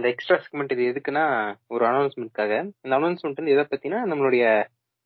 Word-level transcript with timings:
இந்த 0.00 0.10
extra 0.12 0.36
segment 0.42 0.72
இது 0.74 0.84
எதுக்குன்னா 0.90 1.22
ஒரு 1.66 1.84
அனௌன்ஸ்மெண்ட்காக 1.86 2.52
இந்த 2.84 2.92
அனௌன்ஸ்மெண்ட் 2.98 3.40
வந்து 3.40 3.54
எதை 3.54 3.64
பத்தினா 3.70 3.98
நம்மளுடைய 4.10 4.44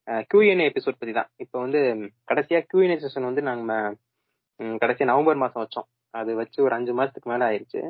கியூஎன்ஏ 0.09 0.67
எபிசோட் 0.71 0.99
பத்தி 1.01 1.13
தான். 1.13 1.29
இப்போ 1.37 1.57
வந்து 1.61 1.81
கடைசியா 2.31 2.59
கியூஎன்ஏ 2.69 2.97
செஷன் 3.05 3.29
வந்து 3.29 3.43
நாங்க 3.43 3.75
கடைசியா 4.83 5.05
நவம்பர் 5.05 5.37
மாசம் 5.37 5.63
வச்சோம். 5.65 5.87
அது 6.15 6.31
வச்சு 6.35 6.59
ஒரு 6.63 6.75
அஞ்சு 6.75 6.93
மாசத்துக்கு 6.93 7.31
மேல 7.33 7.49
ஆயிடுச்சு 7.51 7.81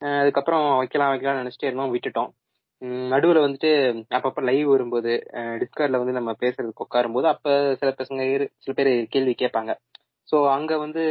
அதுக்கப்புறம் 0.00 0.64
வைக்கலாம் 0.76 1.12
வைக்கலாம்னு 1.12 1.42
நினைச்சிட்டே 1.42 1.68
இருந்தோம் 1.68 1.94
விட்டுட்டோம். 1.94 2.30
நடுவில் 2.82 3.12
நடுவுல 3.12 3.44
வந்துட்டு 3.46 3.70
அப்பப்ப 4.16 4.40
லைவ் 4.42 4.66
வரும்போது 4.68 5.12
டிஸ்கார்ட்ல 5.60 6.00
வந்து 6.02 6.18
நம்ம 6.18 6.30
பேசுறதுக்கு 6.40 6.84
உட்காரும்போது 6.86 7.28
அப்ப 7.34 7.54
சில 7.80 7.90
பசங்க 8.00 8.24
சில 8.64 8.74
பேர் 8.78 8.90
கேள்வி 9.14 9.34
கேட்பாங்க. 9.42 9.74
ஸோ 10.28 10.36
அங்க 10.48 10.72
வந்து 10.78 11.02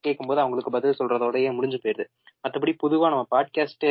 கேட்கும்போது 0.00 0.40
அவங்களுக்கு 0.40 0.70
பதில் 0.70 0.98
சொல்றதோடய 1.00 1.52
முடிஞ்சு 1.52 1.78
போயிடுது 1.84 2.06
மற்றபடி 2.44 2.74
பொதுவா 2.84 3.08
நம்ம 3.14 3.26
பாட்காஸ்ட்டு 3.34 3.90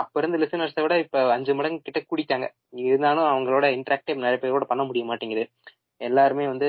அப்ப 0.00 0.20
இருந்த 0.20 0.36
லிசனர்ஸை 0.38 0.82
விட 0.82 0.94
இப்ப 0.98 1.18
அஞ்சு 1.32 1.52
மடங்கு 1.54 1.80
கிட்ட 1.82 2.00
கூடிட்டாங்க. 2.02 2.46
இருந்தாலும் 2.84 3.28
அவங்களோட 3.30 3.66
இன்டராக்டிவ் 3.76 4.22
நிறைய 4.24 4.38
பேரோட 4.42 4.64
பண்ண 4.64 4.82
முடிய 4.84 5.04
மாட்டேங்குது. 5.04 5.44
எல்லாருமே 6.00 6.44
வந்து 6.48 6.68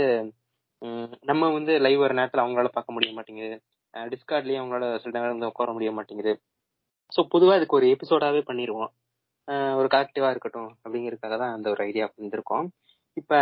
நம்ம 1.23 1.43
வந்து 1.51 1.73
லைவ் 1.79 2.01
வர 2.01 2.13
நேரத்துல 2.13 2.43
அவங்களால 2.43 2.71
பார்க்க 2.73 2.95
முடிய 2.95 3.11
மாட்டேங்குது. 3.13 3.55
டிஸ்கார்ட்லயும் 3.93 4.61
அவங்களால 4.61 4.87
சில 5.03 5.13
நேரம் 5.15 5.35
வந்து 5.35 5.51
உட்கார 5.51 5.71
முடிய 5.73 5.91
மாட்டேங்குது. 5.91 6.33
ஸோ 7.11 7.21
பொதுவாக 7.33 7.59
இதுக்கு 7.59 7.77
ஒரு 7.79 7.87
எபிசோடாவே 7.93 8.41
பண்ணிடுவோம் 8.47 8.91
ஒரு 9.77 9.87
கலெக்டிவா 9.87 10.29
இருக்கட்டும் 10.31 10.71
அப்படிங்கிறதுக்காக 10.83 11.35
தான் 11.37 11.53
அந்த 11.55 11.67
ஒரு 11.69 11.81
ஐடியா 11.83 12.05
வந்திருக்கோம். 12.13 12.65
இப்ப 13.17 13.33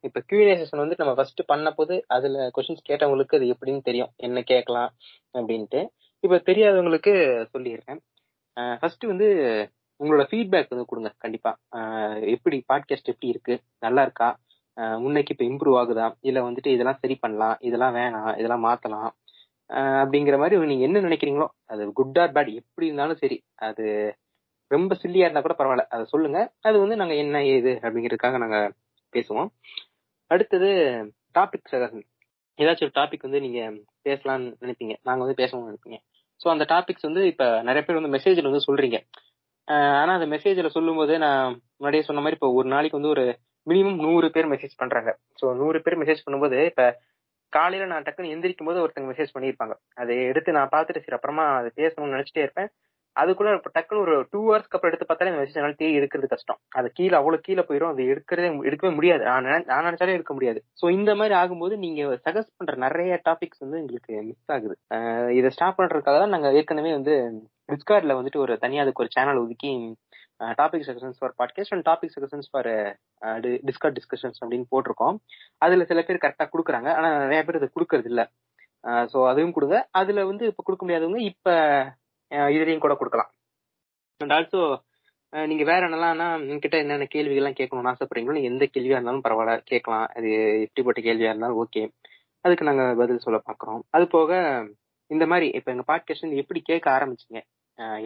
இப்ப 0.00 0.18
கியூஏ 0.28 0.54
செஷன் 0.60 0.82
வந்து 0.82 0.98
நம்ம 0.98 1.12
ஃபர்ஸ்ட் 1.14 1.42
பண்ண 1.46 1.68
போது 1.70 1.94
அதுல 2.08 2.48
கொஸ்டின்ஸ் 2.56 2.88
கேட்டவங்களுக்கு 2.88 3.38
அது 3.38 3.46
எப்படின்னு 3.54 3.82
தெரியும். 3.82 4.12
என்ன 4.18 4.42
கேட்கலாம் 4.52 4.90
அப்படின்ட்டு. 5.34 5.80
இப்ப 6.24 6.40
தெரியாதவங்களுக்கு 6.48 7.12
சொல்லிடுறேன் 7.54 8.00
ஃபர்ஸ்ட் 8.80 9.04
வந்து 9.04 9.26
உங்களோட 10.00 10.22
ஃபீட்பேக் 10.30 10.72
வந்து 10.72 10.84
கொடுங்க 10.84 11.10
கண்டிப்பா. 11.18 11.50
எப்படி 12.34 12.56
பாட்காஸ்ட் 12.72 13.12
எப்படி 13.12 13.28
இருக்கு? 13.34 13.54
நல்லா 13.80 14.02
இருக்கா? 14.02 14.28
முன்னைக்கு 15.02 15.34
இப்போ 15.34 15.44
இம்ப்ரூவ் 15.50 15.76
ஆகுதா? 15.82 16.06
இல்ல 16.20 16.38
வந்துட்டு 16.50 16.70
இதெல்லாம் 16.76 16.98
சரி 17.00 17.14
பண்ணலாம் 17.14 17.56
இதெல்லாம் 17.60 17.94
வேணாம் 17.94 18.32
இதெல்லாம் 18.38 18.64
மாத்தலாம். 18.64 19.10
அப்படிங்கிற 19.70 20.36
மாதிரி 20.38 20.66
நீங்க 20.72 20.84
என்ன 20.88 21.00
நினைக்கிறீங்களோ 21.00 21.46
அது 21.66 21.92
குட் 21.92 22.18
ஆர் 22.18 22.32
பேட் 22.32 22.50
எப்படி 22.60 22.86
இருந்தாலும் 22.86 23.20
சரி 23.22 23.38
அது 23.68 23.86
ரொம்ப 24.70 24.92
சில்லியா 25.02 25.26
இருந்தா 25.26 25.40
கூட 25.40 25.54
பரவாயில்ல. 25.58 25.84
அதை 25.94 26.04
சொல்லுங்க. 26.04 26.38
அது 26.60 26.76
வந்து 26.78 26.96
நாங்க 26.96 27.14
என்ன 27.14 27.44
ஏது 27.44 27.72
அப்படிங்கிறதுக்காக 27.82 28.38
நாங்க 28.38 28.58
பேசுவோம். 29.12 29.50
அடுத்தது 30.30 30.68
டாபிக் 31.38 31.72
சகசன் 31.72 32.06
ஏதாச்சும் 32.58 32.86
ஒரு 32.88 32.96
டாபிக் 33.00 33.26
வந்து 33.26 33.40
நீங்க 33.40 33.60
பேசலாம்னு 34.04 34.48
நினைப்பீங்க. 34.62 34.94
நாங்க 35.02 35.20
வந்து 35.24 35.40
பேசணும்னு 35.42 35.70
நினைப்பீங்க. 35.70 35.98
ஸோ 36.40 36.46
அந்த 36.48 36.64
டாபிக்ஸ் 36.68 37.02
வந்து 37.02 37.22
இப்போ 37.26 37.46
நிறைய 37.62 37.82
பேர் 37.84 37.98
வந்து 38.00 38.14
மெசேஜில் 38.16 38.48
வந்து 38.50 38.66
சொல்கிறீங்க 38.68 38.98
ஆனால் 40.00 40.16
அந்த 40.18 40.28
மெசேஜில் 40.34 40.74
சொல்லும்போது 40.76 41.14
நான் 41.18 41.44
முன்னாடியே 41.76 42.02
சொன்ன 42.02 42.20
மாதிரி 42.20 42.38
இப்போ 42.38 42.50
ஒரு 42.52 42.68
நாளைக்கு 42.68 42.98
வந்து 42.98 43.14
ஒரு 43.14 43.24
மினிமம் 43.66 44.00
நூறு 44.00 44.26
பேர் 44.30 44.52
மெசேஜ் 44.52 44.74
பண்ணுறாங்க 44.78 45.10
ஸோ 45.40 45.46
நூறு 45.54 45.78
பேர் 45.82 46.00
மெசேஜ் 46.02 46.24
பண்ணும்போது 46.26 46.58
இப்போ 46.66 46.86
காலையில் 47.52 47.90
நான் 47.92 48.02
டக்குன்னு 48.02 48.32
எந்திரிக்கும் 48.34 48.68
போது 48.70 48.82
ஒருத்தங்க 48.84 49.08
மெசேஜ் 49.12 49.34
பண்ணியிருப்பாங்க. 49.34 49.74
அதை 49.94 50.14
எடுத்து 50.30 50.56
நான் 50.58 50.72
பார்த்துட்டு 50.72 51.02
சரி 51.04 51.16
அப்புறமா 51.18 51.44
அதை 51.58 51.70
பேசணும்னு 51.76 52.14
நினச்சிட்டே 52.16 52.44
இருப்பேன். 52.44 52.70
அதுக்குள்ள 53.22 53.50
இப்போ 53.58 53.70
டக்குன்னு 53.76 54.02
ஒரு 54.04 54.14
டூ 54.32 54.40
ஹவர்ஸ்க்கு 54.46 54.76
அப்புறம் 54.76 54.90
எடுத்து 54.90 55.06
பார்த்தாலே 55.08 55.30
இந்த 55.30 55.40
மெசேஜ் 55.40 55.58
என்னால 55.60 55.76
தேடி 55.82 55.98
எடுக்கிறது 56.00 56.28
கஷ்டம். 56.32 56.58
அது 56.78 56.88
கீழே 56.98 57.14
அவ்வளோ 57.20 57.38
கீழே 57.46 57.62
போயிடும் 57.68 57.92
அது 57.92 58.02
எடுக்கிறதே 58.12 58.48
எடுக்கவே 58.68 58.92
முடியாது. 58.98 59.22
நான் 59.30 59.66
நான் 59.70 59.86
நினைச்சாலே 59.88 60.16
எடுக்க 60.18 60.34
முடியாது. 60.38 60.60
ஸோ 60.80 60.88
இந்த 60.98 61.10
மாதிரி 61.20 61.36
ஆகும்போது 61.42 61.76
நீங்க 61.84 62.02
சஜஸ்ட் 62.26 62.56
பண்ற 62.60 62.76
நிறைய 62.86 63.18
டாபிக்ஸ் 63.28 63.64
வந்து 63.64 63.80
எங்களுக்கு 63.82 64.12
மிஸ் 64.28 64.54
ஆகுது. 64.56 64.76
இதை 65.38 65.50
ஸ்டாப் 65.56 65.78
பண்றதுக்காக 65.80 66.18
தான் 66.24 66.34
நாங்கள் 66.36 66.56
ஏற்கனவே 66.60 66.92
வந்து 66.98 67.16
டிஸ்கார்ட்ல 67.72 68.16
வந்துட்டு 68.20 68.42
ஒரு 68.44 68.54
தனியாக 68.64 68.84
அதுக்கு 68.86 69.04
ஒரு 69.04 69.14
சேனல் 69.18 69.42
ஒதுக்கி 69.44 69.72
topic 70.60 70.86
sections 70.88 71.18
for 71.20 71.34
podcast 71.40 71.74
and 71.74 71.86
topic 71.90 72.14
sections 72.14 72.48
for 72.52 72.68
Discord 73.68 73.96
discussions 73.98 74.40
அப்படின்னு 74.42 74.66
போட்டிருக்கோம். 74.72 75.16
அதில் 75.64 75.88
சில 75.90 76.02
பேர் 76.08 76.24
கரெக்டாக 76.24 76.50
கொடுக்குறாங்க. 76.54 76.88
ஆனால் 76.98 77.22
நிறைய 77.26 77.42
பேர் 77.46 77.60
அதை 77.60 77.68
கொடுக்கறது 77.76 78.10
ஸோ 79.12 79.18
அதையும் 79.28 79.30
அதுவும் 79.30 79.54
கொடுங்க. 79.56 79.76
அதில் 80.00 80.28
வந்து 80.28 80.44
இப்போ 80.50 80.62
கொடுக்க 80.66 80.82
முடியாதவங்க 80.84 81.20
இப்போ 81.30 81.54
இதுலையும் 82.30 82.84
கூட 82.84 82.94
கொடுக்கலாம். 83.00 83.30
அண்ட் 84.20 84.34
ஆல்சோ 84.36 84.60
நீங்க 85.32 85.64
வேற 85.70 85.80
என்னெல்லாம்னா 85.88 86.26
என்கிட்ட 86.52 86.76
என்னென்ன 86.82 87.06
கேள்விகள்லாம் 87.14 87.58
கேட்கணும்னு 87.58 87.90
ஆசைப்படுறீங்களோ 87.92 88.36
நீங்க 88.36 88.50
எந்த 88.52 88.64
கேள்வியா 88.74 88.98
இருந்தாலும் 88.98 89.24
பரவாயில்ல 89.26 89.54
கேட்கலாம். 89.72 90.06
அது 90.16 90.28
எப்படிப்பட்ட 90.66 91.00
கேள்வியா 91.06 91.30
இருந்தாலும் 91.32 91.60
ஓகே 91.62 91.82
அதுக்கு 92.44 92.68
நாங்க 92.68 92.84
பதில் 93.00 93.24
சொல்ல 93.26 93.38
பாக்குறோம் 93.48 93.80
அது 93.96 94.04
போக 94.16 94.40
இந்த 95.10 95.24
மாதிரி 95.32 95.46
இப்ப 95.58 95.70
எங்க 95.72 95.84
பாட்காஸ்ட் 95.90 96.40
எப்படி 96.42 96.60
கேட்க 96.70 96.86
ஆரம்பிச்சீங்க? 96.96 97.40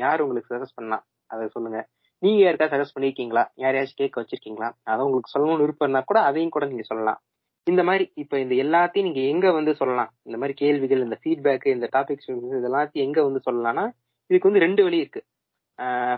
யார் 0.03 0.23
உங்களுக்கு 0.25 0.53
சஜஸ்ட் 0.53 0.79
பண்ணா? 0.79 0.99
அதை 1.31 1.45
சொல்லுங்க. 1.55 1.79
நீங்க 2.23 2.41
யாருக்கா 2.45 2.67
சஜஸ்ட் 2.73 2.97
பண்ணிருக்கீங்களா? 2.97 3.45
யாரையாச்சும் 3.65 4.01
கேட்க 4.01 4.17
வச்சிருக்கீங்களா? 4.21 4.69
அதை 4.91 5.01
உங்களுக்கு 5.07 5.33
சொல்லணும்னு 5.35 5.65
விருப்பம் 5.65 5.87
இருந்தா 5.87 6.03
கூட 6.11 6.21
அதையும் 6.29 6.55
கூட 6.57 6.67
நீங்க 6.67 6.85
சொல்லலாம். 6.91 7.21
இந்த 7.67 7.83
மாதிரி 7.89 8.05
இப்ப 8.23 8.35
இந்த 8.45 8.55
எல்லாத்தையும் 8.65 9.07
நீங்க 9.09 9.23
எங்க 9.33 9.47
வந்து 9.59 9.73
சொல்லலாம்? 9.81 10.11
இந்த 10.29 10.37
மாதிரி 10.41 10.55
கேள்விகள் 10.63 11.05
இந்த 11.07 11.17
ஃபீட்பேக் 11.23 11.67
இந்த 11.77 11.89
டாபிக்ஸ் 11.97 12.31
இதெல்லாத்தையும் 12.59 13.07
எங்க 13.07 13.19
வந்து 13.29 13.43
சொல்லலாம்னா 13.49 13.85
இதுக்கு 14.31 14.49
வந்து 14.51 14.65
ரெண்டு 14.67 14.83
வழி 14.87 14.99
இருக்கு. 15.03 15.23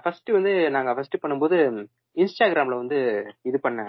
ஃபர்ஸ்ட் 0.05 0.31
வந்து 0.37 0.53
நாங்க 0.77 0.91
ஃபர்ஸ்ட் 0.97 1.23
பண்ணும்போது 1.23 1.57
இன்ஸ்டாகிராம்ல 2.17 2.77
வந்து 2.83 2.99
இது 3.51 3.59
பண்ண 3.67 3.81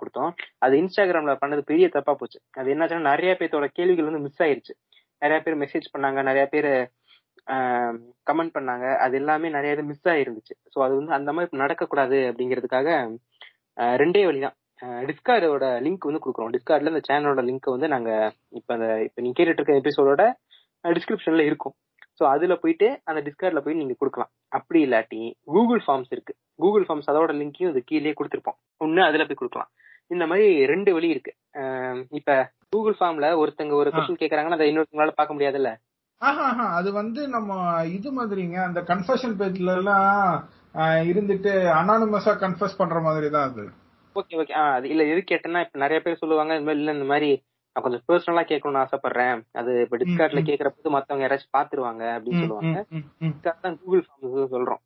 கொடுத்தோம். 0.00 0.30
அது 0.64 0.74
இன்ஸ்டாகிராம்ல 0.82 1.32
பண்ணது 1.42 1.62
பெரிய 1.70 1.86
தப்பா 1.96 2.12
போச்சு. 2.20 2.38
அது 2.60 2.68
என்னாச்சுன்னா 2.74 3.10
நிறைய 3.12 3.32
பேர்த்தோட 3.40 3.66
கேள்விகள் 3.78 4.08
வந்து 4.10 4.24
மிஸ் 4.26 4.42
ஆயிருச்சு. 4.44 4.74
நிறைய 5.22 5.38
பேர் 5.44 5.60
மெசேஜ் 5.64 5.92
பண்ணாங்க 5.94 6.20
நிறைய 6.30 6.44
பேர் 6.54 6.70
கமெண்ட் 8.28 8.54
பண்ணாங்க. 8.56 8.86
அது 9.04 9.14
எல்லாமே 9.20 9.48
நிறைய 9.56 9.76
இது 9.76 9.84
மிஸ் 9.90 10.08
ஆயிருந்துச்சு. 10.14 10.54
ஸோ 10.72 10.78
அது 10.86 10.94
வந்து 11.00 11.12
அந்த 11.18 11.30
மாதிரி 11.36 11.60
நடக்கக்கூடாது 11.64 12.18
அப்படிங்கிறதுக்காக 12.30 12.88
ரெண்டே 14.02 14.22
வழிதான் 14.28 14.56
டிஸ்கார்டோட 15.08 15.66
லிங்க் 15.84 16.08
வந்து 16.08 16.22
கொடுக்குறோம். 16.24 16.52
டிஸ்கார்ட்ல 16.56 16.92
இந்த 16.92 17.02
சேனலோட 17.08 17.42
லிங்க் 17.48 17.74
வந்து 17.74 17.88
நாங்க 17.94 18.10
இப்ப 18.58 18.70
அந்த 18.76 18.88
இப்ப 19.06 19.22
நீங்க 19.24 19.36
கேட்டுட்டு 19.38 19.60
இருக்க 19.62 19.82
எபிசோடோட 19.82 20.24
டிஸ்கிரிப்ஷன்ல 20.84 21.44
இருக்கும். 21.50 21.74
ஸோ 22.20 22.24
அதுல 22.34 22.54
போயிட்டு 22.62 22.88
அந்த 23.08 23.20
டிஸ்கார்ட்ல 23.26 23.60
போய் 23.64 23.80
நீங்க 23.80 23.94
கொடுக்கலாம். 24.02 24.30
அப்படி 24.56 24.80
இல்லாட்டி 24.86 25.20
கூகுள் 25.54 25.82
ஃபார்ம்ஸ் 25.86 26.12
இருக்கு. 26.14 26.34
கூகுள் 26.62 26.84
ஃபார்ம்ஸ் 26.86 27.10
அதோட 27.12 27.32
லிங்கையும் 27.40 27.72
இது 27.72 27.82
கீழே 27.90 28.12
கொடுத்துருப்போம். 28.18 28.58
ஒண்ணு 28.84 29.02
அதுல 29.08 29.24
போய் 29.28 29.40
கொடுக்கலாம். 29.40 29.70
இந்த 30.10 30.24
மாதிரி 30.30 30.48
ரெண்டு 30.72 30.90
வழி 30.96 31.08
இருக்கு. 31.14 31.32
இப்ப 32.18 32.36
கூகுள் 32.74 32.96
ஃபார்ம்ல 32.98 33.28
ஒருத்தங்க 33.42 33.74
ஒரு 33.80 33.90
கொஸ்டின் 33.94 34.20
கேக்குறாங்கன்னா 34.22 34.58
அதை 34.58 34.68
இன்னொருத்தவங்களால 34.70 35.14
பார்க்க 35.18 35.36
முடியாதுல்ல? 35.36 35.72
அது 36.78 36.90
வந்து 37.00 37.22
நம்ம 37.34 37.50
இது 37.96 38.10
மாதிரிங்க. 38.18 38.58
அந்த 38.68 38.80
கன்ஃபஷன் 38.90 39.34
பேஜ்ல 39.40 39.72
எல்லாம் 39.80 40.14
இருந்துட்டு 41.10 41.52
அனானிமஸா 41.80 42.32
கன்ஃபஸ் 42.44 42.78
பண்ற 42.80 43.00
மாதிரி 43.00 43.28
தான் 43.34 43.48
அது 43.50 43.64
ஓகே 44.16 44.36
ஓகே 44.42 44.54
அது 44.76 44.86
இல்ல 44.92 45.02
எது 45.12 45.20
கேட்டேன்னா 45.30 45.62
இப்ப 45.64 45.78
நிறைய 45.82 45.98
பேர் 46.04 46.20
சொல்லுவாங்க 46.22 46.54
இந்த 46.56 46.66
மாதிரி 46.68 46.82
இல்ல 46.82 46.92
இந்த 46.98 47.08
மாதிரி 47.12 47.30
நான் 47.76 47.84
கொஞ்சம் 47.84 48.04
பர்சனலா 48.08 48.42
கேட்கணும்னு 48.50 48.82
ஆசைப்படுறேன். 48.82 49.40
அது 49.60 49.72
இப்ப 49.84 49.96
டிஸ்கார்ட்ல. 50.02 50.40
கேக்குறப்ப 50.46 50.92
மத்தவங்க 50.94 51.24
யாராச்சும் 51.24 51.56
பாத்துருவாங்க 51.56 52.04
அப்படின்னு 52.16 52.42
சொல்லுவாங்க. 52.42 52.78
கூகுள் 53.82 54.02
ஃபார்ம்ஸ் 54.06 54.54
சொல்றோம். 54.54 54.80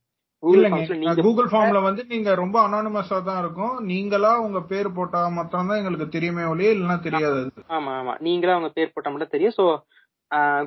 கூகுள் 1.22 1.50
ஃபார்ம்ல 1.52 1.80
வந்து 1.86 2.02
நீங்க 2.12 2.30
ரொம்ப 2.40 2.56
அனானிமஸா 2.66 3.18
தான் 3.28 3.40
இருக்கும். 3.42 3.74
நீங்களா 3.90 4.32
உங்க 4.46 4.60
பேர் 4.72 4.88
போட்டா 4.98 5.20
மட்டும் 5.38 5.70
தான் 5.70 5.80
எங்களுக்கு 5.80 6.08
தெரியுமே 6.16 6.44
ஒழிய 6.52 6.74
இல்லைன்னா 6.74 6.98
தெரியாது. 7.06 7.40
ஆமா 7.78 7.92
ஆமா 8.00 8.14
நீங்களா 8.28 8.56
அவங்க 8.56 8.70
பேர் 8.78 8.92
போட்டா 8.94 9.12
மட்டும் 9.14 9.34
தெரியும். 9.34 9.56
சோ 9.58 9.66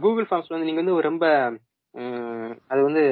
கூகுள் 0.05 0.29
ஃபார்ம்ஸ்ல 0.29 0.55
வந்து 0.55 0.69
நீங்க 0.69 0.83
வந்து 0.83 0.97
ரொம்ப 1.09 1.25
அது 2.71 2.79
வந்து 2.87 3.03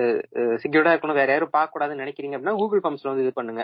செக்யூர்டா 0.61 0.93
இருக்கணும். 0.93 1.19
வேற 1.21 1.29
யாரும் 1.33 1.55
பார்க்க 1.57 1.73
கூடாதுன்னு 1.73 2.03
நினைக்கிறீங்க 2.03 2.35
அப்படின்னா 2.37 2.59
கூகுள் 2.61 2.83
ஃபார்ம்ஸ்ல 2.83 3.11
வந்து 3.11 3.25
இது 3.25 3.33
பண்ணுங்க. 3.39 3.63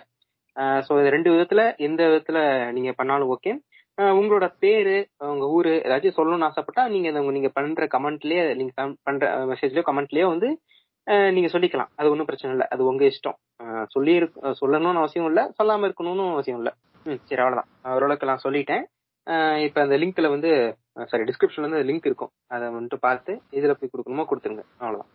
இது 1.02 1.16
ரெண்டு 1.16 1.30
விதத்துல 1.36 1.62
எந்த 1.88 2.02
விதத்துல 2.12 2.40
நீங்க 2.76 2.92
பண்ணாலும் 3.00 3.32
ஓகே 3.36 3.54
உங்களோட 4.02 4.54
பேரு 4.60 5.10
உங்க 5.18 5.48
ஊரு 5.48 5.70
ஏதாச்சும் 5.70 6.18
சொல்லணும்னு 6.18 6.52
ஆசைப்பட்டா 6.52 6.90
நீங்க 6.90 7.20
உங்க- 7.20 7.32
நீங்க 7.32 7.50
பண்ற 7.50 7.86
கமெண்ட்லயே 7.86 8.56
நீங்க 8.56 8.96
பண்ற 9.04 9.46
மெசேஜ்லயோ 9.46 9.82
கமெண்ட்லயோ 9.86 10.28
வந்து 10.28 10.62
நீங்க 11.04 11.60
சொல்லிக்கலாம். 11.60 11.88
அது 11.96 12.10
ஒன்றும் 12.10 12.26
பிரச்சனை 12.26 12.52
இல்லை. 12.52 12.68
அது 12.68 12.86
உங்க 12.86 13.06
இஷ்டம். 13.06 13.86
சொல்லி 13.86 14.18
சொல்லணும்னு 14.42 14.96
அவசியம் 14.96 15.28
இல்லை. 15.28 15.44
சொல்லாம 15.64 15.92
இருக்கணும்னு 15.92 16.32
அவசியம் 16.32 16.60
இல்லை. 16.60 16.74
ம் 17.04 17.26
சரி 17.26 17.42
அவ்வளவுதான். 17.42 17.68
ஓரளவுக்கு 17.84 18.28
நான் 18.28 18.40
சொல்லிட்டேன். 18.44 18.84
இப்ப 19.66 19.82
அந்த 19.82 19.98
லிங்க்ல 19.98 20.30
வந்து 20.30 20.78
சாரி 21.06 21.24
டிஸ்கிரிப்ஷன்ல 21.24 21.70
வந்து 21.70 21.84
லிங்க் 21.84 22.06
இருக்கும். 22.06 22.30
அதை 22.48 22.68
வந்துட்டு 22.68 22.96
பார்த்து 22.96 23.42
இதுல 23.52 23.74
போய் 23.74 23.90
கொடுக்கணுமோ 23.98 24.26
கொடுத்துருங்க. 24.30 24.64
அவ்வளவுதான். 24.78 25.12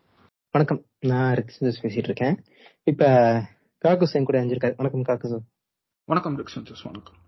வணக்கம். 0.51 0.83
நான் 1.01 1.35
ரிக்ஸ் 1.35 1.83
பேசிட்டு 1.83 1.97
இருக்கேன். 1.97 2.43
இப்ப 2.85 3.07
காக்குஸ் 3.85 4.13
என் 4.13 4.25
கூட 4.25 4.41
அஞ்சிருக்காரு 4.41 4.77
வணக்கம் 4.77 5.03
காக்குஸ் 5.03 5.39
வணக்கம் 6.05 6.39
டிக்ஷன்ஸ் 6.39 6.85
வணக்கம். 6.85 7.21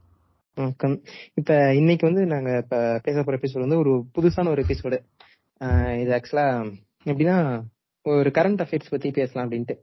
வணக்கம். 0.56 0.94
இப்ப 1.34 1.52
இன்னைக்கு 1.74 2.04
வந்து 2.08 2.24
நாங்க 2.32 2.50
இப்ப 2.62 3.00
பேச 3.02 3.22
போற 3.22 3.38
எபிசோட் 3.38 3.64
வந்து 3.64 3.78
ஒரு 3.78 3.92
புதுசான 4.16 4.48
ஒரு 4.48 4.62
எபிசோடு 4.62 4.98
இது 6.00 6.10
ஆக்சுவலா 6.16 6.44
எப்படின்னா 7.04 7.36
ஒரு 8.02 8.30
கரண்ட் 8.38 8.62
அஃபேர்ஸ் 8.64 8.92
பத்தி 8.92 9.10
பேசலாம் 9.10 9.46
அப்படின்ட்டு. 9.46 9.74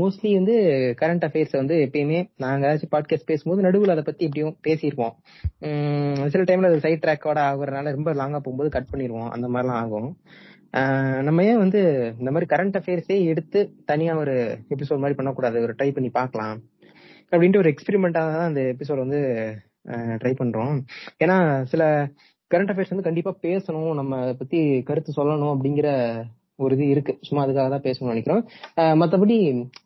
மோஸ்ட்லி 0.00 0.30
வந்து 0.34 0.54
கரண்ட் 1.00 1.24
அஃபேர்ஸ் 1.28 1.56
வந்து 1.60 1.76
எப்பயுமே 1.86 2.20
நாங்க 2.36 2.62
ஏதாச்சும் 2.68 2.92
பாட்காஸ்ட் 2.94 3.28
பேசும்போது 3.30 3.64
நடுவில் 3.66 3.94
அதை 3.94 4.04
பத்தி 4.10 4.24
எப்படியும் 4.28 4.56
பேசியிருப்போம். 4.68 5.14
சில 6.28 6.42
டைம்ல 6.42 6.70
அது 6.70 6.80
சைட் 6.86 7.04
ட்ராக்கோட 7.06 7.40
ஆகுறதுனால 7.48 7.96
ரொம்ப 7.98 8.12
லாங்கா 8.14 8.40
போகும்போது 8.44 8.70
கட் 8.70 8.90
பண்ணிடுவோம். 8.92 9.28
அந்த 9.28 9.48
மாதிரிலாம் 9.48 9.80
ஆகும். 9.82 10.10
நம்ம 11.28 11.44
ஏன் 11.44 11.62
வந்து 11.64 11.80
இந்த 12.18 12.30
மாதிரி 12.30 12.48
கரண்ட் 12.54 12.78
அஃபேர்ஸே 12.80 13.16
எடுத்து 13.32 13.60
தனியா 13.84 14.14
ஒரு 14.16 14.36
எபிசோட் 14.74 15.02
மாதிரி 15.04 15.18
பண்ணக்கூடாது? 15.20 15.60
ஒரு 15.60 15.74
ட்ரை 15.78 15.90
பண்ணி 15.96 16.10
பார்க்கலாம். 16.10 16.58
அப்படின்ட்டு 17.30 17.62
ஒரு 17.62 17.70
எக்ஸ்பெரிமெண்டாக 17.72 18.28
தான் 18.34 18.50
அந்த 18.50 18.60
எபிசோட் 18.74 19.04
வந்து 19.06 19.22
ட்ரை 20.22 20.32
பண்றோம். 20.40 20.74
ஏன்னா 21.24 21.36
சில 21.72 21.82
கரண்ட் 22.50 22.72
அஃபேர்ஸ் 22.72 22.92
வந்து 22.92 23.06
கண்டிப்பா 23.08 23.32
பேசணும் 23.46 23.92
நம்ம 24.00 24.18
அதை 24.24 24.34
பத்தி 24.42 24.60
கருத்து 24.90 25.12
சொல்லணும் 25.16 25.54
அப்படிங்கிற 25.54 25.88
ஒரு 26.64 26.74
இது 26.76 26.84
இருக்கு. 26.92 27.12
சும்மா 27.26 27.42
அதுக்காக 27.44 27.68
தான் 27.74 27.84
பேசணும்னு 27.86 28.12
நினைக்கிறோம். 28.12 28.42
மத்தபடி 29.02 29.36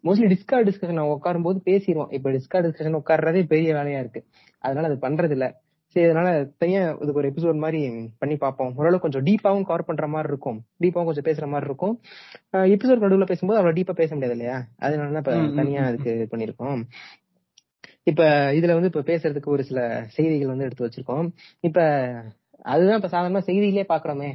மோஸ்ட்லி 0.06 0.28
டிஸ்கார்ட் 0.34 0.68
டிஸ்கஷன் 0.68 1.00
உட்காரும் 1.14 1.46
போது 1.48 1.58
பேசிடுவோம் 1.68 2.12
இப்ப 2.18 2.30
டிஸ்கார்ட் 2.36 2.66
டிஸ்கஷன் 2.68 2.98
உட்கார்றதே 3.00 3.42
பெரிய 3.52 3.70
வேலையா 3.78 4.00
இருக்கு. 4.04 4.22
அதனால 4.64 4.88
அது 4.90 4.98
பண்றது 5.06 5.36
இல்ல 5.36 5.48
சரி 5.96 6.06
அதனால 6.08 6.28
தனியா 6.62 6.82
இதுக்கு 7.02 7.20
ஒரு 7.22 7.30
எபிசோட் 7.30 7.58
மாதிரி 7.64 7.80
பண்ணி 8.20 8.36
பார்ப்போம். 8.44 8.70
ஓரளவு 8.78 9.02
கொஞ்சம் 9.02 9.24
டீப்பாவும் 9.26 9.66
கவர் 9.70 9.88
பண்ற 9.88 10.06
மாதிரி 10.12 10.30
இருக்கும். 10.32 10.58
டீப்பாவும் 10.82 11.08
கொஞ்சம் 11.08 11.26
பேசுற 11.26 11.46
மாதிரி 11.54 11.68
இருக்கும். 11.70 11.94
எபிசோட் 12.74 13.02
நடுவில் 13.04 13.30
பேசும்போது 13.30 13.58
அவ்வளவு 13.60 13.76
டீப்பா 13.78 13.94
பேச 14.00 14.10
முடியாது 14.14 14.36
இல்லையா? 14.36 14.56
அதனால 14.86 15.12
தான் 15.16 15.22
இப்ப 15.24 15.34
தனியா. 15.60 15.82
அதுக்கு 15.90 16.10
இது 16.16 16.26
பண்ணிருக்கோம் 16.32 16.80
இப்ப 18.06 18.22
இதுல 18.52 18.72
வந்து 18.72 18.90
இப்ப 18.92 19.02
பேசுறதுக்கு 19.02 19.46
ஒரு 19.46 19.64
சில 19.64 19.80
செய்திகள் 20.08 20.46
வந்து 20.46 20.64
எடுத்து 20.64 20.86
வச்சிருக்கோம். 20.86 21.26
இப்ப 21.60 21.78
அதுதான் 22.64 22.96
இப்ப 22.96 23.08
சாதாரண 23.08 23.42
செய்தியிலே 23.46 23.84
பாக்குறோமே. 23.88 24.30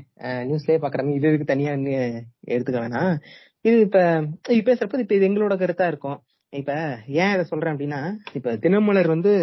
நியூஸ்லயே 0.48 0.78
பாக்குறோமே. 0.78 1.14
இது 1.14 1.28
இதுக்கு 1.28 1.46
தனியா 1.46 1.72
எடுத்துக்க 2.48 2.78
வேணாம். 2.78 3.14
இது 3.62 3.80
இப்ப 3.80 4.00
இது 4.48 4.62
பேசுறப்ப 4.70 5.00
இப்ப 5.00 5.16
இது 5.16 5.28
எங்களோட 5.30 5.56
கருத்தா 5.56 5.88
இருக்கும். 5.88 6.18
இப்ப 6.54 6.74
ஏன் 7.22 7.34
இதை 7.34 7.44
சொல்றேன் 7.44 7.74
அப்படின்னா 7.76 8.02
இப்ப 8.34 8.56
தினமலர் 8.56 9.08
வந்து 9.08 9.34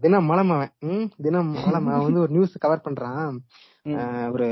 தினம் 0.00 0.24
மலம் 0.24 0.50
அவன் 0.50 0.70
ம், 0.88 1.08
தினம் 1.22 1.50
மலம் 1.56 1.86
அவன் 1.86 2.04
வந்து 2.04 2.20
ஒரு 2.20 2.32
நியூஸ் 2.32 2.54
கவர் 2.58 2.84
பண்றான். 2.84 3.34
ஒரு 4.32 4.46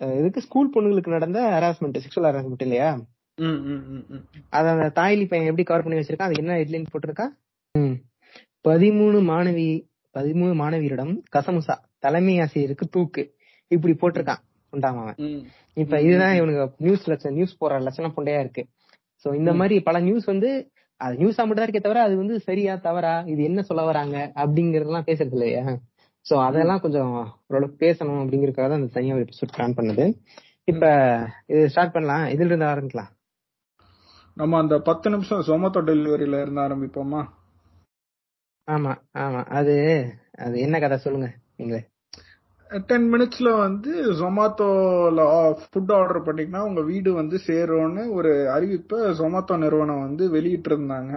இதுக்கு 0.00 0.40
ஸ்கூல் 0.40 0.72
பொண்ணுங்களுக்கு 0.74 1.08
நடந்த 1.08 1.38
ஹராஸ்மெண்ட் 1.54 2.02
செக்ஷுவல் 2.04 2.28
ஹராஸ்மெண்ட் 2.30 2.64
இல்லையா? 2.66 2.88
ம், 3.38 3.60
ம், 3.66 3.82
ம், 3.94 4.04
ம். 4.10 4.24
அத 4.50 4.70
அந்த 4.70 4.88
தாய்லி 4.94 5.24
பையன் 5.28 5.46
எப்படி 5.46 5.62
கவர் 5.62 5.82
பண்ணி 5.82 6.00
வச்சிருக்கான்? 6.00 6.28
அது 6.28 6.42
என்ன 6.42 6.58
ஹெட்லைன் 6.58 6.92
போட்டிருக்கா. 6.92 7.26
பதிமூணு 8.64 9.18
மாணவி 9.30 9.68
பதிமூணு 10.14 10.52
மாணவியரிடம் 10.60 11.12
கசமுசா 11.34 11.74
தலைமை 11.98 12.34
ஆசிரியருக்கு 12.44 12.86
தூக்கு. 12.88 13.22
இப்படி 13.70 13.92
போட்டிருக்கான் 14.02 14.42
உண்டாம 14.72 15.00
அவன். 15.04 15.18
இப்ப 15.76 16.00
இதுதான் 16.00 16.36
இவனுக்கு 16.38 16.84
நியூஸ் 16.84 17.08
லட்சம் 17.10 17.34
நியூஸ் 17.38 17.58
போற 17.58 17.78
லட்சணம் 17.86 18.14
புண்டையா 18.16 18.40
இருக்கு. 18.44 18.62
சோ 19.24 19.28
இந்த. 19.40 19.50
மாதிரி 19.60 19.76
பல 19.88 20.00
நியூஸ் 20.00 20.26
வந்து 20.32 20.50
அது 21.00 21.14
நியூஸா 21.22 21.42
மட்டும் 21.42 21.60
தான் 21.60 21.68
இருக்கே 21.68 21.84
தவிர 21.86 22.02
அது 22.02 22.14
வந்து 22.16 22.34
சரியா 22.38 22.74
தவறா 22.86 23.14
இது 23.32 23.40
என்ன 23.42 23.60
சொல்ல 23.62 23.82
வராங்க 23.82 24.16
அப்படிங்கறதெல்லாம் 24.42 25.08
பேசுறது 25.10 25.36
இல்லையா. 25.38 25.62
சோ 26.26 26.34
அதெல்லாம் 26.48 26.82
கொஞ்சம் 26.84 27.12
ஓரளவுக்கு 27.48 27.78
பேசணும் 27.86 28.20
அப்படிங்கறதுக்காக 28.22 28.68
தான் 28.68 28.80
அந்த 28.80 28.92
தனியா 28.92 29.14
ஒரு 29.16 29.24
எபிசோட் 29.26 29.54
பிளான் 29.56 29.76
பண்ணது. 29.78 30.04
இப்ப 30.68 30.84
இது 31.52 31.62
ஸ்டார்ட் 31.68 31.94
பண்ணலாம். 31.96 32.24
இதுல 32.26 32.50
இருந்து 32.52 32.72
ஆரம்பிக்கலாம். 32.72 33.10
நம்ம 34.36 34.58
அந்த 34.58 34.76
பத்து 34.80 35.08
நிமிஷம் 35.10 35.42
ஜொமேட்டோ 35.48 35.80
டெலிவரியில 35.90 36.40
இருந்து 36.44 36.62
ஆரம்பிப்போமா? 36.66 37.22
ஆமா 38.68 38.92
ஆமா. 39.18 39.40
அது 39.52 39.74
அது 40.38 40.54
என்ன 40.60 40.76
கதை 40.78 40.96
சொல்லுங்க 40.98 41.28
நீங்களே. 41.56 41.80
டென் 42.88 43.08
மினிட்ஸ்ல 43.10 43.48
வந்து 43.58 43.90
ஜொமாட்டோல 44.18 45.24
ஃபுட் 45.62 45.92
ஆர்டர் 45.96 46.26
பண்ணீங்கன்னா 46.26 46.62
உங்க 46.62 46.82
வீடு 46.82 47.10
வந்து 47.12 47.36
சேரும்னு 47.46 48.04
ஒரு 48.12 48.30
அறிவிப்பை 48.54 48.98
ஜொமாட்டோ 49.18 49.56
நிறுவனம் 49.56 50.04
வந்து 50.06 50.24
வெளியிட்டு 50.30 50.70
இருந்தாங்க 50.70 51.12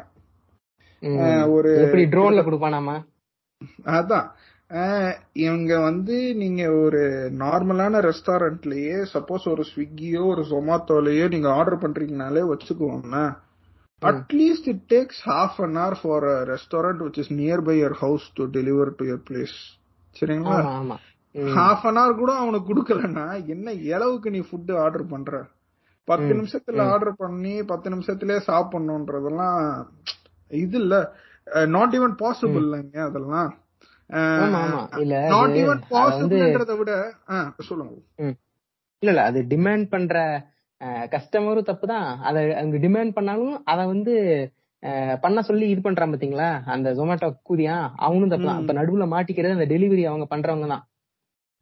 ஒரு 1.50 1.72
ட்ரோன்ல 2.14 2.42
கொடுப்பானாமா? 2.46 2.96
அதான். 3.94 4.28
இவங்க 5.42 5.74
வந்து 5.82 6.16
நீங்க 6.36 6.64
ஒரு 6.80 7.02
நார்மலான 7.40 8.00
ரெஸ்டாரண்ட்லயே 8.06 8.96
சப்போஸ் 9.14 9.46
ஒரு 9.48 9.64
ஸ்விக்கியோ 9.70 10.24
ஒரு 10.32 10.44
ஜொமாட்டோலயோ 10.50 11.28
நீங்க 11.30 11.50
order 11.54 11.84
பண்றீங்கனாலே 11.84 12.42
at least 14.02 14.68
it 14.72 14.84
takes 14.94 15.22
half 15.30 15.58
an 15.66 15.78
hour 15.82 15.94
for 16.02 16.26
a 16.32 16.38
restaurant 16.52 17.02
which 17.06 17.20
is 17.24 17.32
near 17.42 17.64
by 17.68 17.76
your 17.82 17.96
house 18.02 18.26
to 18.38 18.46
deliver 18.58 18.92
to 19.00 19.06
your 19.12 19.22
place 19.30 19.56
சரிங்களா. 20.16 20.58
ஹாஃப் 21.58 21.86
அன் 21.90 22.00
hour 22.02 22.12
கூட 22.22 22.32
அவனுக்கு 22.42 22.68
கொடுக்கலன்னா 22.72 23.26
என்ன 23.54 23.68
இளவுக்கு 23.94 24.32
நீ 24.36 24.42
ஃபுட் 24.50 24.74
ஆர்டர் 24.84 25.06
பண்ற? 25.14 25.32
பத்து 26.08 26.32
நிமிஷத்துல. 26.40 26.82
ஆர்டர் 26.92 27.16
பண்ணி 27.16 27.54
பத்து 27.72 27.88
நிமிஷத்துலயே 27.94 28.42
சாப்பிடணுன்றதெல்லாம் 28.50 29.62
இது 30.52 30.78
இல்ல. 30.84 30.96
நாட் 31.76 31.96
ஈவன் 31.98 32.16
பாசிபிள் 32.22 32.64
இல்லைங்க 32.66 32.98
அதெல்லாம். 33.10 33.50
நாட் 35.34 35.56
ஈவன் 35.62 35.82
பாசிபிள்ன்றத 35.94 36.76
விட 36.82 36.92
சொல்லுங்க. 37.70 37.96
இல்ல 39.04 39.12
இல்ல. 39.14 39.24
அது 39.32 39.40
டிமாண்ட் 39.54 39.88
பண்ற 39.96 40.16
கஸ்டமரும் 41.14 41.70
தப்பு 41.70 41.86
தான் 41.94 42.08
அத 42.28 42.38
அங்க 42.62 42.78
டிமாண்ட் 42.86 43.16
பண்ணாலும் 43.18 43.56
அத 43.72 43.80
வந்து 43.94 44.14
பண்ண 45.24 45.40
சொல்லி 45.42 45.66
இது 45.70 45.82
பண்றான் 45.86 46.12
பாத்தீங்களா? 46.14 46.50
அந்த 46.74 46.88
ஜொமேட்டோ 46.98 47.28
கூதியா? 47.50 47.76
அவனும் 48.08 48.32
தப்பு 48.34 48.48
தான். 48.50 48.60
இப்ப 48.64 48.74
நடுவுல 48.80 49.06
மாட்டிக்கிறது 49.14 49.58
அந்த 49.58 49.68
டெலிவரி 49.74 50.04
அவங்க 50.10 50.26
பண்றவங்க 50.34 50.68
தான். 50.74 50.84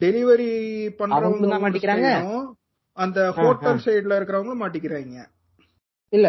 டெலிவரி 0.02 0.50
பண்றவங்க 1.00 1.48
தான் 1.54 1.64
மாட்டிக்கிறாங்க. 1.66 2.10
அந்த 2.98 3.20
ஹோட்டல் 3.38 3.82
சைடுல 3.86 4.18
இருக்கிறவங்க 4.20 4.56
மாட்டிக்கிறாங்க. 4.64 5.16
இல்ல 6.16 6.28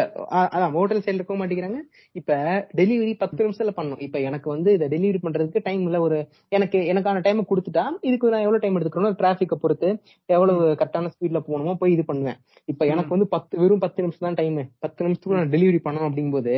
அதான் 0.51 0.73
ஹோட்டல் 0.73 1.01
சைடுல 1.01 1.19
இருக்க 1.19 1.35
மாட்டேங்கிறாங்க. 1.35 1.79
இப்ப 2.15 2.31
டெலிவரி 2.79 3.13
பத்து 3.17 3.39
நிமிஷத்துல 3.43 3.73
பண்ணணும். 3.75 4.01
இப்ப 4.05 4.17
எனக்கு 4.27 4.47
வந்து 4.49 4.69
இதை 4.73 4.87
டெலிவரி 4.93 5.19
பண்றதுக்கு 5.23 5.61
டைம் 5.67 5.83
இல்ல 5.85 5.99
ஒரு 6.01 6.17
எனக்கு 6.51 6.79
எனக்கான 6.91 7.21
டைம் 7.21 7.41
கொடுத்துட்டா 7.49 7.85
இதுக்கு 8.03 8.33
நான் 8.33 8.45
எவ்வளவு 8.45 8.63
டைம் 8.63 8.77
எடுத்துக்கணும்? 8.77 9.17
டிராபிக்கை 9.19 9.57
பொறுத்து 9.57 9.89
எவ்வளவு 10.29 10.61
கரெக்டான 10.79 11.11
ஸ்பீட்ல 11.13 11.41
போகணுமோ 11.47 11.75
போய் 11.75 11.95
இது 11.95 12.05
பண்ணுவேன். 12.05 12.39
இப்ப 12.67 12.85
எனக்கு 12.93 13.13
வந்து 13.15 13.27
பத்து 13.35 13.55
வெறும் 13.59 13.83
பத்து 13.85 14.05
நிமிஷம் 14.05 14.27
தான் 14.27 14.39
டைம் 14.41 14.55
பத்து 14.79 15.05
நிமிஷத்துக்கு 15.05 15.39
நான் 15.39 15.53
டெலிவரி 15.55 15.81
பண்ணணும் 15.83 16.09
அப்படிங்கும்போது 16.09 16.55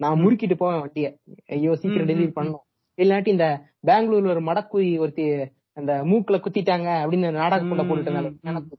நான் 0.00 0.20
முறுக்கிட்டு 0.22 0.56
போவேன் 0.56 0.82
வண்டியை. 0.82 1.12
ஐயோ 1.54 1.74
சீக்கிரம் 1.76 2.10
டெலிவரி 2.10 2.32
பண்ணணும். 2.34 2.64
இல்லாட்டி 2.98 3.28
இந்த 3.28 3.46
பெங்களூர்ல 3.86 4.34
ஒரு 4.34 4.44
மடக்குயி 4.46 4.92
ஒருத்தி 4.98 5.26
அந்த 5.76 5.92
மூக்குல 6.04 6.38
குத்திட்டாங்க 6.38 6.88
அப்படின்னு 7.02 7.28
நாடகக்குள்ள 7.36 7.82
ம், 7.84 7.90
போட்டுட்டு. 7.90 8.78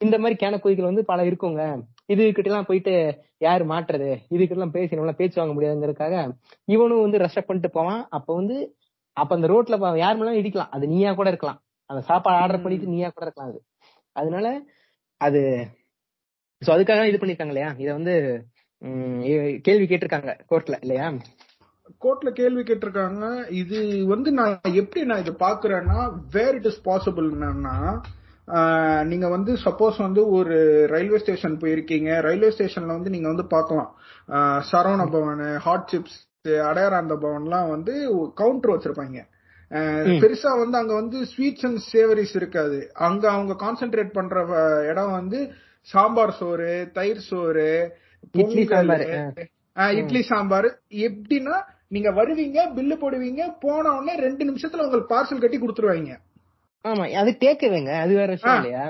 இந்த 0.00 0.16
மாதிரி 0.18 0.36
கிணக்குயிகள் 0.38 0.88
வந்து 0.88 1.02
பல 1.04 1.20
இருக்குங்க. 1.28 1.62
இது 2.08 2.22
எல்லாம் 2.50 2.68
போயிட்டு 2.68 2.94
யாரு 3.46 3.64
மாட்டுறது? 3.72 4.08
இதுகிட்ட 4.32 4.56
எல்லாம் 4.56 4.74
பேசி 4.76 4.96
நம்மளால 4.96 5.18
பேச்சு 5.20 5.40
வாங்க 5.40 5.54
முடியாதுங்கிறதுக்காக 5.56 6.16
இவனும் 6.74 7.04
வந்து 7.04 7.22
ரஷ் 7.24 7.38
பண்ணிட்டு 7.48 7.70
போவான். 7.78 8.02
அப்ப 8.16 8.28
வந்து 8.40 8.56
அப்ப 9.16 9.30
அந்த 9.36 9.48
ரோட்ல 9.52 9.76
யார் 10.02 10.18
மேலும் 10.18 10.38
இடிக்கலாம். 10.40 10.72
அது 10.76 10.84
நீயா 10.94 11.10
கூட 11.20 11.28
இருக்கலாம். 11.32 11.58
அந்த 11.90 12.00
சாப்பாடு 12.10 12.40
ஆர்டர். 12.42 12.64
பண்ணிட்டு 12.64 12.92
நீயா 12.94 13.08
கூட 13.08 13.24
இருக்கலாம் 13.26 13.50
அது. 13.52 13.60
அதனால 14.16 14.46
அது 15.20 15.40
சோ 16.62 16.70
அதுக்காக 16.74 17.06
இது 17.10 17.20
பண்ணிருக்காங்க 17.20 17.52
இல்லையா? 17.54 17.70
இத 17.82 17.88
வந்து 17.98 18.14
கேள்வி 19.66 19.86
கேட்டிருக்காங்க 19.88 20.32
கோர்ட்ல 20.50 20.76
இல்லையா? 20.84 21.06
கோர்ட்ல 22.04 22.30
கேள்வி 22.38 22.62
கேட்டிருக்காங்க. 22.68 23.24
இது 23.62 23.78
வந்து 24.12 24.30
நான் 24.38 24.74
எப்படி 24.80 25.00
நான் 25.10 25.22
இதை 25.24 25.34
பாக்குறேன்னா 25.46 25.98
வேர் 26.36 26.56
இட் 26.58 26.68
இஸ் 26.70 26.82
பாசிபிள் 26.88 27.28
என்னன்னா 27.34 27.76
நீங்க 29.04 29.28
வந்து 29.28 29.52
சப்போஸ் 29.64 29.96
வந்து 29.98 30.28
ஒரு 30.28 30.56
ரயில்வே 30.86 31.18
ஸ்டேஷன் 31.18 31.58
போயிருக்கீங்க. 31.58 32.20
ரயில்வே 32.20 32.48
ஸ்டேஷன்ல 32.48 32.86
வந்து 32.86 33.10
நீங்க 33.10 33.28
வந்து 33.28 33.46
பார்க்கலாம். 33.46 33.90
ஆஹ், 34.28 34.60
சரவண 34.70 35.10
பவன் 35.10 35.42
ஹாட் 35.58 35.88
சிப்ஸ் 35.92 36.18
அடையாராந்த 36.68 37.14
பவன்லாம் 37.16 37.68
வந்து 37.68 37.92
கவுண்டர் 38.34 38.74
வச்சிருப்பாங்க. 38.74 39.18
பெருசா 40.22 40.58
வந்து 40.58 40.78
அங்க 40.78 40.94
வந்து 40.94 41.18
ஸ்வீட்ஸ் 41.24 41.66
அண்ட் 41.66 41.78
சேவரிஸ் 41.92 42.34
இருக்காது. 42.34 42.78
அங்க 43.00 43.30
அவங்க 43.30 43.52
கான்சென்ட்ரேட் 43.64 44.12
பண்ற 44.12 44.36
இடம் 44.90 45.10
வந்து 45.10 45.38
சாம்பார் 45.88 46.30
சோறு 46.32 46.72
தயிர் 46.92 47.20
சோறு 47.20 47.68
இட்லி 50.00 50.22
சாம்பார். 50.22 50.68
எப்படின்னா 51.06 51.56
நீங்க 51.88 52.10
வருவீங்க 52.10 52.58
பில்லு 52.74 52.96
போடுவீங்க 53.00 53.42
போன 53.60 53.92
உடனே 53.92 54.14
ரெண்டு 54.16 54.44
நிமிஷத்துல 54.44 54.84
உங்களுக்கு 54.84 55.14
பார்சல் 55.14 55.40
கட்டி 55.40 55.58
கொடுத்துருவாங்க. 55.58 56.12
ஆமா 56.84 57.04
அது 57.20 57.30
டேக்கவேங்க 57.44 57.92
அது 58.04 58.12
வேற 58.20 58.30
விஷயம். 58.34 58.58
இல்லையா. 58.60 58.84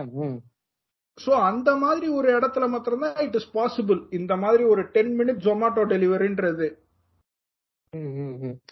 சோ 1.19 1.33
அந்த 1.49 1.71
மாதிரி 1.77 2.07
ஒரு 2.19 2.29
இடத்துல 2.37 2.67
மாத்திரம்தான் 2.69 3.19
இட் 3.27 3.37
இஸ் 3.41 3.51
பாசிபிள் 3.57 3.99
இந்த 4.19 4.37
மாதிரி 4.37 4.63
ஒரு 4.65 4.83
டென் 4.95 5.13
மினிட் 5.19 5.43
ஜொமாட்டோ 5.47 5.83
டெலிவரின்றது. 5.93 6.69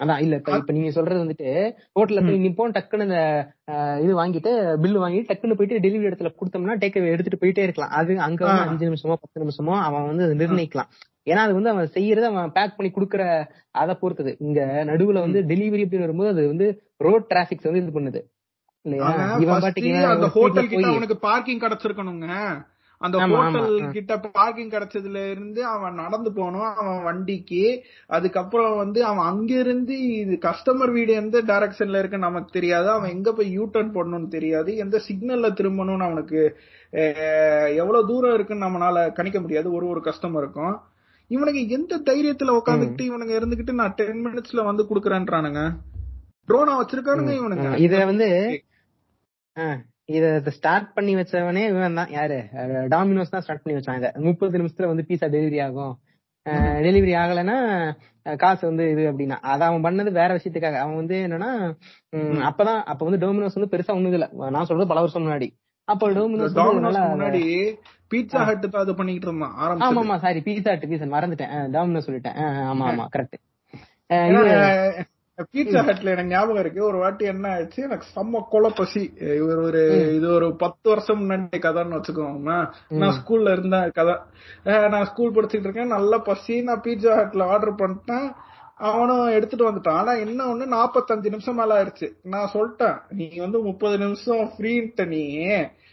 அதான் 0.03 0.21
இல்ல 0.25 0.35
இப்ப 0.59 0.73
நீங்க 0.77 0.91
சொல்றது 0.91 1.23
வந்துட்டு 1.23 1.49
ஹோட்டல்ல 1.97 2.21
போய் 2.27 2.45
நிப்போம் 2.45 2.75
டக்குன்னு 2.77 3.07
இந்த 3.09 3.19
இது 4.05 4.13
வாங்கிட்டு 4.21 4.53
பில்லு 4.83 5.03
வாங்கிட்டு 5.03 5.31
டக்குன்னு 5.31 5.59
போயிட்டு 5.59 5.83
டெலிவரி 5.87 6.09
இடத்துல 6.11 6.31
கொடுத்தோம்னா 6.39 6.77
டேக் 6.83 6.97
எடுத்துட்டு 7.13 7.41
போயிட்டே 7.43 7.67
இருக்கலாம். 7.67 7.93
அது 7.99 8.19
அங்க 8.29 8.41
வந்து. 8.47 8.65
அஞ்சு 8.71 8.89
நிமிஷமோ 8.89 9.19
பத்து 9.25 9.43
நிமிஷமோ 9.45 9.75
அவன் 9.89 10.09
வந்து 10.11 10.27
நிர்ணயிக்கலாம். 10.43 10.91
ஏன்னா 11.31 11.43
அது 11.47 11.55
வந்து 11.59 11.73
அவன் 11.73 11.95
செய்யறது 11.97 12.27
அவன் 12.31 12.55
பேக் 12.57 12.77
பண்ணி 12.77 12.91
குடுக்கற 12.93 13.23
அதை 13.83 13.95
பொறுத்தது. 14.03 14.33
இங்க 14.47 14.61
நடுவுல 14.91 15.25
வந்து 15.27 15.43
டெலிவரி 15.53 15.85
அப்படின்னு 15.85 16.07
வரும்போது 16.07 16.33
அது 16.35 16.45
வந்து 16.53 16.69
ரோட் 17.07 17.29
டிராபிக்ஸ் 17.33 17.69
வந்து 17.71 17.83
இது 17.83 17.97
பண்ணுது. 17.99 18.23
அந்த 20.07 20.27
ஹோட்டல் 20.29 20.69
கிட்ட 20.69 20.87
அவனுக்கு 20.89 21.17
பார்க்கிங் 21.19 21.59
கிடைச்சிருக்கணுங்க. 21.59 22.27
அந்த. 23.01 23.19
ஹோட்டல். 23.19 23.91
கிட்ட 23.91 24.19
பார்க்கிங் 24.19 24.69
கிடைச்சதுல 24.69 25.31
இருந்து 25.31 25.65
அவன் 25.67 25.95
நடந்து 25.95 26.33
போகணும் 26.33 26.75
அவன் 26.75 27.03
வண்டிக்கு. 27.03 27.83
அதுக்கப்புறம் 28.07 28.77
வந்து 28.77 29.05
அவன் 29.05 29.27
அங்க 29.27 29.59
இருந்து 29.59 30.03
இது 30.15 30.39
கஸ்டமர் 30.41 30.93
வீடு 30.93 31.13
எந்த 31.13 31.43
டைரக்ஷன்ல 31.43 31.99
இருக்குன்னு 31.99 32.27
நமக்கு 32.27 32.51
தெரியாது. 32.53 32.91
அவன் 32.91 33.11
எங்க 33.11 33.33
போய் 33.33 33.51
யூ 33.51 33.71
டர்ன் 33.73 33.95
பண்ணணும்னு 33.95 34.29
தெரியாது. 34.29 34.77
எந்த 34.77 35.01
சிக்னல்ல 35.09 35.51
திரும்பணும்னு 35.61 36.03
அவனுக்கு 36.03 36.57
எவ்வளவு 37.77 38.07
தூரம் 38.07 38.35
இருக்குன்னு 38.35 38.67
நம்மளால 38.67 39.13
கணிக்க 39.13 39.41
முடியாது. 39.41 39.73
ஒரு 39.73 39.87
ஒரு 39.87 40.01
கஸ்டமருக்கும் 40.01 40.77
இவனுக்கு 41.31 41.69
எந்த 41.69 41.99
தைரியத்துல 41.99 42.61
உட்காந்துக்கிட்டு 42.61 43.03
இவனுங்க 43.03 43.37
இருந்துகிட்டு 43.41 43.73
நான் 43.73 43.93
டென் 43.95 44.27
மினிட்ஸ்ல 44.27 44.65
வந்து 44.65 44.87
குடுக்கறேன்றானுங்க. 44.91 45.61
ட்ரோனா 46.49 46.75
வச்சிருக்கானுங்க 46.81 47.33
இவனுங்க. 47.41 47.67
ஆ, 47.67 47.77
இத 47.77 48.05
வந்து 48.05 48.29
இத 50.09 50.27
ஸ்டார்ட் 50.51 50.95
பண்ணி 50.95 51.17
வச்சவனே 51.17 51.63
இவன் 51.69 51.95
தான் 51.95 52.11
யாரு 52.11 52.39
டாமினோஸ் 52.89 53.35
தான் 53.35 53.43
ஸ்டார்ட் 53.43 53.63
பண்ணி 53.63 53.77
வச்சான் 53.79 53.99
இத 53.99 54.13
முப்பது 54.19 54.59
நிமிஷத்துல 54.59 54.87
வந்து 54.87 55.07
பீஸா 55.09 55.27
டெலிவரி 55.35 55.59
ஆகும். 55.63 55.93
டெலிவரி 56.87 57.13
ஆகலைன்னா 57.23 57.57
காசு 58.39 58.63
வந்து 58.67 58.91
இது 58.91 59.03
அப்படின்னா. 59.11 59.37
அத 59.43 59.65
அவன் 59.65 59.85
பண்ணது 59.85 60.11
வேற 60.13 60.31
விஷயத்துக்காக. 60.39 60.79
அவன் 60.85 60.97
வந்து 60.97 61.17
என்னன்னா 61.27 61.51
அப்பதான் 62.49 62.81
அப்ப 62.85 63.01
வந்து 63.09 63.23
டோமினோஸ் 63.27 63.59
வந்து 63.59 63.73
பெருசா 63.75 63.97
ஒண்ணுது 63.99 64.19
இல்ல 64.19 64.29
நான் 64.51 64.69
சொல்றது 64.71 64.91
பல 64.93 65.01
வருஷம் 65.01 65.25
முன்னாடி. 65.27 65.49
அப்ப 65.89 66.11
டோமினோஸ் 66.11 66.57
முன்னாடி 67.15 67.45
பீட்சா 68.11 68.41
ஹட் 68.49 68.67
அது 68.75 68.95
பண்ணிட்டு 68.95 69.27
இருந்தான். 69.27 69.55
ஆமா 69.87 70.01
ஆமா 70.05 70.17
சாரி 70.19 70.41
பீஸா 70.47 70.73
பீஸா 70.93 71.09
மறந்துட்டேன். 71.17 71.55
டாமினோஸ் 71.77 72.09
சொல்லிட்டேன். 72.09 72.39
ஆமா 72.73 72.87
ஆமா 72.93 73.07
கரெக்ட் 73.15 73.39
பீட்சா 75.53 75.81
ஹட்ல 75.89 76.13
எனக்கு 76.15 76.33
ஞாபகம் 76.33 76.57
இருக்கு. 76.57 76.85
ஒரு 76.85 76.99
வாட்டி 76.99 77.25
என்ன 77.25 77.49
ஆயிடுச்சு? 77.49 77.77
எனக்கு 77.77 78.07
செம்ம 78.17 78.43
கொலை 78.51 78.71
பசி. 78.77 79.13
இவர் 79.41 79.57
ஒரு 79.57 79.83
இது 80.17 80.29
ஒரு 80.35 80.57
பத்து 80.57 80.91
வருஷம் 80.91 81.21
முன்னாடி 81.21 81.59
கதைன்னு 81.67 81.99
வச்சுக்கோங்க 81.99 82.69
நான் 82.89 83.17
ஸ்கூல்ல 83.19 83.53
இருந்த 83.53 83.91
கதை. 83.95 84.15
நான் 84.65 85.05
ஸ்கூல் 85.05 85.33
படிச்சுட்டு 85.33 85.69
இருக்கேன். 85.69 85.95
நல்ல 85.97 86.19
பசி. 86.19 86.63
நான் 86.63 86.81
பீட்சா 86.81 87.13
ஹட்ல 87.21 87.43
ஆர்டர் 87.43 87.75
பண்ணிட்டேன். 87.75 88.29
அவனும் 88.91 89.27
எடுத்துட்டு 89.27 89.71
வந்துட்டான். 89.71 89.99
ஆனா 90.03 90.13
என்ன 90.13 90.45
ஒண்ணு? 90.45 90.67
நாப்பத்தஞ்சு 90.77 91.29
நிமிஷம் 91.29 91.55
மேல 91.55 91.71
ஆயிடுச்சு. 91.79 92.09
நான் 92.23 92.53
சொல்லிட்டேன் 92.53 92.99
நீ 93.09 93.27
வந்து 93.37 93.59
முப்பது 93.63 93.99
நிமிஷம் 93.99 94.51
ஃப்ரீன்ட்ட 94.55 95.07
நீ. 95.07 95.25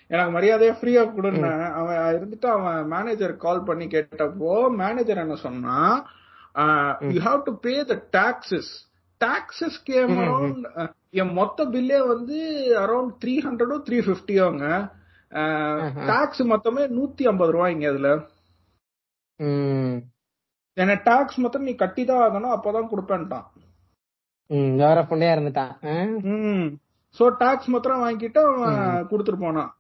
எனக்கு 0.08 0.34
மரியாதையா 0.38 0.74
ஃப்ரீயா 0.80 1.02
கொடுன்னு. 1.16 1.72
அவன் 1.80 1.98
இருந்துட்டு 2.16 2.48
அவன் 2.58 2.86
மேனேஜர் 2.88 3.36
கால் 3.36 3.64
பண்ணி 3.64 3.86
கேட்டப்போ 3.86 4.52
மேனேஜர் 4.84 5.24
என்ன 5.26 5.36
சொன்னா 5.36 5.78
you 7.16 7.20
have 7.26 7.42
to 7.44 7.54
pay 7.66 7.74
the 7.86 7.96
taxes 8.18 8.72
taxes 9.22 9.78
came 9.84 10.14
around 10.24 10.66
என் 11.12 11.34
மொத்த 11.34 11.66
பில்லே 11.66 12.08
வந்து 12.08 12.38
அரௌண்ட் 12.80 13.14
த்ரீ 13.22 13.34
ஹண்ட்ரடோ 13.46 13.78
த்ரீ 13.88 13.98
பிப்டியோங்க 14.08 14.66
டாக்ஸ் 16.08 16.44
மொத்தமே 16.44 16.84
நூத்தி 16.98 17.24
ஐம்பது 17.28 17.52
ரூபாய்ங்க 17.52 17.88
அதுல 17.88 18.10
ம். 19.40 19.96
ஏன்னா 20.78 20.96
டாக்ஸ் 21.04 21.38
மொத்தம் 21.38 21.64
நீ 21.64 21.74
கட்டி 21.76 22.04
தான் 22.06 22.24
ஆகணும் 22.26 22.56
அப்பதான் 22.56 22.92
கொடுப்பேன்ட்டான். 22.92 23.48
வேற 24.82 24.98
பொண்டையா 25.10 25.34
இருந்துட்டான். 25.36 25.74
சோ 27.16 27.24
டாக்ஸ் 27.38 27.68
மாத்திரம் 27.68 28.04
வாங்கிட்டு 28.04 28.42
அவன் 28.46 28.78
கொடுத்துட்டு 29.10 29.40
போனான். 29.40 29.72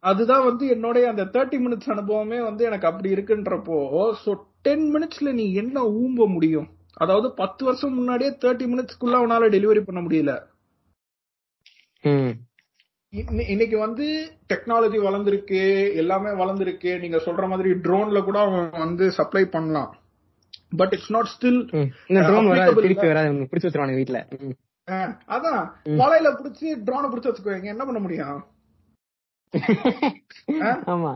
அதுதான் 0.00 0.44
வந்து 0.44 0.68
என்னுடைய 0.68 1.08
அந்த 1.08 1.24
தேர்ட்டி 1.24 1.58
மினிட்ஸ் 1.58 1.90
அனுபவமே 1.90 2.40
வந்து 2.40 2.64
எனக்கு 2.64 2.86
அப்படி 2.86 3.12
இருக்குன்றப்போ 3.12 3.76
சோ 4.24 4.32
டென் 4.62 4.86
மினிட்ஸ்ல 4.94 5.32
நீ 5.32 5.52
என்ன 5.54 5.82
ஊம்ப 5.82 6.26
முடியும்? 6.28 6.68
அதாவது 6.92 7.34
பத்து 7.34 7.64
வருஷம் 7.64 7.94
முன்னாடியே 7.94 8.30
தேர்ட்டி 8.30 8.66
மினிட்ஸ்க்குள்ள 8.72 9.14
அவனால 9.20 9.44
டெலிவரி 9.48 9.80
பண்ண 9.80 10.00
முடியல. 10.00 10.32
இன்னைக்கு 13.46 13.78
வந்து 13.78 14.06
டெக்னாலஜி 14.48 14.98
வளர்ந்துருக்கு 15.06 15.62
எல்லாமே 15.94 16.28
வளர்ந்துருக்கு. 16.42 16.98
நீங்க 16.98 17.16
சொல்ற 17.16 17.48
மாதிரி 17.48 17.70
ட்ரோன்ல 17.70 18.24
கூட 18.24 18.38
அவன் 18.38 18.70
வந்து 18.70 19.10
சப்ளை 19.10 19.44
பண்ணலாம். 19.44 19.90
பட் 20.76 20.92
இட்ஸ் 20.92 21.12
நாட் 21.12 21.30
ஸ்டில் 21.34 21.60
ம். 21.72 21.90
அதான். 25.28 25.64
வலையில 25.98 26.28
புடிச்சு 26.38 26.68
ட்ரோனை 26.86 27.08
புடிச்சு 27.10 27.30
வச்சுக்கோங்க 27.30 27.64
என்ன 27.64 27.84
பண்ண 27.84 28.00
முடியும்? 28.00 28.40
ஆமா. 30.92 31.12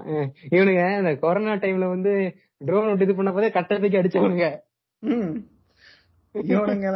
இவனுங்க 0.53 0.85
இந்த 0.99 1.13
கொரோனா 1.23 1.55
டைம்ல 1.63 1.89
வந்து 1.91 2.13
ட்ரோன் 2.61 2.89
விட்டு 2.89 3.07
இது 3.07 3.15
பண்ண 3.15 3.31
போதே 3.33 3.51
கட்டத்துக்கு 3.53 4.01
அடிச்சவனுங்க. 4.01 4.47
இவனுங்க 6.35 6.89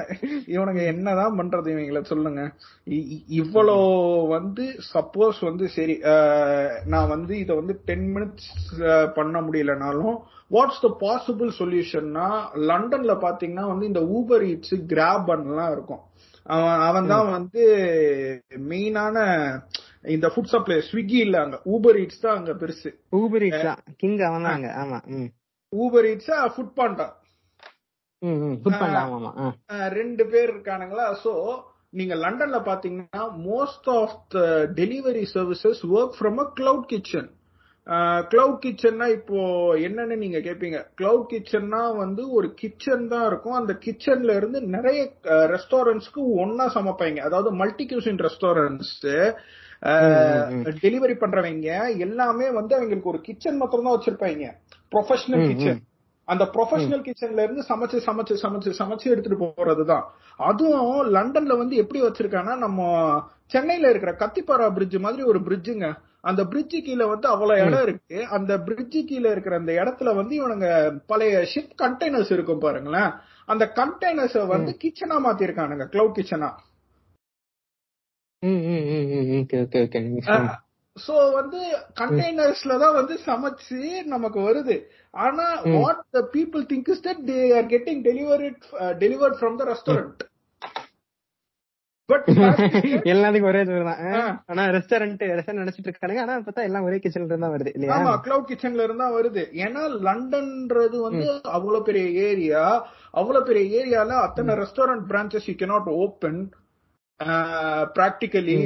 இவனுங்க 0.49 0.83
என்னதான் 0.93 1.37
பண்றது 1.39 1.69
இவங்கள 1.73 2.01
சொல்லுங்க 2.05 2.43
இவ்வளோ 3.41 3.77
வந்து 4.33 4.65
சப்போஸ் 4.89 5.39
வந்து 5.45 5.65
சரி 5.69 5.95
நான் 6.87 7.13
வந்து 7.13 7.35
இத 7.39 7.55
வந்து 7.55 7.75
டென் 7.85 8.09
மினிட்ஸ் 8.15 8.49
பண்ண 9.17 9.41
முடியலனாலும் 9.41 10.17
வாட்ஸ் 10.51 10.83
த 10.83 10.91
பாசிபிள் 11.03 11.51
சொல்யூஷன்னா 11.59 12.27
லண்டன்ல 12.69 13.15
பாத்தீங்கன்னா 13.25 13.67
வந்து 13.67 13.87
இந்த 13.87 14.03
ஊபர் 14.17 14.45
ஈட்ஸ் 14.49 14.77
கிராப் 14.91 15.31
எல்லாம் 15.37 15.73
இருக்கும் 15.73 16.03
அவன் 16.47 16.83
அவன் 16.85 17.11
தான் 17.13 17.31
வந்து 17.33 17.63
மெயினான 18.69 19.17
இந்த 20.05 20.27
ஃபுட் 20.33 20.51
சப்ளை 20.53 20.77
ஸ்விக்கி 20.89 21.19
இல்ல 21.27 21.37
அங்க. 21.45 21.57
ஊபர் 21.75 21.99
ஈட்ஸ் 22.03 22.23
தான் 22.25 22.37
அங்க 22.39 22.53
பெருசு. 22.63 22.91
ஊபர் 23.21 23.45
ஈட்ஸ் 23.49 23.67
தான் 23.69 23.81
கிங் 24.03 24.21
அவன் 24.29 24.47
தான் 24.49 24.67
ஆமா 24.83 24.99
ஊபர் 25.73 26.07
ஈட்ஸ் 26.11 26.31
ஃபுட் 26.55 26.77
பாண்டா 26.79 27.09
ரெண்டு 29.99 30.23
பேர் 30.33 30.49
இருக்கானுங்களா? 30.53 31.09
சோ 31.25 31.33
நீங்க 31.99 32.15
லண்டன்ல 32.23 32.59
பாத்தீங்கன்னா 32.69 33.25
most 33.49 33.89
of 33.99 34.17
the 34.35 34.39
delivery 34.81 35.25
services 35.35 35.83
work 35.97 36.17
from 36.19 36.41
a 36.45 36.47
cloud 36.61 36.89
kitchen 36.93 37.29
cloud 38.33 38.59
கிச்சன்னா 38.65 39.07
இப்போ 39.17 39.39
என்னன்னு 39.87 40.17
நீங்க 40.23 40.39
கேப்பீங்க. 40.47 40.79
கிளவுட் 40.99 41.29
கிச்சன்னா 41.31 41.81
வந்து 42.01 42.23
ஒரு 42.39 42.49
கிச்சன் 42.61 43.07
தான் 43.13 43.25
இருக்கும். 43.31 43.57
அந்த 43.61 43.73
கிச்சன்ல 43.85 44.35
இருந்து 44.41 44.59
நிறைய 44.75 44.99
ரெஸ்டாரண்ட்ஸ்க்கு 45.55 46.23
ஒன்னா 46.45 46.67
சமைப்பாங்க. 46.77 47.21
அதாவது 47.29 47.53
மல்டி 47.63 47.87
கியூசின் 47.93 48.21
ரெஸ்டாரண்ட்ஸ் 48.27 48.93
டெலிவரி 50.83 51.15
பண்றவங்க 51.23 51.69
எல்லாமே 52.07 52.47
வந்து 52.51 52.77
அவங்களுக்கு 52.77 53.13
ஒரு 53.13 53.21
கிச்சன் 53.21 53.61
மாத்திரம் 53.61 53.87
தான் 53.87 53.97
வச்சிருப்பாங்க 53.97 54.49
ப்ரொஃபஷனல் 54.93 55.47
கிச்சன் 55.51 55.81
அந்த 56.29 56.45
ப்ரொஃபஷனல் 56.55 57.05
கிச்சன்ல 57.05 57.45
இருந்து 57.47 57.63
சமைச்சு 57.69 57.99
சமைச்சு 58.07 58.35
சமைச்சு 58.43 58.71
சமைச்சு 58.81 59.07
எடுத்துட்டு 59.13 59.39
போறதுதான். 59.43 60.05
அதுவும் 60.41 61.13
லண்டன்ல 61.17 61.57
வந்து 61.57 61.77
எப்படி 61.77 62.01
வச்சிருக்காங்கன்னா 62.03 62.57
நம்ம 62.59 62.81
சென்னையில 63.47 63.91
இருக்கிற 63.91 64.13
கத்திப்பாரா 64.23 64.67
பிரிட்ஜ் 64.77 64.99
மாதிரி 64.99 65.23
ஒரு 65.23 65.41
பிரிட்ஜுங்க 65.47 65.87
அந்த 66.21 66.43
பிரிட்ஜு 66.45 66.79
கீழே 66.83 67.05
வந்து 67.05 67.29
அவ்வளவு 67.29 67.63
இடம் 67.67 67.85
இருக்கு. 67.87 68.19
அந்த 68.31 68.53
பிரிட்ஜு 68.59 69.01
கீழே 69.05 69.31
இருக்கிற 69.31 69.57
அந்த 69.57 69.73
இடத்துல 69.73 70.15
வந்து 70.15 70.35
இவனுங்க 70.41 70.69
பழைய 71.07 71.41
ஷிப் 71.53 71.75
கண்டெய்னர்ஸ் 71.83 72.33
இருக்கும் 72.33 72.65
பாருங்களேன். 72.67 73.11
அந்த 73.49 73.65
கண்டெய்னர்ஸ 73.81 74.47
வந்து 74.47 74.73
கிச்சனா 74.85 75.19
மாத்திருக்கானுங்க. 75.27 75.87
கிளவுட் 75.95 76.19
கிச்சனா 76.19 76.51
ம் 76.51 76.57
ம் 76.57 76.57
ம் 76.57 76.57
ம் 76.57 76.67
ஓகே 77.09 77.17
ஓகே 77.17 77.17
ஓகே 77.17 77.17
நீங்க 77.17 77.17
சொல்லுங்க. 77.85 78.28
சோ 80.97 81.15
வந்து 81.39 81.61
கண்டெய்னர்ஸ்ல 82.01 82.77
தான் 82.83 82.97
வந்து 82.99 83.15
சமைச்சு 83.27 83.81
நமக்கு 84.15 84.39
வருது. 84.49 84.77
ஆனா 85.25 85.47
what 85.77 86.03
the 86.17 86.21
people 86.37 86.63
think 86.73 86.91
is 86.95 87.05
that 87.07 87.23
they 87.31 87.39
are 87.59 87.69
getting 87.75 88.03
delivered 88.09 88.65
delivered 89.05 89.39
from 89.41 89.57
the 89.61 89.67
restaurant 89.73 90.23
but 92.09 92.29
எல்லாத்துக்கும் 93.13 93.51
ஒரே 93.51 93.63
சோறு 93.69 93.87
தான். 93.89 94.03
ஆனா 94.51 94.63
ரெஸ்டாரண்ட் 94.77 95.23
ரெஸ்டாரண்ட் 95.39 95.63
நினைச்சிட்டு 95.63 95.91
இருக்கானுங்க. 95.91 96.23
ஆனா 96.25 96.35
பார்த்தா 96.45 96.67
எல்லாம் 96.69 96.87
ஒரே 96.89 96.99
கிச்சன்ல 97.05 97.35
இருந்தா 97.35 97.51
வருது 97.55 97.73
இல்லையா? 97.75 97.97
ஆமா 97.97 98.13
கிளவுட் 98.27 98.49
கிச்சன்ல 98.51 98.87
இருந்தா 98.89 99.09
வருது. 99.17 99.43
ஏன்னா 99.65 99.83
லண்டன்ன்றது 100.07 100.99
வந்து 101.09 101.27
அவ்வளவு 101.57 101.87
பெரிய 101.89 102.07
ஏரியா 102.29 102.63
அவ்வளவு 103.21 103.47
பெரிய 103.51 103.65
ஏரியால 103.81 104.17
அத்தனை 104.27 104.55
restaurant 104.63 105.05
branches 105.11 105.51
you 105.51 105.57
cannot 105.63 105.91
open 106.05 106.41
practically 107.97 108.57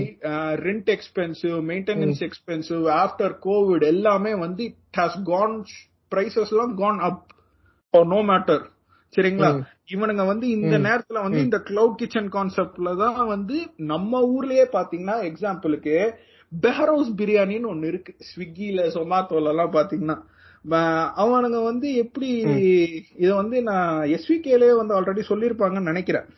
rent 0.65 0.91
expensive 0.97 1.57
maintenance 1.71 2.21
expensive 2.27 2.85
after 2.97 3.35
COVID 3.47 3.85
எல்லாமே 3.85 4.35
வந்து 4.37 4.63
இட் 4.65 4.99
ஹாஸ் 5.01 5.19
கான் 5.31 5.55
பிரைசஸ் 6.13 6.53
எல்லாம் 6.55 6.75
கான் 6.77 7.01
அப் 7.01 7.23
நோ 7.95 8.21
மேட்டர் 8.31 8.63
சரிங்களா? 9.15 9.49
இவனுங்க 9.95 10.25
வந்து 10.27 10.47
இந்த 10.49 10.77
நேரத்துல 10.79 11.23
வந்து 11.23 11.41
இந்த 11.41 11.59
கிளவுட் 11.69 11.99
கிச்சன் 11.99 12.31
கான்செப்ட்ல 12.33 12.91
தான் 12.97 13.19
வந்து 13.27 13.57
நம்ம 13.91 14.21
ஊர்லயே 14.35 14.67
பாத்தீங்கன்னா 14.73 15.17
எக்ஸாம்பிளுக்கு 15.31 15.97
பெஹரோஸ் 16.53 17.11
பிரியாணின்னு 17.19 17.71
ஒண்ணு 17.73 17.91
இருக்கு. 17.93 18.13
ஸ்விக்கில 18.29 18.81
சொமாட்டோல 18.97 19.53
எல்லாம் 19.55 19.75
பாத்தீங்கன்னா. 19.75 20.17
அவனுங்க 21.23 21.59
வந்து 21.63 21.89
எப்படி 21.95 22.29
இத 23.23 23.31
வந்து 23.35 23.63
நான் 23.63 24.03
எஸ்விகேலயே 24.17 24.75
வந்து 24.77 24.97
ஆல்ரெடி 24.99 25.23
சொல்லியிருப்பாங்கன்னு 25.29 25.91
நினைக்கிறேன். 25.93 26.29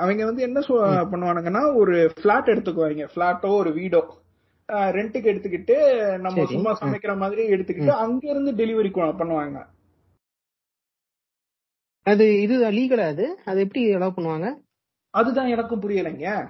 அவங்க 0.00 0.24
வந்து 0.24 0.42
என்ன 0.42 0.60
பண்ணுவானுங்கன்னா 0.60 1.74
ஒரு 1.74 2.12
பிளாட் 2.22 2.48
எடுத்துக்குவாங்க. 2.48 3.08
பிளாட்டோ 3.14 3.50
ஒரு 3.56 3.70
வீடோ. 3.70 4.02
ரெண்டுக்கு 4.68 5.30
எடுத்துக்கிட்டு 5.32 5.76
நம்ம. 6.18 6.44
சும்மா 6.44 6.78
சமைக்கிற 6.80 7.16
மாதிரி 7.16 7.42
எடுத்துக்கிட்டு 7.48 7.90
அங்க 7.90 8.30
இருந்து 8.30 8.52
டெலிவரி 8.52 8.90
பண்ணுவாங்க. 9.20 9.58
அது 12.06 12.40
இது 12.40 12.70
லீகலா 12.70 13.06
அது? 13.06 13.26
அது 13.44 13.60
எப்படி 13.60 13.82
அலோவ் 13.94 14.16
பண்ணுவாங்க? 14.16 14.48
அதுதான் 15.10 15.46
எனக்கும் 15.46 15.82
புரியலைங்க. 15.82 16.48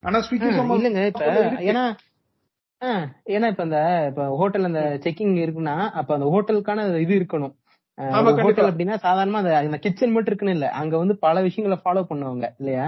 ஆனா 0.00 0.18
ஸ்விக்கி 0.18 0.50
இல்லங்க 0.80 1.06
இப்ப. 1.06 1.24
ஏன்னா 1.70 1.84
ஏன்னா 3.24 3.46
இப்ப 3.48 3.62
அந்த 3.62 4.06
இப்ப 4.08 4.36
ஹோட்டல் 4.36 4.64
அந்த 4.64 4.98
செக்கிங் 5.02 5.36
இருக்குன்னா 5.44 5.90
அப்ப 5.90 6.14
அந்த 6.14 6.26
ஹோட்டலுக்கான 6.34 7.00
இது 7.00 7.14
இருக்கணும். 7.18 7.54
ஹோட்டல் 7.98 8.70
அப்படின்னா 8.70 8.96
சாதாரணமா 9.02 9.40
அந்த 9.60 9.78
கிச்சன் 9.78 10.12
மட்டும் 10.12 10.32
இருக்குன்னு 10.32 10.54
இல்ல. 10.54 10.70
அங்க 10.70 10.98
வந்து 10.98 11.16
பல 11.16 11.40
விஷயங்களை 11.40 11.78
ஃபாலோ 11.84 12.02
பண்ணுவாங்க 12.08 12.46
இல்லையா? 12.58 12.86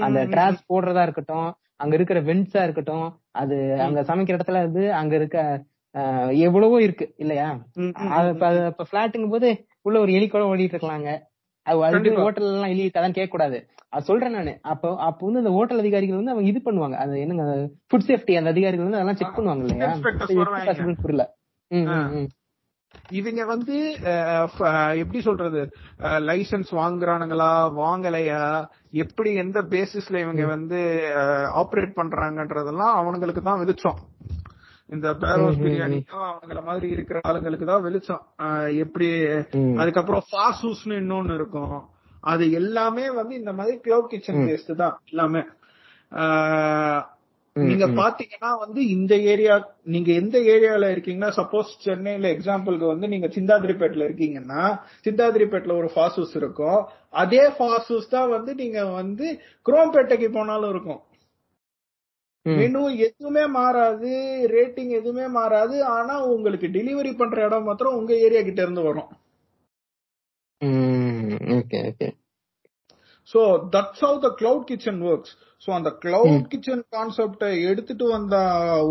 அந்த 0.00 0.18
ம், 0.24 0.30
டிராப்ஸ் 0.30 0.68
போடுறதா 0.68 1.02
இருக்கட்டும் 1.02 1.48
அங்க 1.76 1.94
இருக்கிற 1.94 2.20
வெண்ட்ஸா 2.20 2.62
இருக்கட்டும் 2.62 3.06
அது 3.32 3.56
அங்க 3.78 4.00
சமைக்கிற 4.02 4.36
இடத்துல 4.38 4.60
வந்து 4.60 4.94
அங்க 4.94 5.14
இருக்க 5.14 5.38
எவ்வளவோ 6.40 6.82
இருக்கு 6.82 7.14
இல்லையா? 7.16 7.48
இப்ப 8.68 8.86
பிளாட்டுங்கும் 8.90 9.28
போது 9.28 9.48
உள்ள 9.82 10.00
ஒரு 10.00 10.12
எலி 10.12 10.28
கூட 10.28 10.44
ஓடிட்டு 10.44 10.74
இருக்கலாங்க. 10.74 11.10
அது 11.66 11.78
கண்டிப்பா. 11.92 12.22
ஹோட்டல் 12.22 12.46
எல்லாம் 12.46 12.70
எலி 12.70 12.84
இருக்காதான்னு 12.86 13.10
கேட்க 13.10 13.30
கூடாது 13.30 13.58
அது 13.88 14.04
சொல்றேன் 14.04 14.30
நானு. 14.30 14.52
அப்போ 14.62 14.88
அப்போ 14.98 15.26
வந்து 15.26 15.38
அந்த 15.38 15.50
ஹோட்டல் 15.50 15.78
அதிகாரிகள் 15.78 16.16
வந்து 16.16 16.30
அவங்க 16.30 16.48
இது 16.48 16.60
பண்ணுவாங்க. 16.64 16.92
அது 16.94 17.20
என்னங்க 17.20 17.44
ஃபுட் 17.88 18.06
சேஃப்டி 18.06 18.34
அந்த 18.36 18.50
அதிகாரிகள் 18.50 18.86
வந்து 18.88 18.98
அதெல்லாம் 19.00 19.16
செக் 19.16 19.36
பண்ணுவாங்க 19.36 19.64
இல்லையா? 19.64 19.90
புரியல. 21.02 21.24
இவங்க 23.18 23.42
வந்து 23.44 23.76
எப்படி 25.02 25.20
சொல்றது 25.28 25.60
லைசன்ஸ் 26.28 26.70
வாங்குறானுங்களா 26.80 27.50
வாங்கலையா 27.82 28.42
எப்படி 29.04 29.32
எந்த 29.44 29.58
பேசிஸ்ல 29.74 30.20
இவங்க 30.24 30.44
வந்து 30.54 30.80
ஆபரேட் 31.62 31.98
பண்றாங்கன்றதெல்லாம் 32.00 32.94
அவனுங்களுக்கு 33.00 33.42
தான் 33.48 33.62
வெளிச்சம். 33.62 33.98
இந்த 34.94 35.08
பேரோஸ் 35.22 35.60
பிரியாணிக்கும் 35.62 36.26
அவங்கள 36.30 36.60
மாதிரி 36.68 36.88
இருக்கிற 36.96 37.20
ஆளுங்களுக்கு 37.28 37.66
தான் 37.72 37.84
வெளிச்சம். 37.86 38.22
எப்படி. 38.84 39.08
அதுக்கப்புறம் 39.82 40.26
ஃபாசூஸ்னு 40.30 40.98
இன்னொன்னு 41.02 41.36
இருக்கும். 41.38 41.76
அது 42.32 42.44
எல்லாமே 42.60 43.06
வந்து 43.18 43.34
இந்த 43.40 43.52
மாதிரி 43.58 43.76
கிளவுட் 43.84 44.12
கிச்சன் 44.12 44.44
பேஸ்ட் 44.46 44.72
தான் 44.82 44.96
எல்லாமே. 45.10 45.42
நீங்க. 47.56 47.86
பாத்தீங்கன்னா 48.00 48.58
வந்து 48.58 48.88
இந்த 48.88 49.16
ஏரியா 49.16 49.54
நீங்க 49.82 50.12
எந்த 50.12 50.38
ஏரியால 50.38 50.90
இருக்கீங்கன்னா 50.94 51.30
சப்போஸ் 51.36 51.70
சென்னையில 51.78 52.28
எக்ஸாம்பிளுக்கு 52.28 52.86
வந்து 52.86 53.08
நீங்க 53.08 53.26
சிந்தாதிரிப்பேட்ல 53.26 54.06
இருக்கீங்கன்னா 54.08 54.62
சிந்தாதிரிப்பேட்ல 55.04 55.76
ஒரு 55.76 55.90
ஃபாசூஸ் 55.94 56.36
இருக்கும். 56.36 56.80
அதே 57.10 57.48
ஃபாசூஸ் 57.48 58.08
தான் 58.08 58.28
வந்து 58.28 58.54
நீங்க 58.54 58.84
வந்து 58.84 59.26
குரோம்பேட்டைக்கு 59.66 60.32
போனாலும் 60.32 60.70
இருக்கும். 60.70 61.02
மெனு 62.46 62.96
எதுவுமே 62.98 63.46
மாறாது 63.46 64.10
ரேட்டிங் 64.48 64.90
எதுவுமே 64.90 65.28
மாறாது. 65.28 65.84
ஆனா 65.84 66.24
உங்களுக்கு 66.24 66.66
டெலிவரி 66.68 67.16
பண்ற 67.16 67.44
இடம் 67.44 67.64
மாத்திரம் 67.64 67.96
உங்க 67.96 68.14
ஏரியா 68.16 68.42
கிட்ட 68.42 68.62
இருந்து 68.62 68.82
வரும். 68.82 69.10
Okay 71.58 71.78
okay. 71.90 72.08
So 73.30 73.40
that's 73.72 74.02
how 74.04 74.18
the 74.20 74.30
cloud 74.38 74.66
kitchen 74.68 75.00
works 75.08 75.34
so 75.62 75.72
அந்த 75.72 75.90
கிளவுட் 76.02 76.46
கிச்சன் 76.52 76.84
கான்செப்டை 76.92 77.50
எடுத்துட்டு 77.70 78.06
வந்த 78.12 78.36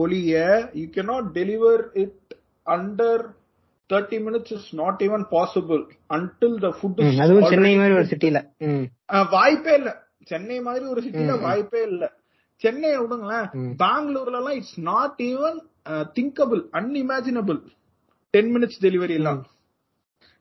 ஒளிய 0.01 0.35
you 0.79 0.85
cannot 0.95 1.25
deliver 1.37 1.83
it 2.03 2.33
under 2.65 3.23
thirty 3.89 4.19
minutes 4.25 4.53
is 4.55 4.69
not 4.75 5.01
even 5.03 5.25
possible 5.31 5.81
until 6.09 6.57
the 6.61 6.71
food 6.77 7.01
Chennai 7.51 7.73
மாதிரி 7.75 7.95
ஒரு 7.97 8.07
சிட்டில 8.11 8.39
ம் 8.67 8.85
வாய்ப்பே 9.35 9.73
இல்ல. 9.79 9.89
சென்னை 10.31 10.57
மாதிரி 10.65 10.85
ஒரு 10.91 11.01
சிட்டில 11.05 11.33
வாய்ப்பே 11.41 11.81
இல்ல. 11.89 12.03
சென்னை 12.61 12.91
விடுங்களேன். 12.95 13.47
பெங்களூர்ல 13.81 14.39
எல்லாம் 14.39 14.57
it's 14.59 14.77
not 14.87 15.19
even 15.27 15.57
thinkable 16.15 16.61
unimaginable 16.79 17.59
ten 18.33 18.49
minutes 18.55 18.79
delivery 18.81 19.15
எல்லாம் 19.19 19.41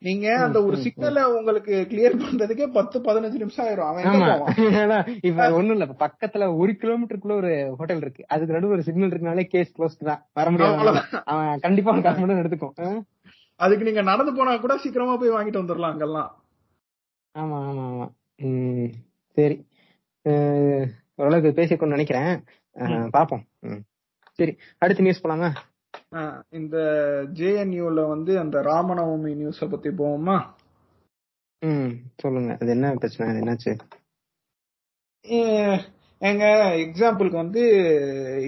நீங்க 0.04 0.26
அந்த 0.44 0.58
ஒரு 0.64 0.76
சிக்னலை 0.76 1.22
உங்களுக்கு 1.36 1.74
கிளியர் 1.90 2.16
பண்றதுக்கே 2.22 2.66
பத்து 2.72 2.96
பதினஞ்சு 3.06 3.40
நிமிஷம் 3.42 3.66
ஆயிரும். 3.66 3.88
அவன் 3.90 5.18
இப்ப 5.28 5.46
ஒண்ணும் 5.58 5.76
இல்ல. 5.76 5.86
பக்கத்துல 6.02 6.48
ஒரு 6.62 6.72
கிலோமீட்டருக்குள்ள 6.82 7.36
ஒரு 7.42 7.52
ஹோட்டல் 7.78 8.02
இருக்கு. 8.04 8.22
அதுக்கு 8.28 8.56
நடுவு 8.56 8.74
ஒரு 8.76 8.86
சிக்னல் 8.88 9.12
இருக்கனாலே 9.12 9.44
கேஸ் 9.54 9.74
க்ளோஸ் 9.76 9.98
தான். 10.10 10.22
வர 10.32 10.50
முடியாது. 10.50 11.02
அவன் 11.24 11.62
கண்டிப்பா 11.66 11.92
ஒரு 11.94 12.04
கால் 12.06 12.20
மணி 12.22 12.40
எடுத்துக்கும்? 12.42 12.98
அதுக்கு 13.60 13.84
நீங்க 13.84 14.02
நடந்து 14.02 14.34
போனா 14.34 14.52
கூட 14.56 14.76
சீக்கிரமா 14.84 15.16
போய் 15.16 15.34
வாங்கிட்டு 15.36 15.62
வந்துடலாம் 15.62 15.92
அங்கெல்லாம். 15.92 16.30
ஆமா 17.34 17.58
ஆமா 17.68 17.84
ஆமா. 17.90 18.06
ம் 18.48 18.90
சரி. 19.36 19.56
ஓரளவுக்கு 21.20 21.50
பேசிக்கணும்னு 21.60 21.96
நினைக்கிறேன். 21.96 22.32
பாப்போம். 23.16 23.44
சரி. 24.38 24.52
அடுத்த 24.78 25.02
நியூஸ் 25.02 25.24
போலாமா 25.24 25.48
இந்த 26.58 26.76
ஜேஎன்யூல 27.38 28.00
வந்து 28.08 28.32
அந்த 28.42 28.56
ராமநவமி 28.62 29.32
நியூஸ 29.40 29.68
பத்தி 29.70 29.90
போவோமா? 30.00 30.36
ம் 31.62 31.92
சொல்லுங்க. 32.22 32.52
அது 32.60 32.70
என்ன 32.76 32.92
பிரச்சனை? 33.00 33.26
என்னாச்சு? 33.40 33.72
ஏங்க 36.20 36.44
எக்ஸாம்பிளுக்கு 36.84 37.38
வந்து 37.42 37.62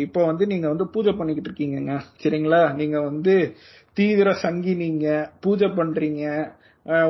இப்போ 0.04 0.20
வந்து 0.24 0.44
நீங்க 0.46 0.66
வந்து 0.72 0.86
பூஜை 0.94 1.12
பண்ணிக்கிட்டு 1.12 1.48
இருக்கீங்கங்க 1.50 1.94
சரிங்களா? 2.22 2.60
நீங்க 2.80 2.98
வந்து 3.00 3.34
தீவிர 3.96 4.28
சங்கி 4.44 4.74
நீங்க 4.84 5.06
பூஜை 5.44 5.68
பண்றீங்க 5.78 6.24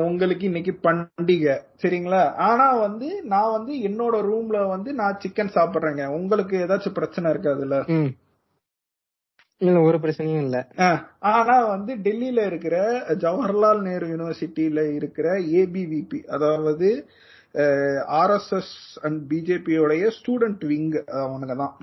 உங்களுக்கு 0.07 0.43
இன்னைக்கு 0.49 0.73
பண்டிகை 0.85 1.55
சரிங்களா? 1.81 2.21
ஆனா 2.47 2.67
வந்து 2.85 3.07
நான் 3.33 3.55
வந்து 3.57 3.73
என்னோட 3.89 4.15
ரூம்ல 4.29 4.59
வந்து 4.67 4.89
நான் 4.93 5.19
சிக்கன் 5.23 5.55
சாப்பிடுறேங்க. 5.57 6.05
உங்களுக்கு 6.19 6.55
ஏதாச்சும் 6.65 6.97
பிரச்சனை 6.99 7.31
இருக்காதுல்ல 7.33 7.77
இல்ல 9.61 9.79
ஒரு 9.81 9.97
பிரச்சனையும் 10.01 10.43
இல்ல. 10.45 10.57
ஆனா 11.31 11.55
வந்து 11.67 11.91
டெல்லியில 12.03 12.41
இருக்கிற 12.45 12.75
ஜவஹர்லால் 13.23 13.79
நேரு 13.81 14.07
யூனிவர்சிட்டியில 14.11 14.81
இருக்கிற 14.95 15.27
ஏபிவிபி 15.55 16.19
அதாவது 16.33 16.89
ஆர்எஸ்எஸ் 18.17 18.73
அண்ட் 19.01 19.19
பிஜேபியோடைய 19.31 20.09
ஸ்டூடெண்ட் 20.17 20.65
விங் 20.71 20.91
அவனுங்க 21.21 21.55
தான் 21.55 21.73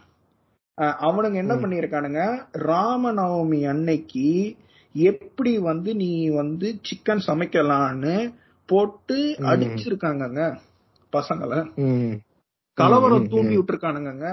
அவனுங்க 1.05 1.39
என்ன 1.43 1.55
பண்ணிருக்கானுங்க 1.57 2.23
ராமநவமி 2.65 3.61
அன்னைக்கு 3.67 4.29
எப்படி 4.95 5.53
வந்து 5.69 5.91
நீ 5.97 6.11
வந்து 6.35 6.69
சிக்கன் 6.89 7.27
சமைக்கலான்னு 7.29 8.17
போட்டு 8.69 9.17
அடிச்சிருக்காங்கங்க 9.51 10.43
பசங்களை. 11.13 11.59
கலவரம் 12.79 13.31
தூண்டி 13.33 13.55
விட்டுருக்கானுங்க 13.57 14.29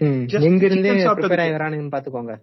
எங்க 0.00 0.64
இருந்தே. 0.66 0.92
ப்ரிப்பேர் 1.18 1.42
ஆகி 1.44 1.54
வரானுங்கன்னு 1.56 1.94
பாத்துக்கோங்க 1.94 2.34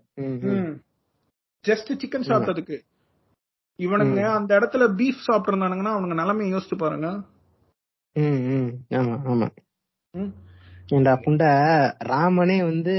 ஜஸ்ட் 1.65 1.89
சிக்கன் 2.01 2.27
சாப்பிட்டதுக்கு. 2.27 2.77
இவனுங்க 3.79 4.21
அந்த 4.29 4.51
இடத்துல 4.59 4.83
பீஃப் 4.99 5.25
சாப்பிட்டு 5.27 5.51
இருந்தானுங்கன்னா 5.51 5.93
அவனுங்க 5.95 6.15
நிலைமையை 6.21 6.49
யோசிச்சு 6.53 6.77
பாருங்க. 6.77 7.07
ம் 8.15 8.41
ம். 8.53 8.69
ஆமா 8.89 9.15
ஆமா. 9.31 9.47
ஏண்டா 10.87 11.13
புண்டா 11.23 11.49
ராமனே 12.11 12.57
வந்து 12.63 12.95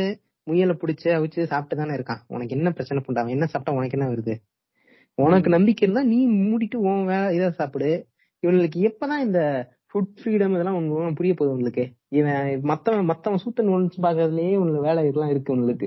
முயலை 0.46 0.74
பிடிச்சு 0.74 1.08
அவிச்சு 1.16 1.40
சாப்பிட்டு 1.44 1.76
தானே 1.76 1.94
இருக்கான். 1.94 2.20
உனக்கு 2.26 2.56
என்ன 2.56 2.68
பிரச்சனை 2.70 3.02
புண்டா? 3.04 3.22
அவன் 3.22 3.34
என்ன 3.36 3.46
சாப்பிட்டா 3.46 3.76
உனக்கு 3.78 3.96
என்ன 3.98 4.08
வருது? 4.12 4.34
உனக்கு 5.18 5.48
நம்பிக்கை 5.50 5.82
இருந்தா 5.86 6.02
நீ 6.12 6.18
மூடிட்டு 6.42 6.78
உன் 6.88 7.04
வேலை 7.04 7.34
இதை 7.36 7.50
சாப்பிடு. 7.52 7.90
இவனுக்கு 8.42 8.80
எப்பதான் 8.90 9.24
இந்த 9.26 9.40
ஃபுட் 9.90 10.12
ஃப்ரீடம் 10.18 10.54
இதெல்லாம் 10.54 10.78
உங்களுக்கு 10.78 11.18
புரிய 11.18 11.34
போகுது 11.34 11.54
உங்களுக்கு. 11.56 11.84
இவன் 12.18 12.34
மத்தவன் 12.70 13.10
மத்தவன் 13.12 13.42
சூத்த 13.44 13.64
நோன்ஸ் 13.68 14.02
பாக்குறதுலயே 14.02 14.56
உங்களுக்கு 14.56 14.88
வேலை 14.88 15.06
இதெல்லாம் 15.06 15.32
இருக்கு 15.34 15.54
உங்களுக்கு. 15.56 15.86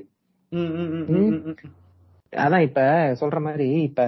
அதான் 2.33 2.65
இப்ப 2.67 2.81
சொல்ற 3.21 3.39
மாதிரி 3.41 3.67
இப்ப 3.81 4.01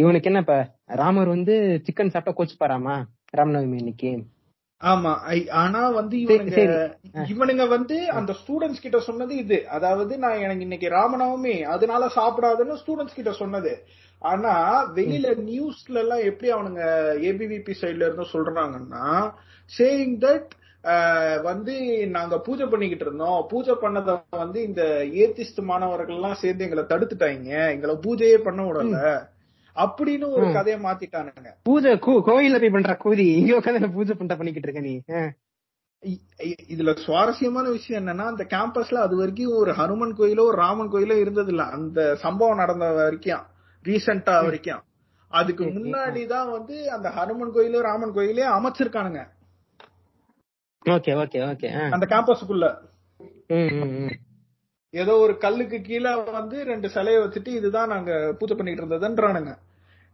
இவனுக்கு 0.00 0.28
என்ன 0.30 0.38
இப்ப? 0.38 0.56
ராமர் 1.00 1.28
வந்து 1.28 1.54
சிக்கன் 1.86 2.12
சாப்பிட்டா 2.12 2.36
கோச்சு 2.38 2.56
பாராமா 2.58 2.96
ராமநவமி 3.30 3.78
அன்னைக்கு. 3.78 4.10
ஆமா 4.80 5.12
ஆனா 5.62 5.80
வந்து 5.88 6.16
இவனுங்க. 6.18 6.60
இவனுங்க 7.32 7.64
வந்து 7.68 7.96
அந்த 8.10 8.32
ஸ்டூடெண்ட்ஸ் 8.40 8.84
கிட்ட 8.84 8.98
சொன்னது 9.00 9.34
இது. 9.36 9.58
அதாவது 9.68 10.12
நான் 10.18 10.42
எனக்கு 10.44 10.62
இன்னைக்கு 10.62 10.88
ராமநவமி 10.88 11.56
அதனால 11.74 12.06
சாப்பிடாதுன்னு 12.16 12.80
ஸ்டூடெண்ட்ஸ் 12.82 13.18
கிட்ட 13.18 13.32
சொன்னது. 13.32 13.72
ஆனா 14.20 14.84
வெளியில 14.94 15.28
நியூஸ்ல 15.48 15.94
எல்லாம் 15.94 16.18
எப்படி 16.18 16.52
அவனுங்க 16.52 16.82
ஏபிவிபி 17.28 17.74
சைடுல 17.80 18.06
இருந்து 18.06 18.26
சொல்றாங்கன்னா 18.32 19.32
சேயிங் 19.78 20.46
தட் 20.82 21.42
வந்து 21.42 22.06
நாங்க 22.06 22.38
பூஜை 22.38 22.66
பண்ணிக்கிட்டு 22.66 23.04
இருந்தோம். 23.04 23.46
பூஜை 23.48 23.74
பண்ணத 23.74 24.22
வந்து 24.30 24.62
இந்த 24.62 24.82
ஏத்திஸ்ட் 25.12 25.62
மாணவர்கள் 25.62 26.14
எல்லாம் 26.14 26.34
சேர்ந்து 26.34 26.64
எங்களை 26.64 26.84
தடுத்துட்டாங்க 26.84 27.70
எங்களை 27.70 27.94
பூஜையே 27.94 28.36
பண்ண 28.38 28.62
விடல. 28.62 29.20
அப்படின்னு 29.74 30.32
ஒரு. 30.32 30.52
கதையை 30.52 30.82
மாத்திட்டானுங்க. 30.82 31.48
பூஜை 31.62 31.92
கோ- 31.92 32.22
கோயில்ல 32.26 32.60
போய் 32.60 32.70
பண்ற 32.70 32.98
கூதி 33.04 33.18
இங்க 33.18 33.58
உட்காந்து 33.58 33.92
பூஜை 33.92 34.14
பண்ணிட்ட 34.14 34.36
பண்ணிக்கிட்டு 34.36 34.72
இருக்க 34.72 34.80
நீ? 34.80 35.00
இதுல 36.68 36.96
சுவாரஸ்யமான 36.96 37.70
விஷயம் 37.70 38.06
என்னன்னா 38.06 38.26
அந்த 38.26 38.44
கேம்பஸ்ல 38.44 38.94
அது 38.94 39.16
வரைக்கும் 39.16 39.52
ஒரு 39.52 39.72
ஹனுமன் 39.72 40.14
கோயிலோ 40.18 40.40
ஒரு 40.40 40.56
ராமன் 40.56 40.90
கோயிலோ 40.90 41.20
இருந்தது 41.20 41.48
இல்ல 41.48 41.62
அந்த 41.62 42.14
சம்பவம் 42.14 42.56
நடந்த 42.56 42.90
வரைக்கும். 42.90 43.49
ரீசெண்டா 43.84 44.44
வரைக்கும். 44.44 44.82
அதுக்கு 45.28 45.64
ம், 45.64 45.68
ம், 45.68 45.76
முன்னாடி 45.76 46.26
தான் 46.26 46.50
வந்து 46.50 46.90
அந்த 46.90 47.08
ஹனுமன் 47.08 47.54
கோயிலோ 47.54 47.80
ராமன் 47.80 48.12
கோயிலே 48.12 48.44
அமைச்சிருக்கானுங்க. 48.46 49.22
Okay 50.86 51.12
okay 51.22 51.40
okay. 51.52 51.90
அந்த 51.90 52.06
கேம்பஸுக்குள்ள. 52.06 52.66
ஏதோ 54.90 55.16
ஒரு 55.16 55.38
கல்லுக்கு 55.38 55.80
கீழே 55.80 56.22
வந்து 56.22 56.64
ரெண்டு 56.64 56.88
சிலைய 56.88 57.18
வச்சுட்டு 57.24 57.48
இதுதான் 57.48 57.88
நாங்க 57.88 58.36
பூஜை 58.38 58.56
பண்ணிட்டு 58.56 58.84
இருந்ததுன்றானுங்க. 58.84 59.56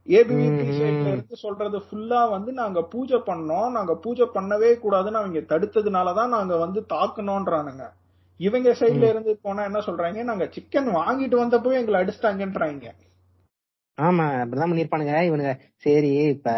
ஏபிவிபி. 0.07 0.65
சைட்ல 0.79 1.07
இருந்து 1.07 1.37
சொல்றது 1.37 1.79
ஃபுல்லா 1.79 2.31
வந்து 2.31 2.53
நாங்க 2.53 2.83
பூஜை 2.83 3.19
பண்ணோம். 3.19 3.71
நாங்க 3.71 3.95
பூஜை 3.95 4.27
பண்ணவே 4.35 4.71
கூடாதுன்னு 4.83 5.21
அவங்க 5.21 5.39
தடுத்ததுனாலதான் 5.39 6.29
நாங்க 6.29 6.57
வந்து 6.57 6.87
தாக்கணும்ன்றானுங்க. 6.89 7.91
இவங்க 8.37 8.71
சைடுல 8.71 9.09
இருந்து 9.09 9.39
போனா 9.43 9.65
என்ன 9.65 9.79
சொல்றாங்க? 9.79 10.23
நாங்க 10.23 10.45
சிக்கன் 10.45 10.95
வாங்கிட்டு 10.95 11.37
வந்தப்பவே 11.37 11.73
எங்களை 11.73 12.01
அடிச்சிட்டாங்கன்றாங்க. 12.01 12.93
ஆமா 14.01 14.25
அப்படிதான் 14.25 14.71
பண்ணிருப்பானுங்க 14.73 15.21
இவனுங்க 15.31 15.59
சரி 15.75 16.13
இப்ப 16.13 16.51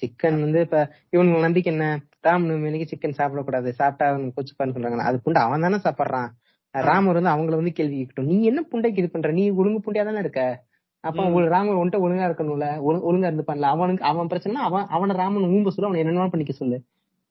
சிக்கன் 0.00 0.40
வந்து 0.40 0.60
இப்ப 0.60 0.94
இவனுக்கு 1.10 1.40
நம்பிக்கை 1.40 1.72
என்ன? 1.72 2.02
ராம் 2.22 2.42
நவமிக்கு 2.42 2.86
சிக்கன் 2.96 3.14
சாப்பிடக்கூடாது. 3.18 3.68
சாப்பிட்டா 3.68 4.12
அவனுக்கு 4.12 4.42
கொச்சுப்பான்னு 4.42 4.68
சொல்றாங்க 4.68 4.96
அது 4.96 5.20
புண்டை 5.24 5.34
அவன் 5.34 5.60
தானே 5.60 5.76
சாப்பிடுறான். 5.76 6.28
ராமர் 6.70 7.20
வந்து 7.20 7.30
அவங்கள 7.30 7.54
வந்து 7.54 7.72
கேள்வி 7.72 8.00
கேட்கட்டும். 8.00 8.24
நீ 8.24 8.42
என்ன 8.42 8.64
புண்டைக்கு 8.72 8.98
இது 8.98 9.10
பண்ற? 9.10 9.32
நீ 9.32 9.50
ஒழுங்கு 9.50 9.92
புண்டையா 9.92 10.04
தானே 10.04 10.18
இருக்க? 10.18 10.64
அப்ப 11.00 11.22
ராமர் 11.48 11.76
உன்ட்ட 11.76 12.02
ஒழுங்கா 12.02 12.30
இருக்கணும்ல. 12.30 12.82
ஒழு- 12.88 13.02
ஒழுங்கா 13.02 13.32
இருந்து 13.32 13.44
பண்ணல 13.46 13.60
அவனுக்கு 13.60 14.04
அவன் 14.04 14.26
பிரச்சனை 14.26 14.62
அவன் 14.62 14.86
அவன 14.86 15.12
ராமன் 15.12 15.42
ஊம்ப 15.42 15.68
சொல்லு 15.68 15.90
அவனை 15.90 16.00
என்னென்ன 16.00 16.28
பண்ணிக்க 16.28 16.54
சொல்லு. 16.54 16.82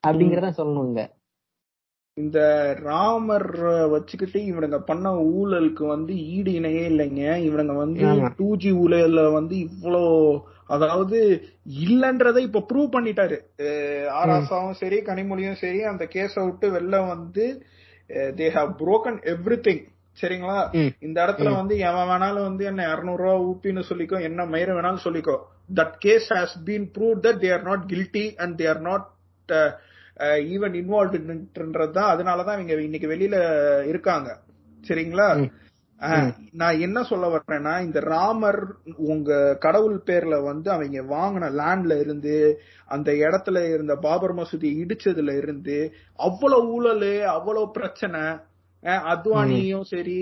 அப்படிங்கறத 0.08 0.52
சொல்லணுங்க. 0.58 1.10
இந்த 2.20 2.40
ராமர் 2.84 3.48
வச்சுக்கிட்டு 3.92 4.40
இவனுங்க 4.46 4.78
பண்ண 4.82 5.10
ஊழலுக்கு 5.34 5.84
வந்து 5.88 6.14
ஈடு 6.30 6.52
இணையே 6.60 6.84
இல்லைங்க. 6.92 7.24
இவனுங்க 7.48 7.76
வந்து. 7.76 8.08
டூ 8.40 8.50
ஜி 8.56 8.72
ஊழல 8.84 9.24
வந்து 9.32 9.56
இவ்வளோ 9.68 10.04
அதாவது 10.68 11.20
இல்லன்றதை 11.84 12.42
இப்ப 12.48 12.64
ப்ரூவ் 12.70 12.90
பண்ணிட்டாரு. 12.96 13.38
ஆராசாவும் 14.22 14.80
சரி 14.82 14.98
கனிமொழியும் 15.02 15.62
சரி 15.62 15.80
அந்த 15.84 16.04
கேஸ 16.16 16.36
விட்டு 16.46 16.68
வெளில 16.72 16.98
வந்து 17.08 17.46
தே 18.38 18.46
ஹாவ் 18.50 18.70
broken 18.82 19.16
எவ்ரி 19.34 19.76
சரிங்களா? 20.18 20.56
ம். 20.74 20.90
இந்த 21.00 21.18
இடத்துல 21.26 21.50
வந்து 21.56 21.76
எவன் 21.80 22.08
வேணாலும் 22.10 22.48
வந்து 22.48 22.64
என்ன 22.66 22.82
200 22.88 23.20
ரூபா 23.20 23.36
ஊப்பின்னு 23.44 23.84
சொல்லிக்கோ 23.90 24.18
என்ன 24.22 24.46
மயிர 24.46 24.70
வேணாலும் 24.74 25.06
சொல்லிக்கோ 25.06 25.36
that 25.78 25.94
case 26.00 26.28
has 26.34 26.56
been 26.66 26.88
prove 26.96 27.22
that 27.26 27.40
they 27.44 27.50
are 27.54 27.64
not 27.64 27.84
guilty 27.92 28.26
and 28.38 28.56
they 28.62 28.68
are 28.68 28.82
not 28.82 29.06
even 30.50 30.76
இன்வால்வ்ன்றது 30.80 31.92
தான் 31.92 32.12
அதனாலதான் 32.14 32.58
இவங்க 32.58 32.82
இன்னைக்கு 32.82 33.08
வெளியில 33.08 33.38
இருக்காங்க. 33.86 34.30
சரிங்களா? 34.84 35.28
நான் 36.54 36.82
என்ன 36.82 37.00
சொல்ல 37.04 37.26
வர்றேன்னா 37.28 37.74
இந்த 37.82 38.00
ராமர் 38.10 38.60
உங்க 39.08 39.32
கடவுள் 39.60 39.98
பேர்ல 40.08 40.36
வந்து 40.44 40.70
அவங்க 40.72 41.02
வாங்கின 41.10 41.50
லேண்ட்ல 41.58 42.00
இருந்து 42.00 42.36
அந்த 42.90 43.10
இடத்துல 43.24 43.64
இருந்த 43.74 43.96
பாபர் 43.98 44.34
மசூதி 44.34 44.70
இடிச்சதுல 44.84 45.34
இருந்து 45.38 45.78
அவ்வளவு 46.20 46.70
ஊழல் 46.72 47.04
அவ்வளவு 47.30 47.68
பிரச்சனை 47.72 48.22
அத்வானியும் 49.14 49.88
சரி 49.88 50.18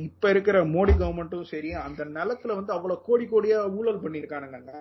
இப்ப 0.00 0.30
இருக்கிற 0.30 0.64
மோடி 0.72 0.94
கவர்மெண்ட்டும் 0.94 1.50
சரி 1.50 1.70
அந்த 1.82 2.04
நிலத்துல 2.16 2.56
வந்து 2.56 2.72
அவ்வளவு 2.72 3.04
கோடி 3.04 3.26
கோடியா 3.26 3.60
ஊழல் 3.78 4.02
பண்ணிருக்கானுங்க 4.02 4.72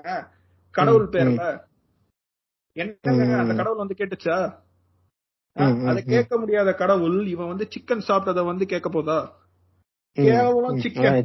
கடவுள் 0.76 1.08
பேர்ல. 1.10 1.44
என்னங்க. 2.76 3.38
அந்த 3.42 3.54
கடவுள் 3.60 3.82
வந்து 3.84 4.00
கேட்டுச்சா 4.00 4.36
அதை. 5.90 6.02
கேட்க 6.12 6.34
முடியாத 6.38 6.70
கடவுள் 6.74 7.18
இவன் 7.28 7.52
வந்து 7.52 7.66
சிக்கன் 7.74 8.08
சாப்பிட்டத 8.08 8.44
வந்து 8.46 8.66
கேட்க 8.66 8.90
போதா. 8.90 9.18
கேவலம். 10.18 10.82
சிக்கன் 10.84 11.18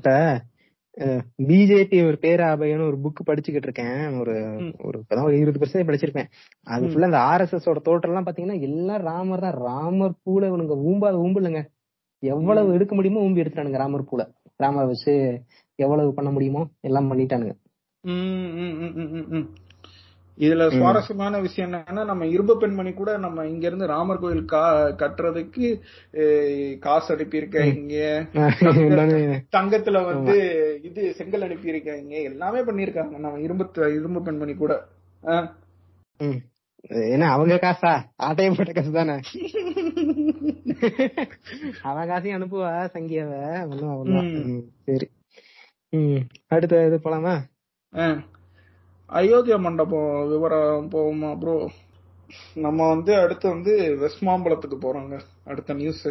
பிஜேபி 1.49 1.99
ஒரு 2.09 2.17
பேராபயன்னு 2.23 2.87
ஒரு 2.91 2.99
புக் 3.05 3.27
படிச்சுக்கிட்டு 3.27 3.69
இருக்கேன் 3.69 3.99
ஒரு. 4.21 4.35
ஒரு 4.87 4.97
இப்பதான் 5.01 5.27
ஒரு 5.29 5.37
இருபது 5.39 5.61
பர்சன்ட் 5.63 5.89
படிச்சிருப்பேன் 5.89 6.29
அது. 6.67 6.87
ஃபுல்லா 6.87 7.11
இந்த 7.11 7.21
ஆர்எஸ்எஸ் 7.33 7.69
ஓட 7.71 7.81
தோற்றம் 7.81 8.13
எல்லாம் 8.13 8.29
பாத்தீங்கன்னா 8.29 8.59
எல்லாம் 8.61 9.03
ராமர் 9.03 9.41
தான் 9.41 9.59
ராமர் 9.67 10.15
பூல 10.25 10.49
இவனுங்க 10.51 10.77
ஊம்பாத 10.89 11.21
ஊம்பு 11.25 11.41
இல்லைங்க 11.43 11.63
எவ்வளவு 12.23 12.75
எடுக்க 12.75 12.95
முடியுமோ 12.95 13.25
ஊம்பி 13.27 13.43
எடுத்துட்டானுங்க 13.43 13.83
ராமர் 13.83 14.09
பூல 14.11 14.25
ராமர் 14.57 14.91
வச்சு 14.93 15.15
எவ்வளவு 15.79 16.11
பண்ண 16.15 16.31
முடியுமோ 16.31 16.63
எல்லாம் 16.81 17.11
பண்ணிட்டானுங்க. 17.11 17.55
இதுல. 20.39 20.65
சுவாரஸ்யமான 20.71 21.41
விஷயம் 21.41 21.73
என்னன்னா 21.73 22.05
நம்ம 22.05 22.27
இரும்பு 22.27 22.55
பெண்மணி 22.59 22.93
கூட 22.93 23.17
நம்ம 23.19 23.47
இங்க 23.47 23.67
இருந்து 23.67 23.87
ராமர் 23.87 24.19
கோயில் 24.19 24.45
கா 24.45 24.63
கட்டுறதுக்கு 25.03 25.69
காசு 26.79 27.09
அனுப்பியிருக்காங்க 27.15 27.95
தங்கத்துல 29.57 30.05
வந்து 30.05 30.37
இது 30.83 31.15
செங்கல் 31.15 31.47
அனுப்பியிருக்காங்க 31.49 32.23
எல்லாமே 32.23 32.61
பண்ணிருக்காங்க 32.61 33.17
நம்ம 33.19 33.41
இரும்பு 33.41 33.67
இரும்பு 33.99 34.23
பெண்மணி 34.23 34.55
கூட. 34.55 34.75
என்ன 37.13 37.29
அவங்க 37.31 37.55
காசா? 37.57 37.93
ஆட்டையம் 38.23 38.57
போட்ட 38.57 38.73
காசு 38.73 38.93
தானே 38.93 39.15
அவன் 41.83 42.09
காசையும் 42.09 42.37
அனுப்புவா 42.37 42.71
சங்கியாவ. 42.95 43.33
ஒண்ணும் 43.99 44.31
சரி. 44.87 45.07
ம் 45.93 46.23
அடுத்த 46.47 46.87
இது 46.87 47.01
போலாமா. 47.05 47.35
அயோத்தியா 49.11 49.57
மண்டபம் 49.61 50.13
விவரம் 50.31 50.89
போவோமா 50.93 51.31
ப்ரோ 51.39 51.57
நம்ம 52.57 52.79
வந்து 52.89 53.13
அடுத்து 53.17 53.47
வந்து 53.49 53.73
வெஸ்ட் 54.01 54.25
மாம்பலத்துக்கு 54.25 54.79
போறோங்க 54.81 55.17
அடுத்த 55.45 55.75
நியூஸ் 55.75 56.07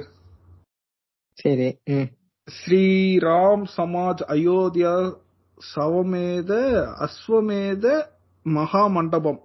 சரி 1.38 1.68
ம். 1.94 2.08
ஸ்ரீராம் 2.48 3.66
சமாஜ் 3.76 4.24
அயோத்தியா 4.34 4.94
சவமேத 5.58 6.52
அஸ்வமேத 7.06 7.86
மகா 8.46 8.82
மண்டபம். 8.88 9.38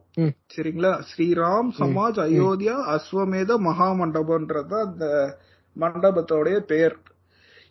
சரிங்களா? 0.51 0.91
ஸ்ரீராம் 1.09 1.69
சமாஜ் 1.79 2.19
அயோத்தியா 2.25 2.75
அஸ்வமேத 2.95 3.57
மகா 3.59 3.89
மண்டபம்ன்றது 4.01 4.77
அந்த 4.81 5.05
மண்டபத்தோடைய 5.77 6.57
பெயர் 6.67 6.97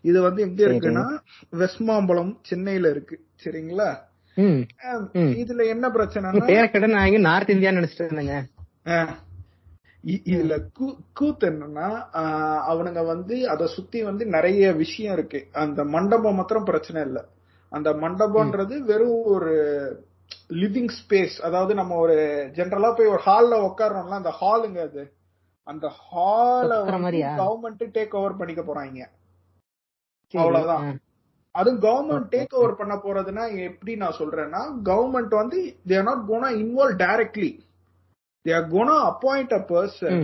இது 0.04 0.20
வந்து 0.22 0.42
எங்க. 0.44 0.60
இருக்குன்னா 0.64 1.06
வெஸ்மாம்பலம் 1.54 2.32
சென்னையில 2.42 2.90
இருக்கு. 2.90 3.16
சரிங்களா. 3.44 3.90
இதுல 4.36 5.66
என்ன 5.68 5.88
நீ 5.88 5.94
பிரச்சனைனா 5.96 6.46
பேரை 6.46 6.70
கேட்ட 6.70 6.88
நான் 6.88 7.12
நார்த் 7.12 7.50
இந்தியா 7.50 7.72
நினைச்சிட்டு 7.72 8.06
இருந்தேங்க. 8.06 8.46
இதுல 10.06 10.54
கூத்து 11.14 11.50
என்னன்னா 11.50 11.88
அவனுங்க 12.72 13.06
வந்து 13.06 13.50
அத 13.50 13.68
சுத்தி 13.68 14.04
வந்து 14.04 14.26
நிறைய 14.26 14.72
விஷயம் 14.74 15.14
இருக்கு. 15.14 15.48
அந்த 15.52 15.84
மண்டபம் 15.84 16.36
மாத்திரம் 16.36 16.64
பிரச்சனை 16.64 17.02
இல்ல. 17.02 17.26
அந்த 17.70 17.90
மண்டபம்ன்றது 17.94 18.78
வெறும் 18.80 19.24
ஒரு 19.26 19.56
லிவிங் 20.50 20.92
ஸ்பேஸ். 21.00 21.36
அதாவது 21.42 21.74
நம்ம 21.74 21.96
ஒரு 21.96 22.16
ஜெனரலா 22.54 22.94
போய் 22.94 23.08
ஒரு 23.08 23.22
ஹால்ல 23.26 23.54
உட்கார்றோம்ல 23.68 24.18
அந்த 24.20 24.32
ஹாலுங்க 24.42 24.80
அது. 24.90 25.04
அந்த 25.64 25.88
ஹால? 25.88 26.72
கவர்மெண்ட் 27.42 27.94
டேக் 27.98 28.16
ஓவர் 28.16 28.38
பண்ணிக்க 28.38 28.62
போறாங்க. 28.62 29.00
அவ்வளவுதான். 30.34 31.00
அதுவும் 31.56 31.82
கவர்மெண்ட் 31.84 32.30
டேக் 32.34 32.54
ஓவர் 32.58 32.80
பண்ண 32.80 32.96
போறதுன்னா 33.00 33.44
எப்படி 33.66 33.94
நான் 33.98 34.20
சொல்றேன்னா 34.20 34.62
கவர்மெண்ட் 34.86 35.34
வந்து 35.36 35.60
they're 35.88 36.08
not 36.08 36.24
gonna 36.28 36.50
involve 36.60 37.02
directly 37.02 37.52
they're 38.46 38.68
gonna 38.70 38.96
appoint 39.10 39.56
a 39.56 39.64
person 39.70 40.22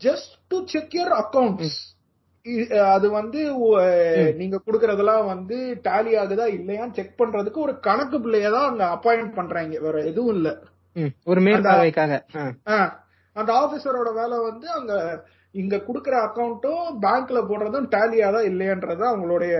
just 0.00 0.34
to 0.50 0.58
check 0.68 0.96
your 0.96 1.14
accounts 1.18 1.78
அது 2.88 3.06
வந்து 3.12 3.40
அஹ், 3.78 4.30
நீங்க 4.36 4.56
குடுக்கறதெல்லாம் 4.60 5.24
வந்து 5.26 5.56
டேலி 5.84 6.12
ஆகுதா 6.20 6.46
இல்லையான்னு 6.54 6.96
செக் 6.96 7.18
பண்றதுக்கு 7.18 7.60
ஒரு 7.60 7.74
கணக்கு 7.80 8.18
பிள்ளைய 8.18 8.50
தான் 8.50 8.68
அங்க 8.68 8.84
அப்பாயிண்ட் 8.94 9.34
பண்றாங்க. 9.34 9.74
வேற 9.78 9.96
எதுவும் 10.04 10.34
இல்ல. 10.36 10.48
ஒரு 11.26 11.40
மேற்பார்வைக்காக. 11.40 12.14
அந்த 13.36 13.50
ஆபீசரோட 13.58 14.10
வேலை 14.14 14.38
வந்து 14.46 14.66
அங்க 14.72 14.92
இங்க 15.54 15.76
குடுக்கற 15.86 16.14
அக்கவுண்ட்டும் 16.24 16.82
பேங்க்ல 17.04 17.38
போடுறதும் 17.48 17.88
டேலியா 17.94 18.28
தான் 18.36 18.48
இல்லையன்றது 18.50 19.04
அவங்களுடைய 19.10 19.54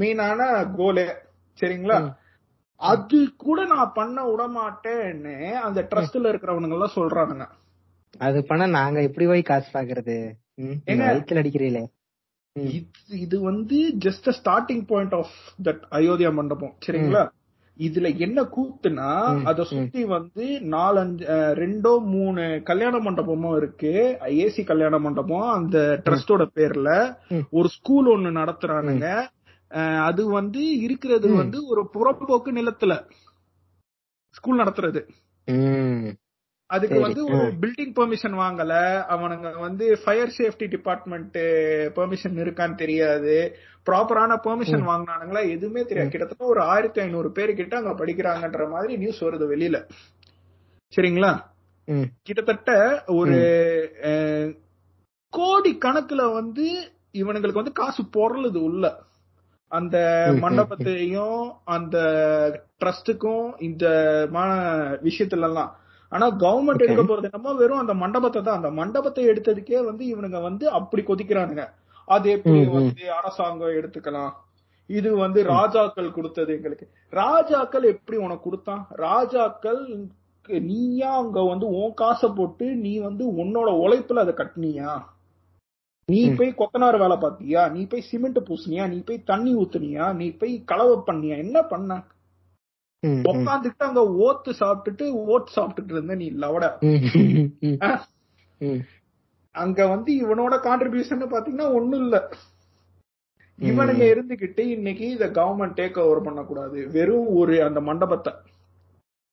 மெயினான 0.00 0.40
கோலே 0.78 1.06
சரிங்களா. 1.58 1.98
அது 2.80 3.18
கூட 3.44 3.58
நான் 3.72 3.94
பண்ண 3.96 4.18
விட 4.28 4.42
மாட்டேன்னு 4.58 5.34
அந்த 5.66 5.80
ட்ரஸ்ட்ல 5.90 6.30
இருக்கிறவனுங்க 6.32 6.76
எல்லாம் 6.78 6.96
சொல்றானுங்க. 6.98 7.46
அது 8.26 8.38
பண்ணா 8.44 8.66
நாங்க 8.78 9.00
எப்படி 9.08 9.26
போய் 9.26 9.42
காசு 9.50 9.68
பாக்குறது? 9.76 10.16
அடிக்கிறீங்களே. 11.40 11.82
இது 13.24 13.36
வந்து 13.40 13.78
just 14.06 14.28
starting 14.38 14.84
point 14.92 15.14
of 15.20 15.34
that 15.66 15.82
Ayodhya 15.98 16.32
Mandapam. 16.38 16.74
சரிங்களா? 16.86 17.22
இதுல 17.86 18.08
என்ன 18.18 18.42
கூத்துனா 18.54 19.10
அத 19.44 19.64
சுத்தி 19.64 20.04
வந்து 20.04 20.46
நாலஞ்சு 20.72 21.22
ரெண்டோ 21.60 21.92
மூணு 22.14 22.44
கல்யாண 22.64 22.94
மண்டபமும் 22.98 23.56
இருக்கு. 23.56 23.92
ஏசி 24.40 24.62
கல்யாண 24.66 24.98
மண்டபம். 24.98 25.48
அந்த 25.48 25.78
ட்ரஸ்டோட 26.04 26.44
பேர்ல. 26.54 26.90
ஒரு 27.50 27.68
ஸ்கூல் 27.68 28.08
ஒண்ணு 28.14 28.30
நடத்துறானுங்க. 28.40 29.06
அது 30.00 30.22
வந்து 30.30 30.62
இருக்கிறது. 30.78 31.28
வந்து 31.34 31.58
ஒரு 31.66 31.82
புறம்போக்கு 31.94 32.50
நிலத்துல 32.58 32.92
ஸ்கூல் 34.30 34.58
நடத்துறது. 34.58 35.02
அதுக்கு 36.74 36.98
வந்து 37.00 37.22
ஒரு. 37.24 37.46
பில்டிங் 37.62 37.92
பெர்மிஷன் 37.98 38.36
வாங்கல. 38.42 38.74
அவனுங்க 39.14 39.48
வந்து 39.58 39.86
ஃபயர் 40.04 40.32
சேஃப்டி 40.38 40.66
டிபார்ட்மெண்ட் 40.68 41.38
பெர்மிஷன் 41.96 42.36
இருக்கான்னு 42.44 42.80
தெரியாது. 42.82 43.36
ப்ராப்பரான 43.90 44.32
பெர்மிஷன் 44.46 44.86
வாங்கினானுங்களா? 44.90 45.42
எதுவுமே 45.56 45.82
தெரியாது. 45.84 46.12
கிட்டத்தட்ட 46.12 46.44
ஒரு 46.44 46.62
ஆயிரத்தி 46.62 47.00
ஐநூறு 47.00 47.30
பேர் 47.32 47.58
கிட்ட 47.60 47.76
அங்க 47.76 47.92
படிக்கிறாங்கன்ற 48.00 48.64
மாதிரி 48.70 48.96
நியூஸ் 48.96 49.24
வருது 49.24 49.46
வெளியில. 49.54 49.78
சரிங்களா. 50.92 51.32
கிட்டத்தட்ட 52.22 52.70
ஒரு 53.18 53.38
கோடி 55.32 55.72
கணக்குல 55.84 56.22
வந்து 56.32 56.66
இவனுங்களுக்கு 57.12 57.60
வந்து 57.60 57.72
காசு 57.72 58.02
பொருளுது 58.16 58.60
உள்ள. 58.68 58.84
அந்த 59.72 59.96
மண்டபத்தையும் 60.40 61.42
அந்த 61.64 61.98
ட்ரஸ்டுக்கும் 62.80 63.46
இந்த 63.68 63.86
விஷயத்துல 65.08 65.46
எல்லாம் 65.50 65.70
ஆனா 66.12 66.30
கவர்மெண்ட். 66.30 66.84
எடுக்க 66.84 67.02
போறது 67.02 67.28
என்னமோ 67.32 67.52
வெறும் 67.52 67.78
அந்த 67.78 67.94
மண்டபத்தை 67.94 68.42
தான். 68.42 68.56
அந்த 68.56 68.70
மண்டபத்தை 68.70 69.24
எடுத்ததுக்கே 69.26 69.84
வந்து 69.84 70.04
இவனுங்க 70.04 70.42
வந்து 70.42 70.70
அப்படி 70.70 71.02
கொதிக்கிறானுங்க. 71.02 71.64
அது 72.04 72.30
எப்படி. 72.30 72.66
வந்து 72.66 73.12
அரசாங்கம் 73.12 73.76
எடுத்துக்கலாம்? 73.80 74.32
இது 74.86 75.16
வந்து 75.16 75.44
ராஜாக்கள் 75.44 76.12
கொடுத்தது 76.12 76.54
எங்களுக்கு. 76.54 76.86
ராஜாக்கள் 77.10 77.82
எப்படி 77.82 78.18
உனக்கு 78.18 78.42
கொடுத்தான்? 78.42 78.86
ராஜாக்கள் 78.90 80.08
நீயா 80.48 81.16
அங்க 81.16 81.40
வந்து 81.42 81.66
உன் 81.66 81.94
காசை 81.94 82.28
போட்டு 82.36 82.66
நீ 82.74 82.98
வந்து 82.98 83.24
உன்னோட 83.32 83.68
உழைப்புல 83.84 84.14
அதை 84.14 84.34
கட்டினியா? 84.34 85.02
நீ. 86.08 86.34
போய் 86.34 86.54
கொத்தனார் 86.58 86.98
வேலை 86.98 87.16
பார்த்தியா? 87.16 87.70
நீ 87.70 87.86
போய் 87.86 88.04
சிமெண்ட் 88.10 88.38
பூசினியா? 88.48 88.88
நீ 88.88 88.98
போய் 88.98 89.22
தண்ணி 89.22 89.54
ஊத்துனியா? 89.54 90.14
நீ 90.14 90.30
போய் 90.30 90.64
கலவை 90.64 90.96
பண்ணியா? 91.06 91.36
என்ன 91.36 91.62
பண்ண. 91.62 92.04
உட்காந்துட்டு 93.06 93.78
அங்க 93.78 94.00
ஓத்து 94.00 94.50
சாப்பிட்டுட்டு 94.50 95.04
ஓட் 95.28 95.46
சாப்பிட்டுட்டு 95.56 95.90
இருந்த 95.90 96.14
நீ 96.14 96.30
லவட. 96.30 96.64
அங்க 99.52 99.86
வந்து 99.86 100.12
இவனோட 100.14 100.52
கான்ட்ரிபியூஷன் 100.52 101.32
பாத்தீங்கன்னா 101.32 101.72
ஒண்ணும் 101.72 102.00
இல்ல. 102.00 102.28
இவனுங்க 103.60 104.04
இருந்துகிட்டு 104.14 104.58
இன்னைக்கு 104.58 105.10
இத 105.10 105.26
கவர்மெண்ட் 105.26 105.78
டேக் 105.80 105.98
ஓவர் 105.98 106.22
பண்ணக்கூடாது. 106.22 106.90
வெறும் 106.90 107.26
ஒரு 107.26 107.64
அந்த 107.64 107.80
மண்டபத்தை. 107.80 108.32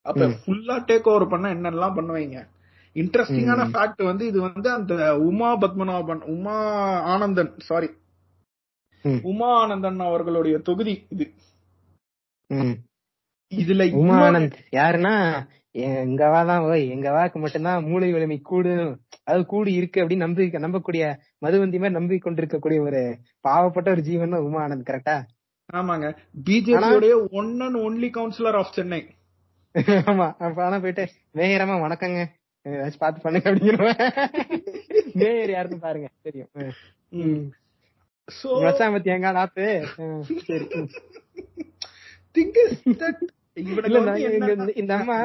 அப்ப. 0.02 0.26
ஃபுல்லா 0.26 0.80
டேக் 0.80 1.04
ஓவர் 1.04 1.28
பண்ண 1.28 1.54
என்னெல்லாம் 1.54 1.96
பண்ணுவீங்க? 1.96 2.48
இன்ட்ரெஸ்டிங்கான. 2.96 3.70
ஃபேக்ட் 3.74 4.04
வந்து 4.04 4.26
இது 4.26 4.42
வந்து 4.42 4.70
அந்த 4.70 5.18
உமா 5.18 5.58
பத்மநாபன் 5.58 6.22
உமா 6.22 6.56
ஆனந்தன் 7.02 7.54
சாரி. 7.60 7.90
உமா 9.22 9.60
ஆனந்தன் 9.60 10.00
அவர்களுடைய 10.00 10.58
தொகுதி 10.60 11.06
இது. 11.10 11.34
இதுல 13.52 13.84
உமா 13.94 14.14
இன்னொரு- 14.14 14.26
ஆனந்த் 14.28 14.56
யாருன்னா 14.74 15.14
எங்க 16.02 16.24
வாதான் 16.30 16.64
ஓய் 16.68 16.84
எங்க 16.90 17.08
வாக்கு 17.12 17.38
மட்டும்தான் 17.40 17.84
மூளை 17.86 18.08
வலிமை 18.12 18.38
கூடு 18.42 18.72
அது 19.24 19.42
கூடி 19.46 19.72
இருக்கு 19.74 20.02
அப்படின்னு 20.02 20.26
நம்பி 20.26 20.46
நம்பக்கூடிய 20.60 21.04
மதுவந்தி 21.42 21.78
மாதிரி 21.78 21.96
நம்பி 21.96 22.18
கொண்டிருக்கக்கூடிய 22.18 22.80
ஒரு 22.82 23.02
பாவப்பட்ட 23.46 23.90
ஒரு 23.92 24.02
ஜீவன் 24.02 24.34
தான் 24.36 24.46
உமா 24.46 24.62
ஆனந்த் 24.64 24.90
கரெக்டா 24.90 25.18
ஆமாங்க 25.74 26.08
பிஜேபியோடைய 26.46 27.14
one 27.34 27.54
and 27.62 27.80
only 27.82 28.10
councillor 28.14 28.58
of 28.58 28.74
Chennai 28.74 29.02
ஆமா 30.06 30.28
அப்ப 30.40 30.58
ஆனா 30.64 30.78
போயிட்டு 30.80 31.04
மேயரமா 31.36 31.76
வணக்கங்க. 31.82 32.22
ஏதாச்சும் 32.66 33.02
பார்த்து 33.02 33.22
பண்ணுங்க 33.22 33.50
அப்படிங்கிறவன் 33.50 34.00
மேயர் 35.16 35.52
யாருன்னு 35.52 35.80
பாருங்க 35.80 36.08
தெரியும். 36.22 36.50
சோ 38.28 38.50
பத்தி 38.94 39.10
எங்க 39.10 39.30
நாத்து? 39.32 39.66
சரி. 40.42 40.66
திங்க் 42.36 42.58
இஸ் 42.64 42.82
தட் 42.98 43.22
இந்த 44.82 44.92
அம்மா 45.00 45.18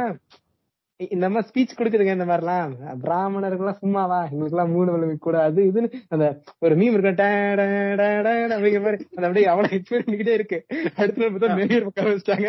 இந்த 1.14 1.25
அம்மா 1.29 1.40
ஸ்பீச் 1.47 1.77
கொடுக்குதுங்க 1.79 2.16
இந்த 2.16 2.27
மாதிரிலாம். 2.29 2.73
பிராமணர்கள்லாம் 3.05 3.79
சும்மாவா 3.83 4.18
எங்களுக்கு 4.31 4.57
எல்லாம் 4.57 4.73
மூணு 4.75 4.92
வலிமை 4.95 5.16
கூட 5.27 5.37
அது 5.49 5.61
இதுன்னு 5.71 5.88
அந்த 6.14 6.27
ஒரு 6.64 6.75
மீம் 6.81 6.97
இருக்க 6.97 7.12
டா, 7.21 7.31
டா, 7.61 7.64
டா, 8.01 8.09
டா, 8.27 8.33
டா 8.49 8.55
அப்படிங்கிற 8.57 8.83
மாதிரி. 8.87 9.07
அது 9.16 9.27
அப்படியே 9.29 9.47
அவளை 9.53 9.71
எக்ஸ்பிளைன் 9.77 10.05
பண்ணிக்கிட்டே 10.07 10.37
இருக்கு. 10.38 10.59
அடுத்த 11.01 11.21
நாள் 11.23 11.33
பார்த்தா 11.35 11.57
மேயர் 11.61 11.88
உட்கார 11.90 12.12
வச்சிட்டாங்க 12.12 12.49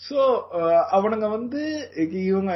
சோ 0.00 0.18
அவனுங்க 0.96 1.26
வந்து 1.36 1.60
இவங்க 2.30 2.54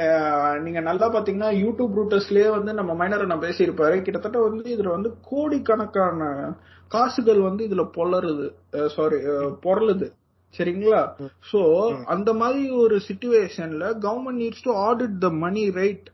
நீங்க 0.64 0.80
நல்லா 0.88 1.06
பாத்தீங்கன்னா 1.14 1.50
யூடியூப் 1.64 1.94
ரூட்டர்ஸ்லயே 1.98 2.48
வந்து 2.56 2.72
நம்ம 2.80 2.94
மைனர் 3.00 3.30
நான் 3.30 3.46
பேசியிருப்பாரு. 3.46 3.96
கிட்டத்தட்ட 4.06 4.38
வந்து 4.48 4.64
இதுல 4.74 4.90
வந்து 4.96 5.12
கோடிக்கணக்கான 5.30 6.20
காசுகள் 6.90 7.40
வந்து 7.46 7.62
இதுல 7.68 7.84
பொலருது 7.96 8.46
சாரி 8.96 9.18
பொருளுது. 9.64 10.06
சரிங்களா? 10.54 11.00
சோ 11.50 11.60
அந்த 12.12 12.30
மாதிரி 12.40 12.62
ஒரு 12.82 12.96
சிச்சுவேஷன்ல 13.08 13.86
government 14.04 14.40
needs 14.42 14.66
to 14.66 14.72
audit 14.86 15.16
the 15.24 15.30
money 15.42 15.64
right 15.78 16.08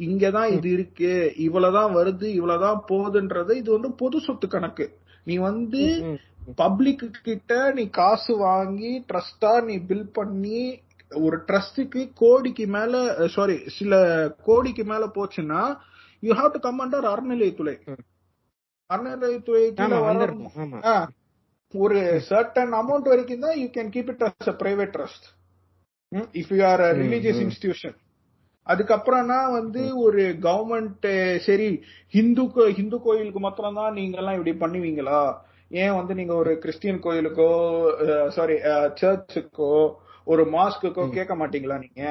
இங்கதான் 0.00 0.50
இது 0.56 0.68
இருக்கு. 0.76 1.12
இவ்வளவுதான் 1.46 1.94
வருது 1.96 2.26
இவ்வளவுதான் 2.38 2.80
போகுதுன்றது 2.90 3.54
இது 3.60 3.70
வந்து 3.76 3.90
பொது 4.02 4.18
சொத்து 4.26 4.48
கணக்கு. 4.48 4.86
நீ 5.26 5.34
வந்து 5.50 5.82
பப்ளிக் 6.60 7.02
கிட்ட 7.26 7.54
நீ 7.76 7.82
காசு 7.98 8.34
வாங்கி 8.44 8.92
ட்ரஸ்டா 9.10 9.52
நீ 9.66 9.74
பில் 9.90 10.08
பண்ணி 10.18 10.62
ஒரு 11.10 11.36
ட்ரஸ்டுக்கு 11.48 12.02
கோடிக்கு 12.20 12.64
மேல 12.76 12.94
சாரி 13.34 13.56
சில 13.78 13.94
கோடிக்கு 14.48 14.84
மேல 14.92 15.04
போச்சுன்னா 15.16 15.62
you 16.22 16.32
have 16.40 16.54
to 16.56 16.60
come 16.66 16.80
under 16.84 17.10
அறநிலையத்துறை 17.12 17.74
ஒரு 21.74 21.98
சர்டன் 22.28 22.72
அமௌண்ட் 22.78 23.10
வரைக்கும் 23.10 23.44
தான் 23.44 23.58
you 23.58 23.66
can 23.74 23.90
keep 23.94 24.08
it 24.12 24.24
as 24.28 24.48
a 24.48 24.56
private 24.62 24.92
trust 24.96 25.26
if 26.40 26.50
you 26.54 26.62
are 26.70 26.82
um, 26.86 26.96
religious. 27.02 27.42
Institution 27.44 27.96
அதுக்கப்புறம்னா 28.66 29.38
வந்து 29.58 29.82
ஒரு 30.04 30.22
கவர்மெண்ட் 30.44 31.06
சரி 31.46 31.68
ஹிந்து 32.14 32.42
ஹிந்து 32.78 32.98
கோயிலுக்கு 33.06 33.40
மாத்திரம் 33.46 33.78
தான் 33.80 33.96
நீங்க 33.98 34.18
எல்லாம் 34.20 34.36
இப்படி 34.38 34.54
பண்ணுவீங்களா? 34.62 35.20
ஏன் 35.74 35.96
வந்து 35.96 36.12
நீங்க 36.18 36.34
ஒரு 36.42 36.52
கிறிஸ்டியன் 36.62 37.00
கோயிலுக்கோ 37.04 37.48
சாரி 38.36 38.56
சர்ச்சுக்கோ 39.00 39.70
ஒரு 40.26 40.42
மாஸ்க்குக்கோ 40.54 41.04
கேட்க 41.16 41.32
மாட்டீங்களா 41.40 41.76
நீங்க? 41.84 42.02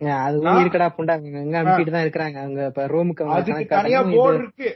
ஏன், 0.00 0.20
அது 0.24 0.36
ஊர் 0.44 0.62
இருக்கடா 0.62 0.88
புண்டா 0.96 1.14
அனுப்பிட்டு 1.60 1.94
தான் 1.94 2.04
இருக்கிறாங்க. 2.06 2.38
அவங்க 2.44 2.62
இப்ப 2.70 2.86
ரோமுக்கு 2.94 3.28
அதுக்கு 3.38 3.66
தனியா 3.74 4.00
போர்டு 4.14 4.40
இருக்கு. 4.42 4.70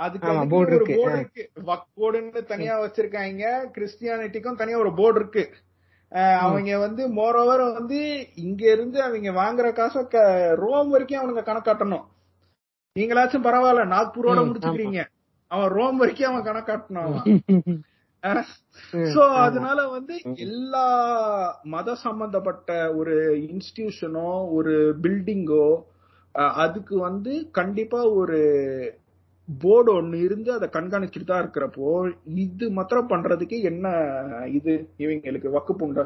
அதுக்கு. 0.00 0.28
போர்டு. 0.48 0.78
இருக்கு. 1.14 1.50
வக் 1.64 1.86
போர்டுன்னு 1.96 2.42
தனியா 2.44 2.80
வச்சிருக்காங்க. 2.80 3.44
கிறிஸ்டியானிட்டிக்கும் 3.74 4.56
தனியா 4.56 4.78
ஒரு 4.78 4.94
போர்டு 4.94 5.18
இருக்கு. 5.20 5.44
அவங்க 6.40 6.78
வந்து 6.78 7.02
மோரோவர் 7.08 7.72
வந்து 7.72 7.98
இங்க 8.36 8.72
இருந்து 8.72 9.02
அவங்க 9.02 9.30
வாங்குற 9.32 9.72
காசை 9.72 10.02
ரோம் 10.56 10.88
வரைக்கும் 10.88 11.22
அவனுங்க 11.22 11.40
கணக்காட்டணும். 11.40 12.06
நீங்களாச்சும் 12.98 13.46
பரவாயில்ல 13.46 13.84
நாக்பூரோட 13.86 14.40
முடிச்சுக்கிறீங்க. 14.46 15.00
அவன் 15.50 15.68
ரோம் 15.68 15.96
வரைக்கும் 15.96 16.34
அவன் 16.34 16.48
கணக்காட்டணும் 16.48 17.06
அவன். 17.06 17.42
சோ. 18.92 19.20
அதனால 19.38 19.88
வந்து 19.88 20.14
எல்லா 20.34 20.86
மத 21.62 21.94
சம்பந்தப்பட்ட 21.94 22.94
ஒரு 22.94 23.14
இன்ஸ்டிடியூஷனோ 23.46 24.52
ஒரு 24.52 24.94
பில்டிங்கோ 25.02 25.68
அதுக்கு 26.54 26.98
வந்து 26.98 27.48
கண்டிப்பா 27.50 28.08
ஒரு 28.08 28.40
போர்டு 29.58 29.90
ஒண்ணு 29.92 30.16
இருந்து 30.20 30.50
அதை 30.52 30.66
கண்காணிச்சுட்டு 30.68 31.24
தான் 31.24 31.42
இருக்கிறப்போ 31.42 31.90
இது 32.38 32.64
மாத்திரம் 32.70 33.10
பண்றதுக்கு 33.10 33.56
என்ன 33.62 33.86
இது 34.52 34.72
இவங்களுக்கு 34.98 35.50
வக்குப்புண்ட 35.50 36.02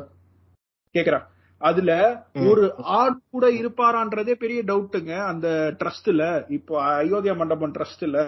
கேக்குறேன் 0.95 1.25
அதுல 1.61 1.93
ம். 2.35 2.47
ஒரு 2.47 2.65
ஆண் 2.97 3.19
கூட 3.31 3.47
இருப்பாரான்றதே 3.53 4.35
பெரிய 4.35 4.61
டவுட்டுங்க 4.63 5.13
அந்த 5.27 5.49
ட்ரஸ்ட்ல 5.81 6.23
இப்போ 6.51 6.75
அயோத்தியா 6.93 7.35
மண்டபம் 7.37 7.75
ட்ரஸ்ட்ல 7.75 8.19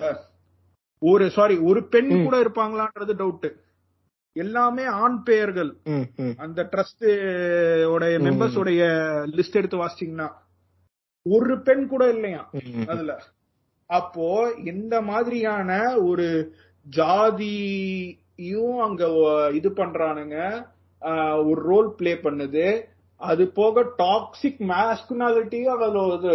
ஒரு 1.02 1.24
சாரி 1.31 1.57
ஒரு 1.68 1.81
பெண். 1.87 2.11
கூட 2.24 2.37
இருப்பாங்களான்றது 2.40 3.14
டவுட் 3.14 3.48
எல்லாமே 4.37 4.85
ஆண் 4.98 5.18
பெயர்கள். 5.22 5.70
அந்த 6.38 6.61
ட்ரஸ்ட் 6.72 7.05
உடைய. 7.90 8.14
மெம்பர்ஸ் 8.18 8.59
உடைய 8.59 8.83
லிஸ்ட் 9.37 9.57
எடுத்து 9.57 9.81
வாசிச்சீங்கன்னா 9.83 10.29
ஒரு 11.26 11.55
பெண் 11.62 11.85
கூட 11.88 12.05
இல்லையா. 12.11 12.42
அதுல 12.88 13.14
அப்போ 13.87 14.29
இந்த 14.64 14.94
மாதிரியான 15.01 15.70
ஒரு 16.11 16.55
ஜாதியும் 16.87 18.77
அங்க 18.87 19.05
இது 19.55 19.70
பண்றானுங்க. 19.70 20.37
ஒரு 21.49 21.61
ரோல் 21.70 21.88
ப்ளே 21.99 22.12
பண்ணுது. 22.27 22.66
அது 23.20 23.44
போக 23.59 23.85
டாக்ஸிக் 23.99 24.61
மேஸ்குனாலிட்டியும் 24.70 25.75
அதுல 25.75 26.01
ஒரு 26.14 26.33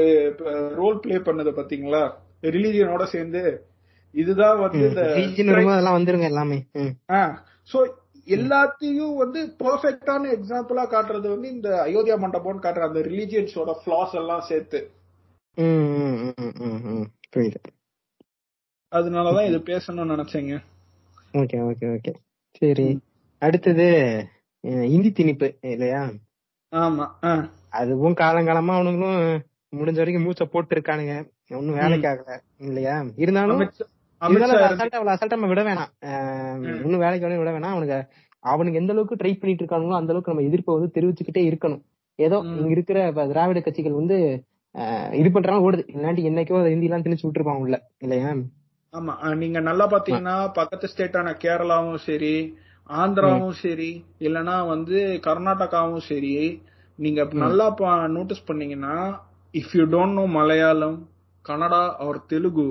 ரோல் 0.75 0.99
ப்ளே 0.99 1.15
பண்ணது 1.27 1.51
பாத்தீங்களா? 1.59 2.03
ரிலீஜியனோட 2.41 3.03
சேர்ந்து. 3.15 3.43
இதுதான் 4.11 4.59
வந்து 4.59 4.79
இந்த 4.89 5.03
வந்துருங்க 5.97 6.27
எல்லாமே. 6.33 6.57
சோ 7.71 7.79
எல்லாத்தையும் 8.37 9.15
வந்து 9.23 9.39
பெர்ஃபெக்டான 9.59 10.23
எக்ஸாம்பிளா 10.37 10.83
காட்டுறது 10.93 11.27
வந்து 11.35 11.47
இந்த 11.49 11.69
அயோத்தியா 11.87 12.17
மண்டபம்னு 12.23 12.65
காட்டுற 12.65 12.87
அந்த 12.89 12.99
ரிலீஜியன்ஸோட 12.99 13.71
ஃபிளாஸ் 13.81 14.13
எல்லாம் 14.21 14.45
சேர்த்து. 14.49 14.79
புரியுது. 17.33 17.59
அதனாலதான் 18.91 19.47
இது 19.47 19.59
பேசணும்னு 19.59 20.13
நினைச்சேங்க. 20.13 20.55
Okay 21.33 21.57
okay 21.69 21.87
okay. 21.95 22.13
சரி. 22.59 22.87
அடுத்தது 23.41 23.85
இந்தி 24.63 25.09
திணிப்பு 25.09 25.47
இல்லையா? 25.61 26.01
ஆமா. 26.71 27.05
அதுவும் 27.79 28.13
காலங்காலமா 28.13 28.73
அவனுங்களும் 28.79 29.21
முடிஞ்ச 29.75 29.97
வரைக்கும் 29.99 30.25
மூச்சை 30.25 30.47
போட்டு 30.47 30.75
இருக்கானுங்க 30.75 31.13
ஒன்னும் 31.49 31.77
வேலைக்கு 31.77 32.07
ஆகல 32.07 32.37
இல்லையா? 32.57 32.95
இருந்தாலும் 33.15 33.61
அசால்ட்டா 34.21 34.99
அசால்ட்டா 35.13 35.35
நம்ம 35.35 35.47
விட 35.47 35.61
வேணாம். 35.63 35.91
இன்னும் 36.83 37.03
வேலைக்கு 37.05 37.27
வேலைக்கு 37.27 37.43
விட 37.43 37.51
வேணாம். 37.53 37.73
அவனுக்கு 37.75 37.97
அவனுக்கு 38.43 38.79
எந்த 38.79 38.91
அளவுக்கு 38.93 39.15
ட்ரை 39.15 39.33
பண்ணிட்டு 39.39 39.63
இருக்கானுங்களோ 39.63 39.97
அந்த 40.01 40.11
அளவுக்கு 40.11 40.33
நம்ம 40.33 40.47
எதிர்ப்பை 40.47 40.75
வந்து 40.75 40.95
தெரிவிச்சுக்கிட்டே 40.97 41.43
இருக்கணும். 41.51 41.81
ஏதோ. 42.19 42.37
இங்க 42.45 42.69
இருக்கிற 42.75 42.99
திராவிட 43.31 43.59
கட்சிகள் 43.61 43.99
வந்து 44.01 44.17
இது 45.15 45.29
பண்றாங்க 45.31 45.65
ஓடுது. 45.67 45.83
இல்லாட்டி 45.93 46.21
என்னைக்கோ 46.29 46.59
அதை 46.59 46.69
ஹிந்தி 46.69 46.87
எல்லாம் 46.89 47.05
திணிச்சு 47.05 47.25
விட்டுருப்பாங்க 47.25 47.63
உள்ள 47.65 47.77
இல்லையா? 48.01 48.29
ஆமா 48.93 49.13
நீங்க 49.41 49.59
நல்லா 49.61 49.85
பாத்தீங்கன்னா 49.91 50.35
பக்கத்து 50.51 50.91
ஸ்டேட்டான 50.91 51.33
கேரளாவும் 51.41 51.99
சரி 52.05 52.35
ஆந்திராவும் 52.89 53.55
சரி 53.59 53.91
இல்லனா 54.19 54.55
வந்து 54.71 54.97
கர்நாடகாவும் 55.27 56.05
சரி 56.07 56.33
நீங்க 56.99 57.21
நல்லா 57.43 57.65
நோட்டீஸ் 58.15 58.47
பண்ணீங்கன்னா 58.49 58.95
if 59.53 59.73
you 59.77 59.85
don't 59.93 60.17
know 60.19 60.25
Malayalam 60.33 60.97
Kannada 61.45 61.83
or 62.05 62.19
Telugu 62.25 62.65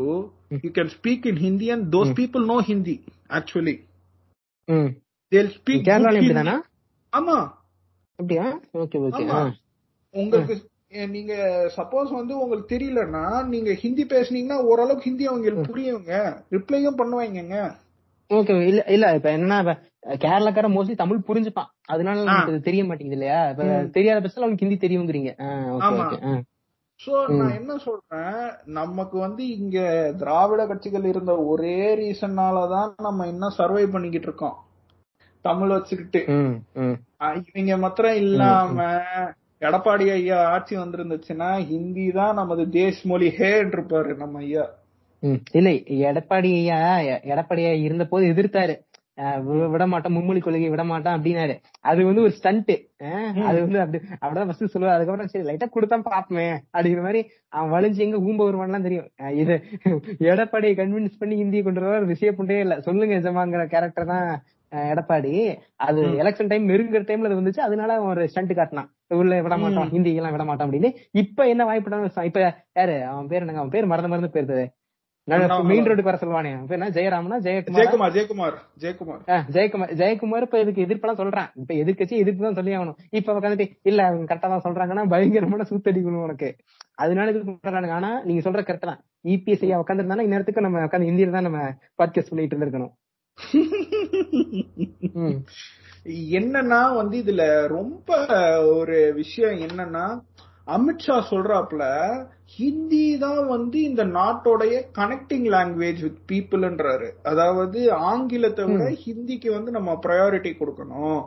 you 0.65 0.71
can 0.77 0.93
speak 0.97 1.27
in 1.31 1.41
Hindi 1.47 1.69
and 1.75 1.87
those 1.95 2.13
people 2.21 2.45
know 2.47 2.59
Hindi 2.69 2.97
actually 3.31 3.77
they'll 5.33 5.51
speak 5.57 5.89
ஆமா. 7.13 7.39
அப்படியா? 8.19 8.45
Okay 8.81 8.99
okay. 9.01 9.25
உங்களுக்கு 10.15 10.55
நீங்க 10.93 11.35
சப்போஸ் 11.77 12.11
வந்து 12.11 12.41
உங்களுக்கு 12.41 12.73
தெரியலன்னா 12.77 13.25
நீங்க 13.45 13.73
ஹிந்தி 13.73 14.05
பேசுனீங்கன்னா 14.05 14.57
ஓரளவுக்கு 14.63 15.03
ஹிந்தி 15.03 15.27
அவங்களுக்கு 15.27 15.73
புரியுங்க. 15.73 16.15
ரிப்ளையும் 16.51 16.99
பண்ணுவாங்கங்க. 17.01 17.59
ஓகே 18.31 18.67
இல்ல 18.67 18.81
இல்ல 18.87 19.15
இப்ப 19.15 19.31
இப்ப 19.33 19.75
கேரளாக்கார 20.17 20.69
மோஸ்ட்லி 20.69 20.95
தமிழ் 20.95 21.27
புரிஞ்சுப்பான். 21.27 21.71
அதனால 21.87 22.23
நமக்கு 22.23 22.61
தெரிய 22.61 22.85
மாட்டேங்குது 22.85 23.19
இல்லையா? 23.21 23.51
இப்ப 23.51 23.65
தெரியாத 23.93 24.21
பட்சத்துல 24.21 24.47
அவனுக்கு 24.47 24.67
ஹிந்தி 24.67 24.79
தெரியுங்கிறீங்க. 24.87 25.31
சோ 27.01 27.13
நான் 27.29 27.55
என்ன 27.55 27.77
சொல்றேன்? 27.79 28.39
நமக்கு 28.65 29.19
வந்து 29.19 29.43
இங்க 29.49 29.79
திராவிட 30.19 30.67
கட்சிகள் 30.67 31.05
இருந்த 31.05 31.33
ஒரே 31.43 31.95
ரீசன்னாலதான் 31.95 32.95
நம்ம 32.99 33.27
இன்னும் 33.27 33.57
சர்வை 33.59 33.85
பண்ணிக்கிட்டு 33.93 34.29
இருக்கோம். 34.29 34.57
தமிழ் 35.45 35.69
வச்சுக்கிட்டு. 35.69 36.23
இவங்க 37.49 37.77
மாத்திரம் 37.77 38.15
இல்லாம 38.15 38.77
எடப்பாடி 39.61 40.11
ஐயா 40.11 40.45
ஆட்சி 40.47 40.77
வந்திருந்துச்சுன்னா 40.77 41.49
ஹிந்தி 41.63 42.11
தான் 42.11 42.35
நமது 42.35 42.63
தேஷ் 42.77 43.03
மொழி 43.05 43.29
ஹேன்னு 43.39 43.75
இருப்பாரு 43.77 44.17
நம்ம 44.17 44.39
ஐயா. 44.39 44.65
இல்ல 45.53 45.71
எடப்பாடி 46.09 46.51
ஐயா 46.61 46.79
எ- 47.09 47.23
எடப்பாடி 47.33 47.63
ஐயா 47.65 47.75
இருந்த 47.87 48.05
போது 48.05 48.25
எதிர்த்தாரு 48.33 48.75
விட 49.73 49.85
மாட்டோம் 49.87 50.15
மும்மொழி 50.17 50.41
கொள்கையை 50.41 50.69
விட 50.71 50.85
மாட்டோம் 50.85 51.17
அப்படின்னாரு. 51.17 51.55
அது 51.83 52.05
வந்து 52.05 52.23
ஒரு 52.23 52.33
ஸ்டண்ட் 52.33 52.71
அது 53.49 53.59
வந்து 53.65 53.81
அப்படி 53.83 53.99
அப்படிதான் 54.21 54.49
ஃபர்ஸ்ட் 54.49 54.75
சொல்லுவாரு. 54.75 54.97
அதுக்கப்புறம் 54.97 55.31
சரி 55.33 55.45
லைட்டா 55.49 55.67
கொடுத்தா 55.75 55.97
பாப்போமே 56.07 56.47
அப்படிங்கிற 56.75 57.03
மாதிரி 57.07 57.21
அவன் 57.53 57.73
வலிஞ்சு 57.75 58.01
எங்க 58.07 58.19
ஊம்ப 58.29 58.41
வருவான்லாம் 58.47 58.87
தெரியும். 58.87 59.09
இது 59.43 59.57
எடப்பாடியை 60.31 60.75
கன்வின்ஸ் 60.81 61.21
பண்ணி 61.21 61.37
ஹிந்தியை 61.43 61.65
கொண்டு 61.65 61.85
வர 61.87 62.01
விஷயம் 62.15 62.39
புண்டே 62.39 62.59
இல்ல. 62.61 62.77
சொல்லுங்க 62.81 63.21
எஜமாங்கிற 63.21 63.65
கேரக்டர் 63.75 64.11
தான் 64.13 64.27
எடப்பாடி. 64.91 65.35
அது 65.87 66.01
எலெக்ஷன் 66.23 66.51
டைம் 66.53 66.69
நெருங்குற 66.69 67.05
டைம்ல 67.09 67.31
அது 67.31 67.41
வந்துச்சு. 67.41 67.63
அதனால 67.69 67.93
அவன் 67.95 68.13
ஒரு 68.15 68.25
ஸ்டண்ட் 68.29 68.55
காட்டினான். 68.55 68.91
உள்ள 69.11 69.43
விட 69.43 69.57
மாட்டோம். 69.57 69.91
ஹிந்தி 69.95 70.15
எல்லாம் 70.15 70.33
விட 70.33 70.45
மாட்டோம் 70.45 70.69
அப்படின்னு. 70.69 70.95
இப்ப 71.23 71.49
என்ன 71.49 71.65
வாய்ப்பு 71.65 72.29
இப்ப 72.29 72.55
யாரு? 72.77 73.05
அவன் 73.05 73.27
பேர் 73.27 73.41
என்னங்க? 73.41 73.59
அவன் 73.59 73.71
பேர் 73.71 73.87
மறந்து 73.87 74.09
மறந்து 74.09 74.37
போயிருது 74.37 74.73
மெயின் 75.69 75.89
ரோடுக்கு 75.89 76.03
வர 76.03 76.19
சொல்லுவானே. 76.21 76.55
அவன் 76.55 76.69
பேர் 76.69 76.79
என்ன? 76.79 76.91
ஜெயராமனா? 76.91 77.47
ஜெயக்குமார்? 77.47 77.79
ஜெயக்குமார் 77.79 78.13
ஜெயக்குமார் 78.15 78.55
ஜெயக்குமார். 78.83 79.51
ஜெயக்குமார் 79.57 79.91
ஜெயக்குமார் 80.01 80.47
இப்ப 80.47 80.61
இதுக்கு 80.61 80.87
எதிர்ப்பெல்லாம் 80.87 81.21
சொல்றான். 81.21 81.49
இப்ப 81.55 81.75
எதிர்க்கட்சி 81.75 82.23
எதிர்ப்பு 82.23 82.47
தான் 82.47 82.55
சொல்லி 82.55 82.79
ஆகணும். 82.79 82.97
இப்ப 83.11 83.33
உட்காந்துட்டு 83.33 83.71
இல்ல 83.83 84.07
அவங்க 84.07 84.31
கரெக்டா 84.31 84.55
தான் 84.55 84.67
சொல்றாங்கன்னா 84.67 85.09
பயங்கரமான 85.09 85.67
சூத்தடிக்கணும் 85.71 86.23
உனக்கு. 86.23 86.57
அதனால 86.95 87.31
இது 87.31 87.59
பண்றானுங்க 87.65 87.91
ஆனா 87.91 88.23
நீங்க 88.25 88.49
சொல்ற 88.49 88.63
கரெக்ட் 88.63 88.83
தான். 88.83 89.05
இபிஎஸ் 89.25 89.61
ஐயா 89.61 89.83
உட்காந்துருந்தானா 89.83 90.29
இந்நேரத்துக்கு 90.29 90.61
நம்ம 90.61 90.87
உட்காந்து 90.87 91.11
ஹிந்தியில 91.11 91.31
தான் 91.31 91.43
நம்ம 91.43 91.77
பாட்காஸ்ட் 92.03 92.33
பண்ணிட்டு 92.33 92.57
இருந்திருக்கணும். 92.57 92.93
என்னன்னா 96.37 96.95
வந்து 96.95 97.17
இதுல 97.23 97.43
ரொம்ப 97.69 98.11
ஒரு 98.75 99.13
விஷயம் 99.15 99.57
என்னன்னா 99.59 100.05
அமித்ஷா 100.67 101.17
சொல்றாப்ல 101.31 101.85
ஹிந்தி 102.57 103.19
தான் 103.19 103.47
வந்து 103.47 103.83
இந்த 103.83 104.05
நாட்டோடைய 104.05 104.75
கனெக்டிங் 104.99 105.47
லாங்குவேஜ் 105.55 106.01
வித் 106.01 106.23
பீப்புள்ன்றாரு 106.31 107.09
அதாவது 107.23 107.81
ஆங்கிலத்தை 108.11 108.65
விட 108.65 108.87
ஹிந்திக்கு 109.05 109.51
வந்து 109.51 109.71
நம்ம 109.71 109.99
ப்ரையாரிட்டி 110.05 110.53
கொடுக்கணும். 110.55 111.21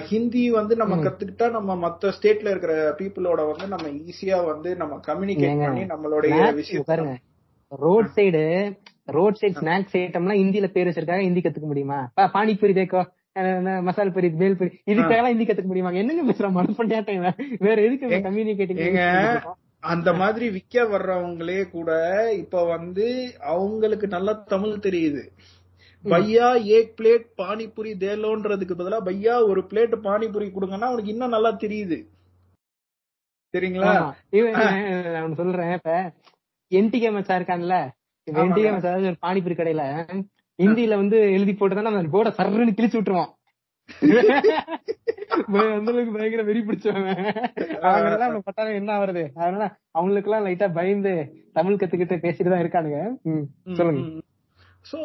ஹிந்தி 0.00 0.50
வந்து 0.50 0.76
நம்ம 0.76 0.94
கத்துக்கிட்டா 0.96 1.50
நம்ம 1.50 1.76
மத்த 1.76 2.12
ஸ்டேட்ல 2.16 2.50
இருக்கிற 2.50 2.74
பீப்புளோட 2.98 3.40
வந்து 3.52 3.66
நம்ம 3.68 3.86
ஈஸியா 4.02 4.44
வந்து 4.44 4.76
நம்ம 4.76 5.00
கம்யூனிகேட் 5.08 5.62
பண்ணி 5.64 5.84
நம்மளுடைய 5.94 6.34
விஷயம் 6.60 6.88
பாருங்க. 6.90 7.14
Road 7.72 8.10
side 8.16 8.42
road 9.08 9.40
side 9.40 9.56
snacks 9.60 9.96
ஐட்டம்லாம் 10.00 10.40
ஹிந்தில 10.42 10.66
பேர் 10.66 10.88
வச்சிருக்காங்க 10.88 11.20
ஹிந்தி 11.20 11.40
கத்துக்க 11.40 11.68
முடியுமா? 11.72 11.98
பானிபூரி 12.36 12.74
தேக்கோ. 12.78 13.02
மசால் 13.86 14.12
பூரி 14.14 14.28
பேல் 14.40 14.58
பூரி 14.58 14.70
இதுக்கெல்லாம் 14.90 15.30
ஹிந்தி 15.32 15.46
கத்துக்க 15.46 15.70
முடியுமா? 15.70 15.92
என்னங்க 16.02 16.24
பேசுற? 16.28 16.48
மனப்பண்டியாட்டம் 16.58 17.18
இவன்? 17.20 17.38
வேற 17.66 17.76
எதுக்கு 17.86 18.20
கம்யூனிகேட்டிங் 18.28 18.82
அந்த 19.92 20.10
மாதிரி 20.12 20.46
விக்க 20.50 20.84
வர்றவங்களே 20.92 21.60
கூட 21.70 21.90
இப்ப 22.42 22.64
வந்து 22.64 23.06
அவங்களுக்கு 23.54 24.06
நல்லா 24.06 24.32
தமிழ் 24.52 24.84
தெரியுது. 24.86 25.22
பையா 26.04 26.48
ஏக் 26.76 26.90
பிளேட் 26.98 27.26
பானிபூரி 27.40 27.92
தேலோன்றதுக்கு 28.04 28.74
பதிலா 28.78 28.98
பையா 29.08 29.34
ஒரு 29.50 29.60
பிளேட் 29.70 29.94
பானிபூரி 30.06 30.46
கொடுங்கன்னா 30.52 30.88
அவனுக்கு 30.90 31.12
இன்னும் 31.14 31.34
நல்லா 31.36 31.52
தெரியுது. 31.64 31.98
சரிங்களா? 33.54 33.92
நான் 35.16 35.38
சொல்றேன் 35.40 35.72
இப்ப 35.78 35.92
என்டிகே 36.72 37.10
மச்சா 37.16 37.38
இருக்கான்ல. 37.38 37.76
என்டிகே 38.26 38.72
மச்சா 38.74 38.92
ஒரு 39.10 39.18
பானிபூரி 39.26 39.56
கடையில 39.58 39.84
ஹிந்தில 40.58 40.96
வந்து 40.96 41.18
எழுதி 41.32 41.52
போட்டுதான் 41.52 41.90
அந்த 41.92 42.12
போர்டை 42.14 42.32
சர்ன்னு 42.38 42.76
கிழிச்சு 42.78 42.98
விட்டுருவான். 42.98 43.32
அந்த 45.74 45.90
அளவுக்கு 45.90 46.12
பயங்கர 46.12 46.42
வெறி 46.42 46.60
பிடிச்சவன். 46.60 47.08
அவங்க 47.82 48.40
பட்டாலும் 48.40 48.74
என்ன 48.74 48.90
ஆகுறது? 48.96 49.22
அதனால 49.34 49.64
அவங்களுக்கு 49.92 50.30
எல்லாம் 50.30 50.46
லைட்டா 50.46 50.72
பயந்து 50.72 51.12
தமிழ் 51.52 51.74
கத்துக்கிட்டு 51.74 52.24
பேசிட்டு 52.24 52.50
தான் 52.50 52.64
இருக்கானுங்க. 52.64 53.00
சொல்லுங்க. 53.72 54.02
சோ 54.84 54.98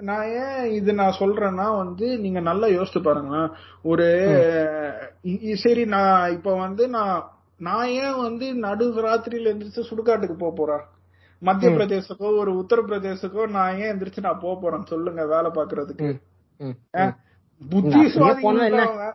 நான் 0.00 0.28
ஏன் 0.34 0.72
இது 0.72 0.94
நான் 0.94 1.18
சொல்றேன்னா 1.18 1.76
வந்து 1.76 2.18
நீங்க 2.18 2.40
நல்லா 2.40 2.66
யோசிச்சு 2.68 3.02
பாருங்க 3.02 3.38
ஒரு 3.82 4.06
சரி 5.54 5.84
நான் 5.86 6.32
இப்ப 6.32 6.54
வந்து 6.56 6.88
நான் 6.88 7.16
நான் 7.60 7.88
ஏன் 7.96 8.16
வந்து 8.16 8.54
நடு 8.56 8.86
ராத்திரியில 9.06 9.52
எந்திரிச்சு 9.52 9.88
சுடுகாட்டுக்கு 9.90 10.36
போக 10.38 10.52
போறேன்? 10.56 10.84
மத்திய 11.42 11.68
பிரதேசக்கோ 11.70 12.28
ஒரு 12.42 12.52
உத்தரப்பிரதேசக்கோ 12.62 13.42
நான் 13.56 13.76
ஏன் 13.82 13.90
எந்திரிச்சு 13.92 14.24
நான் 14.26 14.42
போக 14.44 14.54
போறேன் 14.60 14.88
சொல்லுங்க 14.92 15.26
வேலை 15.26 15.50
பாக்குறதுக்கு. 15.58 16.08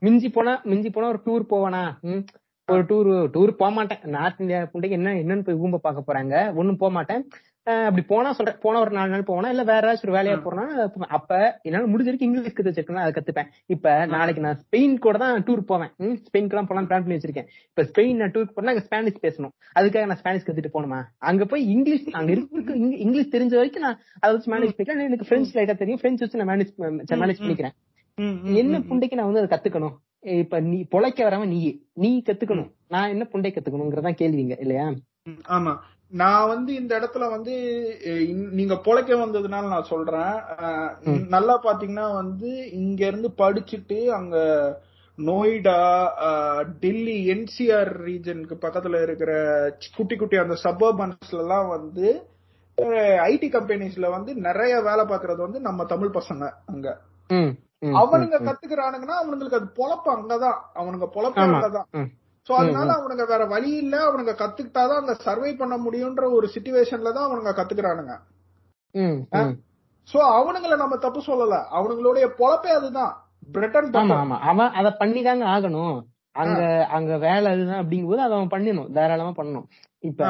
மிஞ்சி 0.05 0.29
போனா 0.37 0.53
மிஞ்சி 0.71 0.89
போனா 0.89 1.07
ஒரு 1.13 1.21
டூர் 1.25 1.43
போவானா? 1.53 1.83
ஒரு 2.67 2.83
டூர் 2.89 3.09
டூர் 3.35 3.51
போக 3.61 3.71
மாட்டேன். 3.71 4.01
நார்த் 4.15 4.41
இந்தியா 4.43 4.59
புண்டைக்கு 4.73 4.97
என்ன 4.99 5.13
என்னன்னு 5.21 5.45
போய் 5.47 5.61
ஊம்ப 5.63 5.79
பார்க்க 5.85 6.07
போறாங்க. 6.09 6.35
ஒண்ணும் 6.59 6.79
போக 6.83 6.91
மாட்டேன். 6.97 7.23
அப்படி 7.65 8.01
போனா 8.01 8.33
சொல்றேன் 8.33 8.57
போனா 8.61 8.79
ஒரு 8.79 8.91
நாலு 8.91 9.09
நாள் 9.09 9.23
போனா 9.23 9.49
இல்ல 9.49 9.63
வேற 9.63 9.93
ஏதாச்சும் 9.93 10.09
ஒரு 10.09 10.19
வேலையா 10.19 10.33
போறேன்னா 10.33 10.97
அப்ப 10.97 11.59
என்னால 11.61 11.85
முடிஞ்ச 11.85 12.03
வரைக்கும் 12.03 12.33
இங்கிலீஷ் 12.33 12.53
கத்து 12.53 12.63
வச்சிருக்கேன் 12.63 12.95
அதை 12.95 13.11
கத்துப்பேன். 13.11 13.47
இப்ப 13.65 14.05
நாளைக்கு 14.05 14.41
நான் 14.41 14.61
ஸ்பெயின் 14.71 14.97
கூட 14.97 15.17
தான் 15.17 15.43
டூர் 15.43 15.59
போவேன். 15.59 15.89
ஸ்பெயின்க்கு 15.99 16.49
எல்லாம் 16.49 16.67
போலாம் 16.67 16.85
பிளான் 16.85 16.87
பண்ணி 16.87 17.15
வச்சிருக்கேன். 17.15 17.47
இப்ப 17.73 17.83
ஸ்பெயின் 17.83 18.15
நான் 18.15 18.31
டூர் 18.31 18.51
போனா 18.53 18.69
அங்க 18.69 18.83
ஸ்பானிஷ் 18.83 19.19
பேசணும். 19.21 19.51
அதுக்காக 19.79 20.05
நான் 20.05 20.17
ஸ்பானிஷ் 20.17 20.47
கத்துட்டு 20.47 20.65
போகணுமா? 20.73 21.03
அங்க 21.17 21.45
போய் 21.45 21.67
இங்கிலீஷ் 21.67 22.07
அங்க 22.11 22.31
இருக்க 22.31 22.73
இங்க- 22.73 22.95
இங்கிலீஷ் 22.95 23.33
தெரிஞ்ச 23.35 23.55
வரைக்கும் 23.55 23.81
நான் 23.81 23.99
அதை 24.19 24.35
வச்சு 24.35 24.53
மேனேஜ் 24.53 24.71
பண்ணிக்கலாம். 24.77 25.03
எனக்கு 25.03 25.25
பிரெஞ்சு 25.25 25.61
லைட்டா 25.61 25.77
தெரியும். 25.77 25.99
பிரெஞ்சு 26.01 26.25
வச்சு 26.25 26.43
நான் 26.43 26.57
மேனேஜ் 26.57 26.81
மேனேஜ் 26.81 27.47
பண்ணிக்கிறேன். 27.47 27.71
என்ன 28.55 28.79
புண்டைக்கு 28.79 29.13
நான் 29.13 29.31
வந்து 29.31 29.47
அதை 29.49 29.59
கத்துக்கணும்? 29.59 29.95
இப்ப 30.19 30.59
நீ 30.59 30.85
பொழைக்க 30.91 31.19
வரவன் 31.19 31.47
நீ 31.47 31.81
நீ 31.93 32.21
கத்துக்கணும். 32.25 32.71
நான் 32.87 33.09
என்ன 33.09 33.27
புண்டை 33.31 33.51
கத்துக்கணுங்கிறதான் 33.51 34.15
கேள்விங்க 34.21 34.59
இல்லையா? 34.59 34.93
ஆமா. 35.49 35.77
நான் 36.13 36.47
வந்து 36.47 36.71
இந்த 36.75 36.99
இடத்துல 36.99 37.29
வந்து 37.29 37.53
நீங்க 38.51 38.75
பொழைக்க 38.85 39.17
வந்ததுனால 39.17 39.67
நான் 39.67 39.91
சொல்றேன் 39.91 40.35
நல்லா 41.27 41.55
பாத்தீங்கன்னா 41.63 42.07
வந்து 42.13 42.49
இங்க 42.71 43.01
இருந்து 43.05 43.29
படிச்சுட்டு 43.37 43.97
அங்க 44.11 44.35
நோய்டா 45.17 45.79
டெல்லி 46.79 47.17
என்சிஆர் 47.29 47.91
ரீஜனுக்கு 48.03 48.55
பக்கத்துல 48.61 49.01
இருக்கிற 49.01 49.31
குட்டி 49.97 50.15
குட்டி 50.15 50.37
அந்த 50.37 50.57
சபர்பன்ஸ்ல 50.63 51.39
எல்லாம் 51.39 51.67
வந்து 51.69 52.07
ஐடி 53.25 53.47
கம்பெனிஸ்ல 53.49 54.09
வந்து 54.09 54.33
நிறைய 54.41 54.75
வேலை 54.81 55.05
பாக்குறது 55.05 55.41
வந்து 55.41 55.59
நம்ம 55.59 55.85
தமிழ் 55.85 56.15
பசங்க 56.15 56.43
அங்க 56.65 56.87
அவனுங்க. 57.97 58.37
கத்துக்கிறானுங்கன்னா 58.39 59.15
அவனுங்களுக்கு 59.19 59.59
அது 59.59 59.69
பொழப்பு 59.75 60.09
அங்கதான் 60.11 60.59
அவனுங்க 60.75 61.07
பொழப்பு. 61.15 61.39
அங்கதான். 61.45 61.87
சோ 62.47 62.51
அதனால 62.53 62.89
அவனுங்க 62.95 63.25
வேற 63.27 63.43
வழி 63.45 63.71
இல்ல. 63.77 63.95
அவனுங்க 64.07 64.33
கத்துக்கிட்டாதான் 64.39 65.01
அங்க 65.01 65.13
சர்வை 65.25 65.51
பண்ண 65.55 65.75
முடியும்ன்ற 65.77 66.23
ஒரு 66.37 66.47
சுச்சுவேஷன்ல 66.55 67.11
தான் 67.13 67.27
அவனுங்க 67.27 67.51
கத்துக்கிறானுங்க. 67.55 68.15
சோ 70.09 70.17
அவனுங்கள 70.33 70.75
நம்ம 70.77 70.95
தப்பு 70.97 71.21
சொல்லல. 71.27 71.57
அவனுங்களுடைய 71.77 72.25
பொழப்பே 72.39 72.71
அதுதான். 72.71 73.13
பிரெட் 73.53 73.77
அண்ட் 73.77 73.95
ஆமா 73.95 74.17
ஆமா. 74.23 74.37
அவன் 74.49 74.75
அத 74.79 74.89
பண்ணிதாங்க 74.99 75.45
ஆகணும். 75.53 75.95
அங்க 76.35 76.59
அங்க 76.89 77.13
வேலை 77.17 77.47
அதுதான் 77.51 77.81
அப்படிங்கும்போது 77.81 78.23
அதை 78.25 78.35
அவன் 78.37 78.53
பண்ணணும். 78.53 78.91
தாராளமா 78.95 79.33
பண்ணணும். 79.39 79.67
இப்ப 80.03 80.21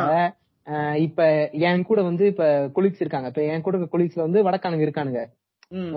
இப்ப 0.99 1.21
என் 1.67 1.87
கூட 1.87 1.99
வந்து 2.01 2.25
இப்ப 2.25 2.43
கொலீக்ஸ் 2.75 3.01
இருக்காங்க. 3.01 3.29
இப்ப 3.31 3.41
என் 3.51 3.63
கூட 3.65 3.77
கொலீக்ஸ்ல 3.93 4.25
வந்து 4.25 4.43
வடக்கானுங்க 4.43 4.85
இருக்கானுங்க. 4.85 5.21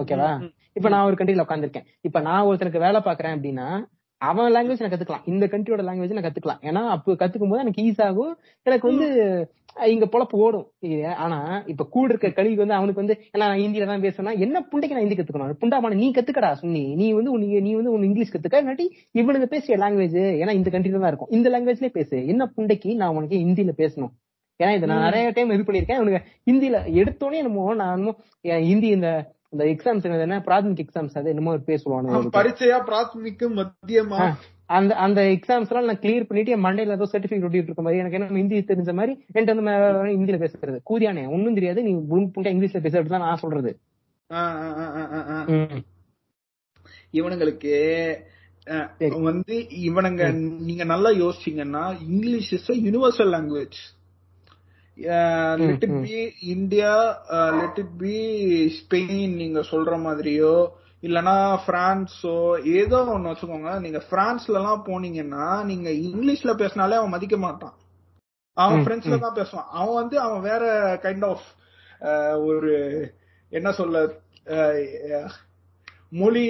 ஓகேவா 0.01 0.31
இப்ப 0.77 0.89
நான் 0.89 1.07
ஒரு 1.09 1.17
கண்ட்ரில 1.19 1.45
உட்காந்துருக்கேன் 1.45 1.87
இப்ப 2.01 2.21
நான் 2.21 2.47
ஒருத்தனுக்கு 2.49 2.85
வேலை 2.85 3.01
பாக்குறேன் 3.01 3.35
அப்படின்னா 3.37 3.69
அவன் 4.21 4.55
லாங்குவேஜ் 4.55 4.83
நான் 4.83 4.93
கத்துக்கலாம். 4.93 5.27
இந்த 5.33 5.45
கண்ட்ரியோட 5.53 5.83
லாங்குவேஜ் 5.87 6.17
நான் 6.19 6.27
கத்துக்கலாம். 6.27 6.61
ஏன்னா 6.69 6.83
அப்போ 6.95 7.17
கத்துக்கும் 7.23 7.53
போது 7.53 7.63
எனக்கு 7.65 7.83
ஈஸி 7.89 8.03
ஆகும். 8.09 8.33
எனக்கு 8.67 8.87
வந்து 8.91 9.07
இங்க 9.95 10.07
பொழப்பு 10.13 10.37
ஓடும். 10.45 10.67
ஆனா 11.25 11.39
இப்ப 11.73 11.87
கூட 11.95 12.07
இருக்க 12.13 12.29
கழிவுக்கு 12.37 12.65
வந்து 12.65 12.77
அவனுக்கு 12.79 13.03
வந்து 13.03 13.17
ஏன்னா 13.33 13.45
நான் 13.51 13.63
ஹிந்தியில 13.63 13.89
தான் 13.91 14.05
பேசுனா 14.07 14.33
என்ன 14.45 14.63
புண்டைக்கு 14.71 14.97
நான் 14.97 15.05
ஹிந்தி 15.05 15.19
கத்துக்கணும்? 15.19 15.59
புண்டாமான 15.63 15.99
நீ 16.03 16.09
கத்துக்கடா 16.19 16.51
சுன்னி 16.63 16.85
நீ 17.01 17.09
வந்து 17.19 17.33
உன் 17.35 17.45
நீ 17.67 17.73
வந்து 17.81 17.93
உன் 17.97 18.07
இங்கிலீஷ் 18.09 18.33
கத்துக்க. 18.35 18.63
இல்லாட்டி 18.65 18.87
இவனுக்கு 19.21 19.49
பேசிய 19.55 19.77
லாங்குவேஜ் 19.85 20.21
ஏன்னா 20.43 20.55
இந்த 20.61 20.71
கண்ட்ரில 20.75 21.03
தான் 21.03 21.13
இருக்கும். 21.13 21.33
இந்த 21.39 21.51
லாங்குவேஜ்லயே 21.55 21.93
பேசு. 21.99 22.19
என்ன 22.35 22.49
புண்டைக்கு 22.57 22.93
நான் 23.03 23.17
உனக்கு 23.19 23.43
ஹிந்தியில 23.45 23.75
பேசணும்? 23.83 24.15
ஏன்னா 24.61 24.75
இதை 24.77 24.87
நான் 24.91 25.07
நிறைய 25.07 25.31
டைம் 25.37 25.51
இது 25.55 25.65
பண்ணிருக்கேன் 25.69 25.99
இவனுக்கு 26.01 26.21
ஹிந்தியில 26.49 26.77
எடுத்தோடனே 27.01 27.41
என்னமோ 27.43 27.65
நான் 27.81 28.05
ஹிந்தி 28.71 28.89
இந்த 28.99 29.09
இந்த 29.53 29.65
எக்ஸாம்ஸ் 29.73 30.07
என்ன? 30.27 30.39
பிராத்மிக் 30.49 30.83
எக்ஸாம்ஸ் 30.85 31.17
அது 31.19 31.33
என்னமோ 31.33 31.55
ஒரு 31.57 31.65
பேர். 31.69 31.83
சொல்லுவானு 31.83 32.37
பரிச்சையா 32.39 32.79
பிராத்மிக்கு 32.91 33.49
மத்தியமா 33.59 34.21
அந்த 34.77 34.93
அந்த 35.05 35.21
எக்ஸாம்ஸ் 35.35 35.71
எல்லாம் 35.71 35.89
நான் 35.91 36.01
கிளியர் 36.05 36.27
பண்ணிட்டு 36.29 36.55
என் 36.55 36.65
மண்டையில 36.65 36.95
ஏதோ 36.99 37.07
சர்டிபிகேட் 37.11 37.45
ஒட்டிட்டு 37.47 37.69
இருக்க 37.71 37.83
மாதிரி 37.87 38.01
எனக்கு 38.03 38.17
என்ன 38.19 38.39
ஹிந்தி 38.41 38.57
தெரிஞ்ச 38.71 38.93
மாதிரி 38.99 39.13
என்கிட்ட 39.35 39.55
வந்து 39.59 40.15
ஹிந்தியில 40.17 40.39
பேசுறது. 40.45 40.79
கூதியானே 40.91 41.25
ஒண்ணும் 41.35 41.59
தெரியாது. 41.59 41.83
நீ 41.89 41.93
புண்டா 42.13 42.51
இங்கிலீஷ்ல 42.55 42.81
பேசுறது 42.87 43.13
தான் 43.15 43.27
நான் 43.27 43.43
சொல்றது. 43.45 43.73
இவனுங்களுக்கு. 47.15 47.75
வந்து 49.29 49.57
இவனுங்க 49.89 50.23
நீங்க 50.69 50.85
நல்லா 50.93 51.11
யோசிச்சீங்கன்னா 51.23 51.83
English 52.09 52.51
is 52.57 52.71
universal 52.87 53.33
language 53.35 53.79
let 55.63 55.85
it. 55.87 55.97
Be 56.05 56.19
India 56.51 56.93
let 57.59 57.79
it 57.79 57.95
be 57.99 58.17
Spain 58.77 59.35
நீங்க 59.37 59.61
சொல்ற 59.71 59.95
மாதிரியோ 60.05 60.53
இல்லனா 61.03 61.35
பிரான்ஸோ 61.67 62.35
ஏதோ 62.79 62.99
ஒண்ணு 63.15 63.31
வச்சுக்கோங்க. 63.31 63.73
நீங்க 63.81 63.99
பிரான்ஸ்ல 64.11 64.59
எல்லாம் 64.61 64.87
போனீங்கன்னா 64.87 65.47
நீங்க 65.65 65.89
இங்கிலீஷ்ல 66.07 66.53
பேசினாலே 66.57 66.99
அவன் 66.99 67.15
மதிக்க 67.15 67.37
மாட்டான். 67.39 67.75
அவன் 68.57 68.85
பிரெஞ்சுல. 68.87 69.17
தான் 69.19 69.39
பேசுவான். 69.39 69.69
அவன் 69.73 69.95
வந்து 69.95 70.17
அவன் 70.21 70.43
வேற 70.43 70.63
கைண்ட் 71.03 71.27
ஆஃப் 71.27 71.47
ஒரு 72.47 72.73
என்ன 73.53 73.69
சொல்ல 73.73 73.99
அஹ், 74.55 75.31
மொழி 76.13 76.45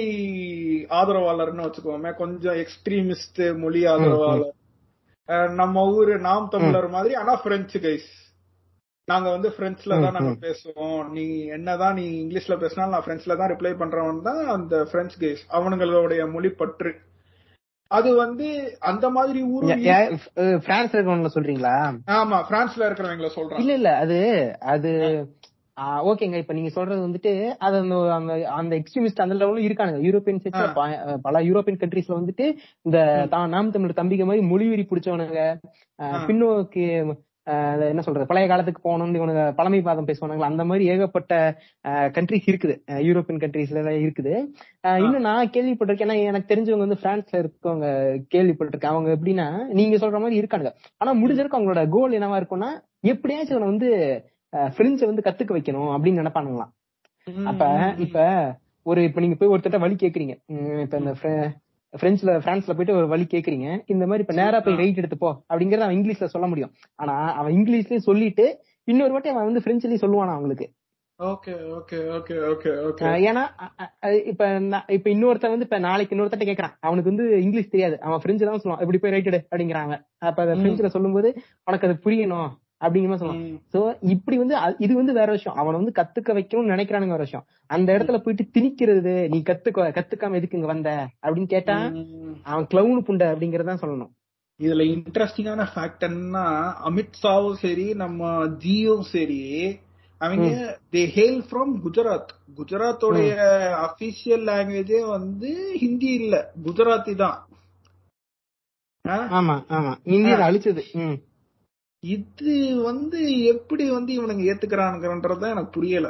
ஆதரவாளர்னு 0.91 1.65
வச்சுக்கோமே 1.65 2.11
கொஞ்சம் 2.15 2.57
எக்ஸ்ட்ரீமிஸ்ட் 2.63 3.41
மொழி 3.59 3.81
ஆதரவாளர். 3.85 4.53
நம்ம 5.55 5.83
ஊரு 5.93 6.13
நாம் 6.21 6.51
தமிழர் 6.51 6.89
மாதிரி 6.89 7.13
ஆனா 7.15 7.33
பிரெஞ்சு 7.43 7.79
கைஸ் 7.79 8.09
நாங்க 9.07 9.27
வந்து 9.33 9.49
பிரெஞ்சுல 9.57 9.97
தான் 9.97 10.15
நாங்க. 10.17 10.31
பேசுவோம். 10.45 11.03
நீ 11.15 11.25
என்னதான் 11.55 11.95
நீ 11.99 12.05
இங்கிலீஷ்ல 12.21 12.55
பேசினாலும் 12.63 12.93
நான் 12.95 13.05
பிரெஞ்சுல 13.05 13.37
தான் 13.39 13.51
ரிப்ளை 13.53 13.71
பண்றவன் 13.81 14.25
தான் 14.25 14.41
அந்த 14.55 14.77
பிரெஞ்சு 14.91 15.17
கைஸ் 15.21 15.43
அவனுங்களுடைய 15.57 16.23
மொழி 16.33 16.49
பற்று. 16.61 16.91
அது 17.91 18.09
வந்து 18.15 18.47
அந்த 18.89 19.05
மாதிரி 19.09 19.41
ஊரு 19.51 19.67
பிரான்ஸ்ல 20.65 20.97
இருக்கவங்கள 20.97 21.29
சொல்றீங்களா? 21.35 21.75
ஆமா 22.17 22.37
பிரான்ஸ்ல 22.49 22.87
இருக்கிறவங்கள 22.87 23.29
சொல்றான். 23.35 23.61
இல்ல 23.63 23.73
இல்ல 23.79 23.91
அது 24.03 24.17
அது 24.73 24.91
ஓகேங்க 26.09 26.37
இப்ப 26.41 26.53
நீங்க 26.57 26.71
சொல்றது 26.75 27.01
வந்துட்டு 27.01 27.31
அது 27.65 27.77
அந்த 28.15 28.33
அந்த 28.57 28.73
எக்ஸ்ட்ரீமிஸ்ட் 28.79 29.23
அந்த 29.23 29.35
லெவலும் 29.35 29.65
இருக்கானுங்க. 29.65 29.99
யூரோப்பியன். 30.07 30.41
பல 31.25 31.41
யூரோப்பியன் 31.47 31.81
கண்ட்ரீஸ்ல 31.81 32.19
வந்துட்டு 32.19 32.45
இந்த 32.85 32.97
தான் 33.33 33.53
நாம் 33.55 33.73
தமிழ் 33.75 33.99
தம்பிக்க 33.99 34.25
மாதிரி 34.25 34.43
மொழி 34.51 34.67
வெறி 34.71 34.85
பிடிச்சவனுங்க. 34.85 35.43
பின்னோக்கி 36.27 36.85
என்ன 37.89 38.01
சொல்றது 38.05 38.29
பழைய 38.29 38.45
காலத்துக்கு 38.49 38.81
போகணும்னு 38.85 39.19
இவனுங்க 39.19 39.43
பழமைவாதம் 39.57 40.07
பேசுவானுங்களா 40.09 40.49
அந்த 40.51 40.63
மாதிரி 40.69 40.83
ஏகப்பட்ட 40.93 41.33
கண்ட்ரிஸ் 42.15 42.49
இருக்குது. 42.51 42.75
யூரோப்பியன் 43.07 43.41
கண்ட்ரீஸ்ல 43.43 43.93
இருக்குது. 44.03 44.33
இன்னும் 45.03 45.27
நான் 45.27 45.51
கேள்விப்பட்டிருக்கேன். 45.55 46.07
ஏன்னா 46.07 46.17
எனக்கு 46.29 46.51
தெரிஞ்சவங்க 46.53 46.85
வந்து 46.85 47.01
பிரான்ஸ்ல 47.03 47.41
இருக்கவங்க 47.43 47.87
கேள்விப்பட்டிருக்கேன். 48.35 48.93
அவங்க 48.93 49.11
எப்படின்னா 49.17 49.47
நீங்க 49.79 49.97
சொல்ற 50.03 50.19
மாதிரி 50.23 50.41
இருக்கானுங்க. 50.41 50.73
ஆனா 50.97 51.13
முடிஞ்ச 51.21 51.39
வரைக்கும் 51.41 51.59
அவங்களோட 51.59 51.83
கோல் 51.95 52.17
என்னவா 52.19 52.39
இருக்கும்னா 52.41 52.71
எப்படியாச்சும் 53.13 53.57
இவனை 53.57 53.71
வந்து 53.73 53.89
பிரெஞ்ச 54.77 54.99
வந்து 55.05 55.25
கத்துக்க 55.25 55.51
வைக்கணும் 55.55 55.91
அப்படின்னு 55.95 56.21
நினைப்பானுங்களாம். 56.23 56.73
அப்ப 57.51 57.63
இப்ப 58.05 58.19
ஒரு 58.89 58.99
இப்ப 59.03 59.21
நீங்க 59.21 59.37
போய் 59.39 59.53
ஒருத்தட்ட 59.53 59.79
வழி 59.83 59.95
கேக்குறீங்க. 60.03 60.35
இப்ப 60.83 60.97
இந்த 61.03 61.13
பிரெஞ்சுல 61.95 62.31
பிரான்ஸ்ல 62.45 62.67
போயிட்டு 62.67 62.95
ஒரு 62.95 63.07
வழி 63.07 63.25
கேக்குறீங்க. 63.29 63.67
இந்த 63.85 64.05
மாதிரி 64.05 64.25
இப்ப 64.27 64.41
நேரா 64.41 64.59
போய் 64.59 64.75
ரைட் 64.75 64.97
எடுத்து 64.97 65.17
போ 65.17 65.29
அப்படிங்கறத 65.53 65.79
அவன் 65.79 65.95
இங்கிலீஷ்ல 65.95 66.25
சொல்ல 66.25 66.47
முடியும். 66.47 66.71
ஆனா 66.95 67.33
அவன் 67.33 67.53
இங்கிலீஷ்லயும் 67.53 68.07
சொல்லிட்டு 68.07 68.45
இன்னொரு 68.87 69.11
வாட்டி 69.11 69.29
அவன் 69.29 69.47
வந்து 69.49 69.63
பிரெஞ்சுலயும் 69.65 70.03
சொல்லுவானா 70.03 70.33
அவங்களுக்கு? 70.33 70.67
Okay 71.19 71.53
okay 71.77 71.97
okay 72.15 72.35
okay 72.49 72.71
okay. 72.87 73.03
அஹ் 73.03 73.21
ஏன்னா 73.29 73.43
இப்ப 74.25 74.41
இப்ப 74.87 75.09
இன்னொருத்தன் 75.09 75.53
வந்து 75.53 75.67
இப்ப 75.67 75.77
நாளைக்கு 75.79 76.15
இன்னொருத்தட்ட 76.15 76.45
கேக்குறான். 76.49 76.75
அவனுக்கு 76.79 77.15
வந்து 77.15 77.41
இங்கிலீஷ் 77.41 77.69
தெரியாது. 77.69 77.99
அவன் 78.01 78.19
பிரெஞ்சு 78.19 78.45
தான் 78.45 78.61
சொல்லுவான். 78.63 78.79
இப்படி 78.79 78.97
போய் 78.97 79.11
ரைட் 79.11 79.25
எடு 79.25 79.39
அப்படிங்கிறாங்க. 79.51 79.95
அப்ப 80.17 80.41
அதை. 80.43 80.53
பிரெஞ்சுல 80.59 80.85
சொல்லும்போது 80.87 81.29
உனக்கு 81.65 81.87
அது 81.87 81.99
புரியணும். 82.05 82.49
அப்படிங்கிற 82.81 83.07
மாதிரி 83.07 83.27
சொல்லுவான் 83.27 83.51
ம். 83.51 83.59
சோ 83.73 83.79
இப்படி 84.01 84.37
வந்து 84.37 84.55
இது 84.77 84.95
வந்து 84.95 85.13
வேற 85.13 85.31
விஷயம். 85.31 85.57
அவனை 85.57 85.83
வந்து 85.83 86.01
கத்துக்க 86.01 86.33
வைக்கணும்னு 86.33 86.73
நினைக்கிறானுங்க 86.73 87.07
வேற 87.07 87.17
விஷயம். 87.17 87.45
அந்த 87.67 87.97
இடத்துல 87.97 88.17
போயிட்டு 88.17 88.45
திணிக்கிறது 88.53 89.29
நீ 89.29 89.43
கத்துக்க 89.45 89.95
கத்துக்காம 89.97 90.35
எதுக்கு 90.35 90.57
இங்க 90.57 90.67
வந்த? 90.67 91.07
அப்படின்னு 91.21 91.45
கேட்டா. 91.45 91.77
அவன் 92.43 92.67
கிளவுனு 92.73 93.07
புண்டை 93.07 93.27
அப்படிங்கறதான் 93.27 93.81
சொல்லணும். 93.81 94.11
இதுல 94.59 94.83
இன்ட்ரெஸ்டிங்கான 94.83 95.67
ஃபேக்ட் 95.75 96.03
என்னன்னா 96.03 96.45
அமித்ஷாவும் 96.85 97.53
சரி 97.53 97.93
நம்ம 97.93 98.23
ஜியும் 98.57 99.01
சரி 99.01 99.41
அவங்க 100.21 100.45
தே 100.91 101.03
ஹேல் 101.07 101.41
ஃப்ரம் 101.49 101.73
குஜராத் 101.83 102.31
குஜராத்தோடைய 102.57 103.33
அபிஷியல் 103.85 104.45
லாங்குவேஜே 104.45 105.07
வந்து 105.07 105.49
ஹிந்தி 105.77 106.13
இல்ல. 106.13 106.53
குஜராத்தி 106.65 107.15
தான்? 107.15 107.37
ஆமா 109.05 109.55
ஆமா. 109.69 109.91
இந்தியில 110.05 110.41
அழிச்சது. 110.47 110.83
இது 112.07 112.81
வந்து 112.83 113.19
எப்படி 113.43 113.89
வந்து 113.89 114.11
இவனுங்க 114.17 114.45
ஏத்துக்கிறானுங்கன்றதுதான் 114.51 115.49
எனக்கு 115.49 115.71
புரியல. 115.71 116.07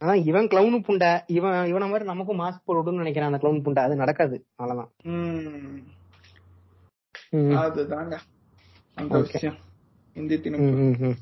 அதான் 0.00 0.26
இவன் 0.26 0.46
கிளவுனு 0.46 0.84
புண்டை 0.88 1.12
இவன் 1.26 1.72
இவன 1.72 1.80
மாதிரி 1.80 2.04
நமக்கும் 2.04 2.40
மாஸ்க் 2.40 2.68
போடணும்னு 2.68 3.00
நினைக்கிறான் 3.00 3.32
அந்த 3.32 3.38
கிளவுன் 3.42 3.64
புண்டை. 3.64 3.78
அது 3.78 3.96
நடக்காது. 3.96 4.36
அவ்வளவுதான். 4.56 4.92
அதுதாங்க. 7.62 8.18
அந்த. 8.94 9.18
விஷயம். 9.20 9.56
இந்தி 10.14 10.36
ம், 10.36 10.40
திணிப்பு. 10.42 10.98
ம், 10.98 11.06
ம். 11.06 11.16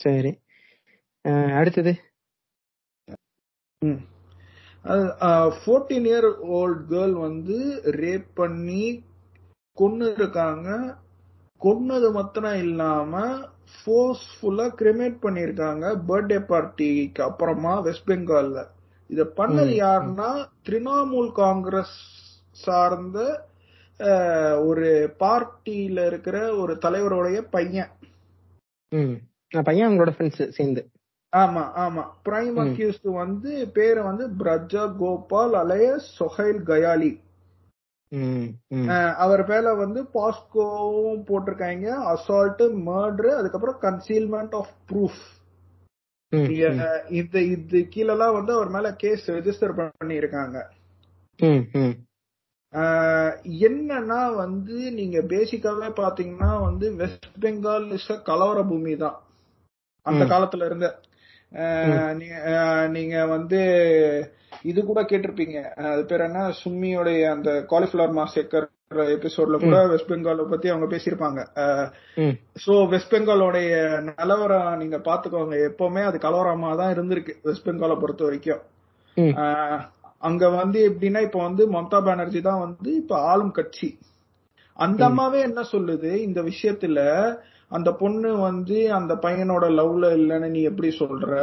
சரி. 0.00 0.32
அடுத்தது. 1.60 1.92
ஃபோர்டீன் 5.64 6.06
இயர் 6.06 6.30
ஓல்ட் 6.58 6.90
கேர்ள் 6.90 7.12
வந்து 7.12 7.82
ரேப் 7.84 8.26
பண்ணி 8.34 9.04
கொன்னு 9.76 10.12
இருக்காங்க 10.12 10.68
கொன்னது 11.62 12.08
மாத்திரம் 12.12 12.58
இல்லாம 12.64 13.14
ஃபோர்ஸ்ஃபுல்லா 13.74 14.66
கிரிமேட் 14.80 15.16
பண்ணிருக்காங்க 15.24 15.84
பர்த்டே 16.08 16.38
பார்ட்டிக்கு 16.50 17.22
அப்புறமா 17.28 17.72
வெஸ்ட் 17.86 18.08
பெங்கால்ல 18.10 18.60
இத 19.10 19.22
பண்ணது. 19.38 19.72
யாருன்னா 19.84 20.30
திரிணாமுல் 20.66 21.30
காங்கிரஸ் 21.42 21.96
சார்ந்த 22.56 23.18
ஒரு 24.68 24.88
பார்ட்டியில 25.22 26.04
இருக்கிற 26.10 26.36
ஒரு 26.54 26.74
தலைவருடைய 26.84 27.38
பையன். 27.54 27.90
பையன் 29.68 29.86
அவங்களோட 29.88 30.12
ஃப்ரெண்ட்ஸ் 30.14 30.54
சேர்ந்து. 30.58 30.82
ஆமா 31.32 31.64
ஆமா. 31.84 32.02
பிரைம். 32.26 32.56
அக்யூஸ்ட் 32.64 33.08
வந்து 33.22 33.50
பேரு 33.76 34.00
வந்து 34.02 34.24
பிரஜா 34.42 34.84
கோபால் 35.00 35.56
அலைய 35.62 35.88
சொஹைல் 36.18 36.62
கயாலி 36.70 37.12
அவர் 39.14 39.46
மேல 39.46 39.74
வந்து 39.74 40.02
பாஸ்கோவும் 40.02 41.22
போட்டிருக்காங்க. 41.28 42.16
அசால்ட் 42.16 42.62
மர்டர் 42.86 43.36
அதுக்கப்புறம் 43.36 43.80
கன்சீல்மெண்ட் 43.80 44.54
ஆஃப் 44.54 44.70
ப்ரூஃப். 44.92 45.20
இந்த 47.08 47.40
இது 47.40 47.88
கீழெல்லாம் 47.94 48.32
வந்து 48.32 48.52
அவர் 48.52 48.68
மேல 48.68 48.94
கேஸ் 48.94 49.30
ரெஜிஸ்டர். 49.30 50.66
ஆஹ் 52.74 53.32
என்னன்னா 53.60 54.34
வந்து 54.34 54.92
நீங்க 54.92 55.18
பேசிக்காவே 55.18 55.92
பாத்தீங்கன்னா 55.96 56.60
வந்து 56.60 56.94
வெஸ்ட் 56.94 57.24
பெங்கால் 57.40 57.92
இஸ் 57.92 58.12
கலவர 58.12 58.68
பூமி 58.68 58.96
தான் 58.96 59.20
அந்த. 60.02 60.24
காலத்துல 60.24 60.64
இருந்த. 60.64 61.00
நீங்க 62.88 63.26
வந்து 63.26 63.60
இது 64.64 64.80
கூட 64.84 65.00
கேட்டிருப்பீங்க. 65.02 65.58
அது 65.92 66.02
பேர் 66.10 66.26
என்ன? 66.26 66.40
சும்மியோடைய 66.62 67.20
அந்த 67.34 67.50
காலிஃபிளவர் 67.72 68.18
மாசேக்கர் 68.18 68.66
எபிசோட்ல 69.16 69.56
கூட 69.64 69.76
வெஸ்ட் 69.86 70.10
பெங்கால 70.12 70.44
பத்தி 70.52 70.68
அவங்க 70.72 70.86
பேசியிருப்பாங்க. 70.94 71.40
சோ 72.64 72.72
வெஸ்ட் 72.92 73.12
பெங்காலோடைய 73.14 73.72
நிலவரம் 74.08 74.78
நீங்க 74.82 74.98
பாத்துக்கோங்க 75.08 75.56
எப்பவுமே 75.68 76.02
அது 76.08 76.18
கலவரமா 76.26 76.70
தான் 76.80 76.92
இருந்திருக்கு 76.96 77.34
வெஸ்ட் 77.48 77.66
பெங்காலை 77.68 77.96
பொறுத்த 78.00 78.24
வரைக்கும். 78.24 78.62
அங்க 80.22 80.44
வந்து 80.60 80.78
எப்படின்னா 80.88 81.20
இப்ப 81.26 81.38
வந்து 81.42 81.62
மம்தா 81.76 81.98
பானர்ஜி 82.08 82.40
தான் 82.48 82.62
வந்து 82.64 82.90
இப்ப 83.02 83.14
ஆளும் 83.30 83.56
கட்சி. 83.58 83.90
அந்த 84.76 85.00
அம்மாவே 85.06 85.38
என்ன 85.40 85.60
சொல்லுது? 85.72 86.10
இந்த 86.26 86.40
விஷயத்துல 86.42 87.00
அந்த 87.70 87.90
பொண்ணு 87.92 88.30
வந்து 88.48 88.78
அந்த 88.98 89.12
பையனோட 89.24 89.64
லவ்ல 89.78 90.06
இல்லைன்னு 90.18 90.48
நீ 90.48 90.62
எப்படி 90.62 90.90
சொல்ற? 90.98 91.34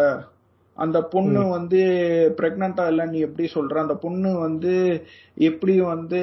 அந்த 0.77 1.01
பொண்ணு 1.13 1.41
வந்து 1.49 1.79
பிரெக்னண்டா 2.37 2.87
இல்ல 2.87 3.05
நீ 3.05 3.19
எப்படி 3.19 3.47
சொல்ற? 3.53 3.77
அந்த 3.83 3.95
பொண்ணு 3.95 4.31
வந்து 4.39 4.73
எப்படி 5.47 5.75
வந்து 5.81 6.21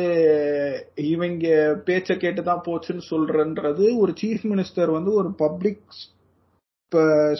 இவங்க 1.05 1.47
பேச்ச 1.87 2.11
கேட்டுதான் 2.25 2.65
போச்சுன்னு 2.67 3.05
சொல்றன்றது 3.11 3.87
ஒரு 3.97 4.13
சீஃப் 4.23 4.45
மினிஸ்டர் 4.53 4.91
வந்து 4.93 5.13
ஒரு 5.13 5.31
பப்ளிக் 5.35 5.83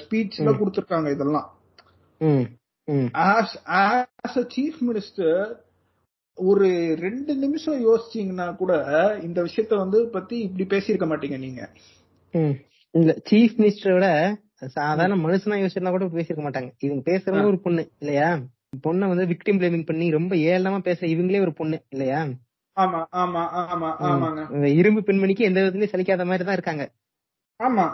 ஸ்பீச்ல. 0.01 0.49
கொடுத்திருக்காங்க 0.61 1.11
இதெல்லாம். 1.13 1.49
சீஃப் 4.55 4.81
மினிஸ்டர் 4.89 5.45
ஒரு 6.39 6.69
ரெண்டு 6.99 7.33
நிமிஷம் 7.35 7.81
யோசிச்சீங்கன்னா 7.89 8.47
கூட 8.57 8.73
இந்த 9.23 9.39
விஷயத்த 9.43 9.77
வந்து 9.77 9.99
பத்தி 10.09 10.39
இப்படி 10.39 10.65
பேசியிருக்க 10.73 11.07
மாட்டீங்க 11.13 11.39
நீங்க. 11.39 11.63
இல்ல 12.95 13.11
சீஃப் 13.31 13.55
மினிஸ்டரோட 13.59 14.07
சாதாரண 14.75 15.17
மனுஷனா 15.23 15.57
யோசிச்சிருந்தா 15.61 15.91
கூட 15.91 16.07
பேசிருக்க 16.15 16.43
மாட்டாங்க. 16.43 16.71
இவங்க 16.79 17.03
பேசுறவங்க 17.11 17.53
ஒரு 17.53 17.61
பொண்ணு 17.61 17.83
இல்லையா? 18.01 18.29
பொண்ணை 18.85 19.07
வந்து 19.09 19.25
விக்டிம் 19.27 19.59
பிளேமிங் 19.61 19.87
பண்ணி 19.87 20.11
ரொம்ப 20.11 20.35
ஏளனமா 20.51 20.79
பேசுற 20.81 21.07
இவங்களே 21.07 21.41
ஒரு 21.41 21.53
பொண்ணு 21.53 21.77
இல்லையா? 21.91 22.21
ஆமா 22.77 23.01
ஆமா 23.13 23.43
ஆமா 23.65 23.91
ஆமாங்க. 24.09 24.43
இந்த 24.51 24.69
இரும்பு 24.81 25.01
பெண்மணிக்கு 25.01 25.45
எந்த 25.45 25.61
விதத்துலயும் 25.61 25.93
சலிக்காத 25.93 26.25
மாதிரி 26.25 26.45
தான் 26.45 26.57
இருக்காங்க. 26.57 26.85
ஆமா. 27.61 27.87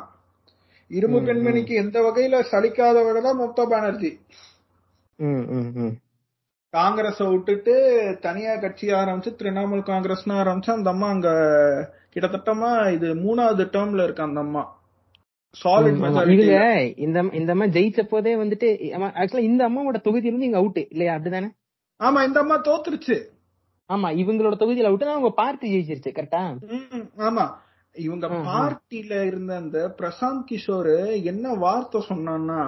இரும்பு 0.91 1.19
பெண்மணிக்கு 1.21 1.75
எந்த 1.75 1.99
வகையில 2.03 2.37
சலிக்காதவங்க 2.53 3.21
தான் 3.21 3.41
மம்தா 3.41 3.65
பானர்ஜி. 3.65 4.11
காங்கிரஸ 6.75 7.21
விட்டுட்டு 7.31 7.75
தனியா 8.21 8.57
கட்சி 8.57 8.87
ஆரம்பிச்சு 8.93 9.31
திரிணாமுல் 9.35 9.83
காங்கிரஸ்னு 9.83 10.35
ஆரம்பிச்சு 10.35 10.71
அந்த 10.73 10.89
அம்மா 10.91 11.09
அங்க 11.09 11.31
கிட்டத்தட்டமா 12.15 12.71
இது 12.93 13.15
மூணாவது 13.15 13.65
டேர்ம்ல 13.75 14.05
இருக்கு 14.05 14.23
அந்த 14.23 14.41
அம்மா. 14.41 14.63
இந்த 16.97 17.21
இந்த 17.33 17.51
அம்மா 17.53 17.67
ஜெயிச்ச 17.69 18.01
வந்துட்டு 18.37 18.69
ஆக்சுவலா 19.15 19.43
இந்த 19.43 19.63
அம்மாவோட 19.69 19.99
தொகுதியில 20.05 20.31
இருந்து 20.31 20.45
இங்க 20.45 20.57
அவுட் 20.57 20.79
இல்லையா? 20.85 21.15
அப்படிதானே? 21.17 21.49
ஆமா 22.01 22.21
இந்த 22.25 22.39
அம்மா 22.41 22.57
தோத்துருச்சு. 22.61 23.17
ஆமா 23.91 24.09
இவங்களோட 24.17 24.55
தொகுதியில 24.57 24.85
அவுட் 24.85 25.05
அவங்க 25.09 25.31
பார்ட்டி 25.35 25.69
ஜெயிச்சிருச்சு 25.73 26.13
கரெக்டா 26.13 26.43
ஆமா. 27.25 27.47
இவங்க. 27.95 28.27
பார்ட்டில 28.49 29.13
இருந்த 29.27 29.53
அந்த 29.57 29.79
பிரசாந்த் 29.99 30.45
கிஷோர் 30.49 30.93
என்ன 31.25 31.55
வார்த்தை 31.57 32.01
சொன்னான்னா 32.09 32.61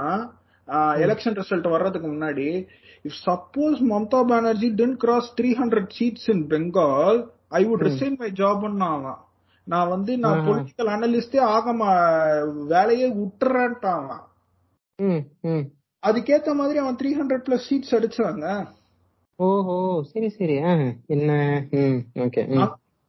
எலெக்ஷன் 0.99 1.37
ரிசல்ட் 1.39 1.69
வர்றதுக்கு 1.69 2.09
முன்னாடி 2.09 2.49
if 3.05 3.21
suppose 3.27 3.81
Mamata 3.91 4.21
Banerjee 4.29 4.69
didn't 4.77 4.99
cross 5.01 5.29
three 5.39 5.51
hundred 5.61 5.91
seats 5.99 6.29
in 6.31 6.45
Bengal 6.51 7.19
I 7.53 7.63
would. 7.65 7.85
Resign 7.89 8.17
my 8.19 8.31
job 8.33 8.65
அவன் 8.65 9.17
நான் 9.67 9.89
வந்து 9.89 10.19
நான். 10.19 10.41
பொலிட்டிக்கல் 10.47 10.91
அனலிஸ்டே 10.95 11.41
ஆக 11.41 11.73
வேலையே 12.67 13.13
விட்டுறேன்ட்டான் 13.13 14.03
அவன். 14.03 14.25
அதுக்கேத்த 16.03 16.55
மாதிரி 16.55 16.79
அவன் 16.79 16.97
த்ரீ 16.97 17.11
ஹண்ட்ரட் 17.19 17.47
பிளஸ் 17.47 17.67
சீட்ஸ் 17.69 17.91
அடிச்சாங்க. 17.91 18.47
ஓஹோ 19.39 19.77
சரி 20.13 20.29
சரி. 20.29 20.57
என்ன? 21.07 21.33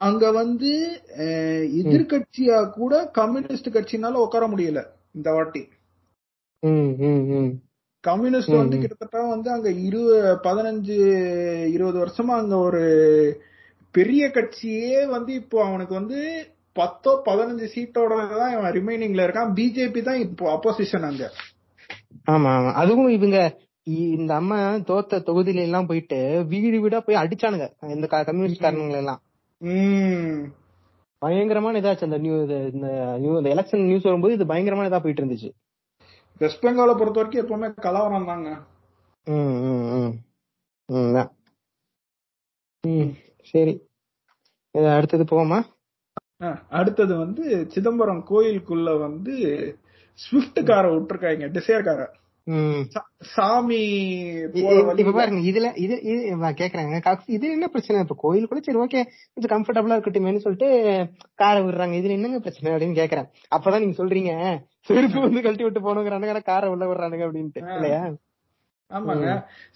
அங்க 0.01 0.31
வந்து 0.31 0.71
அஹ், 1.17 1.65
எதிர்க்கட்சியா 1.79 2.69
கூட 2.69 3.07
கம்யூனிஸ்ட் 3.07 3.69
கட்சினால 3.69 4.11
உட்கார 4.17 4.47
முடியல 4.47 4.81
இந்த 5.13 5.31
வாட்டி. 5.31 5.61
கம்யூனிஸ்ட் 8.03 8.51
வந்து. 8.51 8.79
கிட்டத்தட்ட 8.79 9.27
வந்து 9.27 9.51
அங்க 9.51 9.69
இரு 9.69 10.01
பதினஞ்சு 10.43 10.97
இருபது 11.71 12.05
வருஷமா 12.05 12.33
அங்க 12.35 12.57
ஒரு 12.57 12.81
பெரிய 13.95 14.23
கட்சியே 14.29 14.99
வந்து 15.15 15.31
இப்போ 15.41 15.57
அவனுக்கு 15.65 15.93
வந்து 15.93 16.19
பத்தோ 16.75 17.11
பதினஞ்சு 17.25 17.65
சீட்டோட 17.73 18.13
தான் 18.33 18.53
இவன் 18.53 18.73
ரிமைனிங்ல 18.77 19.25
இருக்கான். 19.25 19.51
பிஜேபி 19.57 20.01
தான் 20.07 20.21
இப்போ 20.25 20.45
அப்போசிஷன் 20.53 21.05
அங்க. 21.09 21.25
ஆமா 22.27 22.49
ஆமா. 22.57 22.71
அதுவும் 22.81 23.11
இவங்க 23.17 23.37
இந்த 24.15 24.31
அம்மா 24.39 24.57
தோத்த 24.89 25.19
தொகுதியில 25.27 25.65
எல்லாம் 25.67 25.87
போயிட்டு 25.87 26.19
வீடு 26.51 26.77
வீடா 26.83 26.99
போய் 27.07 27.21
அடிச்சானுங்க. 27.21 27.65
இந்த 27.95 28.05
கம்யூனிஸ்ட் 28.29 28.65
காரணங்களை 28.65 28.99
எல்லாம் 29.03 29.21
பயங்கரமான 31.21 31.79
இதாச்சு 31.81 32.07
அந்த 32.07 32.17
நியூ 32.23 32.37
இந்த 32.71 32.87
நியூ 33.21 33.33
இந்த 33.39 33.49
எலெக்ஷன் 33.53 33.85
நியூஸ் 33.89 34.07
வரும்போது 34.07 34.35
இது 34.37 34.49
பயங்கரமான 34.49 34.89
இதா 34.89 34.99
போயிட்டு 35.03 35.21
இருந்துச்சு 35.23 35.49
வெஸ்ட் 36.41 36.63
பெங்காலை 36.63 36.93
பொறுத்த 36.95 37.19
வரைக்கும் 37.19 37.43
எப்பவுமே 37.43 37.67
கலவரம் 37.85 38.29
தாங்க 38.29 38.49
ம் 39.27 39.53
ம் 39.67 39.85
ம். 39.97 40.13
ம் 40.89 41.13
தான். 41.17 41.29
ம். 42.83 43.11
சரி. 43.51 43.73
அடுத்தது 44.95 45.23
போவோமா? 45.23 45.59
அடுத்தது 46.69 47.13
வந்து 47.17 47.43
சிதம்பரம் 47.67 48.25
கோயிலுக்குள்ள 48.29 48.99
வந்து 48.99 49.33
ஸ்விஃப்ட் 50.19 50.59
காரை 50.63 50.89
விட்டுருக்காங்க 50.91 51.47
டிசைர் 51.55 51.87
காரை 51.87 52.05
சாமி 53.25 53.77
இப்ப 54.99 55.11
பாருங்க 55.11 55.41
இதுல 55.49 55.67
இது 55.83 55.95
இது 56.03 56.23
கேக்குறேங்க 56.61 56.97
இது 57.27 57.45
என்ன 57.51 57.67
பிரச்சனை? 57.67 58.01
இப்ப 58.01 58.17
கோயில் 58.17 58.49
கூட 58.49 58.59
சரி 58.65 58.77
ஓகே 58.77 59.01
கொஞ்சம் 59.33 59.53
கம்ஃபர்டபுளா 59.53 59.97
இருக்கட்டுமேனு 59.97 60.43
சொல்லிட்டு 60.45 60.69
காரை 61.35 61.61
விடுறாங்க. 61.63 61.95
இதுல 61.99 62.17
என்னங்க 62.17 62.39
பிரச்சனை 62.39 62.73
அப்படின்னு 62.73 62.99
கேக்குறேன். 63.01 63.29
அப்பதான் 63.55 63.83
நீங்க 63.83 63.97
சொல்றீங்க 64.01 64.33
செருப்பு 64.89 65.19
வந்து 65.19 65.43
கழட்டி 65.45 65.65
விட்டு 65.67 65.85
போனோங்கிறானுங்க 65.87 66.43
காரை 66.51 66.69
உள்ள 66.69 66.85
விடுறானுங்க 66.85 67.27
அப்படின்ட்டு. 67.27 67.63
இல்லையா? 67.77 68.01
ஆமாங்க. 68.93 69.27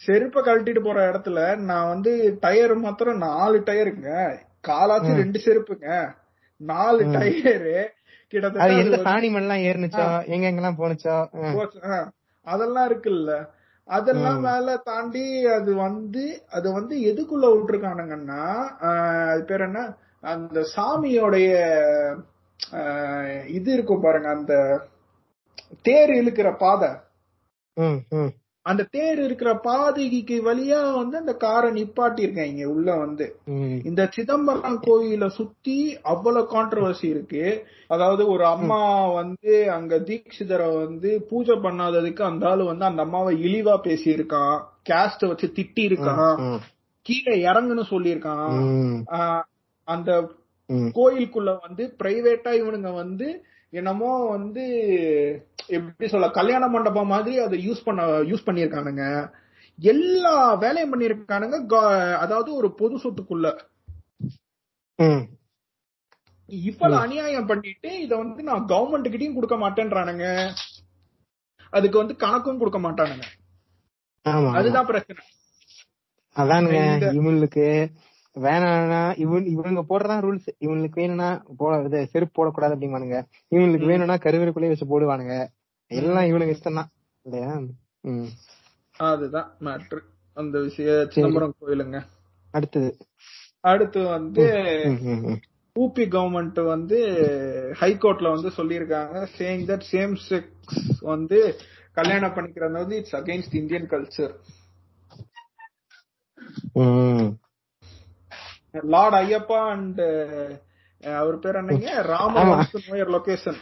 செருப்ப 0.01 0.41
கழட்டிட்டு 0.41 0.82
போற 0.82 0.99
இடத்துல 1.09 1.39
நான் 1.68 1.89
வந்து 1.89 2.11
டயர் 2.39 2.76
மாத்திரம் 2.78 3.24
நாலு 3.28 3.59
டயருங்க 3.68 4.09
காலாச்சு. 4.68 5.11
ரெண்டு 5.15 5.39
செருப்புங்க. 5.39 5.88
நாலு. 6.61 7.03
டயரு 7.15 7.78
கிட்டத்தட்ட 8.34 8.72
எந்த 8.74 8.84
வந்து 8.89 9.05
சாணி 9.05 9.28
மண்ணெல்லாம் 9.30 9.65
ஏறுனுச்சோ 9.68 10.05
எங்க 10.34 10.45
எங்கெல்லாம் 10.49 10.80
போனுச்சோ? 10.80 11.18
அதெல்லாம் 12.47 12.88
இருக்குல்ல. 12.89 13.32
அதெல்லாம். 13.88 14.39
மேல 14.41 14.78
தாண்டி 14.86 15.24
அது 15.57 15.72
வந்து 15.78 16.24
அது 16.49 16.68
வந்து 16.72 16.95
எதுக்குள்ள 17.11 17.45
விட்டுருக்கானுங்கன்னா 17.53 18.41
அது 19.32 19.43
பேர் 19.45 19.68
என்ன? 19.68 19.82
அந்த 20.24 20.59
சாமியோடைய 20.76 21.49
இது 23.49 23.70
இருக்கும் 23.74 24.01
பாருங்க 24.01 24.30
அந்த 24.30 24.53
தேர் 25.82 26.11
இழுக்கிற 26.11 26.49
பாதை. 26.57 26.89
அந்த 28.68 28.86
தேர் 28.91 29.20
இருக்கிற 29.24 29.49
பாதைக்கு 29.59 30.38
வழியா 30.47 30.80
வந்து 30.93 31.15
அந்த 31.18 31.34
காரை 31.36 31.70
நிப்பாட்டி 31.72 32.20
இருக்காங்க 32.20 32.68
உள்ள 32.68 32.95
வந்து. 32.95 33.26
இந்த 33.84 34.01
சிதம்பரம் 34.15 34.80
கோயில 34.88 35.28
சுத்தி 35.30 35.78
அவ்வளவு 36.03 36.51
கான்ட்ரவர்சி 36.51 37.05
இருக்கு. 37.05 37.43
அதாவது 37.88 38.24
ஒரு 38.28 38.45
அம்மா 38.45 38.82
வந்து 39.11 39.53
அங்க 39.72 39.99
தீட்சிதரை 40.07 40.70
வந்து 40.78 41.11
பூஜை 41.30 41.55
பண்ணாததுக்கு 41.57 42.24
அந்த 42.24 42.47
ஆளு 42.47 42.65
வந்து 42.65 42.86
அந்த 42.86 43.01
அம்மாவை 43.01 43.34
இழிவா 43.43 43.76
பேசியிருக்கான் 43.84 44.57
கேஸ்ட 44.89 45.28
வச்சு 45.28 45.49
திட்டி 45.55 45.84
இருக்கான் 45.88 46.59
கீழே 47.05 47.36
இறங்குன்னு 47.45 47.86
சொல்லியிருக்கான். 47.89 48.57
அந்த. 49.88 50.11
கோயிலுக்குள்ள 50.95 51.51
வந்து 51.65 51.95
பிரைவேட்டா 51.99 52.51
இவனுங்க 52.61 52.89
வந்து 52.93 53.28
என்னமோ 53.70 54.26
வந்து 54.30 54.65
எப்படி 55.68 56.09
சொல்ல 56.09 56.30
கல்யாண 56.30 56.68
மண்டபம் 56.68 57.07
மாதிரி 57.07 57.39
அதை 57.39 57.70
யூஸ் 57.70 57.84
பண்ண 57.84 58.05
யூஸ் 58.05 58.45
பண்ணிருக்கானுங்க 58.45 59.34
எல்லா 59.80 60.53
வேலையும் 60.53 60.93
பண்ணிருக்கானுங்க 60.93 61.65
கா- 61.70 62.15
அதாவது 62.15 62.55
ஒரு 62.55 62.74
பொது 62.74 62.97
சொத்துக்குள்ள. 62.97 63.59
ம். 64.95 65.28
இவ்வளவு 66.45 67.01
அநியாயம் 67.01 67.45
பண்ணிட்டு 67.45 68.01
இத 68.01 68.15
வந்து 68.15 68.43
நான் 68.43 68.65
கவர்மெண்ட் 68.65 69.07
கிட்டயும் 69.07 69.34
கொடுக்க 69.34 69.55
மாட்டேன்றானுங்க. 69.55 70.53
அதுக்கு 71.70 71.97
வந்து 71.97 72.13
கணக்கும் 72.13 72.57
கொடுக்க 72.57 72.80
மாட்டானுங்க. 72.80 73.24
அதுதான் 74.53 74.86
பிரச்சனை. 74.86 75.26
அதானுங்க 76.36 76.99
இவங்களுக்கு 77.13 77.89
வேணாம்னா 78.45 79.01
இவன் 79.17 79.45
இவனுங்க 79.45 79.83
போடுறதான் 79.89 80.23
ரூல்ஸ் 80.25 80.47
இவங்களுக்கு 80.59 80.99
வேணும்னா 81.01 81.43
போட 81.57 81.83
இது 81.83 82.07
செருப்பு 82.07 82.35
போடக்கூடாது 82.38 82.75
அப்படிமானுங்க 82.75 83.17
இவங்களுக்கு. 83.55 83.85
வேணும்னா 83.85 84.15
கருவேப்பிலையே 84.15 84.67
வச்சு 84.67 84.89
போடுவானுங்க. 84.91 85.35
எல்லாம் 85.91 86.25
இவனுக்கு 86.25 86.55
இஷ்டம் 86.57 86.79
தான் 86.79 86.89
இல்லையா 87.21 87.59
அதுதான் 88.97 89.49
மேட்ரு 89.59 89.99
அந்த 90.33 90.59
விஷய 90.59 91.05
சிதம்பரம் 91.09 91.55
கோயிலுங்க. 91.59 91.97
அடுத்தது. 92.51 92.97
அடுத்து 93.61 94.03
வந்து. 94.03 94.43
ஊபி 95.79 96.05
கவர்மெண்ட் 96.13 96.59
வந்து 96.65 96.99
ஹைகோர்ட்ல 97.79 98.29
வந்து 98.33 98.49
சொல்லியிருக்காங்க 98.49 99.17
சேயிங் 99.38 99.65
தட் 99.71 99.85
சேம் 99.91 100.15
செக்ஸ் 100.29 100.88
வந்து 100.99 101.39
கல்யாணம் 101.91 102.33
பண்ணிக்கிறது 102.33 102.71
வந்து 102.71 102.95
it's 102.95 103.15
against 103.15 103.55
Indian 103.55 103.89
culture. 103.89 104.33
Lord 108.93 109.17
Ayyappa 109.21 109.59
and 109.73 110.01
அவர் 111.21 111.36
பேர் 111.43 111.57
என்னங்க? 111.59 111.89
ராம. 112.11 112.43
நோயர் 112.89 113.11
லொகேஷன் 113.15 113.59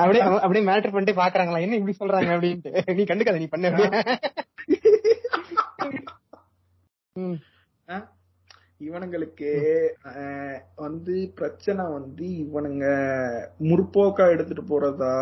அப்படியே 0.00 0.22
அப்படியே 0.44 0.64
மேட்டர் 0.70 0.94
பண்ணிட்டு 0.94 1.20
பாக்குறாங்களா 1.20 1.62
என்ன 1.64 1.78
இப்படி 1.80 1.96
சொல்றாங்க 2.00 2.30
அப்படின்ட்டு. 2.36 2.72
நீ 2.98 3.04
கண்டுக்காத 3.10 3.38
நீ 3.42 3.48
பண்ண. 3.54 3.66
இவனுங்களுக்கு 8.86 9.50
வந்து 10.84 11.14
பிரச்சனை 11.38 11.82
வந்து 11.96 12.26
இவனுங்க 12.44 12.86
முற்போக்கா 13.68 14.24
எடுத்துட்டு 14.34 14.64
போறதா? 14.70 15.14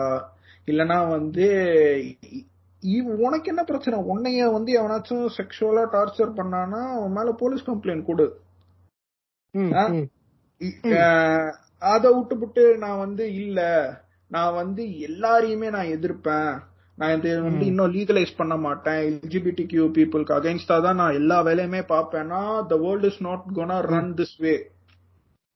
இல்லனா 0.70 0.96
வந்து 1.16 1.46
உனக்கு 3.26 3.50
என்ன 3.53 3.62
பிரச்சனை? 3.68 3.96
உன்னைய 4.12 4.48
வந்து 4.57 4.70
எவனாச்சும் 4.80 5.26
செக்ஷுவலா 5.38 5.84
டார்ச்சர் 5.96 6.38
பண்ணானா 6.38 6.80
அவன் 6.96 7.14
மேல 7.18 7.34
போலீஸ் 7.42 7.68
கம்ப்ளைண்ட் 7.68 8.09
கொடு. 8.09 8.26
அத 11.92 12.05
விட்டுப்புட்டு 12.16 12.64
நான் 12.82 13.00
வந்து 13.05 13.24
இல்ல. 13.42 13.61
நான் 14.30 14.53
வந்து 14.61 14.82
எல்லாரையுமே 15.09 15.68
நான் 15.76 15.92
எதிர்ப்பேன். 15.96 16.53
நான் 16.98 17.14
இது 17.16 17.30
வந்து 17.46 17.64
இன்னும் 17.70 17.92
லீகலைஸ் 17.96 18.32
பண்ண 18.40 18.55
மாட்டேன். 18.66 19.00
எல்ஜிபிடி 19.09 19.64
கியூ 19.72 19.84
பீப்புளுக்கு 19.96 20.36
அகைன்ஸ்டா 20.38 20.76
தான் 20.86 21.00
நான் 21.03 21.18
எல்லா 21.20 21.38
வேலையுமே 21.48 21.82
பார்ப்பேன்னா 21.94 22.40
the 22.70 22.76
world 22.84 23.07
is 23.11 23.22
not 23.28 23.46
gonna 23.59 23.78
run 23.92 24.12
this 24.20 24.36
way 24.44 24.55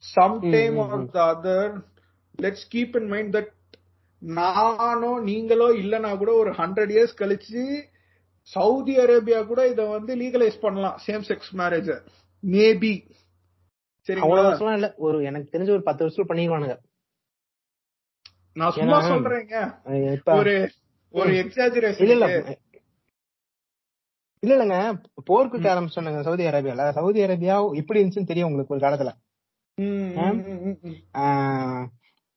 some 0.04 0.36
time 0.54 0.78
or 0.86 1.04
the 1.16 1.20
other 1.34 1.74
let's 2.38 2.66
keep 2.74 2.96
in 3.00 3.10
mind 3.12 3.32
that 3.36 3.52
நானோ 4.22 5.12
நீங்களோ 5.30 5.68
இல்லனா 5.82 6.10
கூட 6.22 6.32
ஒரு 6.42 6.52
ஹண்ட்ரட் 6.60 6.92
இயர்ஸ் 6.94 7.20
கழிச்சு 7.20 7.64
சவுதி 8.50 8.94
அரேபியா 9.04 9.40
கூட 9.50 9.60
இத 9.72 9.82
வந்து 9.96 10.12
லீகலைஸ் 10.22 10.58
பண்ணலாம். 10.64 10.96
சேம் 11.06 11.24
செக்ஸ் 11.30 11.52
மேரேஜ் 11.60 11.92
மேபி 12.42 12.94
அவ்வளவு 14.14 14.46
வருஷம் 14.46 14.74
இல்ல. 14.74 14.94
ஒரு 14.96 15.24
எனக்கு 15.24 15.58
தெரிஞ்ச 15.58 15.70
ஒரு 15.70 15.82
பத்து 15.82 16.02
வருஷம் 16.02 16.28
பண்ணிடுவானுங்க 16.28 16.78
நான் 18.54 18.70
சும்மா 18.70 19.00
ஏன்னா, 19.00 19.10
சொல்றேங்க. 19.10 19.80
அஹ் 19.84 20.12
இப்ப 20.12 20.34
ஒரு 20.34 20.70
ஒரு 21.10 21.50
இல்ல 21.98 22.12
இல்ல. 22.12 22.58
இல்லங்க. 24.46 25.02
போருக்கு 25.24 25.58
ஆரம்பிச்சானுங்க 25.58 26.20
சவுதி 26.20 26.44
அரேபியால. 26.44 26.90
சவுதி 26.90 27.22
அரேபியா 27.22 27.74
இப்படி 27.74 28.02
இருந்துச்சுன்னு 28.02 28.26
தெரியும் 28.26 28.48
உங்களுக்கு 28.48 28.74
ஒரு 28.74 28.86
காலத்துல. 28.86 29.12
ஆஹ் 31.12 31.86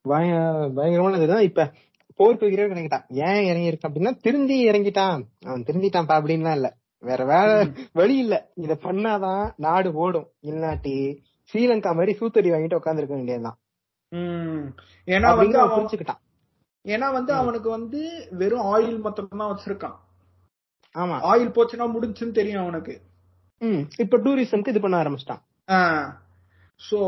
பய- 0.01 0.71
பயங்கரமான 0.75 1.15
இதுதான். 1.17 1.41
இப்ப 1.41 1.73
போருக்கு 2.15 2.45
வைக்கிறவங்க 2.45 2.49
இறங்கிட்டான். 2.49 3.05
ஏன் 3.09 3.43
இறங்கி 3.43 3.71
இருக்கான் 3.71 3.91
அப்படின்னா 3.91 4.17
திருந்தி 4.17 4.67
இறங்கிட்டான். 4.67 5.23
அவன் 5.39 5.63
திருந்திட்டான்ப்பா 5.63 6.25
அப்படின்லாம் 6.25 6.51
இல்ல. 6.51 6.77
வேற 6.99 7.25
வேற 7.25 7.71
வழி 7.93 8.17
இல்ல. 8.17 8.51
இத 8.55 8.73
பண்ணாதான் 8.73 9.53
நாடு 9.57 9.93
ஓடும். 9.93 10.31
இல்லாட்டி 10.41 11.17
ஸ்ரீலங்கா 11.49 11.91
மாதிரி 11.95 12.13
சூத்தடி 12.19 12.49
வாங்கிட்டு 12.53 12.79
உட்கார்ந்து 12.79 13.01
இருக்க 13.01 13.15
வேண்டியதுதான் 13.15 13.57
ஏன்னா 15.07 15.35
வந்து 15.35 15.59
அவன் 15.59 15.85
புரிஞ்சுக்கிட்டான். 15.85 16.21
ஏன்னா 16.85 17.11
வந்து 17.11 17.33
அவனுக்கு 17.33 17.69
வந்து 17.69 18.01
வெறும் 18.31 18.67
ஆயில் 18.73 18.99
மட்டும் 18.99 19.27
தான் 19.37 19.51
வச்சிருக்கான். 19.51 19.97
ஆமா. 20.95 21.15
ஆயில் 21.31 21.55
போச்சுன்னா 21.57 21.85
முடிஞ்சுன்னு 21.95 22.31
தெரியும் 22.31 22.61
அவனுக்கு. 22.61 22.93
ம். 23.61 23.81
இப்ப 23.97 24.17
டூரிசம்க்கு 24.17 24.67
இது 24.67 24.79
பண்ண 24.79 25.01
ஆரம்பிச்சிட்டான். 25.03 25.41
சோ 26.81 26.99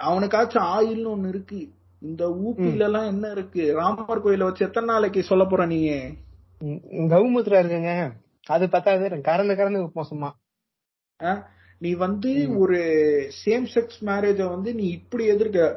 அவனுக்காச்சும் 0.00 0.68
ஆயில்னு 0.74 1.12
ஒண்ணு 1.14 1.28
இருக்கு. 1.28 1.60
இந்த 2.02 2.24
ஊப்பில 2.44 2.78
எல்லாம் 2.78 3.06
என்ன 3.06 3.30
இருக்கு? 3.30 3.74
ராமர் 3.74 4.22
கோயில 4.24 4.44
வச்சு 4.44 4.66
எத்தனை 4.66 4.88
நாளைக்கு 4.88 5.22
சொல்ல 5.22 5.44
போற 5.44 5.66
நீ? 5.66 5.78
கவுமுத்ரா 7.12 7.58
இருக்குங்க. 7.62 7.92
அது 8.46 8.64
பத்தாது. 8.68 9.22
கறந்து 9.22 9.54
கறந்து 9.56 9.80
மோசமா 9.98 10.30
ஆ? 11.20 11.32
நீ 11.84 11.90
வந்து 12.04 12.30
ஒரு 12.62 12.78
சேம் 13.42 13.66
செக்ஸ் 13.74 14.00
மேரேஜ 14.08 14.40
வந்து 14.54 14.70
நீ 14.80 14.86
இப்படி 14.98 15.24
எதிர்க்க. 15.34 15.68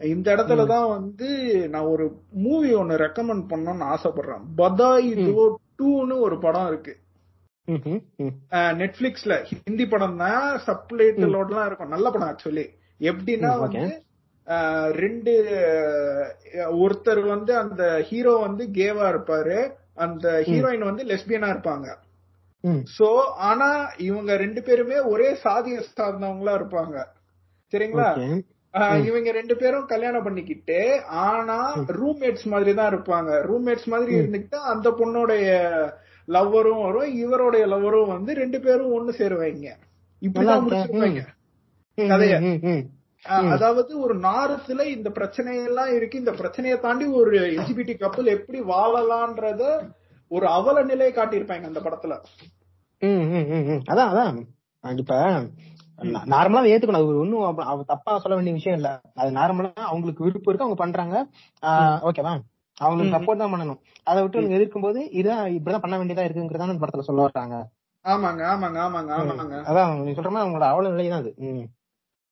இந்த 0.00 0.26
இடத்துல 0.36 0.62
தான் 0.72 0.88
வந்து 0.96 1.28
நான் 1.74 1.90
ஒரு 1.92 2.06
மூவி 2.46 2.70
ஒன்னு 2.80 3.02
ரெக்கமெண்ட் 3.04 3.44
பண்ணணும்னு 3.52 3.86
ஆசைப்படுறேன். 3.94 4.42
பதாய் 4.62 5.10
தோ 5.28 5.44
டூன்னு 5.78 6.16
ஒரு 6.26 6.38
படம் 6.46 6.68
இருக்கு. 6.72 6.94
நெட்ஃபிளிக்ஸ்ல 8.80 9.36
ஹிந்தி 9.50 9.86
படம் 9.92 10.18
தான் 10.24 10.44
சப்ளைட்டலோடலாம் 10.66 11.68
இருக்கும். 11.68 11.94
நல்ல 11.94 12.06
படம் 12.16 12.30
ஆக்சுவலி 12.32 12.66
எப்படின்னா. 13.10 13.52
வந்து 13.64 13.86
ரெண்டு 15.02 15.32
ஒருத்தர் 16.82 17.22
வந்து 17.34 17.52
அந்த 17.62 17.82
ஹீரோ 18.08 18.34
வந்து 18.46 18.64
கேவா 18.78 19.06
இருப்பாரு. 19.14 19.58
அந்த 20.04 20.26
ஹீரோயின் 20.48 20.88
வந்து 20.90 21.04
லெஸ்பியனா 21.10 21.48
இருப்பாங்க. 21.54 21.88
சோ 22.92 23.08
ஆனா 23.48 23.68
இவங்க 24.06 24.32
ரெண்டு 24.36 24.60
பேருமே 24.62 24.98
ஒரே 25.10 25.28
சாதியை 25.42 25.80
சார்ந்தவங்களா 25.90 26.54
இருப்பாங்க. 26.58 26.96
சரிங்களா? 27.72 28.08
இவங்க 29.04 29.30
ரெண்டு 29.32 29.54
பேரும் 29.56 29.86
கல்யாணம் 29.86 30.24
பண்ணிக்கிட்டு 30.24 30.78
ஆனா 31.24 31.58
ரூம்மேட்ஸ் 31.98 32.46
மாதிரி 32.52 32.72
தான் 32.74 32.90
இருப்பாங்க. 32.92 33.30
ரூம்மேட்ஸ் 33.48 33.88
மாதிரி 33.92 34.12
இருந்துக்கிட்டு 34.18 34.58
அந்த 34.72 34.88
பொண்ணுடைய 34.98 35.46
லவ்வரும் 36.28 36.82
வரும் 36.84 37.10
இவருடைய 37.20 37.64
லவ்வரும் 37.72 38.12
வந்து 38.12 38.32
ரெண்டு 38.34 38.58
பேரும் 38.60 38.94
ஒண்ணு 38.96 39.12
சேருவாங்க 39.18 39.68
இப்படிதான் 40.22 40.44
நல்லா 40.48 40.64
முடிச்சிருப்பாங்க 40.66 41.22
ம், 41.98 42.10
கதைய. 42.10 42.36
அதாவது 43.50 43.92
ஒரு 44.04 44.14
நாரத்துல 44.24 44.80
இந்த 44.94 45.08
பிரச்சனையெல்லாம் 45.16 45.92
இருக்கு. 45.94 46.16
இந்த 46.18 46.32
பிரச்சனையை 46.40 46.76
தாண்டி 46.80 47.06
ஒரு 47.20 47.30
எல்ஜிபிடி 47.50 47.94
கப்பல் 47.96 48.34
எப்படி 48.34 48.58
வாழலான்றத 48.70 49.62
ஒரு 50.30 50.46
அவல 50.56 50.82
நிலையை 50.84 51.12
காட்டியிருப்பாங்க 51.12 51.66
அந்த 51.70 51.80
படத்துல. 51.80 52.14
ம், 52.98 53.06
ம், 53.06 53.46
ம், 53.46 53.64
ம். 53.64 53.82
அதான் 53.86 54.10
அதான். 54.10 54.46
அது 54.80 54.96
இப்ப 54.96 55.14
நார்மலா 56.02 56.68
ஏத்துக்கணும். 56.68 56.92
அது 56.92 57.06
ஒண்ணும் 57.06 57.42
அவ- 57.42 57.64
அவ 57.64 57.82
தப்பா 57.82 58.18
சொல்ல 58.18 58.34
வேண்டிய 58.34 58.54
விஷயம் 58.54 58.78
இல்ல. 58.78 59.00
அது 59.14 59.30
நார்மலா 59.30 59.74
அவங்களுக்கு 59.74 60.24
விருப்பம் 60.24 60.54
இருக்கு 60.54 60.64
அவங்க 60.64 60.74
பண்றாங்க. 60.74 61.26
ஓகேவா 62.06 62.38
அவங்களுக்கு 62.76 63.18
சப்போர்ட் 63.18 63.38
தான் 63.38 63.52
பண்ணணும். 63.52 63.80
அதை 64.02 64.22
விட்டு 64.22 64.38
அவங்க 64.38 64.54
எதிர்க்கும் 64.54 64.82
போது 64.82 65.08
இதான் 65.12 65.52
இப்படிதான் 65.52 65.78
பண்ண 65.78 66.04
வேண்டியதா 66.04 66.26
இருக்குங்கிறதா 66.26 66.68
அந்த 66.68 66.86
படத்துல 66.86 67.00
சொல்ல 67.00 67.28
வர்றாங்க. 67.28 67.62
ஆமாங்க 68.04 68.44
ஆமாங்க 68.54 68.78
ஆமாங்க 68.78 69.12
ஆமாங்க. 69.12 69.64
அதான் 69.66 70.02
நீ 70.02 70.10
சொல்ற 70.10 70.30
மாதிரி 70.30 70.50
அவங்களோட 70.50 70.68
அவ்வளவு 70.68 70.94
நிலை 70.94 71.08
தான் 71.08 71.20
அது. 71.20 71.34
ம். 71.36 71.66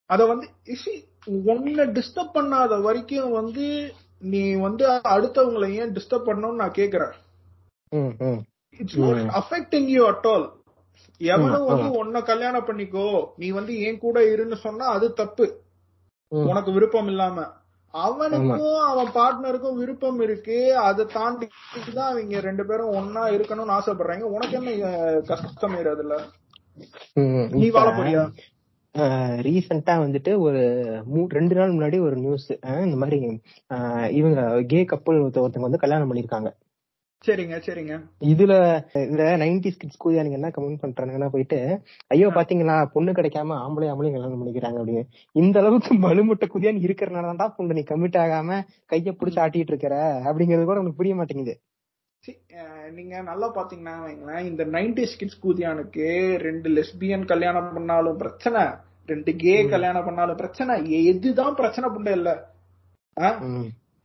அத 0.07 0.27
வந்து 0.27 0.49
இசி 0.65 1.05
உன்னை 1.25 1.87
டிஸ்டர்ப் 1.87 2.35
பண்ணாத 2.35 2.83
வரைக்கும் 2.83 3.31
வந்து 3.31 3.95
நீ 4.21 4.55
வந்து 4.55 4.89
அடுத்தவங்களை 4.89 5.69
ஏன் 5.71 5.93
டிஸ்டர்ப் 5.93 6.29
பண்ணணும்னு 6.29 6.55
நான் 6.55 6.71
கேக்குறேன். 6.71 7.13
ம், 7.89 8.25
ம். 8.25 8.43
It's 8.79 8.99
not 8.99 9.33
affecting 9.41 9.89
you 9.89 10.07
at 10.07 10.27
all 10.27 10.47
எவனும் 11.21 11.67
வந்து 11.67 11.99
உன்னை 11.99 12.23
கல்யாணம் 12.23 12.67
பண்ணிக்கோ 12.67 13.09
நீ 13.37 13.51
வந்து 13.51 13.81
என் 13.81 13.99
கூட 13.99 14.21
இருன்னு 14.27 14.55
சொன்னா 14.59 14.87
அது 14.87 15.13
தப்பு. 15.13 15.47
ம். 16.33 16.47
உனக்கு 16.47 16.73
விருப்பம் 16.73 17.07
இல்லாம. 17.07 17.39
அவனுக்கும் 17.95 18.81
அவன் 18.85 19.11
பார்ட்னருக்கும் 19.15 19.77
விருப்பம் 19.77 20.21
இருக்கு 20.21 20.57
அதை 20.81 21.07
தாண்டி 21.13 21.47
தான் 21.95 22.11
அவங்க 22.11 22.41
ரெண்டு 22.41 22.67
பேரும் 22.67 22.93
ஒன்னா 22.93 23.23
இருக்கணும்னு 23.35 23.77
ஆசைப்படுறாங்க. 23.77 24.23
உனக்கு 24.31 24.57
என்ன 24.57 24.89
கஷ்டம் 25.23 25.77
அதுல 25.91 26.17
ம், 27.15 27.47
நீ 27.53 27.71
வாழ 27.71 27.89
போறியா? 27.91 28.23
ரீசெண்டா 29.43 29.95
வந்துட்டு 30.01 30.39
ஒரு 30.39 30.61
மூ- 31.13 31.29
ரெண்டு 31.29 31.55
நாள் 31.55 31.73
முன்னாடி 31.73 32.01
ஒரு 32.01 32.17
நியூஸ் 32.17 32.49
இந்த 32.83 32.97
மாதிரி 32.97 33.19
ஆஹ் 33.71 34.09
இவங்க 34.11 34.41
கே 34.67 34.85
கப்பல் 34.85 35.23
ஒருத்தவங்க 35.23 35.61
வந்து 35.61 35.79
கல்யாணம் 35.79 36.11
பண்ணிருக்காங்க 36.11 36.51
சரிங்க 37.27 37.57
சரிங்க. 37.67 37.95
இதுல 38.33 38.55
இந்த 39.09 39.25
நைன்டிஸ் 39.43 39.79
கிட்ஸ் 39.81 40.01
கூதியா 40.03 40.25
நீங்க 40.25 40.39
என்ன 40.41 40.51
கமெண்ட் 40.57 40.83
பண்றாங்கன்னா 40.85 41.29
போயிட்டு 41.35 41.59
ஐயோ 42.15 42.29
பாத்தீங்களா? 42.37 42.77
பொண்ணு 42.95 43.13
கிடைக்காம 43.19 43.57
ஆம்பளை 43.65 43.89
ஆம்பளையும் 43.93 44.17
கல்யாணம் 44.17 44.41
பண்ணிக்கிறாங்க 44.41 44.79
அப்படின்னு. 44.81 45.05
இந்த 45.43 45.59
அளவுக்கு 45.63 45.95
மலுமுட்ட 46.07 46.47
கூதியான் 46.55 46.83
இருக்கிறனாலதான்டா 46.87 47.47
பொண்ணு 47.59 47.77
நீ 47.79 47.85
கமிட் 47.93 48.19
ஆகாம 48.25 48.59
கைய 48.93 49.13
புடிச்சு 49.21 49.41
ஆட்டிட்டு 49.45 49.73
இருக்கிற? 49.75 49.97
அப்படிங்கிறது 50.29 50.67
கூட 50.71 50.81
உனக்கு 50.83 51.01
புரிய 51.01 51.15
மாட்டேங்குது. 51.21 51.55
நீங்க 52.97 53.15
நல்லா 53.29 53.47
பாத்தீங்கன்னா 53.57 53.95
வைங்களேன், 54.05 54.45
இந்த 54.51 54.63
நைன்டிஸ் 54.75 55.17
கிட்ஸ் 55.21 55.43
கூதியானுக்கு 55.45 56.07
ரெண்டு 56.47 56.69
லெஸ்பியன் 56.77 57.25
கல்யாணம் 57.33 57.73
பண்ணாலும் 57.77 58.21
பிரச்சனை 58.23 58.63
ரெண்டு 59.13 59.31
கே 59.43 59.55
கல்யாணம் 59.73 60.07
பண்ணாலும் 60.07 60.39
பிரச்சனை 60.43 60.75
எதுதான் 61.13 61.59
பிரச்சனை 61.61 61.89
பண்ண 61.97 62.11
இல்ல. 62.19 62.31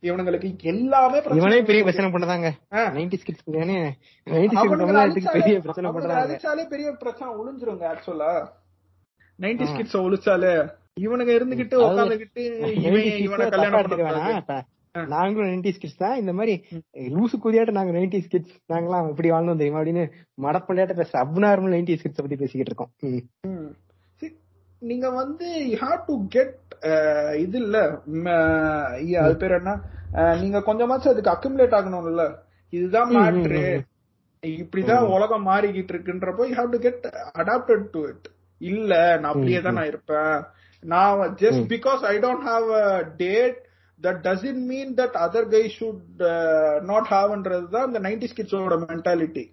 இவனுங்களுக்கு 0.02 0.48
எல்லாமே 0.64 1.18
பிரச்சனை 1.18 1.40
இவனே 1.40 1.60
பெரிய 1.64 1.82
பிரச்சனை 1.84 2.08
பண்ணதாங்க 2.12 2.48
ஆ. 2.72 2.82
நைன்டிஸ் 2.94 3.26
கிட்ஸ் 3.26 3.44
கூதியானே 3.46 3.78
நைன்டிஸ் 4.26 4.60
அவனுங்களை 4.60 4.80
தமிழ்நாட்டுக்கு 4.82 5.34
பெரிய 5.38 5.56
பிரச்சனை 5.60 5.90
பண்றாங்க. 5.90 6.22
அழிச்சாலே 6.24 6.64
பெரிய 6.68 6.90
பிரச்சனை 7.00 7.30
ஒளிஞ்சிருங்க 7.40 7.86
ஆக்சுவலா 7.90 8.32
நைன்டிஸ் 9.38 9.76
கிட்ஸ் 9.76 9.98
ஒழிச்சாலே 10.00 10.54
இவனுங்க 11.00 11.32
இருந்துகிட்டு 11.36 11.76
உட்காந்துகிட்டு 11.82 12.42
இவன் 12.80 13.02
90s 13.02 13.20
இவனை 13.20 13.44
கிட்ஸ் 13.44 13.54
கல்யாணம் 13.54 13.72
தப்பா 13.72 13.82
எடுத்துக்க 13.82 14.06
வேணாம். 14.08 14.26
பண்ண 14.26 14.42
இப்ப 14.42 14.58
நாங்களும் 15.10 15.50
நைன்டிஸ் 15.50 15.82
கிட்ஸ் 15.82 16.00
தான். 16.00 16.16
இந்த 16.16 16.32
மாதிரி 16.32 16.54
லூசு 17.14 17.36
கூதியாட்ட 17.42 17.72
நாங்க 17.76 17.92
நைன்டிஸ் 17.96 18.32
கிட்ஸ் 18.32 18.56
நாங்களாம் 18.72 19.10
இப்படி 19.10 19.30
வாழ்ந்தோம் 19.30 19.60
தெரியுமா 19.60 19.80
அப்படின்னு 19.80 20.04
மடப்பண்டியாட்ட 20.38 20.96
பேச 20.96 21.12
அப்நார்மல் 21.22 21.74
நைன்டிஸ் 21.76 22.02
கிட்ஸ் 22.04 22.22
பத்தி 22.22 22.36
பேசிக்கிட்டு 22.36 22.72
இருக்கோம். 22.72 22.92
நீங்க 24.82 25.06
வந்து 25.16 25.46
யூ 25.64 25.76
ஹாவ் 25.80 26.00
டு 26.06 26.14
கெட் 26.28 26.56
இது 27.44 27.58
இல்ல. 27.64 27.78
அது 29.24 29.34
பேர் 29.42 29.58
என்ன? 29.60 29.72
நீங்க 30.42 30.58
கொஞ்சமாச்சும் 30.68 31.12
அதுக்கு 31.12 31.32
அக்குமுலேட் 31.34 31.78
ஆகணும்ல. 31.78 32.24
இதுதான் 32.72 33.10
மேட்ரு 33.16 33.62
இப்படிதான் 34.42 35.06
உலகம் 35.16 35.48
மாறிக்கிட்டு 35.48 35.92
இருக்குன்றப்போ 35.94 36.44
you 36.48 36.54
have 36.58 36.74
to 36.74 36.80
get 36.86 37.02
adapted 37.42 37.88
to 37.94 38.02
it 38.10 38.28
இல்ல 38.60 38.92
நான் 39.20 39.32
அப்படியே 39.32 39.60
தான் 39.60 39.76
நான் 39.78 39.90
இருப்பேன். 39.92 40.38
நான் 40.82 41.20
just 41.42 41.64
because 41.74 42.02
I 42.12 42.14
don't 42.24 42.46
have 42.50 42.68
a 42.82 42.86
date 43.22 43.58
that 44.00 44.20
doesn't 44.26 44.62
mean 44.70 44.92
that 45.00 45.16
other 45.24 45.48
guy 45.54 45.62
should 45.76 46.22
not 46.90 47.08
ஹாவ்ன்றது 47.14 47.68
தான் 47.76 47.88
இந்த 47.90 48.00
நைன்டி 48.06 48.28
கிட்ஸோட 48.38 48.76
மென்டாலிட்டி 48.84 49.44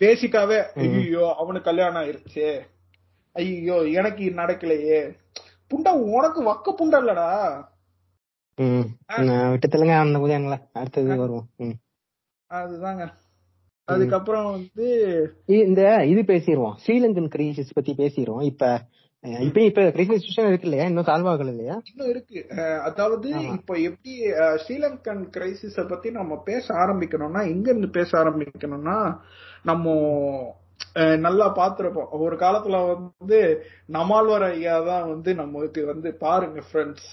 பேசிக்காவே 0.00 0.58
ஐயோ 0.82 1.26
அவனுக்கு 1.42 1.68
கல்யாணம் 1.70 2.00
ஆயிருச்சு. 2.02 2.46
ஐயோ 3.36 3.76
எனக்கு 3.98 4.24
நடக்கலையே. 4.40 4.98
புண்டா 5.70 5.92
உனக்கு 6.16 6.40
வக்க 6.42 6.74
புண்டா 6.78 6.98
இல்லடா. 7.02 7.28
விட்டு 9.52 9.66
தெலுங்க 9.68 9.94
அந்த 9.96 10.18
உதயங்களா 10.18 10.58
அடுத்தது 10.72 11.08
வருவோம். 11.22 11.46
அதுதாங்க. 12.50 13.04
அதுக்கப்புறம் 13.88 14.46
வந்து 14.50 14.86
இந்த 15.60 15.80
இது 16.04 16.20
பேசிடுவோம் 16.24 16.76
ஸ்ரீலங்கன் 16.84 17.32
கிரைசிஸ் 17.34 17.74
பத்தி 17.74 17.92
பேசிடுவோம் 17.94 18.44
இப்ப 18.44 18.70
இப்ப 19.40 19.58
இப்ப 19.62 19.82
கிரைசிஸ் 19.94 20.26
இருக்கு 20.42 20.66
இல்லையா? 20.68 20.84
இன்னும் 20.84 21.06
சால்வ் 21.08 21.28
ஆகல 21.30 21.52
இல்லையா? 21.54 21.76
இன்னும் 21.90 22.10
இருக்கு. 22.10 22.40
அதாவது 22.82 23.28
இப்ப 23.54 23.78
எப்படி 23.88 24.12
ஸ்ரீலங்கன் 24.64 25.24
கிரைசிஸ 25.36 25.86
பத்தி 25.88 26.10
நம்ம 26.10 26.36
பேச 26.42 26.66
ஆரம்பிக்கணும்னா 26.74 27.42
எங்க 27.54 27.66
இருந்து 27.70 27.90
பேச 27.90 28.10
ஆரம்பிக்கணும்னா 28.22 28.96
நம்ம 29.62 29.94
நல்லா 31.26 31.46
பாத்துருப்போம். 31.58 32.10
ஒரு 32.26 32.36
காலத்துல 32.36 32.76
வந்து 32.90 33.38
நம்மாழ்வார் 33.96 34.46
ஐயா 34.50 34.76
தான் 34.90 35.08
வந்து 35.12 35.30
நமக்கு 35.34 35.84
வந்து 35.92 36.10
பாருங்க 36.24 36.60
ஃப்ரெண்ட்ஸ் 36.68 37.08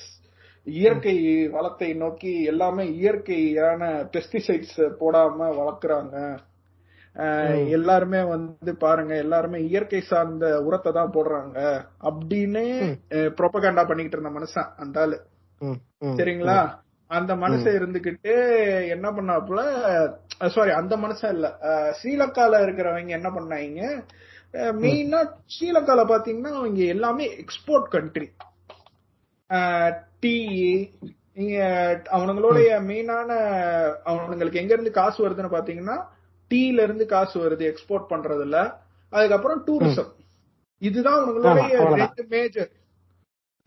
இயற்கை 0.67 1.15
வளத்தை 1.47 1.93
நோக்கி 1.93 2.33
எல்லாமே 2.51 2.83
இயற்கையான 2.99 3.91
பெஸ்டிசைட்ஸ் 4.13 4.79
போடாம 5.01 5.49
வளர்க்குறாங்க. 5.59 6.17
எல்லாருமே 7.77 8.21
வந்து 8.33 8.71
பாருங்க 8.83 9.13
எல்லாருமே 9.23 9.59
இயற்கை 9.69 10.01
சார்ந்த 10.11 10.45
உரத்தை 10.67 10.91
தான் 10.91 11.11
போடுறாங்க. 11.11 11.57
அப்படின்னு 12.09 12.63
ப்ரொபகண்டா 13.39 13.83
பண்ணிக்கிட்டு 13.89 14.17
இருந்த 14.19 14.33
மனுஷன் 14.39 14.71
அந்த 14.83 15.01
ஆளு. 15.01 15.19
சரிங்களா? 16.19 16.57
அந்த 17.11 17.33
மனுஷன் 17.41 17.77
இருந்துகிட்டு 17.77 18.33
என்ன 18.93 19.07
பண்ணாப்புல 19.11 19.61
சாரி 20.53 20.71
அந்த 20.77 20.93
மனுஷன் 20.97 21.33
இல்ல. 21.35 21.47
ஸ்ரீலங்கால 21.97 22.61
இருக்கிறவங்க 22.65 23.17
என்ன 23.17 23.29
பண்ணாங்க 23.29 23.81
மெயினா 24.79 25.19
ஸ்ரீலங்கால 25.51 26.01
பாத்தீங்கன்னா 26.09 26.53
அவங்க 26.55 26.81
எல்லாமே 26.95 27.25
எக்ஸ்போர்ட் 27.43 27.87
கண்ட்ரி 27.93 28.27
டீ 30.21 30.35
இங்க 31.37 31.55
அவனுங்களுடைய 32.13 32.69
மெயினான 32.87 33.29
அவனுங்களுக்கு 34.05 34.61
எங்க 34.61 34.73
இருந்து 34.73 34.97
காசு 34.97 35.19
வருதுன்னு 35.23 35.55
பாத்தீங்கன்னா 35.55 35.97
டீல 36.51 36.83
இருந்து 36.83 37.05
காசு 37.09 37.35
வருது 37.39 37.65
எக்ஸ்போர்ட் 37.69 38.11
பண்றதுல 38.11 38.57
அதுக்கப்புறம் 39.13 39.61
டூரிசம் 39.67 40.11
இதுதான் 40.81 41.17
அவனுங்களுடைய 41.17 41.75
major 42.31 42.71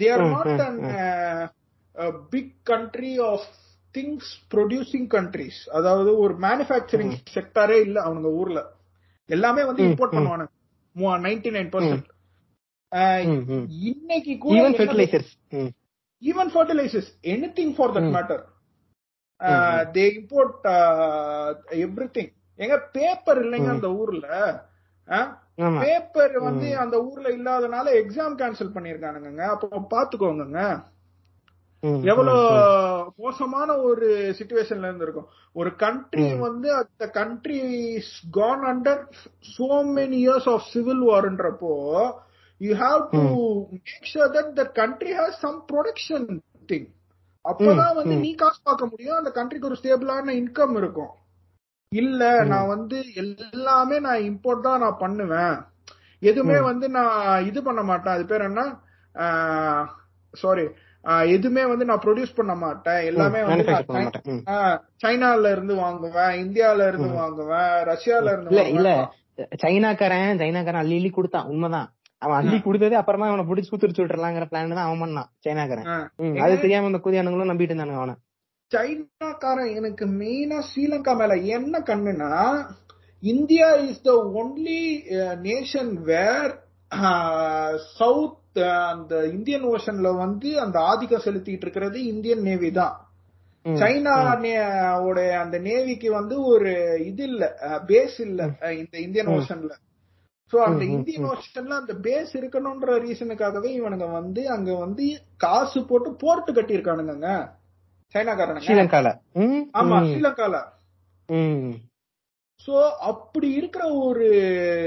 they 0.01 0.09
are 0.13 0.25
um, 0.25 0.33
not 0.33 0.51
um, 0.79 0.89
big 2.31 2.65
country 2.65 3.19
of 3.19 3.47
things 3.99 4.31
producing 4.55 5.07
countries 5.09 5.71
அதாவது 5.73 6.19
ஒரு 6.19 6.35
மேனுஃபேக்சரிங் 6.39 7.15
செக்டாரே 7.35 7.81
இல்ல 7.81 8.05
அவனுங்க 8.05 8.33
ஊர்ல. 8.33 8.73
எல்லாமே 9.27 9.65
வந்து 9.65 9.83
இம்போர்ட். 9.85 10.13
பண்ணுவானுங்க. 10.13 10.49
Ninety 10.97 11.51
nine 11.57 12.03
percent. 12.91 13.65
இன்னைக்கு 13.69 14.39
கூட 14.39 14.71
ஈவன் 14.71 14.73
ஃபெர்டிலைசர்ஸ் 14.73 15.33
ம். 15.49 15.75
Even 16.25 16.49
fertilizers. 16.49 17.07
Anything 17.23 17.75
for 17.75 17.91
that 17.91 18.03
Mm. 18.03 18.11
matter. 18.11 18.45
uh, 19.41 19.83
they 19.93 20.07
import 20.21 20.53
uh, 20.65 21.55
everything. 21.71 22.29
எங்க 22.55 22.79
பேப்பர் 22.79 23.45
இல்லைங்க 23.45 23.69
அந்த 23.69 23.95
ஊர்ல. 23.95 24.27
பேப்பர் 25.57 26.41
வந்து 26.41 26.77
அந்த 26.77 27.05
ஊர்ல 27.05 27.29
இல்லாதனால 27.29 27.87
எக்ஸாம் 27.87 28.37
கேன்சல் 28.39 28.75
பண்ணிருக்கானுங்க 28.75 29.39
அப்போ 29.39 29.87
பாத்துக்கோங்க 29.91 30.85
எவ்வளவு 31.83 32.43
மோசமான 33.23 33.69
ஒரு 33.89 34.07
சுச்சுவேஷன்ல 34.39 34.89
இருந்திருக்கும். 34.89 35.29
ஒரு 35.57 35.71
கண்ட்ரி 35.83 36.27
வந்து 36.47 36.69
அந்த 36.81 37.05
country 37.19 37.61
gone 38.39 38.65
under 38.73 39.03
so 39.55 39.69
many 39.99 40.19
years 40.25 40.49
of 40.55 40.67
civil 40.73 41.05
வார்ன்றப்போ 41.11 41.75
you 42.61 42.73
have 42.85 43.03
to 43.15 43.23
make 43.73 44.09
sure 44.13 44.33
that 44.37 44.53
the 44.61 44.65
country 44.81 45.13
has 45.21 45.37
some 45.45 45.59
production 45.73 46.27
thing 46.73 46.89
அப்பதான் 47.45 47.97
வந்து 47.99 48.15
நீ 48.25 48.31
காசு 48.35 48.59
பார்க்க 48.69 48.91
முடியும் 48.93 49.19
அந்த 49.19 49.31
கண்ட்ரிக்கு 49.37 49.69
ஒரு 49.71 49.79
ஸ்டேபிளான 49.81 50.35
இன்கம் 50.41 50.77
இருக்கும். 50.81 51.13
இல்ல 51.93 52.23
நான் 52.53 52.71
வந்து 52.73 52.97
எல்லாமே 53.23 53.97
நான் 54.07 54.25
இம்போர்ட் 54.31 54.67
தான் 54.69 54.83
நான் 54.85 55.03
பண்ணுவேன். 55.03 55.57
எதுவுமே 56.23 56.59
வந்து 56.71 56.87
நான் 56.97 57.45
இது 57.51 57.61
பண்ண 57.63 57.83
மாட்டேன். 57.91 58.17
அது 58.17 58.25
பேர் 58.33 58.49
என்ன? 58.49 58.63
சாரி 60.35 60.65
எதுவுமே 61.35 61.65
வந்து 61.73 61.85
நான் 61.89 62.03
ப்ரொடியூஸ் 62.05 62.37
பண்ண 62.39 62.55
மாட்டேன். 62.63 63.03
எல்லாமே 63.11 63.41
வந்து 63.49 63.65
சைனால 65.03 65.51
இருந்து 65.57 65.75
வாங்குவேன் 65.83 66.33
இந்தியால 66.45 66.89
இருந்து 66.91 67.11
வாங்குவேன் 67.21 67.75
ரஷ்யால 67.91 68.33
இருந்து 68.35 68.65
இல்ல 68.79 68.91
சைனாக்காரன் 69.65 70.41
சைனாக்காரன் 70.43 70.83
அள்ளி 70.83 70.99
அள்ளி 70.99 71.11
கொடுத்தான். 71.17 71.49
உண்மைதான். 71.53 71.89
அவன் 72.23 72.39
அள்ளி 72.41 72.59
கொடுத்தது 72.61 72.95
அப்புறமா 73.01 73.27
அவனை 73.31 73.45
பிடிச்சி 73.49 73.71
குத்துரிச்சு 73.73 74.03
விட்டுறலாங்கிற 74.03 74.45
பிளான் 74.51 74.79
தான் 74.79 74.87
அவன் 74.89 75.03
பண்ணான் 75.05 75.29
சைனாக்காரன். 75.47 75.89
அது 76.45 76.55
தெரியாம 76.63 76.89
இந்த 76.91 77.01
கூதியானுங்களும் 77.05 77.51
நம்பிட்டு 77.53 77.73
இருந்தானுங்க 77.73 78.03
அவனை. 78.03 78.15
சைனாக்காரன் 78.73 79.73
எனக்கு 79.81 80.05
மெயினா 80.21 80.59
ஸ்ரீலங்கா 80.69 81.13
மேல 81.21 81.35
என்ன 81.57 81.83
கண்ணுனா 81.91 82.31
India 83.23 83.69
is 83.91 84.03
the 84.09 84.15
only 84.41 84.81
nation 85.47 85.93
where 86.11 86.53
south 87.99 88.35
அந்த 88.91 89.25
இந்தியன் 89.29 89.67
ஓஷன்ல 89.67 90.17
வந்து 90.19 90.61
அந்த 90.61 90.79
ஆதிக்கம் 90.83 91.25
செலுத்திட்டு 91.25 91.67
இருக்கிறது 91.67 91.99
இந்தியன் 92.05 92.43
நேவி 92.43 92.71
தான். 92.73 92.95
சைனா 93.65 94.15
உடைய 95.03 95.31
அந்த 95.41 95.59
நேவிக்கு 95.59 96.09
வந்து 96.11 96.37
ஒரு 96.45 96.73
இது 97.05 97.25
இல்ல 97.25 97.45
பேஸ் 97.89 98.21
இல்ல 98.21 98.43
இந்த 98.79 98.97
இந்தியன் 98.99 99.31
ஓஷன்ல 99.35 99.73
சோ 100.53 100.57
அந்த 100.63 100.85
இந்தியன் 100.87 101.27
ஓஷன்ல 101.27 101.75
அந்த 101.77 101.95
பேஸ் 102.05 102.33
இருக்கணும்ன்ற 102.37 102.99
ரீசனுக்காகவே 102.99 103.71
இவனுங்க 103.79 104.07
வந்து 104.13 104.49
அங்க 104.49 104.75
வந்து 104.77 105.07
காசு 105.37 105.81
போட்டு 105.89 106.11
போர்ட் 106.15 106.57
கட்டியிருக்கானுங்க 106.57 107.31
சைனாக்காரனுங்க. 108.15 108.67
ஸ்ரீலங்கால. 108.67 109.09
ம், 109.37 109.63
ஆமா 109.73 109.97
ஸ்ரீலங்கால. 110.03 110.57
சோ 112.61 112.75
அப்படி 113.11 113.53
இருக்கிற 113.53 113.85
ஒரு 114.03 114.27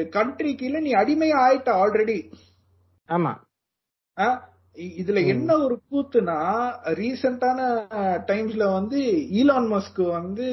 கண்ட்ரி 0.09 0.51
கீழ 0.55 0.79
நீ 0.79 0.91
அடிமையா 0.93 1.37
ஆயிட்ட 1.43 1.69
ஆல்ரெடி 1.81 2.17
ஆமா. 3.09 3.31
இதுல 4.97 5.19
என்ன 5.33 5.49
ஒரு 5.65 5.75
கூத்துனா 5.91 6.37
ரீசெண்டான 6.99 7.59
டைம்ஸ்ல 8.29 8.65
வந்து 8.77 8.99
ஈலான் 9.39 9.69
மஸ்க் 9.73 10.01
வந்து 10.17 10.47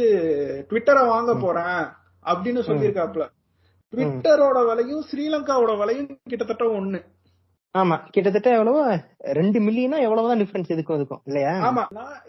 ட்விட்டரை 0.70 1.02
வாங்க 1.12 1.32
போறேன் 1.44 1.82
அப்படின்னு 2.24 2.62
சொல்லியிருக்காப்ல 2.68 3.26
ட்விட்டரோட 3.92 4.58
விலையும் 4.68 5.04
ஸ்ரீலங்காவோட 5.10 5.72
விலையும் 5.80 6.08
கிட்டத்தட்ட 6.30 6.64
ஒண்ணு. 6.78 7.00
ஆமா 7.74 7.96
கிட்டத்தட்ட 8.14 8.48
எவ்வளவு? 8.56 8.82
ரெண்டு 9.38 9.58
மில்லியனா 9.66 9.98
எவ்வளவுதான் 10.06 10.40
டிஃபரன்ஸ் 10.42 10.72
இதுக்கும் 10.74 10.98
இதுக்கும் 10.98 11.22
இல்லையா? 11.28 11.52
ஆமா 11.68 11.84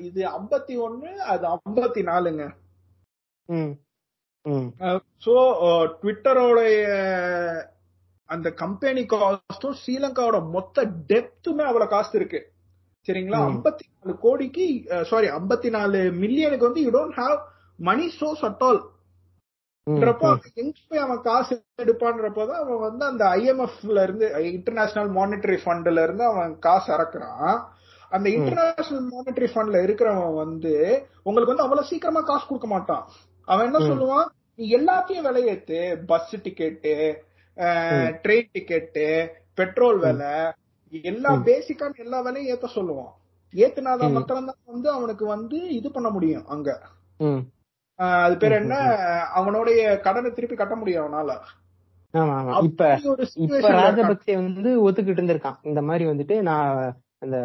இது 0.08 0.22
ஐம்பத்தி 0.38 0.76
ஒண்ணு 0.86 1.10
அது 1.34 1.46
ஐம்பத்தி 1.56 2.02
நாலுங்க. 2.12 2.44
சோ 5.26 5.34
ட்விட்டரோடைய 6.02 6.84
அந்த 8.30 8.48
கம்பெனி 8.62 9.04
காஸ்டும் 9.14 9.78
ஸ்ரீலங்காவோட 9.80 10.40
மொத்த 10.50 10.86
டெப்த்துமே 11.12 11.66
அவ்வளவு 11.70 11.92
காஸ்ட் 11.94 12.18
இருக்கு. 12.20 12.40
சரிங்களா? 13.06 13.40
ஐம்பத்தி 13.52 13.86
நாலு 13.94 14.14
கோடிக்கு 14.20 14.66
சாரி 15.06 15.28
ஐம்பத்தி 15.30 15.70
நாலு 15.70 16.00
மில்லியனுக்கு 16.24 16.68
வந்து 16.70 16.84
you 16.84 16.92
don't 16.92 17.18
have 17.22 17.38
money 17.90 18.06
source 18.20 18.46
at 18.50 18.64
all 18.68 18.80
எங்க 20.62 20.80
போய் 20.88 21.04
அவன் 21.04 21.22
காசு 21.22 21.54
எடுப்பான்றப்போதான் 21.84 22.62
அவன் 22.64 22.82
வந்து 22.86 23.04
அந்த 23.06 23.24
ஐஎம்எஃப்ல 23.38 24.04
இருந்து 24.04 24.28
இன்டர்நேஷனல் 24.52 25.12
மானிட்டரி 25.18 25.58
ஃபண்ட்ல 25.66 26.04
இருந்து 26.04 26.24
அவன் 26.24 26.52
காசு 26.60 26.90
இறக்குறான். 26.96 27.56
அந்த 28.12 28.28
இன்டர்நேஷனல் 28.30 29.08
மானிட்டரி 29.14 29.48
ஃபண்ட்ல 29.54 29.78
இருக்கிறவன் 29.86 30.36
வந்து 30.44 30.74
உங்களுக்கு 31.24 31.54
வந்து 31.54 31.66
அவ்வளவு 31.68 31.90
சீக்கிரமா 31.92 32.22
காசு 32.22 32.46
கொடுக்க 32.48 32.70
மாட்டான். 32.74 33.06
அவன் 33.48 33.68
என்ன 33.70 33.80
சொல்லுவான்? 33.90 34.28
நீ 34.56 34.66
எல்லாத்தையும் 34.78 35.28
விலையேத்து 35.30 35.80
bus 36.12 36.36
ticket 36.46 36.94
train 37.58 38.50
ticket 38.54 39.28
petrol 39.54 40.00
விலை 40.00 40.52
எல்லா 41.02 41.34
பேசிக்கான 41.34 41.98
எல்லா 41.98 42.22
விலையும் 42.22 42.58
ஏத்த 42.58 42.68
சொல்லுவான். 42.76 43.14
ஏத்துனாதான் 43.56 44.12
மாத்திரம்தான் 44.12 44.64
வந்து 44.66 44.90
அவனுக்கு 44.90 45.26
வந்து 45.26 45.70
இது 45.70 45.92
பண்ண 45.92 46.10
முடியும் 46.10 46.48
அங்க. 46.48 46.82
அது 47.96 48.38
பேர் 48.38 48.52
என்ன? 48.52 48.76
அவனுடைய 49.40 50.00
கடனை 50.00 50.32
திருப்பி 50.32 50.56
கட்ட 50.56 50.76
முடியும் 50.76 51.06
அவனால. 51.06 51.40
இப்ப 52.64 53.00
இப்ப. 53.36 53.60
ராஜபக்சே 53.60 54.34
வந்து 54.34 54.92
ஒத்துக்கிட்டு 54.92 55.22
இருந்திருக்கான். 55.22 55.58
இந்த 55.62 55.82
மாதிரி 55.82 56.10
வந்துட்டு 56.10 56.42
நான் 56.42 56.98
அந்த 57.20 57.38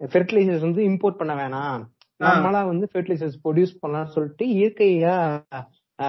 ஃபெர்டிலைசர்ஸ் 0.00 0.60
வந்து 0.60 0.82
இம்போர்ட் 0.82 1.18
பண்ண 1.20 1.34
வேணாம். 1.34 1.82
நம்மளா 2.20 2.66
வந்து 2.66 2.88
ஃபெர்டிலைசர்ஸ் 2.92 3.38
ப்ரொடியூஸ் 3.44 3.76
பண்ணலாம்னு 3.82 4.14
சொல்லிட்டு 4.14 4.46
இயற்கையா 4.46 5.40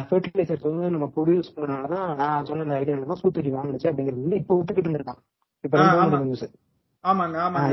ஃபெர்டிலைசர்ஸ் 0.08 0.66
வந்து 0.70 0.90
நம்ம 0.96 1.08
ப்ரொடியூஸ் 1.16 1.54
பண்ணனாலதான் 1.56 2.16
நான் 2.22 2.46
சொன்ன 2.50 2.64
அந்த 2.64 2.76
ஐடியா 2.82 2.98
தான் 3.12 3.22
சூத்துடி 3.24 3.52
வாங்குச்சு 3.52 3.90
அப்படிங்கிறது 3.92 4.26
வந்து 4.26 4.42
இப்ப 4.42 4.58
ஒத்துக்கிட்டு 4.60 4.90
இருந்திருக்கான். 4.90 5.22
இப்ப 5.64 6.18
நியூஸ் 6.26 6.46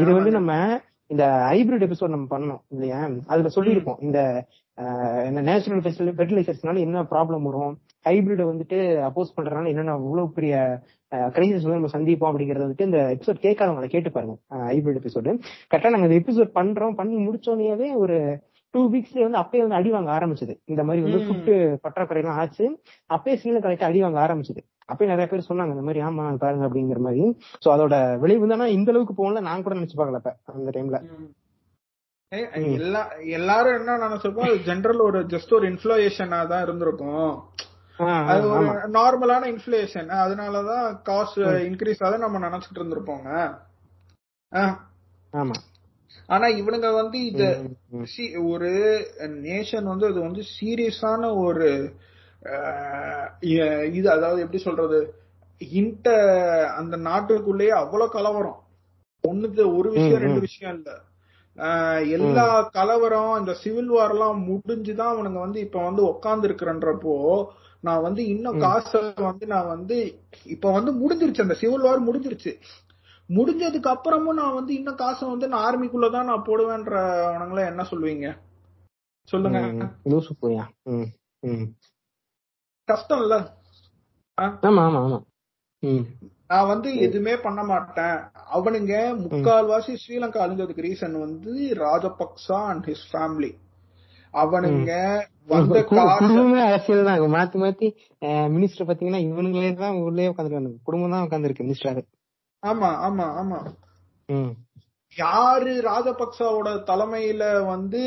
இது 0.02 0.12
வந்து. 0.18 0.30
நம்ம 0.38 0.52
இந்த 1.10 1.24
ஹைபிரிட் 1.50 1.84
எபிசோட் 1.86 2.14
நம்ம 2.14 2.26
பண்ணோம் 2.36 2.62
இல்லையா? 2.68 2.98
அதுல 3.32 3.50
சொல்லியிருப்போம். 3.54 4.00
இந்த 4.06 4.18
நேச்சுரல் 5.48 6.14
ஃபெர்டிலைசர்ஸ்னால 6.18 6.82
என்ன 6.86 7.02
ப்ராப்ளம் 7.12 7.46
வரும்? 7.48 7.76
ஹைபிரிட் 8.06 8.42
வந்துட்டு 8.50 8.78
அப்போஸ் 9.06 9.32
பண்றதுனால 9.36 9.70
என்னென்ன 9.72 9.94
இவ்வளவு 10.02 10.34
பெரிய 10.36 10.54
கிரைசிஸ் 11.36 11.66
வந்து 11.66 11.78
நம்ம 11.78 11.92
சந்திப்போம் 11.96 12.30
அப்படிங்கறது 12.30 12.66
வந்துட்டு 12.66 12.88
இந்த 12.88 13.00
எபிசோட் 13.14 13.44
கேட்காதவங்க 13.46 13.82
அதை 13.82 13.88
கேட்டு 13.94 14.10
பாருங்க. 14.10 14.36
ஹைபிரிட் 14.70 15.00
எபிசோடு 15.00 15.32
கரெக்டா 15.70 15.92
நாங்க 15.94 16.08
இந்த 16.08 16.20
எபிசோட் 16.22 16.52
பண்றோம் 16.60 16.98
பண்ணி 17.00 17.16
முடிச்சோடனே 17.26 17.90
ஒரு 18.04 18.18
டூ 18.74 18.80
வீக்ஸ்ல 18.92 19.22
வந்து 19.26 19.40
அப்பயே 19.42 19.62
வந்து 19.64 19.78
அடி 19.78 19.90
வாங்க 19.90 20.10
ஆரம்பிச்சது. 20.18 20.54
இந்த 20.64 20.84
மாதிரி 20.84 21.04
வந்து. 21.04 21.20
ஃபுட்டு 21.26 21.54
பற்றாக்குறை 21.84 22.20
எல்லாம் 22.22 22.38
ஆச்சு. 22.40 22.64
அப்பயே 23.10 23.34
சீன 23.34 23.60
கரெக்டா 23.64 23.88
அடி 23.90 24.00
வாங்க 24.02 24.20
ஆரம்பிச்சது. 24.26 24.60
அப்பயே 24.88 25.08
நிறைய 25.08 25.26
பேர் 25.30 25.48
சொன்னாங்க 25.48 25.74
இந்த 25.76 25.84
மாதிரி 25.86 26.02
ஆமா 26.04 26.24
பாருங்க 26.44 26.66
அப்படிங்கிற 26.68 27.00
மாதிரி. 27.06 27.22
சோ 27.64 27.68
அதோட 27.74 27.94
விளைவு 28.18 28.52
ஆனா 28.52 28.66
இந்த 28.76 28.92
அளவுக்கு 28.92 29.14
போகல 29.14 29.40
நான் 29.40 29.62
கூட 29.62 29.76
நினைச்சு 29.78 29.98
பார்க்கல 29.98 30.20
அப்ப 30.22 30.32
அந்த 30.54 30.72
டைம்ல 30.78 31.00
எல்லா 32.78 33.02
எல்லாரும் 33.36 33.76
என்ன 33.78 33.92
நினைச்சிருப்போம் 33.98 34.50
ஜெனரல் 34.66 35.00
ஒரு 35.00 35.20
ஜஸ்ட் 35.26 35.54
ஒரு 35.54 35.66
இன்ஃபுளேஷனா 35.70 36.40
தான் 36.46 36.62
இருந்திருக்கும். 36.62 37.30
அது 38.32 38.44
ஒரு 38.50 38.66
நார்மலான 38.96 39.46
இன்ஃபுளேஷன் 39.52 40.10
அதனாலதான் 40.24 40.84
காஸ்ட் 41.08 41.40
இன்க்ரீஸ் 41.68 42.02
ஆகுது 42.04 42.18
நம்ம 42.18 42.42
நினைச்சிட்டு 42.48 42.80
இருந்திருப்போங்க. 42.80 43.30
ஆமா. 45.32 45.56
ஆனா 46.26 46.46
இவனுங்க 46.52 46.92
வந்து 46.94 47.18
இது 47.26 47.46
ஒரு 48.46 48.70
நேஷன் 49.42 49.82
வந்து 49.82 50.06
அது 50.06 50.20
வந்து 50.20 50.42
சீரியஸான 50.54 51.36
ஒரு 51.36 51.68
இது 53.90 54.10
அதாவது 54.10 54.40
எப்படி 54.40 54.62
சொல்றது 54.62 54.98
இன்ட 55.60 56.08
அந்த 56.74 56.96
நாட்டுக்குள்ளேயே 57.00 57.74
அவ்வளவு 57.74 58.10
கலவரம். 58.10 58.58
ஒண்ணுக்கு 59.24 59.76
ஒரு 59.76 59.90
விஷயம் 59.90 60.20
ரெண்டு. 60.20 60.40
விஷயம் 60.40 60.76
இல்ல. 60.76 60.90
எல்லா 62.10 62.44
கலவரம் 62.72 63.38
இந்த 63.38 63.54
சிவில் 63.54 63.86
வார் 63.86 64.10
எல்லாம் 64.10 64.48
முடிஞ்சுதான் 64.48 65.12
அவனுங்க 65.12 65.38
வந்து 65.38 65.60
இப்ப 65.60 65.84
வந்து 65.84 66.02
உட்கார்ந்து 66.02 66.48
இருக்கிறன்றப்போ 66.48 67.14
நான் 67.84 68.00
வந்து 68.00 68.26
இன்னும் 68.26 68.58
காசை 68.58 69.00
வந்து 69.16 69.46
நான் 69.46 69.66
வந்து 69.66 69.96
இப்ப 70.46 70.72
வந்து 70.72 70.92
முடிஞ்சிருச்சு. 70.92 71.40
அந்த 71.40 71.54
சிவில் 71.54 71.80
வார் 71.80 72.06
முடிஞ்சிருச்சு. 72.08 72.52
முடிஞ்சதுக்கு 73.30 73.88
அப்புறமும் 73.92 74.38
நான் 74.40 74.56
வந்து 74.58 74.72
இன்னும் 74.74 75.00
காசை 75.00 75.24
வந்து 75.28 75.46
நான் 75.48 75.64
ஆர்மிக்குள்ளதான் 75.66 76.28
நான் 76.30 76.46
போடுவேன்ற 76.46 76.94
அவனுங்கள 77.28 77.60
என்ன 77.70 77.82
சொல்லுவீங்க? 77.90 78.28
சொல்லுங்க. 79.28 79.58
லூசு 80.10 80.32
போயா. 80.42 80.64
கஷ்டம் 82.88 83.22
இல்ல 83.24 83.36
ஆமா 84.68 84.82
ஆமா 84.82 85.00
ஆமா. 85.04 85.18
நான் 86.50 86.68
வந்து 86.70 86.88
எதுவுமே 87.06 87.34
பண்ண 87.38 87.60
மாட்டேன். 87.64 88.18
அவனுங்க 88.56 88.92
முக்கால்வாசி 89.22 89.94
ஸ்ரீலங்கா 90.02 90.44
அழிஞ்சதுக்கு 90.44 90.86
ரீசன் 90.86 91.16
வந்து 91.24 91.52
ராஜபக்சா 91.82 92.60
அண்ட் 92.70 92.86
ஹிஸ் 92.90 93.08
ஃபேமிலி 93.10 93.50
அவனுங்க 94.34 94.92
வந்த 95.52 95.78
குடும்பமே 95.90 96.60
அரசியல் 96.68 97.08
தான். 97.08 97.20
மாத்தி 97.36 97.58
மாத்தி 97.62 97.88
மினிஸ்டர் 98.54 98.88
பாத்தீங்கன்னா 98.88 99.22
இவனுங்களே 99.28 99.72
தான் 99.82 99.98
உள்ளே 100.06 100.30
உட்காந்துருக்காங்க 100.32 100.72
குடும்பம் 100.88 101.14
தான் 101.14 101.26
உட்காந்துருக்கு 101.26 101.66
மினிஸ்டர் 101.68 102.00
ஆமா 102.62 102.90
ஆமா 102.98 103.26
ஆமா. 103.40 103.58
யாரு 105.16 105.72
ராஜபக்சாவோட 105.84 106.68
தலைமையில 106.84 107.42
வந்து 107.64 108.00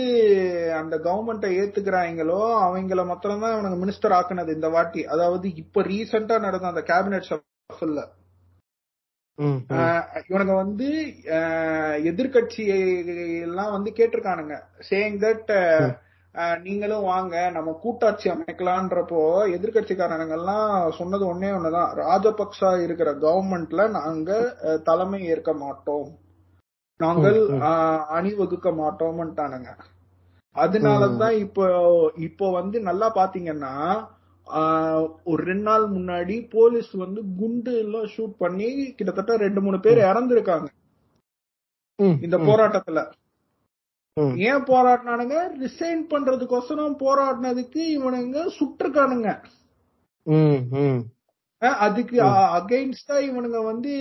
அந்த 0.73 0.95
கவர்மெண்ட்டை 0.97 1.49
ஏத்துக்கிறாங்களோ 1.59 2.39
அவங்கள 2.61 3.05
மாத்திரம் 3.05 3.39
தான் 3.39 3.53
இவனுங்க 3.53 3.79
மினிஸ்டர் 3.83 4.15
ஆக்குனது 4.17 4.53
இந்த 4.53 4.69
வாட்டி. 4.69 5.05
அதாவது 5.05 5.55
இப்ப 5.55 5.83
ரீசெண்டா 5.83 6.39
நடந்த 6.39 6.67
அந்த 6.67 6.83
கேபினெட். 6.87 7.29
ஆஹ் 9.77 10.05
இவனுங்க 10.29 10.55
வந்து 10.55 10.87
எதிர்கட்சி 12.03 12.63
எல்லாம் 13.41 13.71
வந்து 13.71 13.91
கேட்டிருக்கானுங்க. 13.91 14.55
சேயிங் 14.89 15.19
தட் 15.19 15.51
நீங்களும் 16.65 17.07
வாங்க. 17.11 17.35
நம்ம 17.55 17.69
கூட்டாட்சி 17.83 18.27
அமைக்கலான்றப்போ 18.33 19.21
எதிர்கட்சிக்காரனுங்க 19.55 20.35
எல்லாம் 20.39 20.69
சொன்னது 20.99 21.23
ஒன்னே 21.31 21.49
ஒண்ணுதான். 21.57 21.89
ராஜபக்சா 22.01 22.69
இருக்கிற 22.85 23.09
கவர்மெண்ட்ல 23.25 23.85
நாங்க 23.99 24.31
தலைமை 24.89 25.19
ஏற்க 25.33 25.53
மாட்டோம். 25.63 26.07
நாங்கள் 26.99 27.39
அணிவகுக்க 28.17 28.69
மாட்டோம்ட்டானுங்க 28.81 29.71
அதனாலதான் 30.55 31.35
இப்போ 31.43 31.65
இப்போ 32.27 32.45
வந்து 32.59 32.77
நல்லா 32.87 33.07
பாத்தீங்கன்னா 33.19 33.73
ஒரு 35.31 35.41
ரெண்டு 35.49 35.65
நாள் 35.69 35.85
முன்னாடி 35.95 36.35
போலீஸ் 36.55 36.91
வந்து 37.03 37.21
குண்டு 37.39 37.73
எல்லாம் 37.83 38.07
ஷூட் 38.13 38.33
பண்ணி 38.43 38.67
கிட்டத்தட்ட 38.97 39.35
ரெண்டு 39.43 39.61
மூணு 39.65 39.77
பேர் 39.85 39.99
இறந்திருக்காங்க. 40.11 40.67
இந்த 42.25 42.37
போராட்டத்துல. 42.49 43.01
ஏன் 44.37 44.63
போராடினானுங்க? 44.63 45.35
ரிசைன் 45.59 46.07
பண்றதுக்கோசரம் 46.09 46.95
போராடினதுக்கு 46.99 47.81
இவனுங்க. 47.97 49.43
அஹ் 51.61 51.77
அதுக்கு 51.77 52.21
அகைன்ஸ்டா 52.23 53.11
இவனுங்க 53.11 53.63
வந்து 53.63 53.91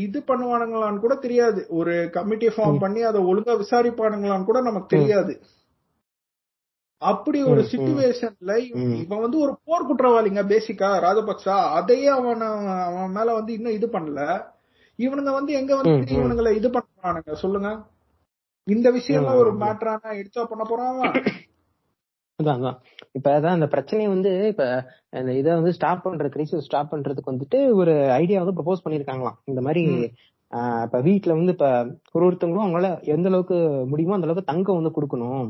இது 0.00 0.22
பண்ணுவானுங்களான்னு 0.26 0.98
கூட 0.98 1.14
தெரியாது. 1.14 1.66
ஒரு 1.68 2.08
கமிட்டி 2.12 2.46
ஃபார்ம் 2.46 2.78
பண்ணி 2.78 3.02
அதை 3.02 3.20
ஒழுங்கா 3.20 3.64
விசாரிப்பானுங்களான்னு 3.64 4.44
கூட 4.44 4.60
நமக்கு 4.60 4.96
தெரியாது. 4.96 5.40
அப்படி 6.98 7.42
ஒரு. 7.42 7.60
சிச்சுவேஷன்ல. 7.72 8.56
இவன் 9.02 9.20
வந்து 9.20 9.38
ஒரு 9.38 9.58
போர் 9.64 9.94
குற்றவாளிங்க 9.94 10.36
பேசிக்கா 10.36 10.90
ராஜபக்சா 10.98 11.70
அதையே 11.70 12.06
அவன் 12.06 12.40
அவன் 12.40 13.10
மேல 13.10 13.32
வந்து 13.32 13.52
இன்னும் 13.52 13.72
இது 13.72 13.86
பண்ணல. 13.86 14.44
இவனுங்க 14.98 15.32
வந்து 15.32 15.52
எங்க 15.52 15.76
வந்து. 15.76 15.90
இவனுங்களை 15.90 16.54
இது 16.54 16.70
பண்றானுங்க 16.70 17.32
சொல்லுங்க. 17.32 17.82
இந்த 18.66 18.88
விஷயம்லாம் 18.90 19.36
ம், 19.36 19.40
ஒரு. 19.40 19.50
மேட்டரானா 19.56 20.10
எடுத்தா 20.18 20.44
பண்ண 20.44 20.64
போறான்? 20.64 20.96
அதான் 22.38 22.78
இப்ப 23.12 23.28
அதான் 23.36 23.54
இந்த 23.54 23.66
பிரச்சனையை 23.66 24.08
வந்து 24.12 24.30
இப்ப 24.48 24.64
இந்த 25.12 25.30
இதை 25.32 25.50
வந்து 25.54 25.72
ஸ்டாப் 25.72 26.02
பண்ற 26.02 26.26
கிரைசிஸ் 26.28 26.64
ஸ்டாப் 26.64 26.90
பண்றதுக்கு 26.92 27.32
வந்துட்டு 27.32 27.58
ஒரு 27.72 27.92
ஐடியா 28.14 28.40
வந்து 28.42 28.56
ப்ரொபோஸ் 28.58 28.84
பண்ணிருக்காங்களாம் 28.84 29.38
இந்த 29.44 29.60
மாதிரி 29.60 29.82
இப்ப 30.82 30.98
வீட்ல 31.00 31.32
வந்து 31.32 31.52
இப்ப 31.52 31.68
ஒரு 32.12 32.24
ஒருத்தவங்களும் 32.26 32.66
அவங்களால 32.66 32.90
எந்த 33.14 33.26
அளவுக்கு 33.28 33.56
முடியுமோ 33.86 34.16
அந்த 34.16 34.28
அளவுக்கு 34.28 34.50
தங்கம் 34.52 34.78
வந்து 34.80 34.94
கொடுக்கணும். 34.96 35.48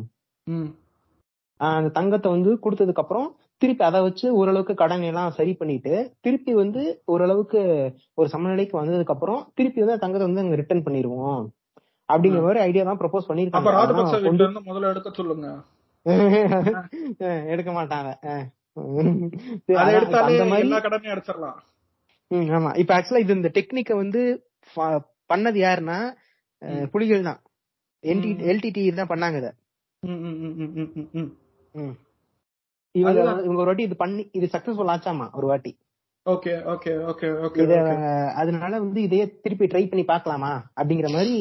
அந்த 1.61 1.91
தங்கத்தை 1.91 2.31
வந்து 2.31 2.51
கொடுத்ததுக்கு 2.63 3.03
அப்புறம் 3.03 3.29
திருப்பி 3.63 3.85
அதை 3.85 4.01
வச்சு 4.03 4.27
ஓரளவுக்கு 4.35 4.75
கடன் 4.75 5.03
எல்லாம் 5.03 5.31
சரி 5.31 5.53
பண்ணிட்டு 5.55 5.93
திருப்பி 6.21 6.53
வந்து 6.55 6.83
ஓரளவுக்கு 7.07 7.61
ஒரு 8.15 8.29
சமநிலைக்கு 8.29 8.81
வந்ததுக்கு 8.81 9.15
அப்புறம் 9.15 9.41
திருப்பி 9.55 9.83
வந்து 9.83 10.03
தங்கத்தை 10.03 10.27
வந்து 10.27 10.45
அங்க 10.45 10.57
ரிட்டர்ன் 10.57 10.87
பண்ணிடுவோம் 10.87 11.41
அப்படிங்கிற 12.09 12.43
மாதிரி 12.43 12.61
ஐடியா 12.67 12.85
தான் 12.89 13.01
ப்ரொபோஸ் 13.01 13.25
அப்ப 13.25 13.31
பண்ணிருக்காங்க 13.31 14.61
முதல்ல 14.69 14.91
எடுக்க 14.93 15.11
சொல்லுங்க. 15.13 15.49
எடுக்க 17.53 17.71
மாட்டாங்க. 17.77 18.11
ஆமா. 22.57 22.71
இப்ப 22.83 22.91
ஆக்சுவலா 22.97 23.23
இது 23.25 23.39
இந்த 23.39 23.51
டெக்னிக்க 23.57 23.93
வந்து 23.97 24.21
பண்ணது 25.31 25.59
யாருன்னா. 25.65 25.99
புலிகள் 26.93 27.29
தான். 27.29 27.41
எல்டிடி 28.51 28.83
தான் 28.93 29.13
பண்ணாங்க 29.13 29.39
இத. 29.43 29.49
இவங்க 32.95 33.19
இவங்க 33.39 33.61
ஒரு 33.63 33.71
வாட்டி 33.71 33.87
இது 33.89 33.97
பண்ணி 34.03 34.23
இது 34.33 34.47
சக்சஸ்ஃபுல் 34.53 34.93
ஆச்சாமா 34.95 35.27
ஒரு 35.39 35.47
வாட்டி? 35.51 35.73
Okay 36.27 36.53
okay 36.73 36.93
okay 37.11 37.29
okay. 37.47 37.65
அதனால 38.41 38.73
வந்து 38.85 39.01
இதையே 39.03 39.25
திருப்பி 39.45 39.67
ட்ரை 39.73 39.83
பண்ணி 39.91 40.05
பார்க்கலாமா 40.13 40.53
அப்படிங்கிற 40.79 41.11
மாதிரி 41.17 41.35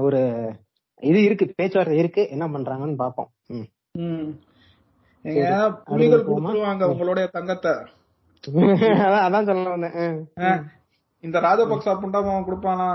ஒரு 0.00 0.20
இது 1.02 1.18
இருக்கு 1.22 1.46
பேச்சுவார்த்தை 1.56 1.98
இருக்கு. 1.98 2.22
என்ன 2.30 2.44
பண்றாங்கன்னு 2.48 2.96
பாப்போம். 3.02 3.30
புலிகள்? 5.88 6.24
கொடுத்துருவாங்க 6.28 6.84
உங்களுடைய 6.92 7.26
தங்கத்தை. 7.28 7.72
அதான் 9.24 9.48
சொல்ல 9.48 9.70
வந்தேன். 9.70 10.18
இந்த 11.24 11.38
ராஜபக்சா 11.40 11.92
புண்டாமவன் 12.02 12.48
கொடுப்பானா? 12.48 12.88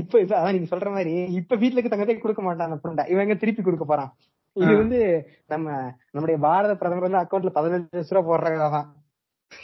இப்ப 0.00 0.18
அதான் 0.30 0.54
நீங்க 0.54 0.68
சொல்ற 0.72 0.88
மாதிரி 0.90 1.12
இப்ப 1.38 1.56
வீட்டுல 1.56 1.76
இருக்க 1.76 1.92
தங்கத்தை 1.92 2.16
கொடுக்க 2.18 2.42
மாட்டான் 2.42 2.82
புண்டை 2.84 3.04
இவன் 3.12 3.24
எங்க 3.26 3.36
திருப்பி 3.36 3.62
கொடுக்க 3.62 3.84
போறான்? 3.84 4.10
இது. 4.56 4.72
வந்து 4.82 4.98
நம்ம 5.46 5.66
நம்முடைய 6.10 6.36
பாரத 6.44 6.74
பிரதமர் 6.74 7.08
வந்து 7.08 7.22
அக்கௌண்ட்ல 7.22 7.52
பதினஞ்சு 7.56 7.98
லட்ச 7.98 8.16
ரூபா 8.16 8.28
போடுறதான் 8.28 8.88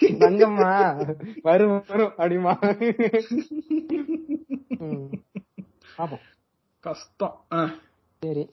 தங்கம்மா. 0.01 0.73
வரும் 1.43 1.85
வரும் 1.89 2.13
அப்படிமா. 2.19 2.53
பாப்போம். 5.99 6.25
கஷ்டம். 6.85 7.37
சரி. 8.23 8.45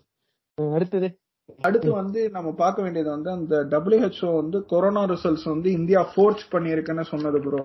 அடுத்தது. 0.55 1.19
அடுத்து 1.61 1.91
வந்து 1.91 2.29
நம்ம 2.29 2.51
பார்க்க 2.51 2.81
வேண்டியது 2.81 3.09
வந்து 3.09 3.29
அந்த 3.31 3.67
WHO 3.71 4.35
வந்து 4.35 4.65
கொரோனா 4.65 5.03
ரிசல்ட்ஸ் 5.03 5.43
வந்து 5.43 5.71
இந்தியா 5.71 6.11
ஃபோர்ஸ் 6.15 6.51
பண்ணியிருக்குன்னு 6.51 7.01
சொன்னது 7.01 7.39
ப்ரோ 7.39 7.61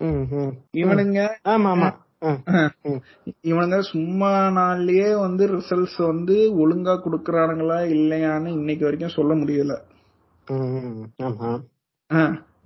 ம், 0.00 0.26
ம். 0.30 0.52
இவனுங்க 0.72 1.20
ஆமா 1.42 1.70
ஆமா. 1.74 1.88
இவனுங்க 3.42 3.80
சும்மா 3.80 4.30
நாள்லயே 4.50 5.20
வந்து 5.20 5.46
ரிசல்ட்ஸ் 5.48 6.06
வந்து 6.06 6.36
ஒழுங்கா 6.56 6.94
குடுக்கறானுங்களா 6.98 7.78
இல்லையான்னு 7.90 8.46
இன்னைக்கு 8.46 8.84
வரைக்கும் 8.84 9.08
சொல்ல 9.08 9.34
முடியல. 9.34 9.74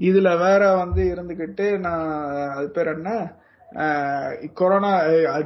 இதுல 0.08 0.28
வேற 0.44 0.62
வந்து 0.82 1.02
இருந்துகிட்டு 1.12 1.66
நான் 1.84 2.08
அது 2.56 2.68
பேர் 2.76 2.90
என்ன? 2.94 3.10
கொரோனா 4.60 4.90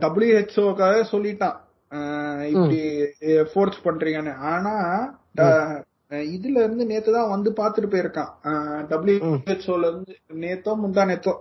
டபிள்யூஹெச்ஓக்காக 0.04 0.96
சொல்லிட்டான். 1.12 1.58
இப்படி 2.54 2.80
ஃபோர்ஸ் 3.52 3.78
பண்றீங்கன்னு. 3.84 4.34
ஆனா 4.52 4.74
இதுல 6.34 6.62
இருந்து 6.64 6.84
நேத்து 6.90 7.10
தான் 7.16 7.32
வந்து 7.34 7.50
பாத்துட்டு 7.58 7.88
போயிருக்கான். 7.92 8.32
டபிள்யூஹெச்ஓல 8.90 9.88
இருந்து 9.90 10.14
நேத்தோ 10.44 10.72
முந்தா 10.84 11.02
நேத்தோ 11.10 11.34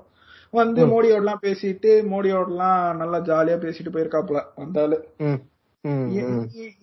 வந்து 0.53 0.81
மோடியோடலாம் 0.91 1.43
பேசிட்டு 1.45 1.91
மோடியோடலாம் 2.11 2.83
நல்லா 3.01 3.19
ஜாலியா 3.29 3.57
பேசிட்டு 3.65 3.93
போயிருக்காப்ல 3.95 4.41
வந்தாலும். 4.61 5.03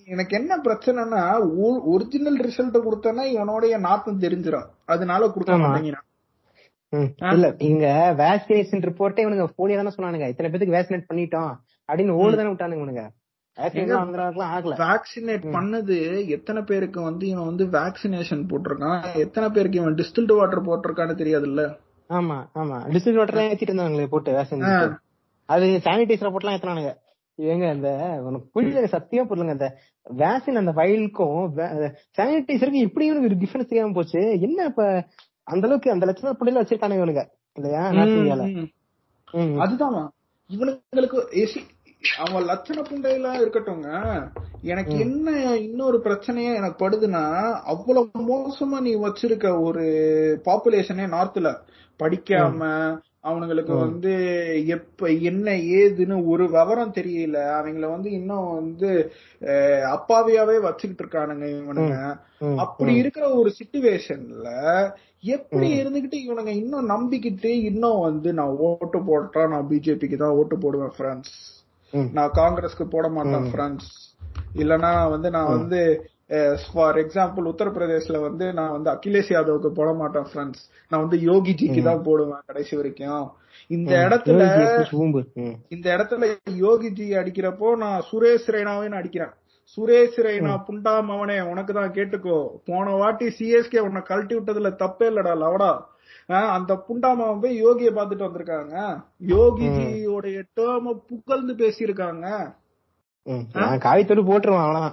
எனக்கு 0.06 0.36
என்ன 0.36 0.52
பிரச்சனைனா 0.64 1.22
ஒரிஜினல் 1.86 2.38
ரிசல்ட் 2.40 2.78
கொடுத்தனா 2.86 3.24
இவனோடைய 3.32 3.78
நாத்தம் 3.78 4.20
தெரிஞ்சிடும் 4.20 4.68
அதனால 4.86 5.28
கொடுக்க. 5.28 5.56
மாட்டேங்கிறான். 5.56 6.04
இல்ல 7.32 7.46
இங்க 7.66 7.86
வேக்சினேஷன் 8.18 8.84
ரிப்போர்ட்டே 8.88 9.24
இவனுங்க 9.24 9.46
போலியா 9.58 9.76
தானே 9.76 9.92
சொன்னானுங்க. 9.96 10.28
இத்தனை 10.28 10.50
பேருக்கு 10.50 10.76
வேக்சினேட் 10.76 11.08
பண்ணிட்டோம். 11.08 11.52
அப்படின்னு 11.88 12.10
ஓடு 12.16 12.36
தானே 12.36 12.50
விட்டானுங்க 12.50 12.82
இவனுங்க. 12.82 13.04
வேக்சினேஷன் 13.58 14.78
வேக்சினேட் 14.82 15.44
பண்ணது 15.52 15.96
எத்தனை 16.28 16.62
பேருக்கு 16.62 17.00
வந்து 17.00 17.26
இவன் 17.26 17.46
வந்து 17.46 17.64
வேக்சினேஷன் 17.68 18.42
போட்டிருக்கான்? 18.50 19.00
எத்தனை 19.16 19.50
பேருக்கு 19.50 19.78
இவன் 19.78 19.94
டிஸ்டில்டு 19.94 20.36
வாட்டர் 20.36 20.66
போட்டிருக்கான்னு 20.66 21.20
தெரியாதுல்ல? 21.22 21.62
ஆமா 22.10 22.36
ஆமா. 22.54 22.76
டிஸ்ட்ரிக்ட் 22.92 23.14
வாட்டர் 23.14 23.42
ஏத்திட்டு 23.44 23.72
இருந்தாங்களே 23.72 24.06
போட்டு 24.06 24.32
வேக்சின் 24.32 24.66
ஆ. 24.70 24.74
அது 25.48 25.66
சானிடைசர் 25.84 26.32
போட்டுலாம் 26.34 26.56
ஏத்துனானுங்க. 26.56 26.92
ஏங்க 27.38 27.74
இந்த 27.74 27.90
உனக்கு 28.22 28.46
புரியல 28.52 28.88
சத்தியமா 28.92 29.26
புரியலங்க 29.28 29.56
அந்த 29.58 29.68
வேக்சின் 30.06 30.60
அந்த 30.60 30.72
வயலுக்கும் 30.72 31.40
சானிடைசருக்கும் 32.18 32.86
எப்படி 32.88 33.06
இவனுக்கு 33.06 33.28
ஒரு 33.28 33.40
டிஃபரன்ஸ் 33.42 33.70
தெரியாம 33.72 33.92
போச்சு. 33.92 34.20
என்ன 34.40 34.64
இப்ப 34.64 34.84
அந்த 35.44 35.66
அளவுக்கு 35.66 35.90
அந்த 35.90 36.06
லட்சணம் 36.06 36.38
புள்ளையில 36.38 36.62
வச்சிருக்கானுங்க 36.62 37.02
இவனுங்க. 37.02 37.24
இல்லையா. 37.56 37.82
அதுதான் 39.64 39.96
இவனுங்களுக்கு 40.50 41.18
அவன் 42.02 42.44
லட்சண 42.44 42.78
புண்டையில 42.88 43.28
இருக்கட்டும்ங்க. 43.40 43.90
எனக்கு 44.62 44.98
என்ன 44.98 45.28
இன்னொரு 45.56 45.98
பிரச்சனையா 46.04 46.52
எனக்கு 46.54 46.78
படுதுன்னா 46.82 47.22
அவ்வளவு 47.64 48.26
மோசமா 48.30 48.80
நீ 48.80 48.94
வச்சிருக்க 48.96 49.62
ஒரு 49.62 49.84
பாப்புலேஷனே 50.44 51.06
நார்த்ல 51.14 51.50
படிக்காம 52.00 52.62
அவனுங்களுக்கு 53.26 53.74
வந்து 53.76 54.12
எப்ப 54.76 55.10
என்ன 55.30 55.46
ஏதுன்னு 55.78 56.16
ஒரு 56.32 56.44
விவரம் 56.54 56.94
தெரியல. 56.98 57.38
அவங்கள 57.58 57.86
வந்து 57.94 58.10
இன்னும் 58.18 58.48
வந்து 58.58 58.90
அப்பாவியாவே 59.96 60.56
வச்சுக்கிட்டு 60.66 61.04
இருக்கானுங்க 61.04 61.46
இவனுங்க. 61.56 61.96
அப்படி 62.64 62.94
இருக்கிற 63.02 63.26
ஒரு 63.40 63.52
சிச்சுவேஷன்ல 63.58 64.50
எப்படி 65.36 65.68
இருந்துகிட்டு 65.80 66.18
இவனுங்க 66.26 66.52
இன்னும் 66.62 66.90
நம்பிக்கிட்டு 66.94 67.52
இன்னும் 67.70 68.00
வந்து 68.08 68.32
நான் 68.32 68.58
ஓட்டு 68.68 68.98
போட்டா 69.08 69.44
நான் 69.54 69.68
பிஜேபிக்கு 69.70 70.16
தான் 70.16 70.36
ஓட்டு 70.40 70.58
போடுவேன் 70.58 70.94
ஃப்ரெண்ட்ஸ். 70.96 71.36
நான் 72.16 72.36
காங்கிரஸ்க்கு 72.40 72.86
போட 72.94 73.08
மாட்டேன் 73.08 73.48
ஃப்ரெண்ட்ஸ் 73.50 73.92
இல்லனா 74.62 74.90
வந்து 75.14 75.28
நான் 75.30 75.54
வந்து 75.56 75.80
ஃபார் 76.72 76.96
எக்ஸாம்பிள் 77.02 77.50
உத்தரப்பிரதேஷ்ல 77.50 78.20
வந்து 78.28 78.46
நான் 78.52 78.74
வந்து 78.76 78.90
அகிலேஷ் 78.94 79.30
யாதவுக்கு 79.34 79.70
போட 79.78 79.90
மாட்டேன் 80.00 80.26
ஃப்ரெண்ட்ஸ் 80.30 80.64
நான் 80.90 81.02
வந்து 81.04 81.18
யோகி 81.30 81.52
ஜிக்கு 81.60 81.82
தான் 81.88 82.04
போடுவேன் 82.08 82.44
கடைசி 82.46 82.74
வரைக்கும். 82.76 83.26
இந்த 83.76 83.92
இடத்துல. 84.06 84.42
இந்த 85.74 85.86
இடத்துல 85.96 86.24
யோகி 86.66 86.90
ஜி 86.98 87.06
அடிக்கிறப்போ 87.20 87.68
நான் 87.82 88.06
சுரேஷ் 88.10 88.48
ரெய்னாவே 88.56 88.86
நான் 88.90 89.00
அடிக்கிறேன். 89.02 89.34
சுரேஷ் 89.76 90.18
ரெய்னா 90.26 90.52
புண்டா 90.66 90.94
மவனே 91.08 91.38
உனக்கு 91.52 91.72
தான் 91.78 91.94
கேட்டுக்கோ. 91.96 92.38
போன 92.68 92.90
வாட்டி 93.02 93.26
சிஎஸ்கே 93.38 93.80
உன்னை 93.86 94.02
கழட்டி 94.10 94.34
விட்டதுல 94.36 94.70
தப்பே 94.82 95.06
இல்லடா 95.12 95.32
லவடா. 95.42 95.72
அந்த 96.56 96.72
புண்டாமாவன் 96.86 97.40
போய் 97.42 97.60
யோகிய 97.64 97.90
பாத்துட்டு 97.96 98.26
வந்திருக்காங்க. 98.26 98.76
யோகி 99.32 99.66
ஜியோடைய 99.78 100.38
டேர்ம 100.58 100.94
புகழ்ந்து 101.10 101.52
பேசியிருக்காங்க. 101.62 102.26
காய்த்தொடு 103.84 104.22
போட்டுருவான். 104.30 104.92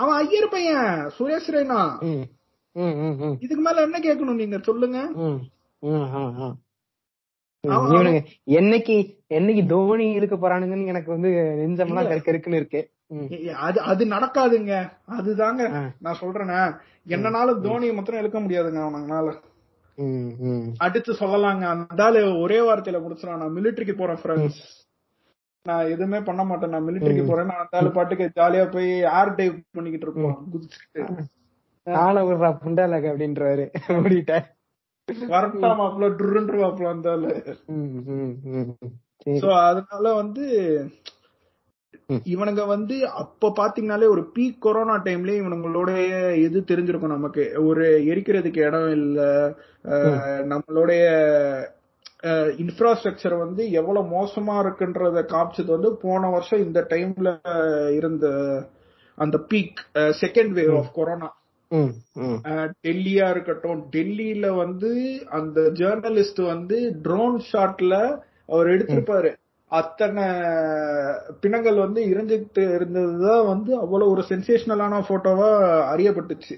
அவன். 0.00 0.18
ஐயர் 0.20 0.52
பையன் 0.54 0.92
சுரேஷ் 1.16 1.50
ரெய்னா. 1.56 1.80
இதுக்கு 3.44 3.62
மேல 3.62 3.82
என்ன 3.82 3.98
கேட்கணும் 3.98 4.40
நீங்க? 4.42 4.58
சொல்லுங்க. 4.58 4.98
என்னைக்கு 8.58 8.94
என்னைக்கு 9.38 9.62
தோனி 9.66 10.06
இழுக்க 10.12 10.36
போறானுங்கன்னு 10.36 10.90
எனக்கு 10.92 11.10
வந்து 11.10 11.30
நெஞ்சமெல்லாம் 11.60 12.08
கருக்கு 12.10 12.32
இருக்குன்னு 12.32 12.60
இருக்கு. 12.60 12.80
அது 13.66 13.78
அது 13.80 14.02
நடக்காதுங்க. 14.04 14.74
அதுதாங்க. 15.18 15.62
நான் 16.00 16.20
சொல்றேனே. 16.20 16.60
என்னனாலும் 17.08 17.62
தோனியை 17.66 17.94
மாத்திரம் 17.94 18.20
இழுக்க 18.20 18.38
முடியாதுங்க 18.40 18.80
அவனால. 18.88 19.28
அடுத்து 20.78 21.12
சொல்லலாங்க. 21.12 21.64
அந்த 21.72 22.02
ஆளு 22.04 22.22
ஒரே 22.40 22.58
வார்த்தையில 22.60 23.00
முடிச்சிடான் 23.04 23.42
நான் 23.42 23.56
மிலிட்டரிக்கு 23.56 23.96
போறேன் 23.98 24.20
ஃப்ரெண்ட்ஸ் 24.22 24.62
நான் 25.66 25.90
எதுவுமே 25.94 26.20
பண்ண 26.20 26.44
மாட்டேன். 26.44 26.70
நான் 26.70 26.86
மிலிட்டரிக்கு 26.88 27.26
போறேன் 27.26 27.46
நான் 27.46 27.62
அந்த 27.64 27.78
ஆளு 27.78 27.90
பாட்டுக்கு 27.90 28.30
ஜாலியா 28.40 28.64
போய் 28.70 28.90
ஏர் 29.18 29.36
டைவ் 29.40 29.54
பண்ணிக்கிட்டு 29.76 30.08
இருப்போம் 30.08 30.36
குதிச்சுட்டு 30.52 31.02
ஆள 31.86 32.24
விடுறா 32.24 32.50
புண்டாலக 32.58 33.10
அப்படின்றவாரு 33.12 33.64
ஓடிட்டேன் 33.96 34.48
மாப்பிள 35.78 36.08
டுருன்ற 36.18 36.56
மாப்பிள 36.60 36.88
அந்த 36.88 37.08
ஆளு 37.10 37.30
ம், 37.74 37.88
ம், 38.14 38.34
ம். 38.54 38.74
சரி. 39.22 39.38
சோ 39.40 39.48
அதனால 39.62 40.14
வந்து. 40.14 40.44
இவனுங்க 42.26 42.62
வந்து 42.66 42.94
அப்ப 43.12 43.50
பாத்தீங்கன்னாலே 43.56 44.06
ஒரு 44.08 44.22
பீக் 44.34 44.58
கொரோனா 44.58 44.94
டைம்லயே 44.98 45.36
இவனுங்களுடைய 45.40 46.00
இது 46.36 46.58
தெரிஞ்சிருக்கும் 46.64 47.14
நமக்கு 47.14 47.42
ஒரு 47.66 47.84
எரிக்கிறதுக்கு 48.04 48.60
இடம் 48.60 48.90
இல்ல 48.90 49.20
நம்மளுடைய 50.50 51.02
இன்ஃப்ராஸ்ட்ரக்சர் 52.58 53.36
வந்து 53.38 53.70
எவ்வளவு 53.72 54.10
மோசமா 54.14 54.56
இருக்குன்றத 54.62 55.22
காமிச்சது 55.26 55.70
வந்து 55.70 55.96
போன 55.96 56.30
வருஷம் 56.30 56.64
இந்த 56.64 56.82
டைம்ல 56.90 57.30
இருந்த 57.90 58.26
அந்த 59.18 59.38
peak 59.50 59.80
second 60.22 60.52
wave 60.52 60.76
of 60.76 60.92
corona. 60.92 61.30
டெல்லியா 62.86 63.26
இருக்கட்டும். 63.30 63.80
டெல்லியில 63.92 64.46
வந்து 64.56 64.90
அந்த 65.30 65.60
ஜேர்னலிஸ்ட் 65.60 66.42
வந்து 66.46 66.78
ட்ரோன் 67.02 67.38
ஷாட்ல 67.52 67.94
அவர் 68.46 68.66
எடுத்திருப்பாரு. 68.66 69.30
அத்தனை 69.70 70.24
பிணங்கள் 71.40 71.74
வந்து 71.74 72.00
இறஞ்சிட்டு 72.06 72.62
இருந்ததுதான் 72.74 73.46
வந்து 73.46 73.70
அவ்வளவு 73.78 74.10
ஒரு 74.10 74.22
சென்சேஷனலான 74.28 75.00
போட்டோவா 75.08 75.50
அறியப்பட்டுச்சு. 75.92 76.56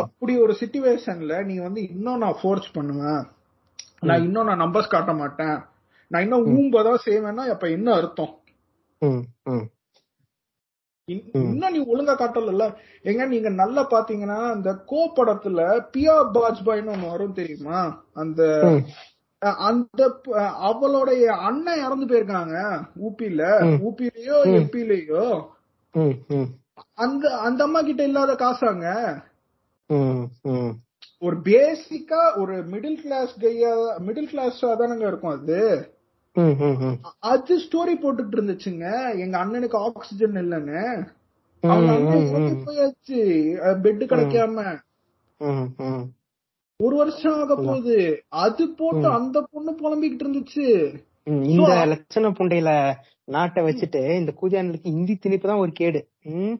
அப்படி 0.00 0.32
ஒரு 0.38 0.54
சிச்சுவேஷன்ல 0.60 1.44
நீ 1.44 1.54
வந்து 1.58 1.80
இன்னும் 1.88 2.22
நான் 2.24 2.40
ஃபோர்ஸ் 2.42 2.68
பண்ணுவேன். 2.72 3.22
நான் 4.00 4.24
இன்னும் 4.24 4.48
நான் 4.50 4.60
நம்பர்ஸ் 4.60 4.94
காட்ட 4.94 5.12
மாட்டேன். 5.12 5.56
நான் 6.10 6.22
இன்னும் 6.22 6.46
ஊம்பதான் 6.56 7.04
செய்வேன்னா 7.06 7.44
அப்ப 7.54 7.68
என்ன 7.70 7.88
அர்த்தம்? 7.92 8.34
இன்னும் 11.08 11.72
நீ 11.72 11.80
ஒழுங்கா 11.84 12.14
காட்டல 12.14 12.64
எங்க 13.02 13.26
நீங்க 13.26 13.48
நல்லா 13.48 13.86
பாத்தீங்கன்னா 13.90 14.50
அந்த 14.50 14.74
கோ 14.86 15.12
படத்துல 15.16 15.60
பியா 15.92 16.16
பாஜ்பாய்னு 16.34 16.94
ஒண்ணு 16.94 17.10
வரும் 17.10 17.32
தெரியுமா? 17.32 17.80
அந்த 18.14 18.42
அந்த 19.60 20.00
அவளுடைய 20.68 21.32
அண்ணன் 21.40 21.84
இறந்து 21.84 22.06
போயிருக்காங்க 22.06 22.56
எம்பிலயோ. 24.54 25.46
ம், 25.94 26.16
ம். 26.28 26.48
அந்த 26.94 27.36
அந்த 27.38 27.62
அம்மா 27.62 27.80
கிட்ட 27.82 28.02
இல்லாத 28.02 28.32
காசாங்க. 28.34 28.86
ஒரு 31.18 31.36
பேசிக்கா 31.44 32.36
ஒரு 32.36 32.56
மிடில் 32.70 33.00
கிளாஸ் 33.02 33.32
கையா 33.40 33.72
மிடில் 34.06 34.28
கிளாஸ் 34.28 34.60
தானங்க 34.60 35.06
இருக்கும் 35.06 35.36
அது. 35.40 35.60
அது 37.18 37.58
ஸ்டோரி 37.58 37.94
போட்டுட்டு 37.98 38.36
இருந்துச்சுங்க 38.36 39.18
எங்க 39.18 39.38
அண்ணனுக்கு 39.38 39.74
ஆக்சிஜன் 39.74 40.32
இல்லைன்னு. 40.32 41.06
போயாச்சு. 42.66 43.20
பெட் 43.82 44.04
கிடைக்காம. 44.04 44.78
ஒரு 46.76 46.96
வருஷம் 46.96 47.34
ஆக 47.34 47.56
போகுது. 47.56 48.22
அது 48.28 48.68
போட்டு 48.68 49.06
அந்த 49.08 49.48
பொண்ணு 49.50 49.72
புலம்பிக்கிட்டு 49.72 50.18
இருந்துச்சு 50.18 50.94
இந்த 51.24 51.62
லட்சண 51.86 52.18
புண்டையில 52.18 52.92
நாட்டை 53.24 53.64
வச்சுட்டு 53.64 54.16
இந்த 54.16 54.32
கூதியானுக்கு 54.42 54.80
இந்தி 54.82 55.18
திணிப்பு 55.26 55.46
தான் 55.46 55.58
ஒரு 55.58 55.72
கேடு. 55.72 56.08
ம். 56.22 56.56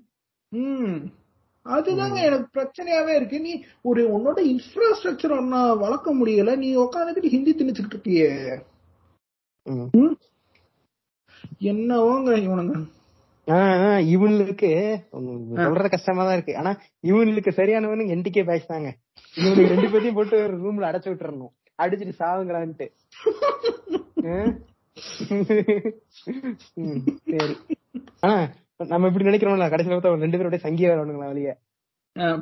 அதுதாங்க 1.65 2.23
எனக்கு 2.23 2.61
பிரச்சனையாவே 2.61 3.15
இருக்கு. 3.15 3.41
நீ 3.41 3.63
ஒரு 3.83 4.03
உன்னோட 4.19 4.39
இன்ஃப்ராஸ்ட்ரக்சர் 4.39 5.33
ஒன்ன 5.33 5.79
வளர்க்க 5.79 6.15
முடியல. 6.15 6.57
நீ 6.57 6.77
உட்காந்துக்கிட்டு 6.77 7.27
ஹிந்தி 7.27 7.55
திணிச்சுக்கிட்டு 7.55 7.97
இருக்கியே? 7.97 8.59
என்னவோங்க 11.71 12.31
இவனுங்க? 12.47 12.75
இவனுக்கு 14.15 14.71
சொல்றது 15.57 15.89
கஷ்டமா 15.89 16.23
தான் 16.25 16.33
இருக்கு. 16.33 16.57
ஆனா 16.57 16.71
இவனுக்கு 17.01 17.51
சரியானவனுங்க 17.51 18.15
என்டிகே 18.17 18.45
பேட்ச் 18.45 18.67
தாங்க. 18.67 18.91
இவனுக்கு 19.35 19.73
ரெண்டு 19.75 19.89
பேத்தையும் 19.89 20.15
போட்டு 20.15 20.37
ஒரு 20.47 20.57
ரூம்ல 20.65 20.89
அடைச்சு 20.91 21.11
விட்டுறணும். 21.11 21.53
அடிச்சிட்டு 21.79 22.15
சாவுங்களான்ட்டு. 22.19 22.87
சரி. 27.33 27.55
ஆனா 28.21 28.37
நம்ம 28.87 29.07
இப்படி 29.07 29.29
நினைக்கிறோம்ல 29.29 29.69
கடைசியில 29.71 29.95
பார்த்தா 29.95 30.25
ரெண்டு 30.25 30.39
பேரோட 30.39 30.59
சங்கியா 30.67 30.91
வரணுங்களா 30.93 31.31
வெளியே? 31.33 31.55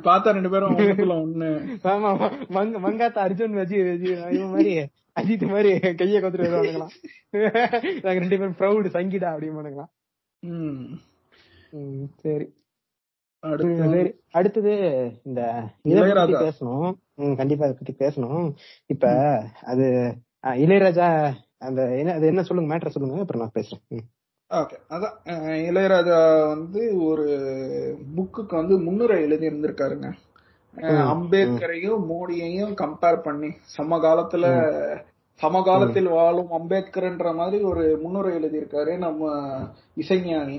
பார்த்தா 0.07 0.31
ரெண்டு 0.31 0.49
பேரும் 0.49 0.75
ஒண்ணு. 1.17 1.49
ஆமா 1.91 2.07
ஆமா. 2.13 2.27
மங்க 2.49 2.79
மங்காத்தா 2.85 3.25
அர்ஜுன் 3.27 3.59
வச்சு 3.61 3.77
மாதிரி 4.53 4.71
அஜித் 5.17 5.45
மாதிரி 5.49 5.71
கைய 5.99 6.19
கொத்துட்டு 6.21 6.45
வருவானுங்களாம். 6.45 6.93
நாங்க 8.03 8.19
ரெண்டு 8.23 8.37
பேரும் 8.37 8.59
ப்ரௌட் 8.59 8.87
சங்கிடா 8.95 9.29
அப்படின்னு 9.33 9.85
ம். 10.43 10.97
ம், 11.71 12.05
சரி. 12.15 12.45
அடுத்து 13.43 13.77
சரி 13.77 14.11
அடுத்தது 14.31 14.71
இந்த 15.23 15.41
இளையராஜா. 15.83 16.39
பேசணும். 16.43 16.91
கண்டிப்பா 17.35 17.65
அதை 17.65 17.75
பத்தி 17.79 17.93
பேசணும். 18.05 18.47
இப்ப 18.85 19.11
அது 19.63 19.85
இளையராஜா 20.43 21.07
அந்த 21.57 21.97
என்ன 21.97 22.13
அது 22.13 22.25
என்ன 22.27 22.43
சொல்லுங்க 22.43 22.69
மேட்டர் 22.73 22.89
சொல்லுங்க 22.89 23.19
அப்புறம் 23.19 23.43
நான் 23.43 23.55
பேசுறேன். 23.57 24.05
ஓகே 24.51 24.75
அதான் 24.89 25.15
இளையராஜா 25.69 26.19
வந்து 26.47 27.03
ஒரு 27.05 27.25
புக்குக்கு 28.15 28.55
வந்து 28.55 28.77
முன்னுரை 28.79 29.21
எழுதி 29.21 29.47
இருந்திருக்காருங்க 29.47 30.09
அம்பேத்கரையும் 31.13 32.03
மோடியையும் 32.11 32.73
கம்பேர் 32.81 33.21
பண்ணி 33.21 33.49
சமகாலத்துல 33.77 34.45
சமகாலத்தில் 35.41 36.09
வாழும் 36.09 36.51
அம்பேத்கர்ன்ற 36.57 37.31
மாதிரி 37.35 37.57
ஒரு 37.63 37.83
முன்னுரை 38.01 38.31
எழுதியிருக்காரு 38.37 38.93
நம்ம 38.97 39.21
இசைஞானி. 39.97 40.57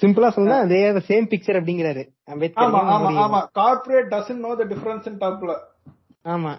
சிம்பிளா 0.00 0.28
சொன்னா 0.36 0.56
அதே 0.60 0.78
சேம் 1.08 1.28
பிக்சர் 1.32 1.58
அப்படிங்கிறாரு 1.58 2.02
ஆமா 2.04 2.32
அம்பேத்கர் 2.32 2.72
ஆமா 2.86 2.96
மோடி. 3.02 3.16
ஆமா 3.24 3.40
corporate 3.52 4.10
doesn't 4.12 4.42
know 4.44 4.52
the 4.54 4.66
difference 4.72 5.06
in 5.10 5.20
டாப்ல 5.20 5.52
ஆமா 6.26 6.52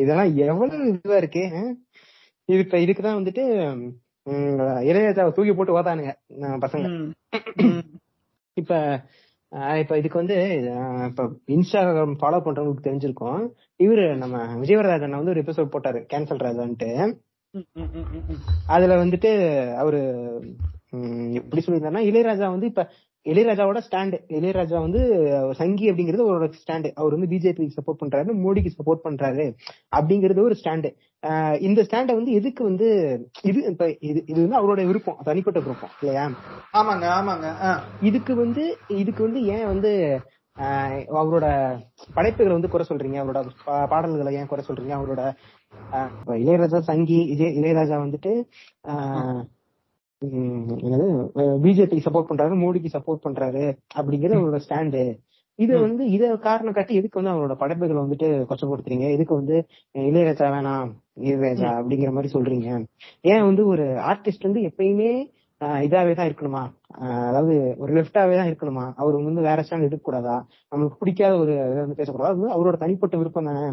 இதெல்லாம் 0.00 0.32
எவ்வளவு 0.44 0.88
இதுவா 0.90 1.16
இருக்கு? 1.16 1.44
இது 2.48 2.58
இப்ப 2.58 2.78
இதுக்குதான் 2.78 3.18
வந்துட்டு 3.18 3.44
இளையராஜாவை 4.86 5.30
தூக்கி 5.32 5.52
போட்டு 5.52 5.76
ஓதானுங்க 5.76 6.12
பசங்க 6.64 6.86
இப்ப 8.56 8.74
இப்ப 9.56 9.98
இதுக்கு 9.98 10.18
வந்து 10.18 10.36
இப்ப 11.08 11.24
இன்ஸ்டாகிராம் 11.46 12.16
ஃபாலோ 12.20 12.38
பண்றவங்களுக்கு 12.44 12.86
தெரிஞ்சிருக்கும். 12.86 13.40
இவரு 13.78 14.16
நம்ம 14.16 14.56
விஜயவரராஜன் 14.56 15.18
வந்து 15.22 15.30
ஒரு 15.30 15.40
எபிசோட் 15.40 15.72
போட்டாரு 15.74 16.00
கேன்சல் 16.12 16.44
ராஜான்ட்டு 16.46 16.90
அதுல 18.66 19.04
வந்துட்டு 19.04 19.30
அவரு 19.74 20.00
எப்படி 21.32 21.62
சொல்லியிருந்தாருன்னா 21.66 22.02
இளையராஜா 22.10 22.48
வந்து 22.50 22.66
இப்ப 22.66 22.90
இளையராஜாவோட 23.26 23.80
ஸ்டாண்டு 23.86 24.16
இளையராஜா 24.28 24.80
வந்து 24.80 25.00
சங்கி 25.54 25.90
அப்படிங்கிறது 25.90 26.26
அவரோட 26.26 26.52
ஸ்டாண்டு 26.60 26.90
அவர் 26.94 27.14
வந்து 27.14 27.26
பிஜேபி 27.26 27.66
சப்போர்ட் 27.76 28.00
பண்றாரு 28.02 28.30
மோடிக்கு 28.44 28.70
சப்போர்ட் 28.78 29.04
பண்றாரு 29.04 29.46
அப்படிங்கிறது 29.96 30.40
ஒரு 30.40 30.56
ஸ்டாண்டு 30.60 30.90
இந்த 31.60 31.82
ஸ்டாண்டை 31.82 32.14
வந்து 32.14 32.32
எதுக்கு 32.32 32.64
வந்து 32.64 32.88
இது 33.42 33.60
இப்ப 33.64 33.88
இது 34.00 34.22
இது 34.26 34.38
வந்து 34.44 34.58
அவரோட 34.60 34.86
விருப்பம் 34.86 35.20
தனிப்பட்ட 35.24 35.60
விருப்பம் 35.60 35.94
இல்லையா? 36.00 36.24
ஆமாங்க 36.74 37.06
ஆமாங்க. 37.18 37.48
இதுக்கு 38.02 38.34
வந்து 38.34 38.64
இதுக்கு 38.94 39.22
வந்து 39.22 39.42
ஏன் 39.46 39.66
வந்து 39.66 39.92
அவரோட 41.16 41.46
படைப்புகளை 42.14 42.52
வந்து 42.52 42.68
குறை 42.68 42.84
சொல்றீங்க? 42.88 43.18
அவரோட 43.22 43.40
பாடல்களை 43.88 44.34
ஏன் 44.34 44.46
குறை 44.46 44.64
சொல்றீங்க? 44.68 44.94
அவரோட 44.98 45.22
இளையராஜா 46.40 46.78
சங்கி 46.80 47.18
இளைய- 47.32 47.54
இளையராஜா 47.58 47.96
வந்துட்டு 48.04 48.32
என்னது? 50.22 51.06
பிஜேபி 51.64 51.98
சப்போர்ட் 52.06 52.28
பண்றாரு 52.30 52.54
மோடிக்கு 52.62 52.94
சப்போர்ட் 52.96 53.24
பண்றாரு 53.26 53.64
அப்படிங்கிறது 53.98 54.38
அவரோட 54.38 54.60
ஸ்டாண்டு 54.66 55.02
இது 55.58 55.74
வந்து 55.84 56.02
இத 56.14 56.24
காரணம் 56.46 56.74
காட்டி 56.76 56.94
எதுக்கு 56.98 57.18
வந்து 57.18 57.32
அவரோட 57.34 57.54
படைப்புகளை 57.60 58.00
வந்துட்டு 58.02 58.28
கொச்சப்படுத்துறீங்க? 58.48 59.06
எதுக்கு 59.16 59.34
வந்து 59.40 59.56
இளையராஜா 59.94 60.48
வேணாம் 60.54 60.90
இளையராஜா 61.20 61.68
அப்படிங்கிற 61.78 62.10
மாதிரி 62.16 62.30
சொல்றீங்க? 62.34 62.68
ஏன் 63.32 63.46
வந்து 63.48 63.62
ஒரு 63.72 63.84
ஆர்டிஸ்ட் 64.10 64.46
வந்து 64.48 64.62
எப்பயுமே 64.70 65.12
இதாவே 65.86 66.12
தான் 66.16 66.28
இருக்கணுமா? 66.30 66.62
அதாவது 67.28 67.54
ஒரு 67.82 67.92
லெஃப்டாவே 67.98 68.34
தான் 68.40 68.50
இருக்கணுமா? 68.50 68.84
அவர் 69.00 69.16
வந்து 69.28 69.46
வேற 69.48 69.60
ஸ்டாண்ட் 69.66 69.88
எடுக்க 69.88 70.04
கூடாதா 70.08 70.36
நம்மளுக்கு 70.72 71.00
பிடிக்காத 71.02 71.34
ஒரு 71.44 71.54
இதை 71.70 71.80
வந்து 71.84 72.00
பேசக்கூடாது? 72.00 72.34
அது 72.34 72.54
அவரோட 72.56 72.76
தனிப்பட்ட 72.84 73.16
விருப்பம் 73.22 73.48
தானே? 73.50 73.64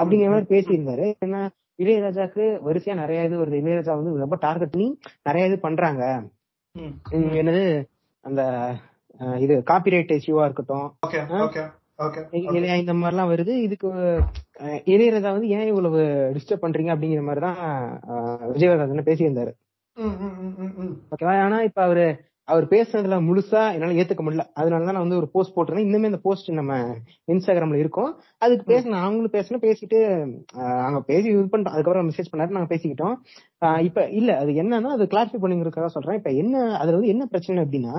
அப்படிங்கிற 0.00 0.30
மாதிரி 0.34 0.48
பேசியிருந்தாரு. 0.54 1.06
ஏன்னா 1.26 1.42
இளையராஜாக்கு 1.82 2.44
வரிசையா 2.66 2.94
நிறைய 3.02 3.26
இது 3.28 3.36
வருது. 3.42 3.58
இளையராஜா 3.62 3.92
வந்து 3.98 4.24
ரொம்ப 4.24 4.36
டார்கெட் 4.46 4.72
பண்ணி 4.74 4.88
நிறைய 5.22 5.48
இது 5.48 5.58
பண்றாங்க. 5.66 6.04
என்னது? 7.10 7.64
அந்த 8.24 8.40
இது 9.44 9.54
காப்பிரைட் 9.70 10.12
இஷ்யூவா 10.16 10.44
இருக்கட்டும். 10.48 10.86
இந்த 12.82 12.92
மாதிரிலாம் 12.94 13.30
வருது. 13.32 13.54
இதுக்கு 13.66 13.88
இளையராஜா 14.92 15.30
வந்து 15.36 15.48
ஏன் 15.56 15.66
இவ்வளவு 15.66 16.00
டிஸ்டர்ப் 16.36 16.64
பண்றீங்க 16.64 16.92
அப்படிங்கிற 16.94 17.22
மாதிரி 17.28 17.42
தான் 17.46 17.58
விஜயவர்தன் 18.52 19.08
பேசியிருந்தாரு. 19.10 19.52
ஓகேவா 21.12 21.34
ஆனா 21.46 21.58
இப்ப 21.68 21.82
அவரு 21.82 22.06
அவர் 22.52 22.64
பேசுனதுல 22.72 23.16
முழுசா 23.26 23.62
என்னால 23.74 23.96
ஏத்துக்க 24.00 24.22
முடியல. 24.26 24.44
அதனால 24.60 24.86
தான் 24.86 24.96
நான் 24.96 25.04
வந்து 25.04 25.18
ஒரு 25.20 25.28
போஸ்ட் 25.34 25.54
போட்டிருந்தேன். 25.56 25.86
இன்னுமே 25.88 26.10
இந்த 26.10 26.20
போஸ்ட் 26.26 26.48
நம்ம 26.58 26.74
இன்ஸ்டாகிராம்ல 27.32 27.80
இருக்கும். 27.82 28.10
அதுக்கு 28.44 28.64
பேசின 28.72 28.98
அவங்களும் 29.04 29.34
பேசணும் 29.36 29.64
பேசிட்டு 29.66 29.98
அங்க 30.86 31.00
பேசி 31.10 31.26
இது 31.34 31.46
பண்றோம். 31.54 31.74
அதுக்கப்புறம் 31.74 32.08
மெசேஜ் 32.10 32.30
பண்ணாரு 32.32 32.56
நாங்க 32.58 32.70
பேசிக்கிட்டோம். 32.74 33.16
இப்ப 33.88 34.06
இல்ல 34.20 34.30
அது 34.42 34.52
என்னன்னா 34.62 34.92
அது 34.98 35.10
கிளாரிஃபை 35.14 35.40
பண்ணிங்கிறதுக்காக 35.44 35.90
சொல்றேன். 35.96 36.18
இப்ப 36.20 36.32
என்ன 36.42 36.64
அதுல 36.80 36.96
வந்து 36.98 37.12
என்ன 37.14 37.26
பிரச்சனை 37.34 37.64
அப்படின்னா 37.66 37.94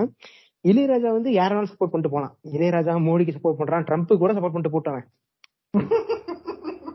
இளையராஜா 0.66 1.12
வந்து 1.18 1.32
யாராலும் 1.39 1.72
சப்போர்ட் 1.72 1.93
பண்ணிட்டு 1.93 2.16
போனான் 2.16 2.34
இளையராஜா 2.58 2.95
மோடிக்கு 3.08 3.38
சப்போர்ட் 3.38 3.60
பண்றான் 3.62 3.88
ட்ரம்ப் 3.89 4.12
கூட 4.24 4.34
சப்போர்ட் 4.38 4.56
பண்ணிட்டு 4.56 4.76
போட்டவன் 4.76 5.08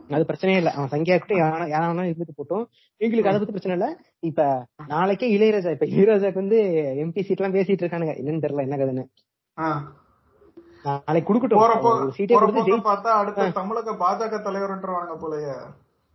அது 0.09 0.25
பிரச்சனையே 0.29 0.59
இல்ல. 0.61 0.71
அவன் 0.71 0.91
சங்கியா 0.93 1.15
இருக்கட்டும் 1.15 1.41
யாரா 1.41 1.65
யாரா 1.65 1.85
வேணாலும் 1.89 2.11
இருந்துட்டு 2.11 2.37
போட்டோம். 2.39 2.65
எங்களுக்கு 3.01 3.29
அதை 3.29 3.39
பத்தி 3.39 3.55
பிரச்சனை 3.55 3.75
இல்ல. 3.77 3.87
இப்ப 4.29 4.41
நாளைக்கே 4.87 5.27
இளையராஜா 5.37 5.71
இப்ப 5.75 5.87
இளையராஜாக்கு 5.93 6.41
வந்து 6.43 6.59
எம்பி 7.03 7.23
சீட் 7.27 7.41
எல்லாம் 7.41 7.57
பேசிட்டு 7.57 7.83
இருக்கானுங்க. 7.83 8.13
என்னன்னு 8.21 8.43
தெரியல 8.45 8.65
என்ன 8.67 8.77
கதைன்னு. 8.81 9.05
நாளைக்கு 11.07 11.27
கொடுக்கட்டும். 11.29 12.13
சீட்டே 12.17 12.35
கொடுத்து 12.41 12.77
பார்த்தா 12.91 13.11
அடுத்த 13.21 13.49
தமிழக 13.59 13.95
பாஜக 14.03 14.39
தலைவர்ன்றவானுங்க 14.47 15.17
போலயே. 15.23 15.55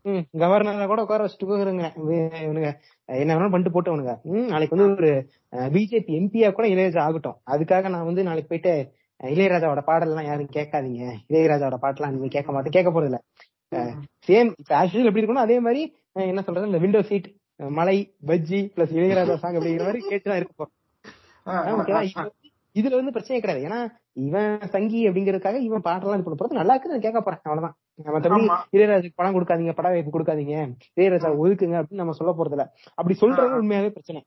ம், 0.04 0.22
கவர்னரை 0.42 0.86
கூட 0.86 1.00
உட்கார 1.04 1.24
வச்சுட்டு 1.24 1.48
போயிருங்க. 1.48 1.88
இவனுங்க. 2.44 2.70
என்ன 3.08 3.34
வேணாலும் 3.34 3.54
பண்ணிட்டு 3.54 3.74
போட்டவனுங்க. 3.74 4.14
ம், 4.30 4.48
நாளைக்கு 4.52 4.76
வந்து 4.76 4.96
ஒரு 4.96 5.10
பிஜேபி 5.74 6.12
எம்பியா 6.20 6.48
கூட 6.52 6.66
இளையராஜா 6.68 7.02
ஆகட்டும். 7.08 7.38
அதுக்காக 7.54 7.90
நான் 7.94 8.08
வந்து 8.10 8.22
நாளைக்கு 8.28 8.50
போயிட்டு 8.52 8.72
இளையராஜாவோட 9.20 9.82
பாடல் 9.90 10.12
எல்லாம் 10.12 10.28
யாரும் 10.30 10.54
கேட்காதீங்க. 10.56 11.02
இளையராஜாவோட 11.30 11.78
பாட்டெல்லாம் 11.84 12.14
நீங்க 12.16 12.30
கேட்க 12.36 12.50
மாட்டேன் 12.52 12.76
கேட்க 12.78 12.90
போறது 12.90 13.10
இல்ல 13.10 13.20
சேம் 14.28 14.50
இப்ப 14.60 14.72
எப்படி 14.84 15.22
இருக்கணும் 15.22 15.46
அதே 15.46 15.56
மாதிரி 15.66 15.82
என்ன 16.30 16.42
சொல்றது 16.46 16.70
இந்த 16.70 16.80
விண்டோ 16.84 17.02
சீட் 17.10 17.28
மலை 17.78 17.96
பஜ்ஜி 18.28 18.60
பிளஸ் 18.74 18.94
இளையராஜா 18.98 19.34
சாங் 19.42 19.58
அப்படிங்கிற 19.58 19.86
மாதிரி 19.88 20.02
கேட்டுதான் 20.10 20.40
இருக்க 20.40 20.70
இதுல 22.76 22.98
வந்து 22.98 23.12
பிரச்சனை 23.14 23.38
கிடையாது. 23.40 23.64
ஏன்னா 23.68 23.78
இவன் 24.26 24.52
சங்கி 24.74 25.00
அப்படிங்கறதுக்காக 25.08 25.58
இவன் 25.66 25.84
பாட்டெல்லாம் 25.86 26.18
இது 26.18 26.24
பண்ண 26.26 26.36
போறது 26.38 26.58
நல்லா 26.58 26.74
இருக்கு 26.74 26.92
நான் 26.92 27.04
கேட்க 27.06 27.20
போறேன் 27.20 27.42
அவ்வளவுதான். 27.48 27.74
மத்தபடி. 28.14 28.46
இளையராஜாக்கு 28.74 29.18
படம் 29.20 29.34
கொடுக்காதீங்க 29.36 29.74
பட 29.78 29.88
வாய்ப்பு 29.94 30.14
கொடுக்காதீங்க 30.14 30.54
இளையராஜா 30.98 31.30
ஒதுக்குங்க 31.42 31.76
அப்படின்னு 31.80 32.02
நம்ம 32.02 32.14
சொல்ல 32.20 32.32
போறது 32.38 32.56
இல்ல 32.56 32.64
அப்படி 32.98 33.16
சொல்றது 33.22 33.58
உண்மையாவே 33.62 33.90
பிரச்சனை. 33.96 34.22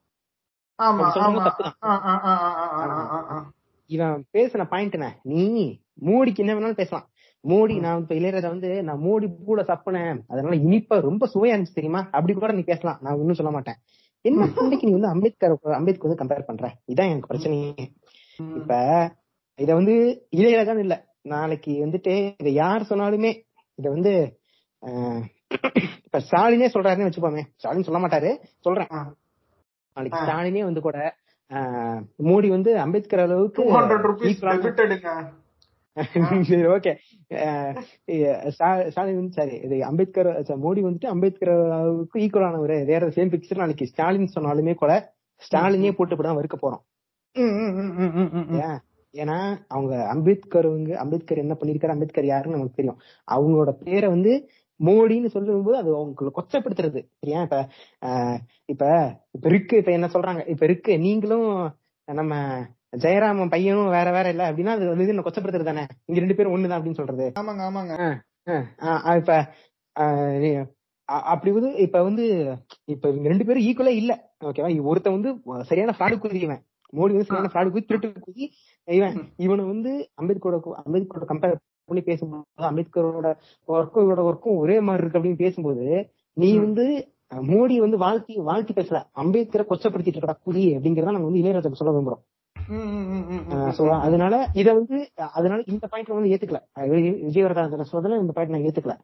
இவன் 3.90 4.24
பேசின 4.36 4.68
பாயிண்ட் 4.74 4.98
என்ன 5.00 5.10
நீ 5.32 5.46
மோடிக்கு 6.08 6.44
என்ன 6.44 6.54
வேணாலும் 6.56 6.82
பேசலாம். 6.82 7.08
மோடி 7.46 7.76
நான் 7.80 8.02
இப்ப 8.02 8.14
இளையராஜா 8.16 8.50
வந்து 8.50 8.70
நான் 8.84 9.02
மோடி 9.02 9.28
கூட 9.48 9.62
சப்புனேன் 9.64 10.20
அதனால 10.30 10.56
இனிப்பா 10.62 10.96
ரொம்ப 11.02 11.30
சுவையா 11.34 11.54
இருந்துச்சு 11.54 11.76
தெரியுமா? 11.76 12.02
அப்படி 12.12 12.34
கூட 12.36 12.54
நீ 12.54 12.64
பேசலாம். 12.64 13.00
நான் 13.02 13.20
ஒன்னும் 13.20 13.40
சொல்ல 13.40 13.52
மாட்டேன். 13.52 13.78
என்ன 14.26 14.46
சண்டைக்கு 14.54 14.88
நீ 14.88 14.94
வந்து 14.94 15.08
அம்பேத்கர் 15.08 15.54
அம்பேத்கர் 15.78 16.08
வந்து 16.08 16.22
கம்பேர் 16.22 16.48
பண்ற? 16.48 16.68
இதான் 16.88 17.12
எனக்கு 17.12 17.32
பிரச்சனையே. 17.32 17.70
இப்ப 18.56 18.74
இத 19.60 19.70
வந்து 19.74 19.96
இளையராஜான்னு 20.34 20.86
இல்ல. 20.86 20.96
நாளைக்கு 21.26 21.74
வந்துட்டு 21.84 22.14
இத 22.40 22.50
யார் 22.56 22.90
சொன்னாலுமே 22.90 23.32
இத 23.80 23.86
வந்து 23.90 24.14
இப்ப 26.06 26.20
ஸ்டாலினே 26.22 26.68
சொல்றாருன்னு 26.74 27.08
வச்சுப்போமே 27.08 27.44
ஸ்டாலின் 27.56 27.88
சொல்ல 27.88 28.00
மாட்டாரு. 28.00 28.32
சொல்றேன். 28.66 28.90
நாளைக்கு. 29.98 30.20
ஸ்டாலினே 30.22 30.64
வந்து 30.64 30.82
கூட 30.82 30.98
ஆஹ், 31.52 32.00
மோடி 32.24 32.48
வந்து 32.50 32.72
அம்பேத்கர் 32.80 33.20
அளவுக்கு 33.20 33.64
சரி 36.48 36.66
ஓகே 36.68 36.92
ஸ்டாலின் 38.90 39.20
வந்து 39.20 39.36
சரி 39.36 39.56
இது 39.66 39.76
அம்பேத்கர் 39.84 40.30
மோடி 40.64 40.82
வந்துட்டு 40.86 41.08
அம்பேத்கர் 41.08 41.52
அளவுக்கு 41.70 42.18
ஈக்குவலானவர் 42.20 42.74
வேற 42.86 43.08
சேம் 43.16 43.32
பிக்சர் 43.34 43.62
நாளைக்கு 43.62 43.86
ஸ்டாலின் 43.88 44.34
சொன்னாலுமே 44.36 44.74
கூட 44.76 44.94
ஸ்டாலினே 45.42 45.92
போட்டு 45.92 46.16
இப்படிதான் 46.16 46.40
வறுக்க 46.40 46.58
போறோம்? 46.58 46.84
ஏன்னா 49.14 49.38
அவங்க 49.68 49.94
அம்பேத்கர் 50.08 50.70
அம்பேத்கர் 51.04 51.44
என்ன 51.44 51.56
பண்ணிருக்காரு 51.60 51.96
அம்பேத்கர் 51.96 52.32
யாருன்னு 52.34 52.58
நமக்கு 52.58 52.80
தெரியும். 52.80 53.00
அவங்களோட 53.28 53.72
பேரை 53.84 54.08
வந்து 54.10 54.34
மோடின்னு 54.80 55.30
சொல்லும்போது 55.36 55.78
அது 55.78 55.90
அவங்களை 55.98 56.32
கொச்சப்படுத்துறது. 56.38 57.02
சரியா 57.20 57.42
இப்ப 57.46 57.58
ஆஹ் 58.02 58.40
இப்ப 58.66 58.84
இப்ப 59.32 59.46
இருக்கு 59.50 59.76
இப்ப 59.78 59.92
என்ன 59.92 60.10
சொல்றாங்க? 60.16 60.42
இப்ப 60.48 60.66
இருக்கு 60.66 60.94
நீங்களும் 61.00 61.50
நம்ம 62.08 62.34
ஜெயராமன் 63.04 63.52
பையனும் 63.54 63.94
வேற 63.96 64.08
வேற 64.12 64.28
இல்ல 64.34 64.44
அப்படின்னா 64.50 64.74
அது 64.78 64.86
வந்து 64.92 65.14
என்ன 65.14 65.26
கொச்சப்படுத்துறது 65.26 65.70
தானே? 65.70 65.84
இங்க 66.08 66.20
ரெண்டு 66.24 66.38
பேரும் 66.38 66.54
ஒண்ணுதான் 66.56 66.78
அப்படின்னு 66.78 67.00
சொல்றது. 67.00 67.26
ஆமாங்க 67.42 67.64
ஆமாங்க. 67.70 67.94
இப்ப 69.22 69.34
அப்படி 71.32 71.52
வந்து 71.52 71.72
இப்ப 71.86 71.98
வந்து 72.04 72.24
இப்ப 72.94 73.04
இவங்க 73.10 73.28
ரெண்டு 73.32 73.46
பேரும் 73.48 73.66
ஈக்குவலா 73.70 73.94
இல்ல. 74.02 74.14
ஓகேவா 74.46 74.70
ஒருத்தன் 74.92 75.18
வந்து 75.18 75.32
சரியான 75.70 75.94
ஃப்ராடு 75.98 76.16
குதிவன் 76.24 76.64
மோடி 76.94 77.14
வந்து 77.16 77.28
சரியான 77.30 77.52
ஃப்ராடு 77.54 77.72
குதி 77.74 77.86
திருட்டு 77.86 78.26
குதி 78.28 78.46
இவன் 78.88 79.16
இவனை 79.46 79.64
வந்து 79.66 79.92
அம்பேத்கரோட 80.22 80.58
அம்பேத்கரோட 80.84 81.26
கம்பேர் 81.32 81.56
பண்ணி 81.90 82.02
பேசும்போது 82.10 82.68
அம்பேத்கரோட 82.70 83.30
ஒர்க்கும் 83.68 84.04
இவரோட 84.06 84.24
ஒர்க்கும் 84.30 84.60
ஒரே 84.64 84.78
மாதிரி 84.88 85.04
இருக்கு 85.04 85.20
அப்படின்னு 85.20 85.44
பேசும்போது 85.44 85.86
நீ 86.38 86.50
வந்து 86.58 86.86
மோடி 87.52 87.76
வந்து 87.84 87.98
வாழ்த்தி 87.98 88.34
வாழ்த்தி 88.50 88.74
பேசல. 88.74 88.98
அம்பேத்கரை 89.22 89.66
கொச்சப்படுத்திட்டு 89.70 90.20
இருக்கா 90.22 90.38
குதி 90.48 90.64
அப்படிங்கறத 90.78 91.16
நம்ம 91.16 91.30
வந்து 91.30 91.42
இளையராஜாக்கு 91.44 91.80
சொல்ல 91.82 91.94
விரும்புறோம். 91.96 92.24
அதனால 93.90 94.50
இத 94.54 94.74
வந்து 94.74 95.10
அதனால 95.16 95.64
இந்த 95.66 95.88
பாயிண்ட் 95.88 96.10
வந்து 96.10 96.30
ஏத்துக்கல. 96.30 96.80
அஹ் 96.80 96.94
வி- 96.94 97.24
விஜயவர்தன 97.24 97.86
சொல்றதுல 97.92 98.20
இந்த 98.20 98.32
பாயிண்ட் 98.32 98.56
நான் 98.56 98.62
ஏத்துக்கல. 98.62 98.98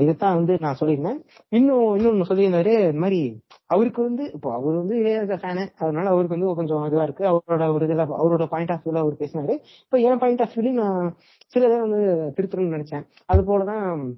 இதைத்தான் 0.00 0.34
வந்து 0.34 0.56
நான் 0.60 0.76
சொல்லியிருந்தேன். 0.80 1.24
இன்னும் 1.48 1.98
இன்னொன்னு 1.98 2.24
சொல்லியிருந்தாரு 2.28 2.78
இந்த 2.78 2.98
மாதிரி 2.98 3.40
அவருக்கு 3.66 4.02
வந்து 4.02 4.32
இப்போ 4.32 4.52
அவர் 4.52 4.74
வந்து 4.74 4.96
இளையராஜா 4.96 5.38
ஃபேனு 5.38 5.68
அதனால 5.78 6.08
அவருக்கு 6.08 6.38
வந்து 6.38 6.54
கொஞ்சம் 6.54 6.84
இதுவா 6.84 7.02
இருக்கு. 7.02 7.24
அவரோட 7.24 7.72
ஒரு 7.72 7.86
இதுல 7.86 8.06
அவரோட 8.28 8.46
பாயிண்ட் 8.46 8.70
ஆஃப் 8.70 8.86
வியூல 8.86 8.98
அவர் 8.98 9.12
பேசினாரு. 9.12 9.58
இப்போ 9.84 9.98
என் 9.98 10.18
பாயிண்ட் 10.18 10.40
ஆஃப் 10.40 10.50
வியூலையும் 10.54 10.72
நான் 10.72 11.16
சில 11.46 11.66
இதை 11.66 11.80
வந்து 11.80 12.32
திருத்தணும்னு 12.36 12.80
நினைச்சேன். 12.80 13.06
அது 13.26 13.42
போலதான் 13.42 14.12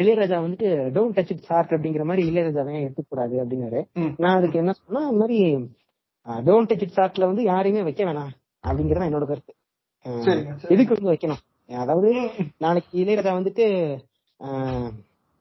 இளையராஜா 0.00 0.40
வந்துட்டு 0.40 0.66
டோன்ட் 0.98 1.12
டச் 1.12 1.30
இட் 1.30 1.42
சார்ட் 1.42 1.70
அப்படிங்கிற 1.70 2.04
மாதிரி 2.04 2.30
இளையராஜாவே 2.30 2.80
எடுத்துக்கூடாது 2.80 3.44
அப்படின்னாரு. 3.44 3.84
நான் 4.16 4.36
அதுக்கு 4.36 4.58
என்ன 4.58 4.72
சொன்னா 4.72 5.06
அந்த 5.06 5.18
மாதிரி 5.18 5.68
டோன்ட் 6.26 6.70
டச் 6.70 6.84
இட் 6.86 6.96
சார்ட்ல 6.96 7.28
வந்து 7.30 7.42
யாரையுமே 7.42 7.82
வைக்க 7.88 8.02
வேணாம். 8.04 8.32
அப்படிங்கறது 8.64 9.08
என்னோட 9.08 9.26
கருத்து. 9.30 9.52
எதுக்கு 10.74 10.96
வந்து 10.96 11.12
வைக்கணும்? 11.12 11.42
அதாவது 11.68 12.10
நாளைக்கு 12.64 12.92
இளையராஜா 13.02 13.32
வந்துட்டு 13.38 13.64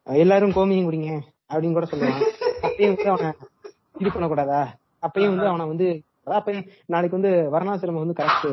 எல்லாரும் 0.07 0.55
கோமியம் 0.57 0.87
குடிங்க 0.87 1.11
அப்படின்னு 1.51 1.77
கூட 1.77 1.87
சொல்லுவான் 1.91 2.23
அப்பயும் 2.67 2.93
வந்து 2.93 3.11
அவனை 3.13 3.29
இது 4.01 4.09
பண்ணக்கூடாதா? 4.15 4.61
அப்பயும் 5.07 5.33
வந்து 5.33 5.49
அவனை 5.51 5.65
வந்து 5.73 5.87
அதான் 6.23 6.39
அப்பயும் 6.41 6.65
நாளைக்கு 6.93 7.17
வந்து 7.19 7.31
வர்ணாசிரமம் 7.55 8.03
வந்து 8.03 8.17
கரெக்ட் 8.19 8.49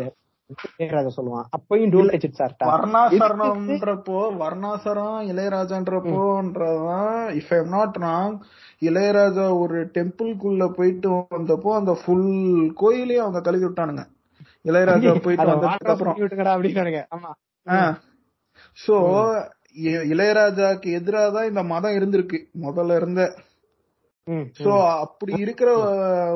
இளையராஜா 0.78 1.10
சொல்லுவான். 1.16 1.46
அப்பயும் 1.56 1.92
டோன்ட் 1.92 2.14
டச் 2.14 2.38
சார்ட்டா 2.38 2.66
வர்ணாசரணம்ன்றப்போ 2.70 4.18
வர்ணாசரம் 4.42 5.20
இளையராஜான்றப்போன்றதான் 5.32 7.22
if 7.38 7.52
I'm 7.58 7.70
not 7.76 7.96
wrong 8.04 8.36
Ilaiyaraaja 8.88 9.46
ஒரு 9.62 9.78
டெம்பிள்குள்ள 9.96 10.66
போயிட்டு 10.78 11.10
வந்தப்போ 11.36 11.72
அந்த 11.80 11.94
ஃபுல் 12.02 12.28
கோயிலையும் 12.82 13.24
அவங்க 13.24 13.42
கழுவி 13.46 13.66
விட்டானுங்க. 13.66 14.04
இளையராஜா 14.68 15.14
போயிட்டு 15.26 15.48
வந்ததுக்கு 15.52 15.92
அப்புறம். 15.94 16.16
சோ 18.78 18.96
இளையராஜாக்கு 20.12 20.88
எதிராக 20.98 21.28
தான் 21.36 21.48
இந்த 21.50 21.62
மதம் 21.72 21.96
இருந்திருக்கு. 21.98 22.38
முதல்ல 22.66 22.96
இருந்த 23.00 23.22
சோ 24.58 24.70
அப்படி 25.02 25.32
இருக்கிற 25.38 25.70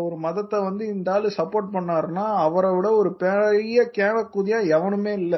ஒரு 0.07 0.17
மதத்தை 0.25 0.59
வந்து 0.61 0.85
இந்த 0.87 1.09
ஆளு 1.13 1.29
சப்போர்ட் 1.37 1.75
பண்ணாருன்னா 1.77 2.25
அவரை 2.47 2.71
விட 2.75 2.89
ஒரு 2.93 3.11
பெரிய 3.23 3.83
கேவக்குதியா 3.99 4.59
எவனுமே 4.77 5.13
இல்ல. 5.23 5.37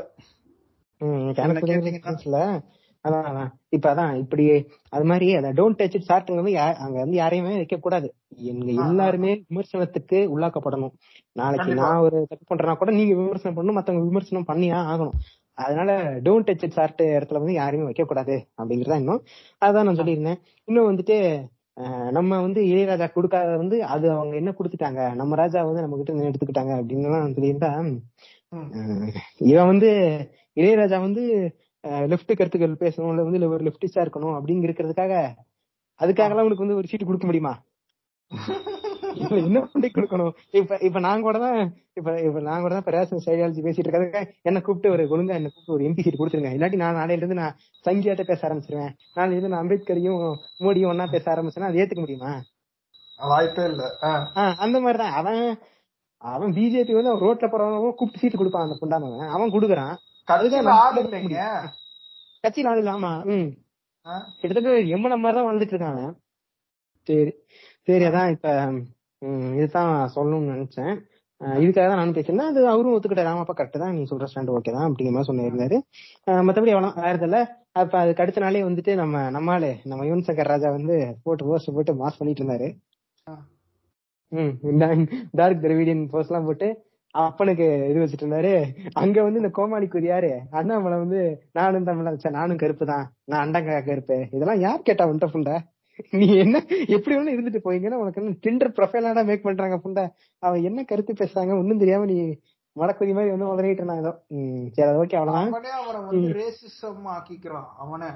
அதான் 3.04 3.26
அதான் 3.28 3.50
இப்ப 3.76 3.86
அதான் 3.92 4.14
இப்படி 4.22 4.44
அது 4.94 5.04
மாதிரி 5.04 5.26
அத 5.36 5.52
டோன்ட் 5.58 5.78
டச் 5.78 5.94
இட் 5.98 6.08
சார்ட்டுங்க 6.08 6.40
வந்து 6.40 6.54
அங்க 6.84 6.96
வந்து 6.98 7.16
யாரையுமே 7.16 7.52
வைக்க 7.60 7.76
கூடாது. 7.76 8.08
எங்க 8.52 8.66
எல்லாருமே 8.86 9.30
விமர்சனத்துக்கு 9.48 10.18
உள்ளாக்கப்படணும். 10.34 10.94
நாளைக்கு. 11.36 11.78
நான் 11.80 12.02
ஒரு 12.06 12.18
தப்பு 12.30 12.44
பண்றேன்னா 12.50 12.74
கூட 12.82 12.92
நீங்க 12.98 13.14
விமர்சனம் 13.20 13.56
பண்ணணும் 13.58 13.78
மத்தவங்க 13.78 14.10
விமர்சனம் 14.10 14.48
பண்ணியா 14.50 14.80
ஆகணும். 14.92 15.16
அதனால 15.58 15.92
டோன்ட் 16.26 16.48
டச் 16.50 16.64
இட் 16.66 16.76
சார்ட் 16.78 17.02
இடத்துல 17.14 17.40
வந்து 17.42 17.56
யாரையுமே 17.60 17.88
வைக்க 17.88 18.04
கூடாது 18.04 18.36
அப்படிங்கறதா 18.60 19.00
இன்னும். 19.02 19.22
அதான் 19.62 19.88
நான் 19.88 20.00
சொல்லியிருந்தேன். 20.02 20.40
இன்னும் 20.68 20.90
வந்துட்டு 20.90 21.16
நம்ம 22.10 22.40
வந்து 22.40 22.60
இளையராஜா 22.62 23.12
கொடுக்காத 23.12 23.56
வந்து 23.56 23.84
அது 23.84 24.06
அவங்க 24.12 24.34
என்ன 24.36 24.50
கொடுத்துட்டாங்க? 24.50 25.14
நம்ம 25.14 25.36
ராஜா 25.36 25.62
வந்து 25.62 25.80
நம்ம 25.80 25.96
கிட்ட 25.96 26.30
எடுத்துக்கிட்டாங்க 26.30 26.72
அப்படின்னு 26.80 27.36
சொல்லியிருந்தா 27.36 27.70
இவன் 29.44 29.66
வந்து 29.66 29.90
இளையராஜா 30.56 30.98
வந்து 31.00 31.24
லெப்ட் 32.06 32.32
கருத்துக்கள் 32.34 32.82
பேசணும் 32.82 33.10
இல்ல 33.10 33.22
வந்து 33.22 33.48
ஒரு 33.48 33.64
லெப்டிஸ்டா 33.64 34.02
இருக்கணும் 34.04 34.36
அப்படிங்க 34.36 34.66
இருக்கிறதுக்காக 34.68 35.14
அதுக்காகலாம் 36.00 36.48
உனக்கு 36.48 36.64
வந்து 36.64 36.76
ஒரு 36.76 36.88
சீட்டு 36.88 37.06
கொடுக்க 37.06 37.26
முடியுமா? 37.26 37.54
என்ன 39.40 39.60
பண்ணி 39.64 39.88
கொடுக்கணும்? 39.88 40.32
இப்ப 40.52 40.78
இப்ப 40.80 41.00
நான் 41.00 41.22
கூட 41.22 41.38
தான் 41.38 41.58
இப்ப 41.96 42.14
இப்ப 42.20 42.40
நான் 42.40 42.60
கூட 42.60 42.72
தான் 42.74 42.86
பிரேசன் 42.86 43.24
பேசிட்டு 43.60 43.84
இருக்காங்க 43.84 44.20
என்ன 44.42 44.60
கூப்பிட்டு 44.60 44.92
ஒரு 44.94 45.04
ஒழுங்கா 45.08 45.38
என்ன 45.38 45.48
கூப்பிட்டு 45.48 45.76
ஒரு 45.76 45.86
எம்பி 45.88 46.04
சீட் 46.04 46.20
கொடுத்துருங்க. 46.20 46.52
இல்லாட்டி 46.56 46.76
நான் 46.76 46.98
நாளையில 47.00 47.22
இருந்து 47.22 47.40
நான் 47.40 47.56
சங்கியாட்ட 47.84 48.24
பேச 48.24 48.40
ஆரம்பிச்சிருவேன். 48.48 48.92
நாளையில 49.16 49.36
இருந்து 49.36 49.52
நான் 49.52 49.62
அம்பேத்கரையும் 49.64 50.20
மோடியும் 50.60 50.92
ஒன்னா 50.92 51.06
பேச 51.10 51.24
ஆரம்பிச்சேன்னா 51.32 51.70
அது 51.70 51.80
ஏத்துக்க 51.82 52.00
முடியுமா? 52.00 52.32
வாய்ப்பே 53.30 53.64
இல்ல. 53.64 53.82
அந்த 54.58 54.76
மாதிரிதான். 54.80 55.14
அவன் 55.14 55.40
அவன் 56.22 56.54
பிஜேபி 56.56 56.94
வந்து 56.94 57.10
அவன் 57.10 57.24
ரோட்ல 57.24 57.46
போறவங்க 57.46 57.90
கூப்பிட்டு 57.92 58.22
சீட்டு 58.22 58.38
கொடுப்பான் 58.38 58.66
அந்த 58.66 58.76
புண்டானவன் 58.80 59.34
அவன் 59.34 59.52
கொடுக்குறான். 59.52 59.94
கட்சியில 62.44 62.70
ஆள் 62.70 62.80
இல்லாமா 62.80 63.10
ம். 63.30 63.48
ஆ? 64.06 64.12
கிட்டத்தட்ட 64.40 64.70
எம்மன 64.94 65.16
மாதிரி 65.16 65.36
தான் 65.38 65.46
வாழ்ந்துட்டு 65.46 65.74
இருக்காங்க 65.74 66.02
சரி. 67.08 67.32
சரி 67.88 68.04
அதான் 68.04 68.30
இப்ப 68.30 68.48
இதுதான் 69.58 69.94
சொல்லணும்னு 70.16 70.52
நினைச்சேன். 70.54 70.92
இதுக்காக 71.62 71.84
தான் 71.90 72.00
நானும் 72.00 72.16
பேசியிருந்தேன். 72.16 72.50
அது 72.52 72.60
அவரும் 72.72 72.94
ஒத்துக்கிட்டாரு. 72.94 73.30
ஆமாப்பா 73.32 73.54
கரெக்ட் 73.58 73.82
தான். 73.82 73.94
நீ 73.96 74.02
சொல்ற 74.10 74.26
ஸ்டாண்ட் 74.30 74.52
ஓகே 74.56 74.72
தான் 74.76 74.86
அப்படிங்கிற 74.86 75.14
மாதிரி 75.14 75.28
சொன்னிருந்தாரு 75.30 75.78
மத்தபடி 76.48 76.72
அவ்வளோ 76.74 76.90
இல்ல. 77.28 77.38
அப்ப 77.80 77.94
அதுக்கு 78.02 78.22
அடுத்த 78.22 78.42
நாளே 78.44 78.62
வந்துட்டு 78.68 78.92
நம்ம 79.00 79.22
நம்மாலே 79.36 79.72
நம்ம 79.90 80.04
யுவன் 80.08 80.26
சங்கர் 80.28 80.52
ராஜா 80.52 80.68
வந்து 80.76 80.94
போட்டு 81.24 81.48
போஸ்ட் 81.48 81.74
போட்டு 81.76 81.92
மாஸ் 82.02 82.18
பண்ணிட்டு 82.20 82.42
இருந்தாரு. 82.42 82.68
ம் 84.32 84.54
டார்க் 85.40 85.62
திரவிடியன் 85.64 86.02
போஸ்ட் 86.12 86.32
எல்லாம் 86.32 86.48
போட்டு 86.48 86.68
அப்பனுக்கு 87.14 87.66
இது 87.90 88.00
வச்சுட்டு 88.00 88.24
இருந்தாரு. 88.24 88.52
அங்க 89.02 89.16
வந்து 89.26 89.40
இந்த 89.42 89.50
கோமாளிக்குரி 89.56 90.08
யாரு? 90.10 90.30
அண்ணாமலை 90.58 90.98
வந்து 91.04 91.20
நானும் 91.58 91.88
தமிழா 91.88 92.12
வச்சா 92.14 92.30
நானும் 92.38 92.60
கருப்பு 92.62 92.84
தான். 92.92 93.06
நான் 93.30 93.42
அண்டங்க 93.44 93.78
கருப்பு. 93.88 94.18
இதெல்லாம் 94.36 94.62
யார் 94.66 94.86
கேட்டா 94.88 95.06
புண்டை 95.06 95.56
நீ 96.10 96.36
என்ன 96.36 96.64
எப்படி 96.86 97.16
வேணும் 97.16 97.34
இருந்துட்டு 97.34 97.58
போயிங்கன்னா 97.64 97.94
உனக்கு 97.94 98.22
என்ன 98.22 98.36
டிண்டர் 98.42 98.70
ப்ரொஃபைலாடா 98.70 99.24
மேக் 99.24 99.42
பண்றாங்க 99.42 99.80
புண்டை? 99.84 100.04
அவன் 100.38 100.62
என்ன 100.62 100.84
கருத்து 100.84 101.12
பேசுறாங்க 101.12 101.58
ஒண்ணும் 101.58 101.78
தெரியாம 101.78 102.04
நீ 102.04 102.16
மடக்குதி 102.76 103.12
மாதிரி 103.12 103.36
வந்து 103.36 103.46
உதறிட்டு 103.46 103.72
இருந்தான் 103.72 103.98
ஏதோ. 103.98 104.12
சரி 104.72 104.88
அது 104.88 105.04
ஓகே 105.04 105.16
அவ்வளவுதான். 105.16 105.46
அவனே 105.46 105.70
அவனை 105.70 106.00
வந்து 106.00 106.28
ரேசிசம் 106.32 107.06
ஆக்கிக்கிறான் 107.06 107.68
அவனே. 107.78 108.10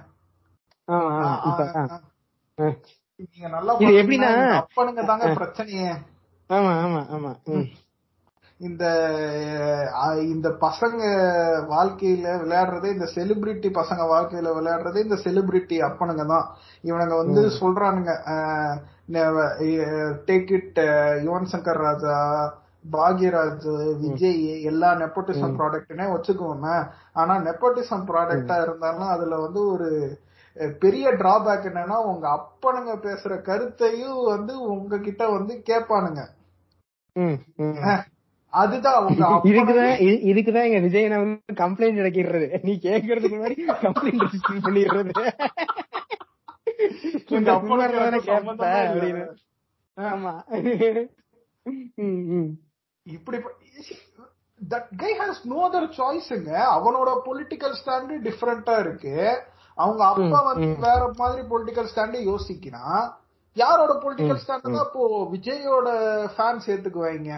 நீங்க 3.16 3.48
நல்லா 3.48 3.78
எப்படின்னா- 3.78 4.62
அப்பனுங்க 4.62 5.04
தாங்க 5.06 5.26
பிரச்சனையே. 5.28 5.90
ஆமா 6.48 6.72
ஆமா 6.84 7.00
ஆமா. 7.10 7.30
இந்த 8.64 8.84
இந்த 10.26 10.48
பசங்க 10.62 11.00
வாழ்க்கையில 11.72 12.26
விளையாடுறதே 12.42 12.88
இந்த 12.94 13.06
செலிபிரிட்டி 13.14 13.68
பசங்க 13.78 14.02
வாழ்க்கையில 14.10 14.52
விளையாடுறதே 14.56 15.00
இந்த 15.04 15.16
செலிபிரிட்டி 15.24 15.76
அப்பனுங்க 15.88 16.24
தான். 16.26 16.46
இவனுங்க 16.84 17.16
வந்து 17.22 17.42
சொல்றானுங்க 17.58 18.12
டேக் 20.28 20.52
இட் 20.58 20.78
யுவன் 21.26 21.50
சங்கர் 21.52 21.82
ராஜா 21.84 22.16
பாக்யராஜ் 22.94 23.68
விஜய் 24.02 24.40
எல்லா 24.70 24.88
நெப்போட்டிசம் 25.00 25.56
ப்ராடக்ட்னே 25.58 26.06
வச்சுக்கோமே 26.10 26.74
ஆனா 27.14 27.34
நெப்போட்டிசம் 27.46 28.06
ப்ராடக்டா 28.10 28.56
இருந்தாலும் 28.64 29.12
அதுல 29.14 29.38
வந்து 29.44 29.60
ஒரு 29.74 29.88
பெரிய 30.80 31.06
டிராபேக் 31.20 31.68
என்னன்னா 31.70 31.96
உங்க 32.10 32.26
அப்பனுங்க 32.38 32.92
பேசுற 33.06 33.32
கருத்தையும் 33.42 34.20
வந்து 34.28 34.52
உங்ககிட்ட 34.72 35.22
வந்து 35.36 35.54
கேட்பானுங்க. 35.70 36.22
அதுதான் 38.54 39.06
இதுக்குதான் 39.50 39.92
இதுக்குதான் 40.30 40.66
எங்க 40.68 40.80
விஜயனை 40.86 41.16
வந்து 41.22 41.54
கம்ப்ளைண்ட் 41.62 42.00
இறக்கிடுறது 42.02 42.48
நீ 42.62 42.72
கேக்குறதுக்கு 42.82 43.36
முன்னாடி 43.36 43.56
கம்ப்ளைண்ட் 43.84 44.24
ரெஜிஸ்டர் 44.24 44.64
பண்ணிடுறது. 44.66 45.12
ஆமா. 49.98 50.32
இப்படி 53.06 53.38
that 54.60 54.90
guy 54.96 55.10
has 55.20 55.42
no 55.44 55.58
other 55.68 55.88
சாய்ஸுங்க 55.98 56.52
அவனோட 56.76 57.10
பொலிட்டிக்கல் 57.26 57.74
ஸ்டாண்டு 57.80 58.14
டிஃபரெண்டா 58.26 58.76
இருக்கு. 58.78 59.16
அவங்க 59.78 60.02
அப்பா 60.04 60.40
வந்து. 60.48 60.68
வேற 60.86 61.02
மாதிரி 61.20 61.42
பொலிட்டிக்கல் 61.48 61.90
ஸ்டாண்டு 61.92 62.18
யோசிக்கிறான் 62.30 63.04
யாரோட 63.56 63.92
பொலிட்டிக்கல் 64.04 64.40
ஸ்டாண்ட் 64.42 64.68
தான் 64.68 64.86
இப்போ 64.86 65.02
விஜயோட 65.34 65.88
ஃபேன்ஸ் 66.36 66.68
ஏத்துக்குவாங்க 66.74 67.32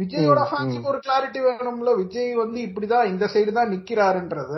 விஜயோட 0.00 0.40
ஃபேன்ஸுக்கு 0.50 0.90
ஒரு 0.92 1.00
கிளாரிட்டி 1.06 1.40
வேணும்ல. 1.46 1.92
விஜய் 2.02 2.30
வந்து 2.42 2.58
இப்படிதான் 2.68 3.10
இந்த 3.12 3.24
சைடு 3.34 3.52
தான் 3.58 3.72
நிக்கிறாருன்றத. 3.74 4.54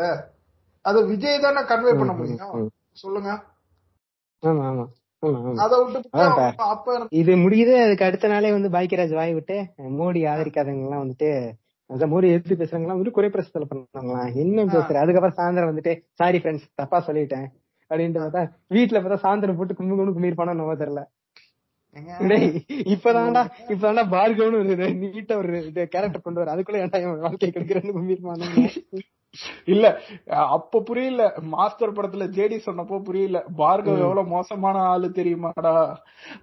அது 0.84 0.98
விஜய் 1.12 1.44
தானே 1.46 1.62
கன்வே 1.70 1.92
பண்ண 2.00 2.12
முடியும். 2.12 2.70
சொல்லுங்க. 3.02 3.30
இது 7.20 7.32
முடியுது. 7.42 7.74
அதுக்கு 7.84 8.06
அடுத்த 8.06 8.30
நாளே 8.32 8.50
வந்து 8.56 8.68
பாக்கியராஜ் 8.76 9.18
வாய் 9.18 9.34
விட்டு 9.36 9.56
மோடி 9.98 10.20
ஆதரிக்காதவங்க 10.32 10.86
எல்லாம் 10.86 11.02
வந்துட்டு 11.04 11.30
அதான் 11.90 12.12
மோடி 12.12 12.26
எதிர்த்து 12.32 12.58
பேசுறவங்க 12.60 12.94
வந்து 12.96 13.14
குறை 13.16 13.28
பிரசத்துல 13.32 13.66
பண்ணாங்களாம். 13.70 14.30
என்ன 14.42 14.64
பேசுற? 14.74 14.96
அதுக்கப்புறம் 15.02 15.36
சாயந்தரம் 15.38 15.70
வந்துட்டு 15.70 15.92
சாரி 16.20 16.38
ஃப்ரெண்ட்ஸ் 16.42 16.66
தப்பா 16.80 16.98
சொல்லிட்டேன். 17.08 17.46
அப்படின்ட்டு 17.90 18.22
பார்த்தா 18.22 18.42
வீட்டுல 18.76 19.00
பார்த்தா 19.00 19.22
சாயந்தரம் 19.24 19.58
போட்டு 19.58 19.76
கும்பு 19.78 19.96
கும்பு 19.98 20.14
கும்பிர் 20.16 20.38
பண்ண 20.40 20.52
நம்ம 20.60 20.76
தெரியல. 20.82 21.02
இப்பதான்டா 22.92 23.42
இப்பதான்டா 23.68 24.04
பார்கவனு 24.14 24.60
ஒரு 24.60 24.92
நீட்ட 25.00 25.32
ஒரு 25.36 25.56
கேரக்டர் 25.94 26.26
கொண்டு 26.26 26.40
வர. 26.40 26.52
அதுக்குள்ள 26.54 26.84
ஏன்டா 26.84 27.00
என் 27.04 27.24
வாழ்க்கை 27.26 27.50
கெடுக்கிறேன்னு 27.50 29.02
இல்ல 29.64 29.86
அப்ப 30.54 30.80
புரியல. 30.80 31.22
மாஸ்டர் 31.52 31.92
படத்துல 31.92 32.24
ஜேடி 32.36 32.56
சொன்னப்போ 32.66 32.96
புரியல. 33.02 33.38
பார்கவ் 33.58 34.00
எவ்வளவு 34.04 34.24
மோசமான 34.26 34.82
ஆளு 34.92 35.08
தெரியுமாடா? 35.18 35.72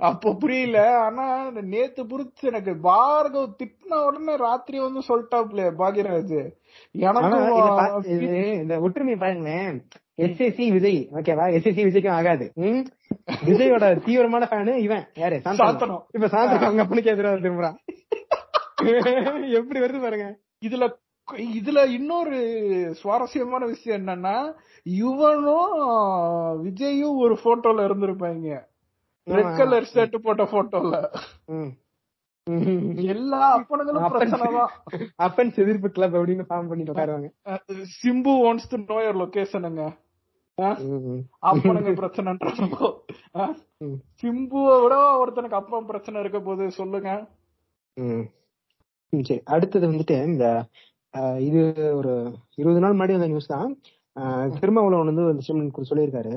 அப்ப 0.10 0.34
புரியல. 0.34 0.78
ஆனா 1.00 1.26
நேத்து 1.74 2.04
புரிச்சு 2.04 2.46
எனக்கு 2.52 2.74
பார்கவ் 2.88 3.54
திட்டின 3.60 4.00
உடனே 4.06 4.36
ராத்திரி 4.38 4.80
வந்து 4.80 5.04
சொல்லிட்டாப்ல 5.10 5.66
பாக்யராஜ். 5.82 6.40
இந்த 8.62 8.80
ஒற்றுமை 8.82 9.16
பாருங்களேன். 9.16 9.78
எஸ்எஸ்சி 10.18 10.66
விஜய் 10.72 11.02
ஓகேவா 11.20 11.46
எஸ்எஸ்சி 11.58 11.84
விஜய்க்கும் 11.88 12.18
ஆகாது? 12.20 12.48
விஜயோட 13.48 13.86
தீவிரமான 14.06 14.48
ஃபேனு 14.52 14.74
இவன். 14.78 15.06
யாரு? 15.16 15.38
சாந்தனு. 15.46 15.62
சாந்தனு. 15.62 15.98
இப்ப 16.14 16.28
சாந்தனு 16.28 16.66
அவங்க 16.68 16.84
அப்பனுக்கு 16.86 17.12
எதிராக 17.12 17.42
திரும்புறான். 17.44 17.78
எப்படி 19.60 19.80
வருது 19.80 20.02
பாருங்க. 20.02 20.28
இதுல 20.68 20.88
இதுல 21.56 21.80
இன்னொரு 21.90 22.38
சுவாரஸ்யமான 23.02 23.64
விஷயம் 23.66 23.98
என்னன்னா 23.98 24.36
இவனும் 24.84 25.74
விஜயும் 26.64 27.20
ஒரு 27.24 27.36
போட்டோல 27.44 27.86
இருந்திருப்பாங்க. 27.88 28.56
ரெட் 29.28 29.58
கலர் 29.58 29.92
ஷர்ட் 29.94 30.18
போட்ட 30.18 30.44
போட்டோல. 30.54 30.94
எல்லா 33.14 33.42
அப்பனுங்களும் 33.58 34.08
பிரச்சனை 34.12 34.48
தான். 34.56 34.72
அப்பன்ஸ் 35.26 35.60
எதிர்ப்பு 35.64 35.90
கிளப் 35.90 36.16
அப்படின்னு 36.16 36.48
ஃபார்ம் 36.50 36.70
பண்ணிட்டு 36.70 36.94
உட்காருவாங்க. 36.94 37.30
Simbu 38.00 38.34
wants 38.46 38.70
to 38.72 38.80
know 38.88 38.98
your 39.02 39.22
லொகேஷனுங்க 39.24 39.84
அப்பனுங்க 41.50 41.92
பிரச்சனைன்றப்போ. 42.00 42.88
சிம்புவை 44.22 44.76
விட 44.84 44.96
ஒருத்தனுக்கு 45.22 45.60
அப்பா 45.62 45.80
பிரச்சனை 45.92 46.22
இருக்க 46.24 46.40
போது 46.48 46.64
சொல்லுங்க. 46.80 47.10
சரி. 49.14 49.40
அடுத்தது 49.56 49.86
வந்துட்டு 49.92 50.18
இந்த 50.32 50.46
இது 51.48 51.62
ஒரு 52.00 52.14
இருபது 52.60 52.82
நாள் 52.84 52.96
முன்னாடி 52.98 53.16
வந்த 53.16 53.30
நியூஸ் 53.32 53.54
தான். 53.54 53.72
திருமாவளவன் 54.60 55.10
வந்து 55.10 55.28
ஒரு 55.30 55.44
ஸ்டேட்மெண்ட் 55.46 55.76
கொடுத்து 55.76 55.92
சொல்லியிருக்காரு. 55.92 56.36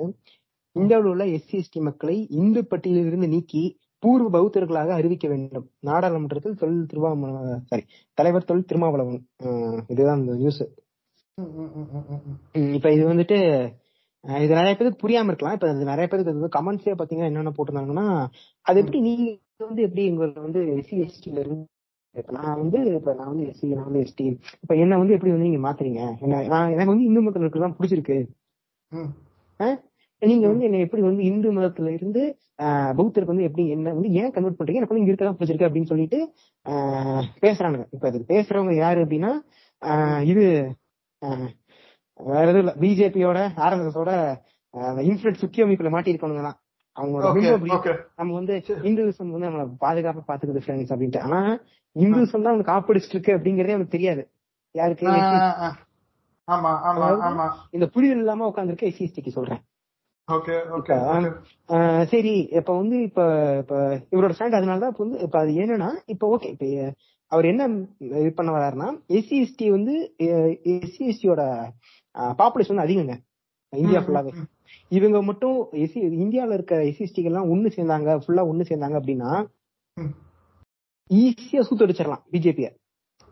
இந்தியாவில் 0.81 1.11
உள்ள 1.12 1.24
எஸ்சி 1.36 1.57
எஸ்டி 1.61 1.81
மக்களை 1.89 2.16
இந்து 2.40 2.61
பட்டியலில் 2.70 3.09
இருந்து 3.11 3.28
நீக்கி 3.35 3.62
பூர்வ 4.03 4.28
பௌத்தர்களாக 4.36 4.93
அறிவிக்க 4.99 5.27
வேண்டும். 5.32 5.66
நாடாளுமன்றத்தில் 5.89 6.61
தொழில் 6.62 6.89
திருவாம 6.93 7.32
சாரி 7.70 7.85
தலைவர் 8.19 8.49
தொழில் 8.49 8.69
திருமாவளவன். 8.70 9.20
இதுதான் 9.93 10.20
இந்த 10.23 10.35
நியூஸ் 10.40 10.62
இப்ப 12.77 12.86
இது 12.97 13.05
வந்துட்டு 13.12 13.39
இது 14.24 14.53
நிறைய 14.59 14.73
பேருக்கு 14.74 15.03
புரியாம 15.03 15.31
இருக்கலாம். 15.31 15.55
இப்ப 15.57 15.69
நிறைய 15.89 16.07
பேருக்கு 16.11 16.32
இது 16.35 16.51
கமெண்ட்ஸே 16.57 16.94
பாத்தீங்கன்னா 16.99 17.31
என்னென்ன 17.31 17.53
போட்டிருந்தாங்கன்னா 17.57 18.07
அது 18.66 18.81
எப்படி 18.82 18.99
நீங்க 19.07 19.24
வந்து 19.65 19.86
எப்படி 19.86 20.03
எங்களை 20.11 20.43
வந்து 20.44 20.61
எஸ்சி 20.74 20.97
எஸ்டில 21.05 21.40
இருந்து 21.44 21.65
நான் 22.39 22.59
வந்து 22.61 22.78
இப்ப 22.99 23.12
நான் 23.19 23.31
வந்து 23.31 23.44
எஸ்சி 23.51 23.66
நான் 23.77 23.89
வந்து 23.89 24.03
எஸ்டி 24.07 24.24
இப்ப 24.62 24.73
என்ன 24.82 24.99
வந்து 25.03 25.15
எப்படி 25.16 25.32
வந்து 25.35 25.49
நீங்க 25.49 25.61
மாத்துறீங்க? 25.66 26.01
என்ன 26.24 26.40
நான் 26.55 26.73
எனக்கு 26.74 26.93
வந்து 26.94 27.09
இந்து 27.09 27.23
மதத்துல 27.23 27.47
இருக்கிறதா 27.47 27.73
பிடிச்சிருக்கு? 27.78 28.19
நீங்க 30.23 30.44
வந்து 30.51 30.66
என்ன 30.66 30.81
எப்படி 30.86 31.03
வந்து 31.03 31.23
இந்து 31.31 31.49
மதத்துல 31.53 31.93
இருந்து 31.97 32.23
பௌத்தருக்கு 32.99 33.32
வந்து 33.32 33.47
எப்படி 33.49 33.65
என்ன 33.77 33.94
வந்து 33.97 34.11
ஏன் 34.20 34.32
கன்வெர்ட் 34.35 34.59
பண்றீங்க? 34.59 34.81
எனக்கு 34.81 34.94
வந்து 34.94 35.03
இங்க 35.05 35.12
இருக்கதான் 35.12 35.39
பிடிச்சிருக்கு 35.39 35.69
அப்படின்னு 35.69 35.93
சொல்லிட்டு 35.93 36.19
பேசுறானுங்க. 37.44 37.86
இப்ப 37.97 38.09
இது 38.12 38.20
பேசுறவங்க 38.32 38.74
யாரு 38.85 39.01
அப்படின்னா 39.05 39.32
இது 40.32 40.44
வேற 42.23 42.44
எதுவும் 42.44 42.65
இல்ல. 42.65 42.73
பிஜேபியோட 42.82 43.39
ஆர்எஸ்எஸோட 43.65 44.11
இன்ஃபுளுட் 45.09 45.40
சுக்கிய 45.43 45.66
அமைப்புல 45.66 45.90
மாட்டிருக்கவங்க 45.94 46.44
தான். 46.49 46.59
அவங்களோட 46.97 47.27
ஓகே 47.28 47.36
பிம்பம் 47.36 47.57
அப்படி 47.57 47.74
ஓகே 47.77 47.93
நம்ம 48.16 48.35
வந்து 48.39 48.55
இந்துவிசம் 48.89 49.35
வந்து 49.35 49.49
நம்மள 49.49 49.65
பாதுகாப்பா 49.85 50.23
பாத்துக்குது 50.31 50.62
ஃப்ரெண்ட்ஸ் 50.65 50.93
அப்படின்ட்டு. 50.94 51.20
ஆனா 51.20 51.40
இந்துவிசம் 51.97 52.44
தான் 52.44 52.53
அவனுக்கு 52.53 52.73
காப்பிடிச்சிட்டு 52.73 53.16
இருக்கு 53.16 53.36
அப்படிங்கறதே 53.36 53.74
அவனுக்கு 53.77 53.97
தெரியாது. 53.97 54.23
யாருக்கு? 54.74 55.07
இந்த 57.70 57.86
புரிதல் 57.86 58.23
இல்லாம 58.23 58.49
உட்காந்துருக்க 58.51 58.90
எஸ்சிஎஸ்டிக்கு 58.90 59.36
சொல்றேன். 59.39 59.62
சரி 62.11 62.32
இப்ப 62.59 62.70
வந்து 62.77 62.97
இப்ப 63.03 63.20
இப்ப 63.59 63.74
இவரோட 64.11 64.32
ஸ்டாண்ட் 64.36 64.59
அதனாலதான் 64.59 64.93
இப்ப 64.93 65.05
வந்து 65.05 65.19
இப்ப 65.19 65.39
அது 65.39 65.53
என்னன்னா 65.62 65.90
இப்ப 66.07 66.28
ஓகே 66.35 66.51
இப்ப 66.55 66.66
அவர் 67.32 67.44
என்ன 67.44 67.66
இது 68.19 68.31
பண்ண 68.32 68.51
வர்றாருன்னா 68.53 68.89
எஸ்சி 69.09 69.36
எஸ்டி 69.43 69.66
வந்து 69.70 69.94
எஸ்சி 70.73 71.03
எஸ்டியோட 71.11 71.43
பாப்புலேஷன் 72.39 72.74
வந்து 72.74 72.86
அதிகங்க. 72.86 73.14
இந்தியா 73.72 74.01
ஃபுல்லாவே 74.01 74.32
இவங்க 74.90 75.18
மட்டும் 75.22 75.56
எஸ்சி 75.82 75.98
இந்தியால 76.24 76.56
இருக்க 76.59 76.74
எல்லாம் 77.22 77.51
ஒண்ணு 77.52 77.68
சேர்ந்தாங்க 77.76 78.16
ஃபுல்லா 78.22 78.43
ஒண்ணு 78.51 78.64
சேர்ந்தாங்க 78.70 78.97
அப்படின்னா. 79.01 79.30
ஈஸியா 81.10 81.62
சூத்தடிச்சிடலாம் 81.68 82.24
பிஜேபிய 82.32 82.68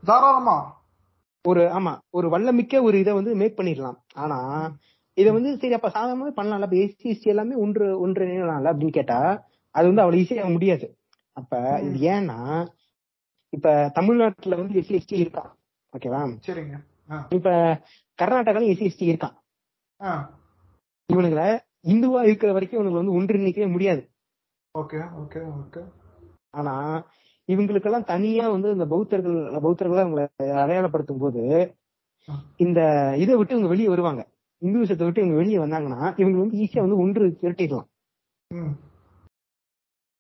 தாராளமா? 0.02 0.56
ஒரு 1.44 1.62
ஆமா 1.68 1.92
ஒரு 2.10 2.26
வல்லமிக்க 2.28 2.82
ஒரு 2.82 2.96
இதை 2.98 3.12
வந்து 3.14 3.32
மேக் 3.34 3.58
பண்ணிடலாம். 3.58 3.98
ஆனா 4.14 4.38
இத 5.16 5.28
வந்து 5.32 5.50
சரி 5.60 5.74
அப்ப 5.74 5.88
சாதாரணமாவே 5.88 6.32
பண்ணலாம்ல 6.36 6.66
அப்ப 6.68 6.76
எஸ்சி 6.76 7.06
எஸ்டி 7.12 7.32
எல்லாமே 7.32 7.54
ஒன்று 7.56 7.86
ஒன்று 8.00 8.26
இணையலாம்ல 8.26 8.72
அப்படின்னு 8.72 8.98
கேட்டா 8.98 9.18
அது 9.74 9.86
வந்து 9.86 10.02
அவ்வளவு 10.02 10.22
ஈஸியா 10.22 10.50
முடியாது. 10.50 10.86
அப்ப 11.36 11.54
இது 11.82 11.98
ஏன்னா 12.12 12.38
இப்ப 13.52 13.68
தமிழ்நாட்டுல 13.94 14.58
வந்து 14.60 14.78
எஸ்சி 14.80 14.96
எஸ்டி 14.98 15.22
இருக்கான் 15.24 15.50
ஓகேவா 15.92 16.20
இப்ப 17.30 17.48
கர்நாடகால 18.20 18.68
எஸ்சி 18.70 18.86
எஸ்டி 18.90 19.06
இருக்கான். 19.10 19.36
இவனுங்களை 21.12 21.48
இந்துவா 21.92 22.20
இருக்கிற 22.28 22.50
வரைக்கும் 22.52 22.80
இவனுங்களை 22.80 23.00
வந்து 23.02 23.16
ஒன்றிணைக்கவே 23.18 23.68
முடியாது. 23.74 24.02
Okay 24.74 24.98
okay 25.22 25.40
okay. 25.60 25.82
ஆனா 26.50 26.74
இவங்களுக்கெல்லாம் 27.48 28.10
தனியா 28.10 28.44
வந்து 28.48 28.68
இந்த 28.70 28.86
பௌத்தர்கள் 28.86 29.38
பௌத்தர்களை 29.64 30.02
அவங்களை 30.04 30.24
அடையாளப்படுத்தும் 30.62 31.22
போது 31.24 31.42
இந்த 32.56 32.80
இதை 33.22 33.36
விட்டு 33.36 33.54
இவங்க 33.54 33.70
வெளியே 33.72 33.88
வருவாங்க. 33.88 34.22
இந்துவிசத்தை 34.62 35.04
விட்டு 35.04 35.22
இவங்க 35.22 35.38
வெளியே 35.40 35.58
வந்தாங்கன்னா 35.58 36.00
இவங்க 36.20 36.38
வந்து 36.42 36.58
ஈஸியா 36.62 36.80
வந்து 36.86 37.00
ஒன்று 37.04 37.28
திரட்டிடலாம். 37.40 37.88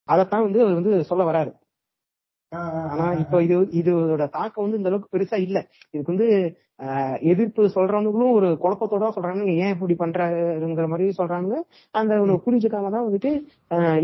அதைத்தான் 0.08 0.44
வந்து 0.46 0.60
அவர் 0.62 0.78
வந்து 0.80 1.04
சொல்ல 1.10 1.24
வராரு. 1.30 1.52
ஆனா 2.92 3.04
இப்ப 3.20 3.42
இது 3.42 3.56
இதோட 3.80 4.24
தாக்கம் 4.32 4.64
வந்து 4.64 4.78
இந்த 4.78 4.90
அளவுக்கு 4.90 5.12
பெருசா 5.12 5.36
இல்ல. 5.44 5.58
இதுக்கு 5.94 6.12
வந்து 6.12 6.28
எதிர்ப்பு 7.30 7.62
சொல்றவங்களும் 7.74 8.36
ஒரு 8.36 8.48
குழப்பத்தோட 8.56 9.08
சொல்றாங்க 9.16 9.42
ஏன் 9.58 9.72
இப்படி 9.74 9.94
பண்றாருங்கிற 9.96 10.86
மாதிரி 10.88 11.06
சொல்றாங்க 11.18 11.52
அந்த 11.94 12.14
புரிஞ்சுக்காம 12.44 12.90
தான் 12.90 13.06
வந்துட்டு 13.06 13.30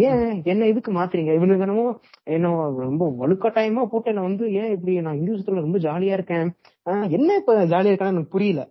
ஏன் 0.07 0.23
என்ன 0.47 0.67
இதுக்கு 0.67 0.93
மாத்துறீங்க? 0.93 1.33
இவனுக்கு 1.39 1.67
என்னமோ 1.67 1.87
என்ன 2.35 2.51
ரொம்ப 2.83 3.09
வலுக்கட்டாயமா 3.21 3.85
போட்டு 3.87 4.13
என்ன 4.13 4.23
வந்து 4.23 4.47
ஏன் 4.61 4.73
இப்படி 4.75 4.95
நான் 5.01 5.21
இந்துசத்துல 5.21 5.65
ரொம்ப 5.65 5.81
ஜாலியா 5.87 6.17
இருக்கேன்? 6.19 6.51
ஆஹ், 6.87 7.07
என்ன 7.17 7.31
இப்ப 7.41 7.57
ஜாலியா 7.73 7.93
இருக்கான்னு 7.93 8.15
எனக்கு 8.15 8.35
புரியல. 8.37 8.63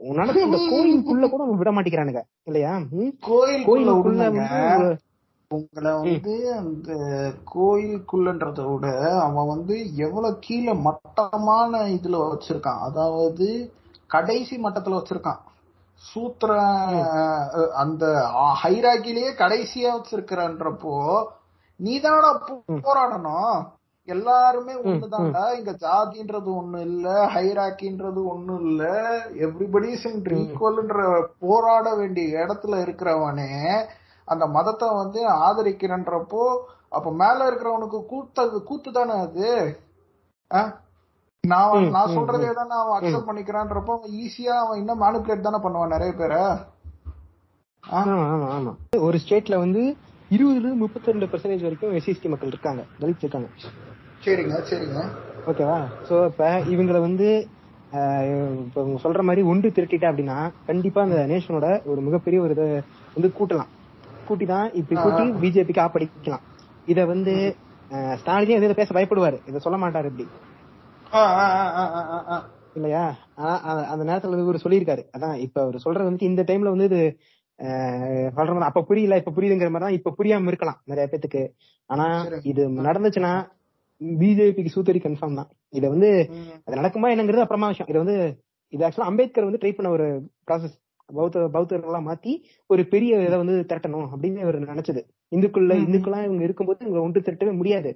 உன்னால 0.00 0.36
இந்த 0.42 0.58
கோயிலுக்குள்ள 0.70 1.26
கூட 1.32 1.42
விட 1.54 1.70
மாட்டேங்கிறானுங்க. 1.72 2.22
இல்லையா? 2.46 2.72
கோயிலுக்குள்ள 3.28 4.28
உங்களை 5.52 5.92
வந்து 5.92 6.54
அந்த 6.56 6.92
கோயிலுக்குள்ளன்றத 7.54 8.72
விட 8.72 9.14
அவன் 9.20 9.46
வந்து 9.46 9.96
எவ்வளவு 9.96 10.36
கீழே 10.40 10.72
மட்டமான 10.72 11.78
இதுல 11.78 12.38
வச்சிருக்கான். 12.38 12.80
அதாவது 12.80 13.72
கடைசி 14.06 14.62
மட்டத்துல 14.62 15.02
வச்சிருக்கான். 15.02 15.38
சூத்திர 15.94 16.62
அந்த 17.74 18.06
ஹைராக்கிலேயே 18.64 19.34
கடைசியா 19.36 20.00
வச்சிருக்கிறன்றப்போ 20.00 21.24
நீதானடா 21.82 22.40
போ- 22.46 22.62
போராடணும். 22.68 23.64
எல்லாருமே 24.04 24.72
ஒண்ணுதான்டா. 24.72 25.56
இங்க 25.56 25.72
ஜாதின்றது 25.72 26.48
ஒண்ணு 26.48 26.78
இல்ல 26.80 27.26
ஹைராக்கின்றது 27.26 28.24
ஒண்ணு 28.34 28.60
இல்ல. 28.60 28.84
எவ்ரிபடி 29.28 29.94
ஈக்குவல்ன்ற 30.34 31.26
போராட 31.38 31.94
வேண்டிய 31.94 32.38
இடத்துல 32.38 32.80
இருக்கிறவனே 32.80 33.84
அந்த 34.28 34.44
மதத்தை 34.56 34.88
வந்து 34.94 35.20
ஆதரிக்கிறன்றப்போ 35.46 36.44
அப்ப 36.88 37.12
மேல 37.12 37.38
இருக்கிறவனுக்கு 37.50 37.98
கூத்த 38.10 38.38
கூத்து 38.68 38.90
தானே 38.92 39.14
அது? 39.26 39.48
நான் 41.44 41.86
நான் 41.94 42.14
சொல்றதே 42.16 42.50
தானே 42.52 42.74
அவன் 42.80 42.96
அக்செப்ட் 42.98 43.28
பண்ணிக்கிறான்றப்போ 43.28 43.92
அவன் 43.96 44.12
ஈஸியா 44.24 44.56
அவன் 44.64 44.80
இன்னும் 44.80 45.02
மேனிபுலேட் 45.02 45.46
தானே 45.46 45.60
பண்ணுவான் 45.64 45.94
நிறைய 45.94 46.12
பேரை. 46.12 46.42
ஆமா 47.84 48.16
ஆமா 48.32 48.48
ஆமா. 48.56 48.72
ஒரு 49.06 49.16
ஸ்டேட்ல 49.22 49.56
வந்து 49.58 49.82
இருபதுல 50.30 50.68
முப்பத்தி 50.82 51.10
ரெண்டு 51.10 51.26
பெர்சன்டேஜ் 51.26 51.66
வரைக்கும் 51.66 51.94
எஸ்சிஎஸ்டி 51.98 52.28
மக்கள் 52.28 52.52
இருக்காங்க 52.52 52.82
தலித் 53.00 53.24
இருக்காங்க. 53.24 53.48
சரிங்க 54.22 54.60
சரிங்க. 54.70 55.00
ஓகேவா 55.50 55.78
சோ 56.08 56.14
இப்ப 56.30 56.44
இவங்கள 56.74 57.00
வந்து 57.00 57.28
இப்ப 58.66 58.82
சொல்ற 59.04 59.22
மாதிரி 59.28 59.42
ஒன்று 59.42 59.68
திரட்டிட்ட 59.76 60.06
அப்படின்னா 60.10 60.36
கண்டிப்பா 60.66 61.00
அந்த 61.02 61.18
நேஷனோட 61.32 61.66
ஒரு 61.84 62.00
மிகப்பெரிய 62.00 62.40
ஒரு 62.44 62.54
இதை 62.56 62.66
வந்து 63.16 63.28
கூட்டலாம். 63.38 63.70
கூட்டி 64.32 64.46
தான் 64.52 64.68
இப்படி 64.80 64.96
கூட்டி 65.00 65.24
பிஜேபிக்கு 65.42 65.84
ஆப்படிக்கலாம் 65.84 66.44
இத 66.88 67.00
வந்து 67.06 67.34
ஸ்டாலினே 68.18 68.56
இதை 68.58 68.74
பேச 68.74 68.90
பயப்படுவாரு. 68.96 69.38
இதை 69.48 69.58
சொல்ல 69.60 69.78
மாட்டாரு 69.78 70.08
இப்படி. 70.10 70.26
இல்லையா? 72.74 73.02
ஆனா 73.38 73.54
அந்த 73.92 74.02
நேரத்துல 74.08 74.32
வந்து 74.32 74.46
இவர் 74.46 74.64
சொல்லியிருக்காரு. 74.64 75.02
அதான் 75.16 75.34
இப்ப 75.46 75.56
அவர் 75.62 75.84
சொல்றது 75.84 76.08
வந்து 76.08 76.28
இந்த 76.30 76.42
டைம்ல 76.42 76.72
வந்து 76.74 76.88
இது 76.90 77.00
மாதிரி 78.36 78.68
அப்ப 78.68 78.82
புரியல 78.82 79.18
இப்ப 79.20 79.32
புரியுதுங்கிற 79.36 79.70
மாதிரி 79.70 79.86
தான் 79.86 79.98
இப்ப 79.98 80.14
புரியாம 80.18 80.50
இருக்கலாம் 80.50 80.78
நிறைய 80.84 81.06
பேத்துக்கு. 81.06 81.42
ஆனா. 81.90 82.06
இது 82.50 82.62
நடந்துச்சுன்னா 82.88 83.32
பிஜேபிக்கு 84.00 84.74
சூத்தரி 84.76 85.00
கன்ஃபார்ம் 85.02 85.38
தான். 85.40 85.50
இத 85.72 85.84
வந்து. 85.88 86.10
அது 86.66 86.80
நடக்குமா 86.80 87.10
என்னங்கிறது 87.14 87.44
அப்புறமா 87.44 87.68
விஷயம். 87.68 87.90
இது 87.92 88.02
வந்து 88.04 88.16
இது 88.72 88.84
ஆக்சுவலா 88.86 89.10
அம்பேத்கர் 89.10 89.48
வந்து 89.48 89.60
ட்ரை 89.62 89.72
பண்ண 89.72 89.88
ஒரு 89.90 90.06
ப்ராசஸ் 90.46 90.76
பௌத்த 91.14 91.48
பௌத்தர்கள்லாம் 91.54 92.08
மாத்தி 92.08 92.32
ஒரு 92.66 92.82
பெரிய 92.92 93.20
இதை 93.26 93.36
வந்து 93.42 93.56
திரட்டணும் 93.68 94.08
அப்படின்னு 94.12 94.40
இவர் 94.44 94.60
நினைச்சது. 94.60 95.02
இந்துக்குள்ள 95.36 95.72
ம். 95.78 95.84
இந்துக்களா 95.84 96.20
இவங்க 96.26 96.42
இருக்கும்போது 96.42 96.80
இவங்க 96.86 97.00
ஒன்று 97.00 97.20
திரட்டவே 97.20 97.56
முடியாது. 97.56 97.92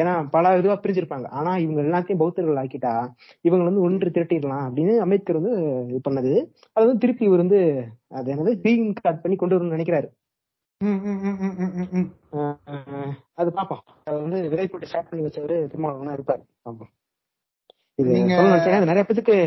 ஏன்னா 0.00 0.12
பல 0.30 0.56
இதுவா 0.58 0.76
பிரிஞ்சிருப்பாங்க. 0.82 1.26
ஆனா 1.38 1.56
இவங்க 1.56 1.80
எல்லாத்தையும் 1.82 2.20
பௌத்தர்கள் 2.22 2.60
ஆக்கிட்டா 2.62 2.92
இவங்க 3.40 3.64
வந்து 3.64 3.80
ஒன்று 3.80 4.10
திரட்டிடலாம் 4.10 4.64
அப்படின்னு 4.68 4.94
அம்பேத்கர் 4.98 5.40
வந்து 5.40 5.52
இது 5.88 6.00
பண்ணது. 6.08 6.32
அது 6.72 6.86
வந்து 6.86 6.98
திருப்பி 6.98 7.24
இவர் 7.24 7.42
வந்து 7.44 7.60
அது 8.08 8.28
என்னது 8.34 8.52
கிரீன் 8.62 8.94
கார்டு 9.02 9.20
பண்ணி 9.20 9.36
கொண்டு 9.36 9.56
வரணும்னு 9.56 9.76
நினைக்கிறாரு. 9.76 10.08
அது 13.40 13.50
பாப்போம். 13.58 13.84
அது 14.04 14.16
வந்து 14.22 14.48
விதை 14.48 14.66
போட்டு 14.66 14.86
ஸ்டார்ட் 14.86 15.08
பண்ணி 15.10 15.24
வச்சவரு 15.26 15.56
திருமாவளவனா 15.72 16.16
இருப்பாரு. 16.16 16.42
இது 17.94 18.10
நிறைய 18.90 19.04
பேத்துக்கு. 19.08 19.38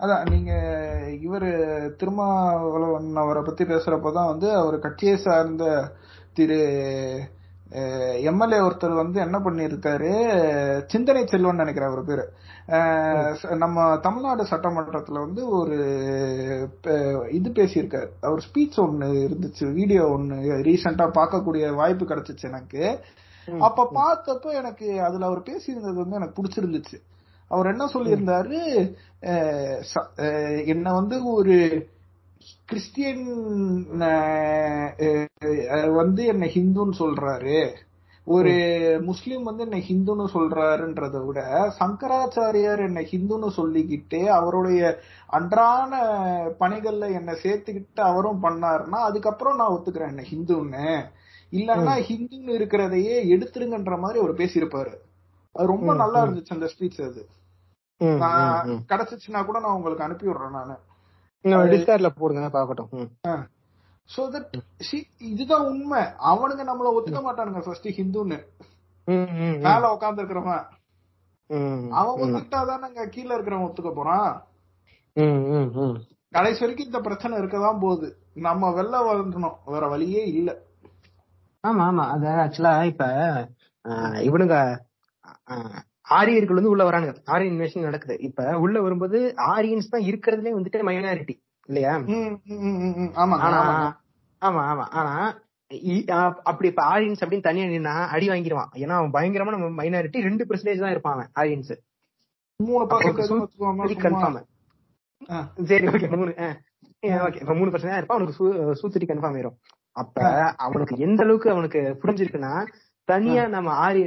அதான் 0.00 0.28
நீங்க 0.30 0.52
இவரு 1.26 1.50
திருமாவளவன் 1.96 3.08
அவரை 3.16 3.42
பத்தி 3.42 3.64
பேசுறப்பதான் 3.64 4.30
வந்து 4.32 4.48
அவர் 4.54 4.76
கட்சியை 4.78 5.16
சார்ந்த 5.16 5.64
திரு 6.34 6.60
எம்எல்ஏ 8.30 8.58
ஒருத்தர் 8.58 8.92
வந்து 8.94 9.18
என்ன 9.20 9.36
பண்ணிருக்காரு 9.38 10.10
சிந்தனை 10.86 11.22
செல்வன் 11.26 11.60
நினைக்கிறேன் 11.62 11.90
அவர் 11.90 12.04
பேரு. 12.04 12.24
நம்ம 13.56 13.86
தமிழ்நாடு 13.98 14.42
சட்டமன்றத்துல 14.50 15.24
வந்து 15.24 15.42
ஒரு 15.48 15.78
இது 17.30 17.50
பேசியிருக்காரு. 17.50 18.10
அவர் 18.20 18.44
ஸ்பீச் 18.46 18.78
ஒன்னு 18.84 19.08
இருந்துச்சு 19.26 19.72
வீடியோ 19.72 20.04
ஒன்னு 20.08 20.36
ரீசெண்டா 20.68 21.06
பார்க்கக்கூடிய 21.18 21.74
வாய்ப்பு 21.74 22.04
கிடைச்சிச்சு 22.04 22.46
எனக்கு. 22.52 22.84
அப்ப 23.68 23.88
பார்த்தப்ப 24.00 24.54
எனக்கு 24.62 24.88
அதுல 25.00 25.26
அவர் 25.26 25.48
பேசியிருந்தது 25.50 26.00
வந்து 26.02 26.18
எனக்கு 26.20 26.38
பிடிச்சிருந்துச்சு. 26.40 26.96
அவர் 27.50 27.66
என்ன 27.66 27.84
சொல்லியிருந்தாரு 27.94 28.60
என்ன 30.66 30.92
வந்து 30.92 31.16
ஒரு 31.32 31.56
கிறிஸ்டியன் 32.64 33.24
வந்து 35.94 36.24
என்ன 36.24 36.46
ஹிந்துன்னு 36.46 36.94
சொல்றாரு. 36.98 37.58
ஒரு 38.26 38.52
முஸ்லீம் 39.02 39.42
வந்து 39.42 39.62
என்ன 39.62 39.78
ஹிந்துன்னு 39.88 40.24
சொல்றாருன்றத 40.32 41.26
விட 41.26 41.40
சங்கராச்சாரியார் 41.78 42.82
என்ன 42.86 43.00
ஹிந்துன்னு 43.00 43.50
சொல்லிக்கிட்டு 43.56 44.24
அவருடைய 44.38 44.82
அன்றான 45.26 45.92
பணிகள்ல 46.60 47.12
என்ன 47.12 47.32
சேர்த்துக்கிட்டு 47.42 48.00
அவரும் 48.00 48.42
பண்ணாருன்னா 48.42 49.00
அதுக்கப்புறம் 49.08 49.56
நான் 49.56 49.76
ஒத்துக்கிறேன் 49.76 50.12
என்ன 50.14 50.24
ஹிந்துன்னு. 50.32 50.88
இல்லன்னா 51.52 51.94
ஹிந்துன்னு 52.08 52.52
இருக்கிறதையே 52.60 53.16
எடுத்துருங்கன்ற 53.34 53.98
மாதிரி 53.98 54.20
அவர் 54.20 54.34
பேசியிருப்பாரு. 54.34 54.94
அது 55.54 55.66
ரொம்ப 55.66 55.94
நல்லா. 55.94 56.24
இருந்துச்சு 56.24 56.56
அந்த 56.58 56.70
ஸ்பீச் 56.74 57.00
அது. 57.10 57.22
கிடைச்சிச்சுன்னா 58.90 59.40
கூட 59.48 59.58
நான் 59.64 59.76
உங்களுக்கு 59.78 60.06
அனுப்பி 60.06 60.26
விடுறேன் 60.28 60.56
நானு. 60.58 60.76
டிஸ்கார்ட்ல 61.72 62.08
போடுங்க 62.20 62.48
பாக்கட்டும். 62.56 62.90
சோ 64.08 64.22
தட் 64.32 64.56
இதுதான் 65.30 65.66
உண்மை. 65.70 66.02
அவனுங்க 66.30 66.64
நம்மள 66.70 66.88
ஒத்துக்க 66.96 67.20
மாட்டானுங்க 67.26 67.62
ஃபர்ஸ்ட் 67.66 67.88
ஹிந்துன்னு. 67.98 68.38
மேல 69.66 69.90
உட்கார்ந்து 69.94 70.22
இருக்கிறவன் 70.22 70.64
அவன். 71.98 72.20
ஒத்துக்கிட்டாதானங்க 72.22 73.02
கீழ 73.14 73.28
இருக்கிறவன் 73.36 73.66
ஒத்துக்க 73.68 73.90
போறான். 73.94 74.30
கடைசி 76.36 76.60
வரைக்கும் 76.60 76.88
இந்த 76.88 77.00
பிரச்சனை 77.00 77.34
இருக்கதான் 77.38 77.82
போகுது. 77.84 78.08
நம்ம 78.46 78.70
வெளில 78.78 78.96
வரணும் 79.08 79.58
வேற 79.74 79.84
வழியே 79.92 80.22
இல்ல. 80.38 80.50
ஆமா 81.64 81.84
ஆமா. 81.90 82.04
அது 82.14 82.26
ஆக்சுவலா 82.44 82.72
இப்ப 82.90 83.04
இவனுங்க 84.28 84.56
ஆரியர்கள் 86.06 86.54
வந்து 86.54 86.70
உள்ள 86.70 86.90
வரானுங்க. 86.90 87.14
ஆரியன் 87.26 87.54
இன்வெஸ்டிங் 87.54 87.80
நடக்குது. 87.80 88.18
இப்ப 88.18 88.58
உள்ள 88.58 88.80
வரும்போது 88.80 89.18
ஆரியன்ஸ் 89.48 89.90
தான் 89.90 90.02
இருக்கிறதுலே 90.02 90.52
வந்துட்டு 90.56 90.88
மைனாரிட்டி 90.90 91.34
இல்லையா? 91.68 91.92
ம், 91.98 92.06
ம், 92.08 92.60
ம், 92.60 92.76
ம், 92.80 92.94
ம். 92.96 93.12
ஆமாங்க 93.14 93.44
ஆனா 93.46 93.60
ஆமாங்க 93.62 93.88
ஆமா. 94.42 94.62
ஆமா 94.70 94.84
ஆனா 94.92 95.14
அப்படி 96.44 96.68
இப்ப 96.68 96.82
ஆரியன்ஸ் 96.84 97.22
அப்படின்னு 97.22 97.40
தனியா 97.40 97.64
நின்னா 97.66 97.94
அடி 98.06 98.28
வாங்கிடுவான் 98.28 98.70
ஏன்னா 98.74 98.94
அவன் 98.98 99.10
பயங்கரமான 99.10 99.56
மைனாரிட்டி 99.80 100.20
ரெண்டு 100.20 100.44
பெர்சன்டேஜ் 100.44 100.78
தான் 100.78 100.90
இருப்பான் 100.90 101.30
ஆரியன்ஸ். 101.34 101.72
கன்ஃபார்ம். 104.04 104.44
சரி 105.64 105.86
ஓகே 105.86 106.08
மூணு 106.16 106.32
ஓகே 107.26 107.40
இப்ப 107.40 107.54
மூணு 107.54 107.70
பர்சன்ட் 107.70 107.96
இருப்பான். 107.96 108.18
அவனுக்கு 108.18 108.74
சூத்திரி 108.74 109.06
கன்ஃபார்ம் 109.06 109.36
ஆயிரும். 109.38 109.56
அப்ப 109.96 110.16
அவனுக்கு 110.56 110.94
எந்த 110.98 111.22
அளவுக்கு 111.22 111.50
அவனுக்கு 111.50 111.80
புரிஞ்சிருக்குன்னா 112.02 112.52
தனியா 113.08 113.42
நம்ம 113.54 113.74
ஆரி 113.86 114.02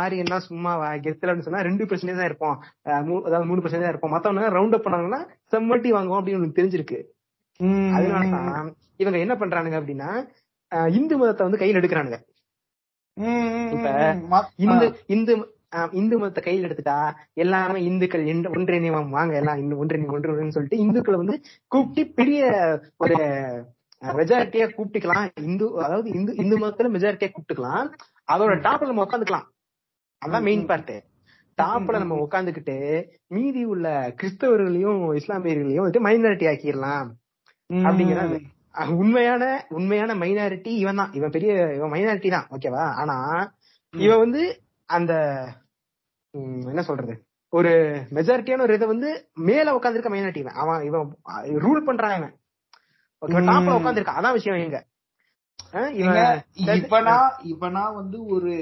ஆரியன்னா 0.00 0.38
சும்மா 0.48 0.72
கெத்தலன்னு 1.06 1.46
சொன்னா 1.46 1.66
ரெண்டு 1.68 1.84
பர்சன்டேஜ் 1.88 2.20
தான் 2.20 2.30
இருப்போம். 2.30 2.56
அதாவது 3.26 3.48
மூணு 3.50 3.62
பர்சன்டேஜ் 3.62 3.86
தான் 3.86 3.94
இருப்போம். 3.94 4.14
மத்தவங்க 4.14 4.50
ரவுண்ட் 4.58 4.76
அப் 4.78 4.86
பண்ணாங்கன்னா 4.86 5.20
செம்மட்டி 5.52 5.90
வாங்குவோம் 5.96 6.20
அப்படின்னு 6.20 6.58
தெரிஞ்சிருக்கு. 6.58 6.98
அதனாலதான் 7.96 8.74
இவங்க 9.02 9.18
என்ன 9.24 9.34
பண்றானுங்க 9.40 9.78
அப்படின்னா 9.80 10.10
இந்து 10.98 11.14
மதத்தை 11.20 11.44
வந்து 11.46 11.62
கையில் 11.62 11.80
எடுக்கிறானுங்க. 11.80 12.18
இந்து 14.64 14.86
இந்து 15.14 15.32
இந்து 16.00 16.14
மதத்தை 16.20 16.42
கையில் 16.44 16.66
எடுத்துட்டா 16.66 16.96
எல்லாருமே 17.42 17.80
இந்துக்கள் 17.88 18.24
ஒன்றிணைவோம் 18.54 19.12
வாங்க 19.16 19.34
எல்லாம் 19.40 19.60
இன்னும் 19.62 19.80
ஒன்றிணை 19.82 20.08
ஒன்று 20.14 20.54
சொல்லிட்டு 20.56 20.82
இந்துக்களை 20.84 21.18
வந்து 21.22 21.36
கூப்பிட்டு 21.72 22.02
பெரிய 22.20 22.40
ஒரு 23.04 23.18
மெஜாரிட்டியா 24.02 24.66
கூப்பிட்டுக்கலாம். 24.76 25.30
இந்து 25.40 25.82
அதாவது 25.82 26.10
இந்து 26.10 26.34
இந்து 26.34 26.58
மதத்துல 26.58 26.90
மெஜாரிட்டியா 26.94 27.30
கூப்பிட்டுக்கலாம். 27.30 27.88
அதோட 28.32 28.52
டாப்ல 28.66 28.86
நம்ம 28.86 29.04
உட்காந்துக்கலாம் 29.04 29.46
அதான் 30.22 30.42
மெயின் 30.42 30.66
பார்ட் 30.66 30.92
டாப்ல 31.58 31.98
நம்ம 31.98 32.16
உட்காந்துக்கிட்டு 32.16 32.76
மீதி 33.28 33.64
உள்ள 33.64 33.86
கிறிஸ்தவர்களையும் 34.20 35.00
இஸ்லாமியர்களையும் 35.18 35.84
வந்துட்டு 35.84 36.06
மைனாரிட்டி 36.06 36.46
ஆக்கிடலாம். 36.52 37.08
அஹ் 38.74 38.94
உண்மையான 38.96 39.44
உண்மையான 39.68 40.14
மைனாரிட்டி 40.14 40.72
இவன் 40.82 40.96
தான். 40.96 41.12
இவன் 41.12 41.30
பெரிய 41.30 41.52
இவன் 41.74 41.90
மைனாரிட்டி 41.90 42.30
தான். 42.30 42.46
ஓகேவா 42.50 42.84
ஆனா 42.94 43.16
இவன் 43.94 44.18
வந்து 44.18 44.42
அந்த 44.88 45.12
என்ன 46.70 46.82
சொல்றது? 46.82 47.14
ஒரு 47.52 47.70
மெஜாரிட்டியான 48.10 48.60
ஒரு 48.60 48.74
இதை 48.74 48.86
வந்து 48.86 49.08
மேல 49.34 49.76
உட்காந்துருக்க 49.76 50.10
மைனாரிட்டி 50.14 50.36
இவன். 50.36 50.54
அவன் 50.54 50.82
இவன் 50.82 51.16
ரூல் 51.64 51.88
பண்றான் 51.88 52.16
இவன். 52.16 52.34
ஓகே 53.22 53.40
டாப்ல 53.48 53.74
உட்காந்துருக்கான் 53.76 54.18
அதான் 54.18 54.32
விஷயம் 54.32 54.58
இங்க. 54.58 54.78
இவனா 56.76 57.16
இவனா 57.50 57.94
வந்து 57.94 58.26
ஒரு 58.26 58.52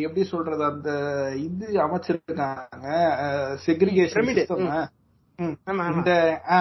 எப்படி 0.00 0.24
சொல்றது 0.24 0.64
அந்த 0.64 0.90
இது 1.38 1.66
அமைச்சிருக்காங்க 1.84 2.86
செக்ரிகேஷன் 3.66 4.30
இந்த 5.90 6.12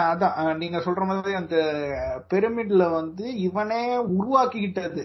அதான் 0.06 0.58
நீங்க 0.58 0.78
சொல்ற 0.78 1.06
மாதிரி 1.06 1.34
அந்த 1.34 1.56
பிரமிட்ல 2.30 2.92
வந்து 2.92 3.26
இவனே 3.40 3.82
உருவாக்கிக்கிட்டது. 4.14 5.04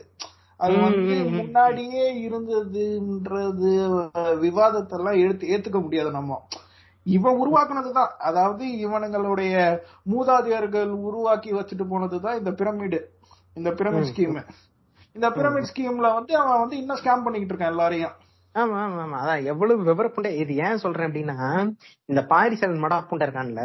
அது 0.60 0.74
வந்து. 0.80 1.14
முன்னாடியே 1.30 2.28
இருந்ததுன்றது 2.28 3.72
விவாதத்தெல்லாம் 4.44 5.20
எடுத்து 5.20 5.48
ஏத்துக்க 5.48 5.80
முடியாது 5.82 6.10
நம்ம. 6.10 6.38
இவன் 7.06 7.40
உருவாக்குனதுதான். 7.40 8.12
அதாவது 8.20 8.64
இவனுங்களுடைய 8.84 9.54
மூதாதையர்கள் 10.12 10.92
உருவாக்கி 11.04 11.52
வச்சுட்டு 11.52 11.86
போனதுதான் 11.86 12.38
இந்த 12.38 12.52
பிரமிடு. 12.52 13.00
இந்த 13.56 13.70
பிரமிட் 13.72 14.08
ஸ்கீம் 14.10 14.38
இந்த 15.16 15.26
பிரமிட் 15.34 15.68
ஸ்கீம்ல 15.68 16.08
வந்து 16.14 16.32
அவன் 16.38 16.60
வந்து 16.60 16.76
இன்னும் 16.78 17.00
ஸ்கேம் 17.00 17.24
பண்ணிக்கிட்டு 17.24 17.54
இருக்கான் 17.54 17.74
எல்லாரையும். 17.74 18.14
ஆமா 18.54 18.78
ஆமா 18.82 19.02
ஆமா. 19.04 19.18
அதான் 19.22 19.44
எவ்வளவு 19.50 19.84
விவரப்புண்ட 19.84 20.28
இது 20.40 20.54
ஏன் 20.64 20.80
சொல்றேன் 20.82 21.08
அப்படின்னா 21.08 21.36
இந்த 22.08 22.20
பாரிசல் 22.30 22.82
மடாப்புண்ட 22.82 23.26
இருக்கான்ல? 23.26 23.62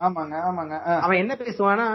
ஆமாங்க 0.00 0.34
ஆமாங்க. 0.44 0.74
அவன் 0.98 1.18
என்ன 1.18 1.32
பேசுவானா 1.40 1.86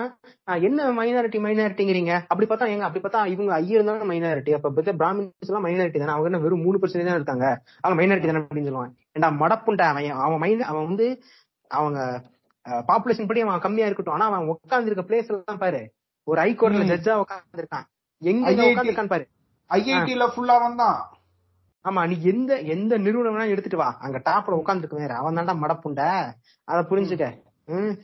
"ஆ, 0.48 0.56
என்ன 0.62 0.90
மைனாரிட்டி 0.98 1.40
மைனாரிட்டிங்கிறீங்க 1.45 2.12
அப்படி 2.26 2.45
பார்த்தா 2.45 2.68
எங்க 2.74 2.86
அப்படி 2.88 3.03
பார்த்தா 3.03 3.22
இவங்க 3.32 3.52
ஐயர் 3.57 3.88
தானே 3.88 4.07
மைனாரிட்டி 4.12 4.52
அப்ப 4.53 4.72
பார்த்தா 4.72 4.94
பிராமின்ஸ் 4.99 5.49
எல்லாம் 5.49 5.66
மைனாரிட்டி 5.68 5.99
தானே. 5.99 6.14
அவங்க 6.14 6.30
என்ன 6.32 6.41
வெறும் 6.44 6.64
மூணு 6.64 6.80
பர்சன்ட் 6.80 7.10
தான் 7.10 7.20
இருக்காங்க. 7.20 7.48
அவங்க 7.84 7.98
மைனாரிட்டி 8.02 8.30
தானே 8.30 8.44
அப்படின்னு 8.44 8.70
சொல்லுவான் 8.70 8.94
ஏன்டா 9.15 9.27
மடப்புண்டா? 9.41 9.85
அவன் 9.91 10.09
அவன் 10.25 10.41
மைன 10.41 10.59
அவன் 10.71 10.85
வந்து 10.85 11.07
அவங்க 11.71 11.99
பாப்புலேஷன் 12.87 13.27
படி 13.27 13.41
அவன் 13.41 13.59
கம்மியா 13.59 13.85
இருக்கட்டும். 13.85 14.15
ஆனா 14.15 14.25
அவன் 14.25 14.47
உட்கார்ந்து 14.47 14.91
இருக்க 14.91 15.03
பிளேஸ் 15.09 15.29
எல்லாம் 15.29 15.61
பாரு. 15.63 15.81
ஒரு 16.27 16.39
ஹைகோர்ட்ல. 16.41 16.85
ஜட்ஜா 16.91 17.13
உட்கார்ந்து 17.23 17.61
இருக்கான் 17.61 17.87
எங்க. 18.21 18.51
உட்கார்ந்து 18.69 18.91
இருக்கான் 18.91 19.13
பாரு. 19.13 19.25
ஐஐடில 19.69 20.25
ஃபுல்லா 20.35 20.57
வந்தான். 20.61 20.97
ஆமா 21.85 22.07
நீ 22.07 22.15
எந்த 22.23 22.51
எந்த 22.75 22.97
நிறுவனம் 22.97 23.49
எடுத்துட்டு 23.49 23.77
வா. 23.77 23.89
அங்க 23.99 24.17
டாப்ல 24.25 24.53
உட்காந்துருக்கு 24.61 25.01
வேற. 25.01 25.11
அவன் 25.15 25.35
தான்டா 25.35 25.53
மடப்புண்ட. 25.63 26.01
அத 26.63 26.79
புரிஞ்சுக்க. 26.89 27.25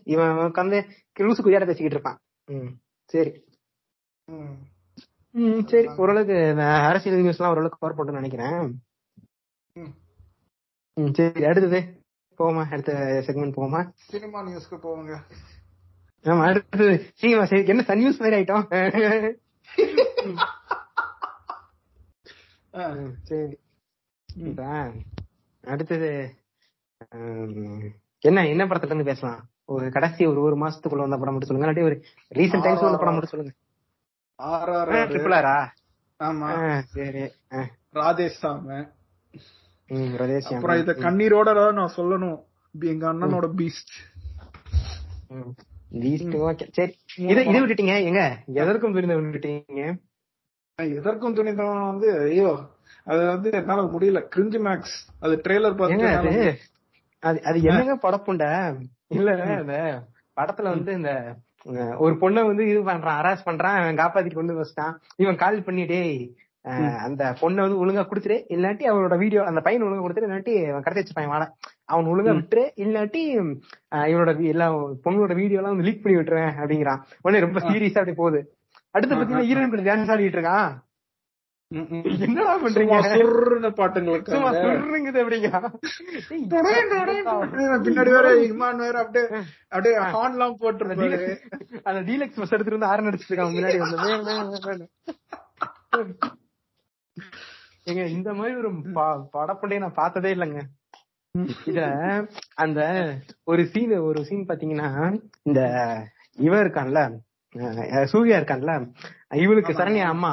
இவன் 0.03 0.35
உட்காந்து 0.49 0.77
லூசு 1.19 1.41
குதியார 1.41 1.65
பேசிக்கிட்டு 1.65 1.97
இருப்பான். 1.97 2.19
ம், 2.45 2.71
சரி. 3.05 3.31
ம். 4.25 5.65
சரி. 5.65 5.87
ஓரளவுக்கு 5.95 6.37
அரசியல் 6.61 7.19
நியூஸ் 7.19 7.39
எல்லாம் 7.39 7.53
ஓரளவுக்கு 7.53 7.79
கவர் 7.79 7.97
பண்ணணும்னு 7.97 8.21
நினைக்கிறேன். 8.21 8.81
சரி 11.13 11.45
அடுத்தது 11.45 12.03
போமா 12.37 12.71
அடுத்த 12.71 12.93
செக்மெண்ட் 13.27 13.53
போமா 13.55 13.89
சினிமா 13.93 14.41
நியூஸ்க்கு 14.41 14.71
போவாங்க. 14.71 15.17
ஆமா 16.23 16.43
அடுத்தது 16.43 17.13
சீமா 17.21 17.43
சரி 17.43 17.65
என்ன 17.65 17.83
சன் 17.83 17.97
நியூஸ் 17.97 18.21
மாதிரி 18.21 18.41
ஆயிட்டோம்? 18.41 19.35
சரி. 23.23 23.57
அடுத்தது 25.61 26.35
என்ன 28.19 28.47
என்ன 28.47 28.65
படத்துல 28.65 28.85
இருந்து 28.85 29.03
பேசலாம்? 29.03 29.49
ஒரு 29.65 29.89
கடைசி 29.91 30.25
ஒரு 30.25 30.41
ஒரு 30.41 30.55
மாசத்துக்குள்ள 30.55 30.95
வந்த 30.95 31.17
படம் 31.17 31.33
மட்டும் 31.33 31.49
சொல்லுங்க. 31.49 31.71
இல்லாட்டி 31.71 31.83
ஒரு 31.83 32.03
ரீசெண்ட் 32.35 32.61
டைம்ஸ் 32.61 32.81
வந்த 32.81 32.97
படம் 32.97 33.13
மட்டும் 33.13 33.29
சொல்லுங்க. 33.29 33.53
RRR. 34.37 35.09
ட்ரிபிள் 35.09 35.35
ஆரா. 35.35 35.73
ஆமா. 36.19 36.79
சரி. 36.79 37.21
ஆ, 37.51 37.57
ராஜேஷ் 37.93 38.33
சாம. 38.41 38.91
ரதேஷ் 39.31 39.59
அப்புறம் 40.51 40.79
இத 40.81 40.93
கண்ணீரோட 41.05 41.49
நான் 41.73 41.95
சொல்லணும். 41.95 42.37
எங்க 42.75 43.05
அண்ணனோட 43.11 43.47
பீஸ்ட். 43.57 43.93
சரி. 46.75 46.93
இதை 47.25 47.41
இதை 47.43 47.59
விட்டுட்டீங்க 47.61 47.95
எங்க? 48.09 48.21
எதற்கும் 48.61 48.93
விருந்த 48.93 49.15
விட்டுட்டீங்க? 49.17 49.83
எதற்கும் 50.79 51.35
துணிந்தவன் 51.37 51.89
வந்து 51.89 52.07
ஐயோ 52.25 52.51
அது 53.07 53.21
வந்து 53.27 53.49
என்னால 53.53 53.81
முடியல. 53.91 54.19
கிரிஞ்சு 54.33 54.59
மேக்ஸ் 54.65 54.95
அது 55.19 55.33
ட்ரெய்லர் 55.43 55.79
பார்த்து 55.79 55.97
அது 57.23 57.39
அது 57.45 57.57
என்னங்க 57.69 57.95
படப்புண்ட? 58.03 58.45
இல்ல 59.11 59.31
அந்த 59.57 59.75
படத்துல 60.37 60.69
வந்து 60.73 60.91
இந்த 60.93 61.11
ஒரு 61.99 62.13
பொண்ணை 62.21 62.41
வந்து 62.45 62.63
இது 62.67 62.79
பண்றான் 62.83 63.19
அராஸ் 63.19 63.47
பண்றான் 63.47 63.75
அவன் 63.79 63.99
காப்பாத்திட்டு 63.99 64.39
கொண்டு 64.39 64.55
வச்சிட்டான். 64.55 64.93
இவன் 65.17 65.37
கால் 65.37 65.59
பண்ணி 65.63 65.83
டேய் 65.85 66.15
அஹ், 66.15 66.29
அந்த 67.05 67.23
பொண்ணை 67.41 67.61
வந்து 67.65 67.79
ஒழுங்கா 67.83 68.03
குடுத்துரு. 68.09 68.37
இல்லாட்டி 68.55 68.83
அவனோட 68.91 69.15
வீடியோ 69.23 69.41
அந்த 69.51 69.61
பையன் 69.67 69.85
ஒழுங்கா 69.85 70.03
கொடுத்துரு. 70.05 70.27
இல்லாட்டி 70.29 70.53
அவன் 70.71 70.85
கடத்தி 70.85 71.01
வச்சிருப்பான் 71.01 71.31
வாட 71.33 71.45
அவன் 71.93 72.09
ஒழுங்கா 72.13 72.33
விட்டுரு. 72.39 72.65
இல்லாட்டி 72.85 73.21
இவனோட 74.11 74.33
எல்லா 74.53 74.67
பொண்ணோட 75.05 75.33
வீடியோ 75.41 75.59
எல்லாம் 75.61 75.73
வந்து 75.75 75.87
லீக் 75.89 76.03
பண்ணி 76.03 76.19
விட்டுருவேன் 76.19 76.55
அப்படிங்கிறான். 76.61 77.01
உடனே 77.25 77.43
ரொம்ப 77.45 77.59
சீரியஸா 77.67 78.01
அப்படி 78.03 78.15
போகுது. 78.21 78.41
அடுத்து 78.95 79.15
பாத்தீங்கன்னா 79.15 79.49
ஹீரோயின் 79.49 79.73
கூட 79.73 79.83
டான்ஸ் 79.89 80.13
ஆடிட்டு 80.13 80.39
இருக்கான் 80.39 80.71
என்னடா 82.25 82.53
பண்றீங்க? 82.61 82.95
பாட்டுங்களுக்கு 83.77 84.31
சும்மா 84.33 84.49
சொல்றீங்க 84.55 85.11
அப்படிங்க 85.21 85.49
பின்னாடி 87.85 88.09
வேற 88.15 88.27
இமான் 88.47 88.81
வேற 88.83 88.95
அப்படியே 89.03 89.25
அப்படியே 89.69 89.93
ஹார்ன் 90.15 90.35
எல்லாம் 90.37 90.57
அந்த 91.89 92.01
டீலக்ஸ் 92.09 92.39
பஸ் 92.41 92.53
எடுத்துட்டு 92.55 92.77
வந்து 92.77 92.91
ஆரன் 92.91 93.09
அடிச்சிட்டு 93.11 93.33
இருக்காங்க 93.33 93.55
முன்னாடி 93.57 93.79
வந்து. 93.85 94.87
ஏங்க 97.87 98.03
இந்த 98.09 98.29
மாதிரி 98.33 98.55
ஒரு 98.57 98.69
ப- 98.93 99.05
படப்பண்டைய 99.33 99.79
நான் 99.79 99.99
பார்த்ததே 99.99 100.31
இல்லைங்க. 100.33 100.61
இதுல 101.63 101.83
அந்த 102.55 102.79
ஒரு 103.45 103.61
சீன் 103.67 103.93
ஒரு 104.05 104.21
சீன் 104.25 104.47
பாத்தீங்கன்னா 104.47 104.89
இந்த 105.43 105.61
இவ 106.37 106.53
இருக்கான்ல 106.61 107.01
சூர்யா 108.11 108.35
இருக்கான்ல 108.37 108.73
இவளுக்கு 109.39 109.71
சரண்யா 109.73 110.05
அம்மா 110.07 110.31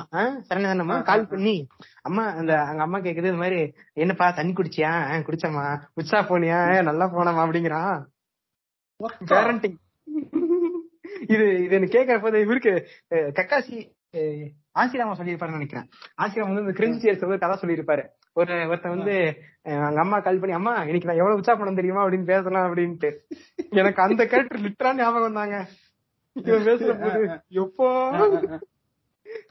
சரண்யா 0.48 0.72
அம்மா? 0.76 0.96
கால் 1.02 1.24
பண்ணி 1.28 1.54
அம்மா 2.02 2.24
அந்த 2.34 2.52
அங்க 2.64 2.82
அம்மா 2.82 2.98
கேக்குது 2.98 3.30
இந்த 3.30 3.42
மாதிரி 3.42 3.60
என்னப்பா 3.96 4.26
தண்ணி 4.30 4.52
குடிச்சியா? 4.52 4.92
"ஆ, 5.06 5.16
குடிச்சம்மா. 5.26 5.64
உச்சா 5.96 6.18
போனியா? 6.24 6.58
"ஆ, 6.70 6.82
நல்லா 6.82 7.06
போனமா 7.08 7.44
அப்படிங்கிறான் 7.44 7.96
பேரண்டிங் 9.30 9.78
இது 11.28 11.44
இது 11.58 11.74
எனக்கு 11.76 11.96
கேக்குறப்ப 11.96 12.40
இவருக்கு 12.40 12.72
அஹ், 13.12 13.30
கக்காசி 13.36 13.76
ஆசிராமா 14.78 15.14
சொல்லியிருப்பாருன்னு 15.18 15.58
நினைக்கிறேன். 15.58 15.88
ஆசிராமா 16.22 16.48
வந்து 16.50 16.62
இந்த 16.62 16.74
கிரிஞ்சி 16.78 17.00
சேர்ஸ் 17.04 17.26
வந்து 17.26 17.38
கதை 17.38 17.56
சொல்லியிருப்பாரு. 17.62 18.04
ஒரு 18.32 18.68
ஒருத்தன் 18.68 18.96
வந்து 18.96 19.14
அங்க 19.62 20.00
அம்மா 20.00 20.20
கால் 20.20 20.38
பண்ணி 20.38 20.54
அம்மா 20.54 20.72
இன்னைக்கு 20.82 21.08
நான் 21.08 21.16
எவ்வளவு 21.16 21.40
உச்சா 21.40 21.54
பண்ண 21.54 21.74
தெரியுமா? 21.74 22.06
அப்படின்னு 22.06 22.24
பேசலாம் 22.24 22.66
அப்படின்ட்டு. 22.68 23.10
எனக்கு 23.70 24.02
அந்த 24.02 24.26
கேரக்டர் 24.26 24.60
லிட்டரா 24.60 24.92
ஞாபகம் 24.94 25.22
வந்தாங்க. 25.22 25.66
இவன் 26.32 26.66
பேசுற 26.66 26.92
போது 27.00 27.40
எப்போ? 27.48 27.86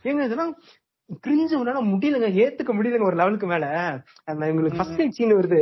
ஏங்க 0.03 0.23
இதெல்லாம் 0.25 0.53
கிரிஞ்சு 1.27 1.55
உன்னால 1.61 1.81
முடியலங்க 1.91 2.29
ஏத்துக்க 2.43 2.71
முடியலங்க 2.73 3.05
ஒரு 3.05 3.15
லெவலுக்கு 3.15 3.47
மேல. 3.47 3.65
அந்த 4.25 4.45
இவங்களுக்கு 4.45 4.75
ஃபர்ஸ்ட் 4.75 5.09
சீன் 5.09 5.35
வருது. 5.35 5.61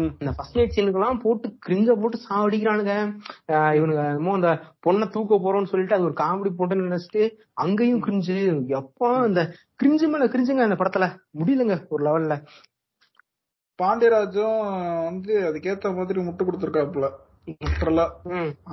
இந்த 0.00 0.32
ஃபர்ஸ்ட் 0.36 0.56
நைட் 0.56 0.74
சீனுக்கெல்லாம் 0.76 1.20
போட்டு 1.20 1.48
கிரிஞ்ச 1.66 1.90
போட்டு 2.00 2.18
சாவடிக்கிறானுங்க. 2.24 2.94
இவனுங்க 3.76 4.02
என்னமோ 4.08 4.32
அந்த 4.32 4.50
பொண்ணை 4.86 5.06
தூக்க 5.08 5.36
போறோம்னு 5.36 5.70
சொல்லிட்டு 5.70 5.94
அது 5.94 6.04
ஒரு 6.04 6.14
காமெடி 6.18 6.50
போட்டு 6.56 6.74
நினைச்சிட்டு 6.74 7.22
அங்கேயும் 7.54 8.02
கிரிஞ்சு 8.02 8.34
எப்பா 8.78 9.08
அந்த 9.22 9.42
கிரிஞ்சு 9.82 10.06
மேல 10.12 10.26
கிரிஞ்சுங்க 10.26 10.66
அந்த 10.66 10.76
படத்துல. 10.80 11.06
முடியலங்க 11.38 11.76
ஒரு 11.88 12.02
லெவல்ல 12.06 12.36
பாண்டியராஜும் 13.78 14.58
வந்து 15.04 15.32
அதுக்கேத்த 15.48 15.94
மாதிரி 15.96 16.20
முட்டு 16.26 16.44
கொடுத்துருக்காப்புல. 16.44 17.08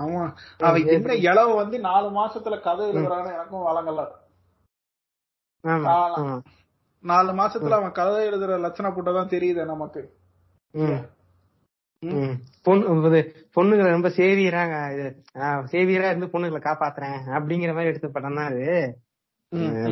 ஆமா. 0.04 0.22
அவன் 0.60 0.86
என்ன 0.88 1.16
இளவு 1.30 1.54
வந்து 1.56 1.80
நாலு 1.80 2.08
மாசத்துல 2.20 2.58
கதை 2.62 2.86
எழுதுறான்னு 2.92 3.34
எனக்கும் 3.34 3.66
வழங்கல. 3.70 4.04
நாலு 7.04 7.32
மாசத்துல 7.32 7.80
அவன் 7.80 7.98
கதை 8.00 8.28
எழுதுற 8.30 8.60
லட்சண 8.66 8.92
கூட்டதான் 8.92 9.34
தெரியுது 9.36 9.66
நமக்கு. 9.66 10.04
பொண்ணு 12.66 13.20
பொண்ணுங்களை 13.56 13.90
ரொம்ப 13.92 14.10
சேவியராங்க 14.18 14.76
இது 14.94 15.06
சேவியரா 15.74 16.10
இருந்து 16.10 16.32
பொண்ணுங்களை 16.34 16.62
காப்பாத்துறேன் 16.64 17.20
அப்படிங்கிற 17.38 17.74
மாதிரி 17.76 17.92
எடுத்த 17.92 18.08
படம் 18.08 18.40
தான் 18.40 18.50
அது 18.52 18.66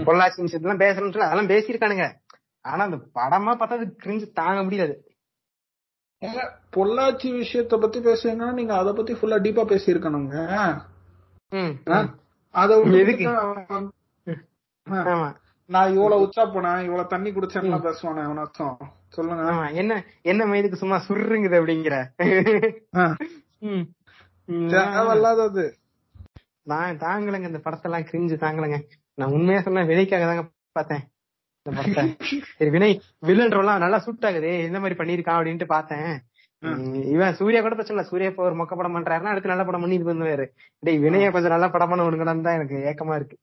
பொள்ளாச்சி 0.08 0.40
விஷயத்தெல்லாம் 0.42 0.84
பேசணும்னு 0.84 1.28
அதெல்லாம் 1.28 1.52
பேசியிருக்கானுங்க. 1.54 2.06
ஆனா 2.66 2.82
அந்த 2.88 2.98
படமா 3.20 3.52
பார்த்தா 3.54 3.78
அது 3.80 3.88
கிரிஞ்சு 4.04 4.28
தாங்க 4.40 4.62
முடியாது 4.64 4.96
பொள்ளாச்சி 6.74 7.28
விஷயத்த 7.34 7.78
பத்தி 7.80 8.00
பேசுறீங்கன்னா 8.00 8.50
நீங்க 8.60 8.74
அத 8.78 8.90
பத்தி 8.94 9.14
ஃபுல்லா 9.14 9.38
டீப்பா 9.46 9.64
பேசியிருக்கணுங்க. 9.72 10.36
அத 12.56 12.70
அவன் 15.14 15.34
நான் 15.70 15.94
இவ்வளவு 15.96 16.24
உச்சா 16.26 16.44
போனேன் 16.56 16.84
இவ்வளவு 16.88 17.12
தண்ணி 17.14 17.30
குடிச்சேன்னா 17.32 17.80
பேசுவானே 17.88 18.24
அவனாச்சும் 18.28 18.76
சொல்லுங்க. 19.16 19.44
என்ன 19.82 19.94
என்ன 20.32 20.42
மயதுக்கு 20.52 20.82
சும்மா 20.82 20.98
சுருங்குது 21.08 21.60
அப்படிங்கிற. 21.60 21.96
தேவையில்லாதது 24.74 25.66
நான் 26.72 27.02
தாங்கலைங்க 27.06 27.52
இந்த 27.52 27.62
படத்தெல்லாம் 27.66 28.08
கிரிஞ்சு 28.10 28.36
தாங்கலைங்க. 28.44 28.80
நான் 29.20 29.34
உண்மையா 29.38 29.62
சொன்ன 29.68 29.86
வினைக்காக 29.92 30.26
தாங்க 30.30 30.44
பார்த்தேன். 30.80 31.04
இந்த 31.60 31.72
படத்தை. 31.78 32.04
சரி 32.58 32.72
வினய் 32.76 32.96
வில்லன் 33.30 33.56
ரோலாம் 33.56 33.84
நல்லா 33.84 34.00
சூட் 34.06 34.28
ஆகுது. 34.30 34.52
இந்த 34.68 34.78
மாதிரி 34.82 35.00
பண்ணிருக்கான் 35.00 35.38
அப்படின்ட்டு 35.40 35.68
பார்த்தேன். 35.76 36.12
இவன் 37.14 37.38
சூர்யா 37.40 37.60
கூட 37.62 37.74
பிரச்சனை 37.76 37.96
இல்ல. 37.96 38.10
சூர்யா 38.10 38.30
இப்போ 38.32 38.44
ஒரு 38.48 38.56
மொக்க 38.60 38.74
படம் 38.80 38.96
பண்றாருன்னா 38.96 39.32
அடுத்து 39.34 39.52
நல்ல 39.52 39.64
படம் 39.68 39.84
பண்ணி 39.84 39.98
இது 40.00 40.10
பண்ணுவாரு. 40.10 40.46
டேய் 40.86 41.04
வினய 41.06 41.30
கொஞ்சம் 41.36 41.54
நல்ல 41.56 41.68
படம் 41.76 41.92
பண்ண 41.92 42.06
விடுங்கடான்னு 42.08 42.46
தான் 42.48 42.58
எனக்கு 42.60 42.78
ஏக்கமா 42.92 43.16
இருக்கு. 43.20 43.38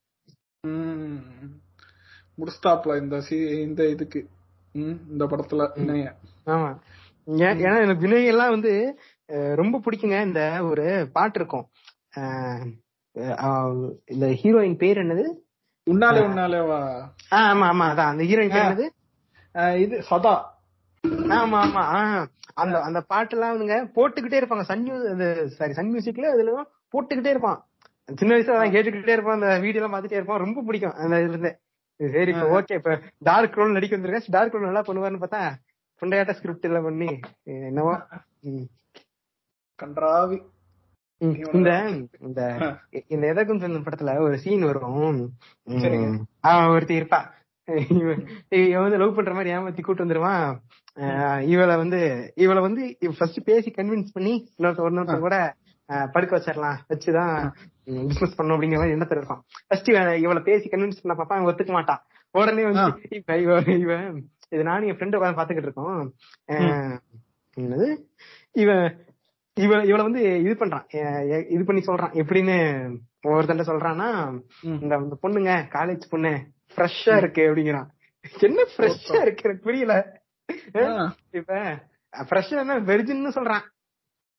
முடிஸ்டாப்ல 2.41 2.93
இந்த 3.03 3.17
இந்த 3.67 3.83
இதுக்கு. 3.95 4.21
இந்த 4.73 5.25
படத்துல 5.25 5.79
இணைய 5.79 6.15
ஆமா. 6.47 6.71
ஏன்- 7.27 7.59
ஏன்னா 7.59 7.83
எனக்கு 7.83 8.07
வினய் 8.07 8.27
எல்லாம் 8.27 8.51
வந்து 8.51 8.99
ரொம்ப 9.55 9.81
பிடிக்குங்க. 9.85 10.23
இந்த 10.23 10.65
ஒரு 10.65 11.09
பாட்டு 11.13 11.39
இருக்கும். 11.41 11.67
இந்த 14.07 14.27
ஹீரோயின் 14.43 14.77
பேர் 14.77 14.97
என்னது? 14.97 15.25
உன்னாலே 15.91 16.21
உன்னாலே 16.29 16.67
வா 16.67 16.79
ஆ, 17.33 17.53
ஆமா 17.53 17.67
ஆமா 17.73 17.87
அதான். 17.91 18.11
அந்த 18.13 18.25
ஹீரோயின் 18.25 18.55
பேர் 18.57 18.71
என்னது? 18.71 18.87
இது 19.77 20.03
சதா. 20.03 20.35
ஆமா 21.05 21.59
ஆமா. 21.65 21.83
அந்த 22.55 22.81
அந்த 22.83 23.05
பாட்டெல்லாம் 23.11 23.53
வந்துங்க 23.55 23.77
போட்டுக்கிட்டே 23.97 24.39
இருப்பாங்க. 24.41 24.61
சன் 24.61 24.83
மியூ 24.83 24.97
சாரி 25.49 25.73
சன் 25.73 25.93
மியூசிக்ல 25.93 26.27
அதுல 26.33 26.67
போட்டுக்கிட்டே 26.93 27.27
இருப்பான். 27.27 27.61
சின்ன 28.17 28.35
வயசுல 28.35 28.55
அதான் 28.57 28.75
கேட்டுக்கிட்டே 28.75 29.09
இருப்பான் 29.09 29.41
அந்த 29.41 29.59
வீடியோ 29.59 29.83
எல்லாம் 29.83 29.95
பாத்துட்டே 29.95 30.13
இருப்பான் 30.13 30.39
ரொம்ப 30.39 30.63
பிடிக்கும். 30.63 30.93
அந்த 30.93 31.17
இதுல 31.17 31.29
இருந்து. 31.29 31.53
சரி 31.99 32.33
இப்ப 32.33 32.61
ஓகே 32.61 32.75
இப்ப 32.75 33.01
டார்க் 33.19 33.57
ரோல் 33.57 33.73
நடிக்க 33.73 33.97
வந்திருக்கேன். 33.97 34.31
டார்க் 34.31 34.55
ரோல் 34.55 34.69
நல்லா 34.69 34.81
பண்ணுவாருன்னு 34.81 35.23
பார்த்தா 35.23 35.43
புண்டையாட்ட 36.03 36.31
ஸ்கிரிப்ட் 36.31 36.65
எல்லாம் 36.65 36.83
பண்ணி 36.83 37.21
என்னவோ. 37.43 37.95
கன்றாவி. 39.83 40.39
இந்த 41.53 41.71
இந்த 42.21 42.43
இந்த 43.09 43.27
எதற்கும் 43.27 43.59
சொன்ன 43.59 43.79
படத்துல 43.79 44.21
ஒரு 44.21 44.39
சீன் 44.39 44.65
வரும். 44.65 45.37
ஒருத்தி 46.69 47.01
இருப்பா. 47.01 47.21
இவன் 48.49 48.83
வந்து 48.83 48.99
லவ் 48.99 49.15
பண்ற 49.15 49.33
மாதிரி 49.33 49.55
ஏமாத்தி 49.55 49.83
கூட்டு 49.83 50.05
வந்துருவான் 50.05 50.59
இவளை 51.41 51.77
வந்து 51.77 52.33
இவளை 52.35 52.63
வந்து 52.63 52.97
ஃபர்ஸ்ட் 53.19 53.45
பேசி 53.45 53.71
கன்வின்ஸ் 53.71 54.13
பண்ணி 54.13 54.35
இன்னொருத்த 54.59 54.87
இன்னொருத்த 54.91 55.19
கூட 55.19 55.55
படுக்க 55.89 56.37
வச்சிடலாம் 56.37 56.77
வச்சுதான் 56.89 57.51
பிசினஸ் 57.85 58.37
பண்ணும் 58.37 58.61
அப்படிங்கிற 58.61 58.75
மாதிரி 58.75 58.95
எண்ணத்துல 58.95 59.17
இருப்பான்? 59.17 59.43
ஃபர்ஸ்ட் 59.67 59.89
இவளை 59.89 60.43
பேசி 60.45 60.69
கன்வின்ஸ் 60.69 61.01
பண்ண 61.03 61.23
பாப்பா 61.23 61.41
அவன் 61.41 61.55
ஒத்துக்க 61.55 61.71
மாட்டான். 61.71 62.03
உடனே 62.31 62.71
வந்து 62.71 63.01
இப்ப 63.11 63.39
இவ 63.39 63.63
இவன் 63.67 64.29
இது 64.51 64.63
நானும் 64.63 64.89
என் 64.89 64.97
ஃப்ரெண்டு 64.97 65.23
உட்காந்து 65.23 65.39
பாத்துக்கிட்டு 65.39 65.63
இருக்கோம். 65.63 66.15
என்னது? 67.57 67.97
இவன் 68.53 69.07
இவன் 69.55 69.81
இவள 69.81 70.03
வந்து 70.03 70.41
இது 70.41 70.57
பண்றான். 70.59 71.51
இது 71.51 71.65
பண்ணி 71.65 71.81
சொல்றான். 71.81 72.15
எப்படின்னு 72.15 72.57
ஒருத்தன்ட்ட 73.23 73.67
சொல்றான்னா 73.71 74.41
ம். 74.61 74.79
இந்த 74.81 74.99
பொண்ணுங்க 74.99 75.53
காலேஜ் 75.69 76.03
பொண்ணு 76.11 76.51
ஃப்ரெஷ்ஷா 76.77 77.17
இருக்கு 77.17 77.43
அப்படிங்கிறான். 77.43 77.89
என்ன 78.41 78.63
ஃப்ரெஷ்ஷா 78.77 79.21
இருக்கு 79.21 79.43
எனக்கு 79.43 79.63
புரியல. 79.63 80.21
இப்ப 81.31 81.79
ஃப்ரெஷ்ஷா 82.17 82.59
என்ன 82.59 82.81
வெர்ஜின்னு 82.81 83.35
சொல்றான். 83.35 83.65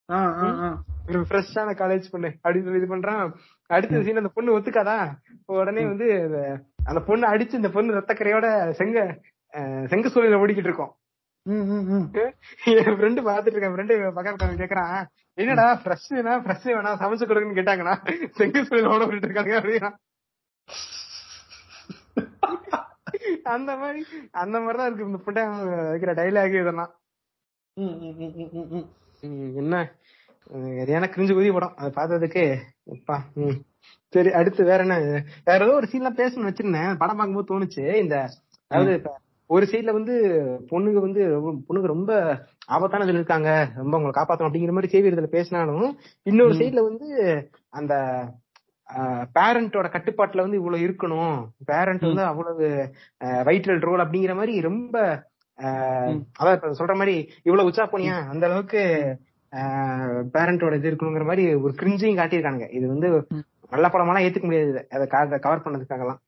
ஒரு 0.07 0.88
ஃப்ரெஷ்ஷான 1.09 1.73
காலேஜ் 1.73 2.03
பொண்ணு 2.11 2.27
அப்படின்னு 2.27 2.63
சொல்லி 2.63 2.81
இது 2.81 2.97
பண்றான். 2.97 3.33
அடுத்த 3.67 4.03
சீன் 4.03 4.17
அந்த 4.17 4.29
பொண்ணு 4.33 4.59
ஒத்துக்காதா? 4.59 5.11
உடனே 5.45 5.85
வந்து 5.85 6.21
அந்த- 6.83 6.99
பொண்ணு 6.99 7.27
அடிச்சு 7.27 7.53
இந்த 7.53 7.69
பொண்ணு 7.69 7.93
ரத்தக்கரையோட 7.93 8.69
செங்க 8.69 9.21
செங்க 9.85 10.07
சூழல 10.07 10.37
ஓடிக்கிட்டு 10.37 10.57
இருக்கோம். 10.57 10.95
என் 12.65 12.85
ஃப்ரெண்டு 12.85 13.29
பாத்துட்டு 13.29 13.47
இருக்கேன் 13.47 13.71
ஃப்ரெண்டு 13.71 14.11
பக்கத்துல 14.15 14.57
கேக்குறான் 14.57 15.05
என்னடா 15.33 15.81
ஃப்ரெஷ் 15.83 16.13
வேணா 16.13 16.41
ஃப்ரெஷ் 16.41 16.67
வேணா 16.67 16.93
சமைச்சு 16.97 17.27
கொடுங்கன்னு 17.27 17.59
கேட்டாங்கண்ணா 17.59 17.95
செங்க 18.37 18.61
சூழல 18.61 18.93
ஓட 18.93 19.05
ஓடிட்டு 19.05 19.29
இருக்காங்க 19.29 19.59
அப்படின்னா. 19.59 19.95
அந்த 23.43 23.75
மாதிரி 23.75 24.05
அந்த 24.31 24.59
மாதிரிதான் 24.59 24.93
இருக்கு. 24.93 25.05
இந்த 25.05 25.21
புண்டை 25.25 25.45
வைக்கிற 25.65 26.13
டைலாக் 26.13 26.59
இதெல்லாம். 26.59 26.93
என்ன? 29.55 29.95
சரியான 30.49 31.09
கிரிஞ்சு 31.13 31.33
குதி 31.33 31.49
படம். 31.53 31.75
அதை 31.75 31.89
பார்த்ததுக்கு 31.95 32.43
அப்பா 32.91 33.17
ம். 33.35 33.57
சரி 34.13 34.29
அடுத்து 34.31 34.61
வேற 34.63 34.79
என்ன? 34.83 34.95
வேற 35.45 35.59
ஏதோ 35.65 35.73
ஒரு 35.73 35.87
சீன்லாம் 35.91 36.19
பேசணும்னு 36.19 36.49
வச்சிருந்தேன். 36.49 36.97
படம் 36.97 37.17
பார்க்கும்போது 37.17 37.51
தோணுச்சு. 37.51 37.83
இந்த 37.95 38.15
அதாவது 38.71 38.93
ஒரு 39.49 39.65
சைட்ல 39.71 39.91
வந்து 39.91 40.15
பொண்ணுங்க 40.71 40.99
வந்து 40.99 41.21
பொண்ணுங்க 41.67 41.87
ரொம்ப 41.87 42.11
ஆபத்தான 42.67 43.07
இருக்காங்க. 43.11 43.49
ரொம்ப 43.75 43.93
உங்களை 43.97 44.13
காப்பாத்தணும் 44.15 44.49
அப்படிங்கிற 44.49 44.71
மாதிரி 44.71 44.91
செய்தி 44.91 45.09
இதுல 45.09 45.29
பேசினாலும் 45.29 45.87
இன்னொரு 46.25 46.53
சைட்ல 46.53 46.83
வந்து 46.83 47.07
அந்த 47.69 47.93
பேரண்டோட 49.35 49.87
கட்டுப்பாட்டுல 49.91 50.43
வந்து 50.45 50.59
இவ்வளவு 50.59 50.85
இருக்கணும். 50.85 51.35
பேரண்ட் 51.65 52.05
வந்து 52.07 52.23
அவ்வளவு 52.23 52.67
வைட்டல் 53.47 53.79
ரோல் 53.79 54.05
அப்படிங்கிற 54.05 54.35
மாதிரி 54.35 54.53
ரொம்ப 54.61 54.95
அதான் 56.39 56.55
இப்ப 56.57 56.69
சொல்ற 56.79 56.93
மாதிரி 56.95 57.15
இவ்வளவு 57.43 57.69
உச்சா 57.69 57.85
போனியா 57.87 58.17
அந்த 58.27 58.43
அளவுக்கு 58.47 58.81
பேரண்டோட 59.51 60.75
இது 60.75 60.91
இருக்கணுங்கிற 60.91 61.25
மாதிரி 61.25 61.53
ஒரு 61.53 61.73
கிரிஞ்சையும் 61.77 62.19
காட்டியிருக்கானுங்க. 62.19 62.73
இது 62.73 62.87
வந்து 62.87 63.27
நல்ல 63.69 63.87
படமெல்லாம் 63.87 64.23
ஏத்துக்க 64.25 64.41
முடியாது. 64.41 64.69
இதை. 64.69 65.07
அதை 65.09 65.39
கவர் 65.39 65.63
பண்ணதுக்காகலாம். 65.63 66.19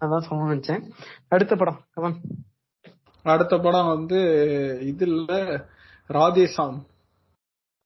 அதான் 0.00 0.18
சொல்ல 0.18 0.54
நினைச்சேன். 0.54 0.90
அடுத்த 1.28 1.56
படம் 1.56 1.80
கவன் 1.94 2.14
அடுத்த 3.22 3.58
படம் 3.58 3.86
வந்து 3.86 4.20
இது 4.82 5.06
இல்ல 5.06 5.34
ராதேசாம். 6.08 6.82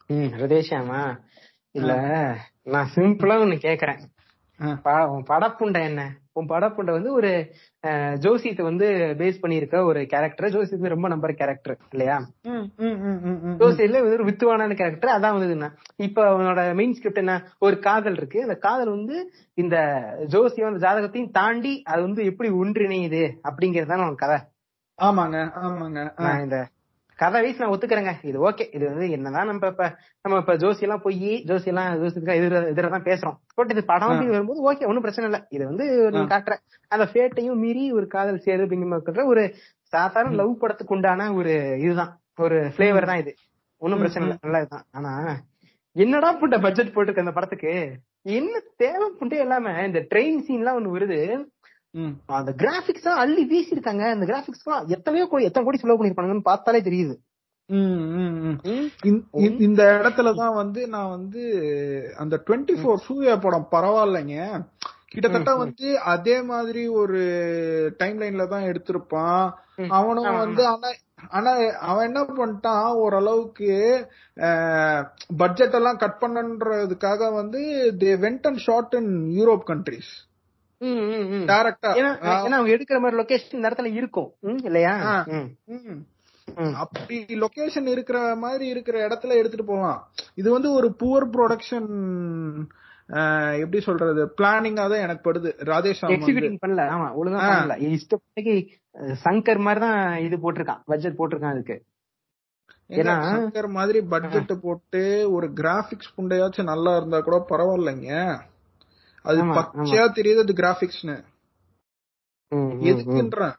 ம் 0.07 0.33
ஹிருதேஷாமா 0.37 1.21
இல்ல 1.71 1.95
நான் 2.63 2.89
சிம்பிளா 2.95 3.35
ஒண்ணு 3.43 3.59
கேக்குறேன். 3.67 4.01
படப்புண்டை 5.29 5.83
என்ன? 5.83 6.17
உன் 6.39 6.51
படப்புண்டை 6.53 6.93
வந்து 6.97 7.11
ஒரு 7.19 7.31
ஜோசியத்தை 8.25 8.65
வந்து 8.69 8.87
பேஸ் 9.21 9.41
பண்ணியிருக்க 9.43 9.77
ஒரு 9.91 10.01
கேரக்டர் 10.13 10.55
ஜோசியத்து 10.55 10.93
ரொம்ப 10.95 11.09
நம்பர் 11.13 11.39
கேரக்டர் 11.41 11.77
இல்லையா? 11.95 12.17
வந்து 13.61 14.01
ஒரு 14.17 14.27
வித்துவானான 14.29 14.77
கேரக்டர் 14.81 15.15
அதான் 15.17 15.37
வந்து 15.37 15.57
என்ன? 15.57 15.71
இப்ப 16.07 16.25
அவனோட 16.33 16.61
மெயின் 16.81 16.97
ஸ்கிரிப்ட் 16.99 17.23
என்ன? 17.25 17.37
ஒரு 17.67 17.79
காதல் 17.87 18.19
இருக்கு. 18.21 18.41
அந்த 18.47 18.57
காதல் 18.67 18.95
வந்து 18.97 19.17
இந்த 19.59 19.77
ஜோசியம் 20.35 20.71
அந்த 20.71 20.83
ஜாதகத்தையும் 20.87 21.35
தாண்டி 21.39 21.75
அது 21.93 22.01
வந்து 22.09 22.25
எப்படி 22.33 22.51
ஒன்றிணையுது 22.63 23.25
அப்படிங்கறது 23.51 23.93
தான் 23.93 24.05
உனக்கு 24.07 24.25
கதை. 24.25 24.39
ஆமாங்க 24.99 25.39
ஆமாங்க. 25.65 26.01
இந்த 26.45 26.59
கதை 27.19 27.39
வைஸ் 27.45 27.61
நான் 27.61 27.73
ஒத்துக்கிறேங்க. 27.75 28.13
இது 28.31 28.39
ஓகே 28.49 28.65
இது 28.77 28.85
வந்து 28.91 29.07
என்னதான் 29.17 29.49
நம்ம 29.51 29.69
இப்ப 29.73 29.87
நம்ம 30.25 30.39
இப்ப 30.43 30.55
ஜோசி 30.63 30.85
எல்லாம் 30.87 31.03
போய் 31.07 31.33
ஜோசி 31.49 31.71
எல்லாம் 31.73 31.89
எதிர 32.73 32.89
தான் 32.95 33.07
பேசுறோம். 33.09 33.37
பட் 33.59 33.73
இது 33.75 33.83
படம் 33.91 34.11
வந்து 34.13 34.35
வரும்போது 34.35 34.61
ஓகே 34.71 34.89
ஒன்னும் 34.91 35.05
பிரச்சனை 35.07 35.29
இல்ல. 35.31 35.41
இது 35.57 35.65
வந்து 35.71 35.87
நீ 36.17 36.23
காட்டுற 36.33 36.57
அந்த 36.91 37.07
ஃபேட்டையும் 37.13 37.61
மீறி 37.65 37.85
ஒரு 37.99 38.09
காதல் 38.17 38.45
சேரு 38.47 38.65
அப்படிங்கிற 38.67 39.25
ஒரு 39.33 39.45
சாதாரண 39.93 40.35
லவ் 40.41 40.61
படத்துக்கு 40.63 40.95
உண்டான 40.97 41.29
ஒரு 41.41 41.53
இதுதான். 41.85 42.13
ஒரு 42.47 42.59
ஃபிளேவர் 42.75 43.11
தான் 43.11 43.23
இது. 43.23 43.33
ஒன்னும் 43.83 44.01
பிரச்சனை 44.03 44.25
இல்ல. 44.27 44.37
நல்லா 44.47 44.61
இதுதான் 44.65 44.87
ஆனா 44.99 45.13
என்னடா 45.97 46.31
புண்ட 46.41 46.57
பட்ஜெட் 46.65 46.93
போட்டுருக்க 46.95 47.25
அந்த 47.25 47.35
படத்துக்கு? 47.37 47.73
என்ன 48.39 48.55
தேவை 48.83 49.07
புண்டே 49.21 49.39
இல்லாம 49.45 49.73
இந்த 49.89 50.01
ட்ரெயின் 50.11 50.43
சீன்லாம் 50.47 50.79
ஒண்ணு 50.79 50.95
வருது. 50.97 51.19
அந்த 52.27 52.53
கிராபிக்ஸ் 52.53 53.09
அள்ளி 53.09 53.47
வீசிருக்காங்க 53.47 54.11
அந்த 54.11 54.27
கிராபிக்ஸ் 54.27 54.87
எத்தனையோ 54.87 55.27
கோடி 55.27 55.45
எத்தனை 55.45 55.69
கோடி 55.69 55.77
செலவு 55.77 56.05
பண்ணிருப்பாங்கன்னு 56.05 56.43
பார்த்தாலே 56.43 56.81
தெரியுது. 56.81 57.17
ம், 57.67 57.77
ம், 57.77 58.59
ம். 58.63 58.89
இந்த- 59.31 60.01
இடத்துலதான் 60.03 60.55
வந்து 60.55 60.89
நான் 60.89 61.09
வந்து 61.09 62.15
அந்த 62.19 62.43
டுவெண்ட்டி 62.47 62.77
ஃபோர் 62.83 62.95
சூர்யா 62.95 63.37
படம் 63.37 63.69
பரவாயில்லைங்க. 63.71 64.67
கிட்டத்தட்ட 65.07 65.55
வந்து 65.57 65.99
அதே 65.99 66.43
மாதிரி 66.43 66.87
ஒரு 66.87 67.19
டைம் 67.97 68.21
லைன்ல 68.21 68.49
தான் 68.49 68.63
எடுத்திருப்பான். 68.63 69.51
அவனும் 69.89 70.25
வந்து 70.39 70.67
ஆனா 70.67 70.89
ஆனா 71.29 71.51
அவன் 71.79 72.05
என்ன 72.05 72.23
பண்ணிட்டான்? 72.23 72.93
ஓரளவுக்கு 72.93 74.07
பட்ஜெட் 75.37 75.73
எல்லாம் 75.73 75.97
கட் 75.97 76.17
பண்ணன்றதுக்காக 76.21 77.33
வந்து 77.33 77.95
they 77.99 78.03
went 78.03 78.43
and 78.43 78.57
shot 78.57 78.95
in 78.95 79.33
Europe 79.37 79.63
countries. 79.67 80.28
டேரக்டா 80.81 81.91
ஏன்னா 81.93 82.11
அவங்க 82.51 82.71
எடுக்கிற 82.71 83.01
மாதிரி 83.01 83.17
லொகேஷன் 83.17 83.55
இந்த 83.55 83.69
இடத்துல 83.69 83.93
இருக்கும். 83.93 84.31
இல்லையா. 84.63 85.25
அப்படி 86.75 87.25
லொகேஷன் 87.29 87.87
இருக்கிற 87.87 88.35
மாதிரி 88.37 88.67
இருக்கிற 88.67 89.09
இடத்துல 89.09 89.35
எடுத்துட்டு 89.35 89.65
போகலாம் 89.65 90.01
இது 90.35 90.53
வந்து 90.53 90.73
ஒரு 90.73 90.95
புவர் 91.01 91.27
ப்ரொடக்ஷன் 91.31 91.89
எப்படி 93.59 93.81
சொல்றது? 93.81 94.35
பிளானிங்கா 94.39 94.87
தான் 94.89 95.01
எனக்கு 95.01 95.33
படுது. 95.33 95.51
வந்து. 96.01 96.15
எக்ஸிக்யூட்டிங் 96.15 96.59
பண்ணல. 96.67 96.83
ஆமா 96.95 97.09
ஒழுங்கா. 97.21 97.43
பண்ணல. 97.45 97.77
இஷ்டப்படிக்கு 97.89 98.55
அஹ், 98.95 99.15
சங்கர் 99.25 99.59
மாதிரி 99.59 99.81
தான் 99.81 100.19
இது 100.19 100.37
போட்டிருக்கான். 100.37 100.81
பட்ஜெட் 100.85 101.19
போட்டிருக்கான் 101.19 101.53
அதுக்கு. 101.53 101.77
ஏன்னா- 102.91 103.17
சங்கர் 103.33 103.69
மாதிரி 103.69 104.01
பட்ஜெட் 104.03 104.61
போட்டு 104.63 105.01
ஒரு 105.33 105.53
கிராபிக்ஸ் 105.53 106.13
புண்டையாச்சும் 106.17 106.63
நல்லா 106.63 106.97
இருந்தா 106.97 107.21
கூட 107.21 107.45
பரவாயில்லைங்க. 107.49 108.13
அது 109.25 109.41
பச்சையா 109.57 110.05
தெரியுது 110.19 110.43
அது 110.45 110.55
கிராபிக்ஸ்னு. 110.61 111.17
எதுக்குன்றேன் 112.91 113.57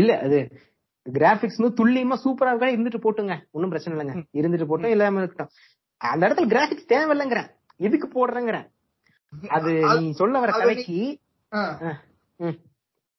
இல்ல 0.00 0.12
அது 0.26 0.38
கிராபிக்ஸ் 1.06 1.60
துல்லியமா 1.80 2.16
சூப்பரா 2.24 2.50
இருக்கா 2.52 2.68
இருந்துட்டு 2.74 3.00
போட்டுங்க. 3.04 3.34
ஒன்னும் 3.54 3.72
பிரச்சனை 3.72 3.94
இல்லைங்க. 3.94 4.14
இருந்துட்டு 4.38 4.68
போட்டோம் 4.70 4.94
இல்லாம 4.94 5.20
இருக்கட்டும். 5.20 5.50
அந்த 6.00 6.22
இடத்துல 6.26 6.50
கிராபிக்ஸ் 6.52 6.90
தேவையில்லைங்கிறேன் 6.92 7.50
எதுக்கு 7.80 8.06
போடுறேங்கிறேன் 8.08 8.66
அது 9.50 9.70
நீ 10.00 10.08
சொல்ல 10.12 10.40
வர 10.40 10.50
கதைக்கு. 10.52 10.98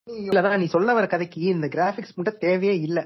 இல்லதான் 0.07 0.59
நீ 0.59 0.67
சொல்ல 0.75 0.89
வர 0.93 1.05
கதைக்கு 1.07 1.41
இந்த 1.53 1.67
கிராபிக்ஸ் 1.67 2.15
மட்டும் 2.17 2.39
தேவையே 2.39 2.75
இல்ல. 2.87 2.99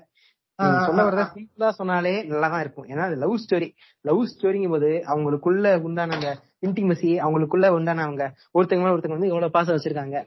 சொல்ல 0.87 1.01
வரத 1.03 1.23
சிம்பிளா 1.35 1.67
சொன்னாலே 1.71 2.13
நல்லாதான் 2.31 2.63
இருக்கும். 2.63 2.87
ஏன்னா 2.91 3.03
அது 3.07 3.15
லவ் 3.15 3.35
ஸ்டோரி 3.43 3.67
லவ் 4.05 4.21
ஸ்டோரிங்கும் 4.31 4.75
போது 4.75 4.89
அவங்களுக்குள்ள 5.11 5.67
உண்டான 5.87 6.15
அந்த 6.17 6.31
இன்டிமசி 6.63 7.09
அவங்களுக்குள்ள 7.25 7.67
உண்டான 7.77 8.03
அவங்க 8.07 8.23
ஒருத்தங்க 8.57 8.83
மேல 8.83 8.95
ஒருத்தங்க 8.95 9.17
வந்து 9.17 9.31
எவ்வளவு 9.33 9.55
பாசம் 9.55 9.75
வச்சிருக்காங்க. 9.75 10.17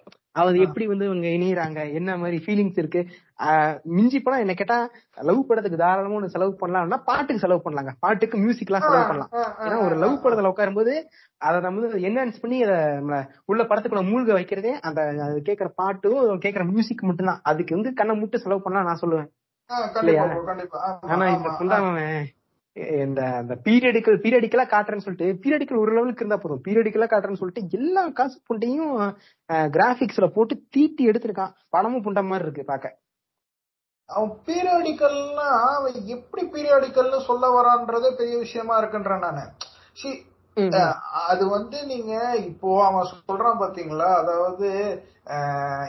அது 0.42 0.58
எப்படி 0.66 0.84
வந்து 0.90 1.06
இவங்க 1.08 1.26
இணையறாங்க 1.36 1.80
என்ன 1.98 2.10
மாதிரி 2.20 2.36
ஃபீலிங்ஸ் 2.44 2.78
இருக்கு 2.82 3.00
மிஞ்சி 3.96 4.18
போனா 4.20 4.38
என்ன 4.44 4.54
கேட்டா 4.60 4.78
லவ் 5.28 5.40
படத்துக்கு 5.48 5.80
தாராளமா 5.82 6.16
ஒண்ணு 6.18 6.32
செலவு 6.34 6.52
பண்ணலாம்னா 6.60 6.98
பாட்டுக்கு 7.08 7.42
செலவு 7.44 7.64
பண்ணலாங்க. 7.64 7.92
பாட்டுக்கு 8.04 8.36
மியூசிக் 8.44 8.70
எல்லாம் 8.70 8.86
செலவு 8.86 9.08
பண்ணலாம். 9.10 9.30
ஏன்னா 9.64 9.78
ஒரு 9.86 9.96
லவ் 10.04 10.16
படத்துல 10.24 10.52
உட்காரும்போது 10.52 10.94
அதை 11.40 11.56
நம்ம 11.66 11.84
வந்து 11.84 12.02
என்ஹான்ஸ் 12.08 12.42
பண்ணி 12.42 12.58
அதை 12.66 12.78
உள்ள 13.50 13.62
படத்துக்குள்ள 13.64 14.04
மூழ்க 14.10 14.32
வைக்கிறதே 14.38 14.72
அந்த 14.88 15.00
அது 15.26 15.38
கேட்கற 15.48 15.70
பாட்டும் 15.80 16.42
கேட்கற 16.46 16.64
மியூசிக் 16.72 17.08
மட்டும்தான். 17.10 17.42
அதுக்கு 17.52 17.76
வந்து 17.78 17.92
கண்ணை 18.00 18.16
முட்டு 18.22 18.42
செலவு 18.44 18.64
பண்ணலாம் 18.66 18.88
நான் 18.90 19.02
சொல்லுவேன். 19.04 19.30
ஆனா 21.12 21.24
இந்த 21.34 21.50
ஆமா. 21.76 21.92
இந்த 22.76 23.20
அந்த 23.40 23.54
பீரியடிக்கல் 23.64 24.16
பீரியடிக்கலா 24.24 24.64
காட்டுறேன்னு 24.68 25.04
சொல்லிட்டு 25.06 25.26
பீரியடிக்கல் 25.42 25.80
ஒரு 25.82 25.92
லெவலுக்கு 25.96 26.22
இருந்தா 26.22 26.38
போதும். 26.42 26.62
பீரியடிக்கலா 26.66 27.08
காட்டுறேன்னு 27.10 27.40
சொல்லிட்டு 27.40 27.76
எல்லா 27.78 28.02
காசு 28.18 28.36
புண்டையும் 28.48 28.94
கிராபிக்ஸ்ல 29.76 30.26
போட்டு 30.36 30.54
தீட்டி 30.74 31.02
எடுத்திருக்கான். 31.10 31.54
படமும் 31.74 32.04
புண்ட 32.06 32.22
மாதிரி 32.30 32.46
இருக்கு 32.46 32.64
பாக்க 32.72 32.96
அவன் 34.08 34.32
பீரியாடிக்கல்னா 34.46 35.48
அவன் 35.74 35.98
எப்படி 36.16 36.42
பீரியாடிக்கல்னு 36.54 37.20
சொல்ல 37.28 37.46
வரான்றதே 37.56 38.10
பெரிய 38.20 38.36
விஷயமா 38.44 38.74
இருக்குன்றேன் 38.80 39.24
நானு. 39.26 39.44
அது 41.30 41.44
வந்து 41.56 41.78
நீங்க 41.92 42.12
இப்போ 42.48 42.70
அவன் 42.88 43.10
சொல்றான் 43.12 43.62
பாத்தீங்களா? 43.62 44.08
அதாவது 44.22 44.68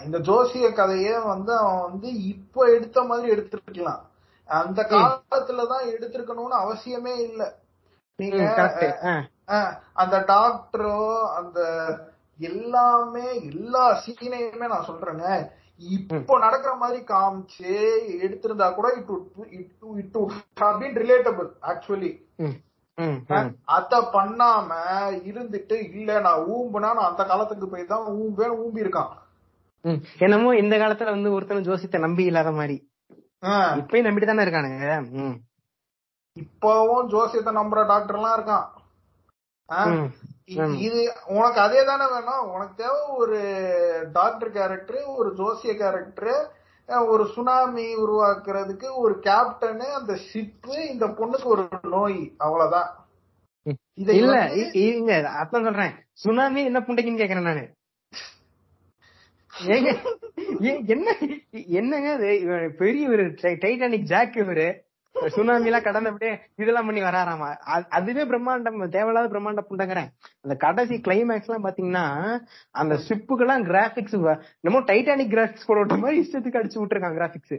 இந்த 0.06 0.18
ஜோசிய 0.30 0.68
கதையே 0.80 1.16
வந்து 1.32 1.52
அவன் 1.62 1.84
வந்து 1.88 2.10
இப்போ 2.34 2.62
எடுத்த 2.76 3.00
மாதிரி 3.10 3.28
எடுத்திருக்கலாம். 3.36 4.02
அந்த 4.50 4.82
காலத்துலதான் 4.94 5.86
எடுத்திருக்கணும்னு 5.94 6.58
அவசியமே 6.64 7.14
இல்ல. 7.28 7.42
நீங்க 8.20 8.42
அந்த 10.02 10.16
டாக்டரோ 10.32 10.98
அந்த 11.40 11.60
எல்லாமே 12.40 13.26
எல்லா 13.52 13.84
சீனையுமே 14.04 14.68
நான் 14.74 14.88
சொல்றேங்க. 14.90 15.26
இப்போ 15.82 16.34
நடக்கிற 16.46 16.74
மாதிரி 16.82 17.00
காமிச்சு 17.12 17.72
எடுத்திருந்தா 18.26 18.68
கூட 18.76 18.88
இட் 19.00 19.12
இட் 20.88 21.00
ரிலேட்டபிள் 21.04 21.50
ஆக்சுவலி. 21.72 22.12
அத 23.78 24.00
பண்ணாம 24.16 24.70
இருந்துட்டு 25.30 25.78
இல்ல 25.98 26.20
நான் 26.28 26.46
ஊம்புனா 26.56 26.90
நான் 26.98 27.10
அந்த 27.12 27.24
காலத்துக்கு 27.32 27.68
போய் 27.70 27.92
தான் 27.94 28.06
ஊம்பேன் 28.22 28.58
ஊம்பி 28.64 28.84
இருக்கான். 28.86 29.14
என்னமோ 30.26 30.50
இந்த 30.64 30.76
காலத்துல 30.78 31.16
வந்து 31.16 31.34
ஒருத்தன் 31.36 31.68
ஜோசியத்தை 31.70 32.02
நம்பி 32.06 32.30
இல்லாத 32.32 32.52
மாதிரி. 32.60 32.78
இப்பயும் 33.80 34.08
நம்பிட்டு 34.08 34.30
தானே 34.30 34.44
இருக்கானுங்க. 34.46 34.88
இப்பவும் 36.38 37.10
ஜோசியத்தை 37.14 37.52
நம்புற 37.60 37.80
டாக்டர் 37.92 38.18
எல்லாம் 38.20 38.36
இருக்கான். 38.38 38.68
இது 40.88 41.02
உனக்கு 41.38 41.60
அதே 41.60 41.82
தானே 41.86 42.06
வேணும்? 42.14 42.48
உனக்கு 42.54 42.74
தேவை 42.76 43.02
ஒரு 43.24 43.38
டாக்டர் 44.14 44.52
கேரக்டர் 44.58 45.00
ஒரு 45.20 45.30
ஜோசிய 45.40 45.74
கேரக்டர் 45.78 46.34
ஒரு 47.14 47.24
சுனாமி 47.36 47.86
உருவாக்குறதுக்கு 48.06 48.88
ஒரு 49.04 49.14
கேப்டனு 49.28 49.86
அந்த 50.00 50.14
ஷிப்பு 50.30 50.76
இந்த 50.94 51.06
பொண்ணுக்கு 51.20 51.48
ஒரு 51.56 51.64
நோய் 51.96 52.20
அவ்வளவுதான். 52.38 52.90
இல்ல 54.18 54.36
இங்க 54.82 55.14
அதான் 55.36 55.68
சொல்றேன். 55.68 55.94
சுனாமி 56.24 56.62
என்ன 56.70 56.80
புண்டைக்குன்னு 56.80 57.22
கேக்குறேன் 57.22 57.50
நானு. 57.50 57.64
என்ன 60.94 61.08
என்னங்க? 61.76 62.10
இவன் 62.44 62.76
பெரிய 62.78 63.10
ஒரு 63.10 63.24
டைட்டானிக் 63.44 64.10
ஜாக் 64.12 64.36
இவரு 64.36 64.68
சுனாமி 65.16 65.68
எல்லாம் 65.70 65.84
கடந்து 65.84 66.10
அப்படியே 66.12 66.32
இதெல்லாம் 66.56 66.86
பண்ணி 66.86 67.02
வராராமா 67.02 67.50
அதுவே 67.98 68.24
பிரம்மாண்டம் 68.24 68.80
தேவையில்லாத 68.96 69.30
பிரம்மாண்ட 69.34 69.64
புண்டங்கிறேன் 69.70 70.10
அந்த 70.42 70.56
கடைசி 70.56 70.96
கிளைமேக்ஸ் 71.08 71.50
எல்லாம் 71.50 71.66
பாத்தீங்கன்னா 71.68 72.06
அந்த 72.76 72.96
ஷிப்புக்கெல்லாம் 73.08 73.66
கிராபிக்ஸ் 73.70 74.18
நம்ம 74.62 74.82
டைட்டானிக் 74.90 75.34
கிராபிக்ஸ் 75.36 75.68
போட 75.68 75.80
விட்ட 75.80 75.98
மாதிரி 75.98 76.22
இஷ்டத்துக்கு 76.24 76.62
அடிச்சு 76.62 76.82
விட்டுருக்காங்க 76.82 77.20
கிராபிக்ஸ். 77.22 77.56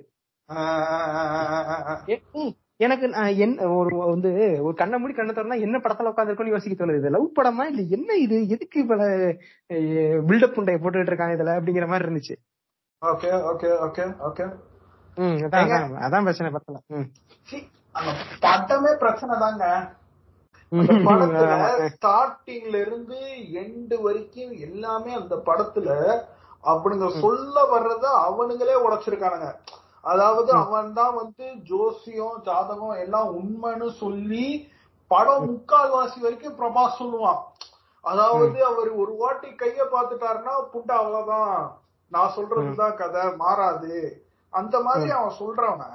எனக்கு 2.80 3.08
நான் 3.08 3.34
என்ன 3.36 3.68
ஒரு 3.68 3.96
வந்து 3.96 4.30
ஒரு 4.62 4.74
கண்ணை 4.74 4.98
மூடி 4.98 5.12
கண்ணை 5.12 5.34
திறந்தா 5.34 5.60
என்ன 5.60 5.78
படத்துல 5.78 6.10
உட்காந்துருக்கோம்னு 6.12 6.48
யோசிக்க 6.48 6.84
தோணுது. 6.84 6.96
இது 6.96 7.10
லவ் 7.10 7.36
படமா? 7.36 7.64
இல்ல 7.64 7.82
என்ன 7.88 8.14
இது? 8.14 8.48
எதுக்கு 8.48 8.80
இவ்வளவு 8.80 9.18
பில்டப் 10.28 10.54
புண்டைய 10.56 10.78
போட்டுட்டு 10.78 11.06
இருக்காங்க 11.06 11.34
இதுல 11.34 11.54
அப்படிங்கிற 11.56 11.86
மாதிரி 11.88 12.08
இருந்துச்சு. 12.08 12.34
Okay 13.02 13.30
okay 13.50 13.70
okay 13.86 14.04
okay. 14.28 14.44
ம் 15.16 15.38
அதான் 15.44 15.96
அதான், 16.04 16.22
பிரச்சனை 16.22 16.52
படத்துல. 16.52 16.78
ம். 16.86 17.08
அந்த 17.92 18.12
படமே 18.42 18.96
பிரச்சனை 18.96 19.34
தாங்க. 19.38 19.64
ஸ்டார்டிங்ல 21.94 22.76
இருந்து 22.80 23.18
எண்டு 23.54 24.02
வரைக்கும் 24.02 24.52
எல்லாமே 24.58 25.14
அந்த 25.14 25.34
படத்துல 25.46 25.88
அவனுங்க 26.64 27.08
சொல்ல 27.20 27.56
வர்றத 27.72 28.04
அவனுங்களே 28.26 28.76
உடைச்சிருக்கானுங்க. 28.86 29.48
அதாவது 30.04 30.52
அவன் 30.52 30.92
தான் 30.92 31.14
வந்து 31.14 31.44
ஜோசியம் 31.62 32.38
ஜாதகம் 32.42 32.96
எல்லாம் 32.96 33.28
உண்மைன்னு 33.36 33.88
சொல்லி 33.94 34.46
படம் 35.10 35.46
முக்கால்வாசி 35.48 36.18
வரைக்கும் 36.20 36.58
பிரபாஸ் 36.58 37.00
சொல்லுவான். 37.00 37.40
அதாவது 38.04 38.64
அவர் 38.64 38.90
ஒரு 38.94 39.12
வாட்டி 39.16 39.48
கைய 39.52 39.84
பாத்துட்டாருன்னா 39.92 40.54
புண்டை 40.72 40.94
அவ்வளவுதான். 40.94 41.56
நான் 42.12 42.34
சொல்றதுதான் 42.36 42.94
கதை. 42.94 43.22
மாறாது. 43.36 43.94
அந்த 44.52 44.80
மாதிரி 44.80 45.10
அவன் 45.10 45.38
சொல்றவன் 45.38 45.94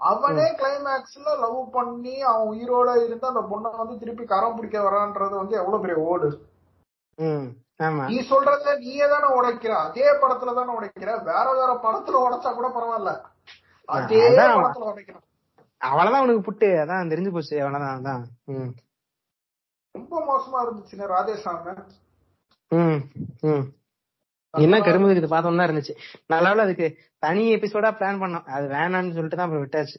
அவனே 0.00 0.46
கிளைமேக்ஸ்ல 0.60 1.28
லவ் 1.40 1.58
பண்ணி 1.70 2.20
அவன் 2.20 2.48
உயிரோட 2.52 3.04
இருந்து 3.04 3.26
அந்த 3.26 3.42
பொண்ணை 3.50 3.76
வந்து 3.76 3.98
திருப்பி 3.98 4.24
கரம் 4.24 4.56
பிடிக்க 4.56 4.78
வரான்றது 4.80 5.34
வந்து 5.36 5.56
எவ்வளவு 5.56 5.82
பெரிய 5.82 5.98
ஓடு. 6.06 6.30
நீ 7.78 8.20
சொல்றத 8.20 8.78
நீயே 8.78 9.08
தானே 9.08 9.26
உடைக்கிற. 9.34 9.68
அதே 9.68 10.12
படத்துல 10.12 10.54
தானே 10.54 10.72
உடைக்கிற. 10.78 11.24
வேற 11.24 11.46
வேற 11.52 11.78
படத்துல 11.82 12.18
உடைச்சா 12.26 12.54
கூட 12.54 12.68
பரவாயில்ல. 12.68 13.20
அதே. 13.84 14.28
படத்துல 14.28 14.90
உடைக்கிறான் 14.92 15.24
அவ்வளவுதான் 15.78 16.22
உனக்கு 16.22 16.52
புட்டு. 16.52 16.80
அதான் 16.82 17.10
தெரிஞ்சு 17.10 17.30
போச்சு. 17.30 17.62
அவ்வளவுதான் 17.62 17.98
அதான். 17.98 18.70
ரொம்ப 19.92 20.14
மோசமா 20.28 20.58
இருந்துச்சுங்க 20.64 21.06
ராதேசாமி 21.06 21.72
என்ன 24.54 24.80
கரும்பு 24.80 25.16
இது 25.16 25.28
பார்த்தோம் 25.28 25.56
தான் 25.56 25.68
இருந்துச்சு. 25.68 25.96
நல்ல 26.26 26.62
அதுக்கு. 26.62 26.96
தனி 27.18 27.54
எபிசோடா 27.54 27.90
பிளான் 27.98 28.20
பண்ணோம். 28.22 28.44
அது 28.44 28.68
வேணாம்னு 28.68 29.12
சொல்லிட்டு 29.12 29.36
தான் 29.36 29.46
அப்புறம் 29.46 29.66
விட்டாச்சு. 29.66 29.98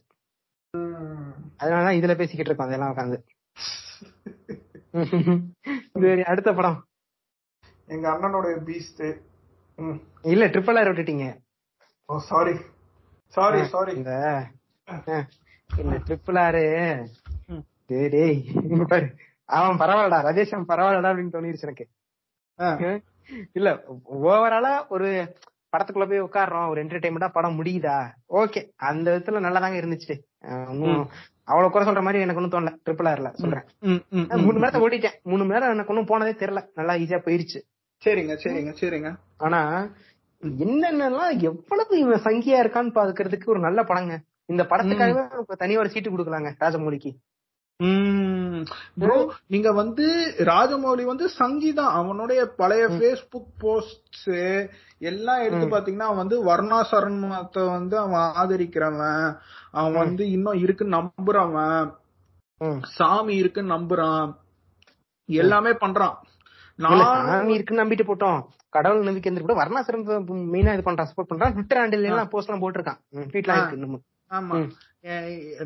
அதனாலதான் 1.60 1.98
இதுல 1.98 2.16
பேசிக்கிட்டு 2.18 2.46
இருக்கோம். 2.46 2.68
அதெல்லாம் 2.68 2.96
உட்காந்து. 2.96 3.18
சரி 6.02 6.22
அடுத்த 6.22 6.54
படம். 6.54 6.86
எங்க 7.88 8.06
அண்ணனுடைய 8.14 8.56
பீஸ்ட் 8.68 9.04
இல்ல 10.34 10.46
ட்ரிபிள் 10.54 10.78
ஆர் 10.80 10.90
விட்டுட்டீங்க. 10.90 11.26
ஓ 12.10 12.20
சாரி 12.32 12.56
சாரி 13.34 13.60
சாரி 13.74 13.92
இந்த 14.00 14.12
இந்த 15.70 15.96
ட்ரிபிள் 16.08 16.40
ஆறு 16.46 16.64
டேய் 17.92 18.12
டேய், 18.14 18.38
இங்க 18.70 18.86
பாரு 18.94 19.08
அவன் 19.50 19.82
பரவாயில்லடா 19.82 20.20
ரதேஷம் 20.28 20.70
பரவாயில்லடா 20.72 21.12
அப்படின்னு 21.12 21.36
தோணிருச்சு 21.36 21.68
எனக்கு. 21.68 21.86
இல்ல 23.60 23.70
ஓவராலா 24.30 24.74
ஒரு 24.96 25.10
படத்துக்குள்ள 25.74 26.06
போய் 26.10 26.26
உட்காடுறோம் 26.26 26.70
ஒரு 26.72 26.80
என்டர்டைன்மெண்டா 26.84 27.30
படம் 27.38 27.58
முடியுதா? 27.60 27.96
ஓகே 28.42 28.62
அந்த 28.90 29.06
விதத்துல 29.14 29.42
நல்லாதாங்க 29.46 29.78
இருந்துச்சு. 29.82 30.14
ஒன்னும் 30.72 31.02
அவ்வளவு 31.52 31.72
குறை 31.74 31.86
சொல்ற 31.88 32.02
மாதிரி 32.06 32.24
எனக்கு 32.26 32.42
ஒன்னும் 32.42 32.54
தோணல 32.54 32.74
ட்ரிபிள் 32.86 33.10
ஆர்ல 33.12 33.30
சொல்றேன். 33.42 33.66
மூணு 34.44 34.56
மணி 34.56 34.64
நேரத்தை 34.64 34.82
ஓட்டிட்டேன் 34.86 35.18
மூணு 35.32 35.42
மணி 35.44 35.56
நேரம் 35.56 35.74
எனக்கு 35.76 35.94
ஒன்னும் 35.94 36.12
போனதே 36.12 36.34
தெரியல. 36.42 36.62
நல்லா 36.80 36.96
ஈஸியா 37.04 37.20
போயிருச்சு. 37.28 37.62
சரிங்க 38.04 38.34
சரிங்க 38.44 38.72
சரிங்க. 38.82 39.10
ஆனா 39.38 39.62
என்னென்னலாம் 40.66 41.42
எவ்வளவு 41.42 41.94
இவன் 42.00 42.26
சங்கியா 42.26 42.58
இருக்கான்னு 42.64 42.98
பாக்குறதுக்கு 42.98 43.46
ஒரு 43.46 43.60
நல்ல 43.60 43.84
படங்க. 43.84 44.16
இந்த 44.46 44.64
படத்துக்காகவே 44.64 45.24
நமக்கு 45.32 45.56
தனியா 45.56 45.80
ஒரு 45.80 45.90
சீட்டு 45.90 46.10
கொடுக்கலாங்க 46.10 46.50
ராஜமௌலிக்கு. 46.60 47.12
ப்ரோ 49.00 49.16
நீங்க 49.48 49.72
வந்து 49.72 50.06
ராஜமௌலி 50.38 51.04
வந்து 51.04 51.30
சங்கீதம் 51.30 51.90
அவனுடைய 52.00 52.42
பழைய 52.46 52.88
ஃபேஸ்புக் 52.88 53.50
போஸ்ட்ஸ் 53.60 54.30
எல்லாம் 54.98 55.42
எடுத்து 55.42 55.66
பாத்தீங்கன்னா 55.68 56.08
அவன் 56.10 56.24
வந்து 56.24 56.38
வர்ணா 56.46 56.80
சரணத்தை 56.92 57.64
வந்து 57.70 57.98
அவன் 57.98 58.28
ஆதரிக்கிறவன். 58.42 59.26
அவன் 59.72 59.94
வந்து 59.94 60.30
இன்னும் 60.30 60.54
இருக்குன்னு 60.54 60.98
நம்புறவன். 61.00 61.90
சாமி 62.98 63.36
இருக்குன்னு 63.36 63.76
நம்புறான். 63.76 64.30
எல்லாமே 65.30 65.72
பண்றான். 65.72 66.16
சாமி 66.80 67.54
இருக்குன்னு 67.56 67.84
நம்பிட்டு 67.84 68.06
போட்டோம். 68.08 68.40
கடவுள் 68.76 69.08
நம்பிக்கை 69.08 69.30
இருந்து 69.30 69.46
கூட 69.46 69.56
வர்ணாசிரம் 69.62 70.04
மெயினா 70.54 70.74
இது 70.76 70.88
பண்றான் 70.88 71.10
சப்போர்ட் 71.10 71.32
பண்றான் 71.32 71.54
ட்விட்டர் 71.56 71.80
ஹேண்டில் 71.82 72.10
எல்லாம் 72.10 72.32
போஸ்ட் 72.34 72.50
எல்லாம் 72.50 72.64
போட்டிருக்கான். 72.64 73.00
ட்வீட்லாம் 73.32 73.60
இருக்கு 73.60 73.78
இன்னமும். 73.80 74.04
ஆமா. 74.32 74.56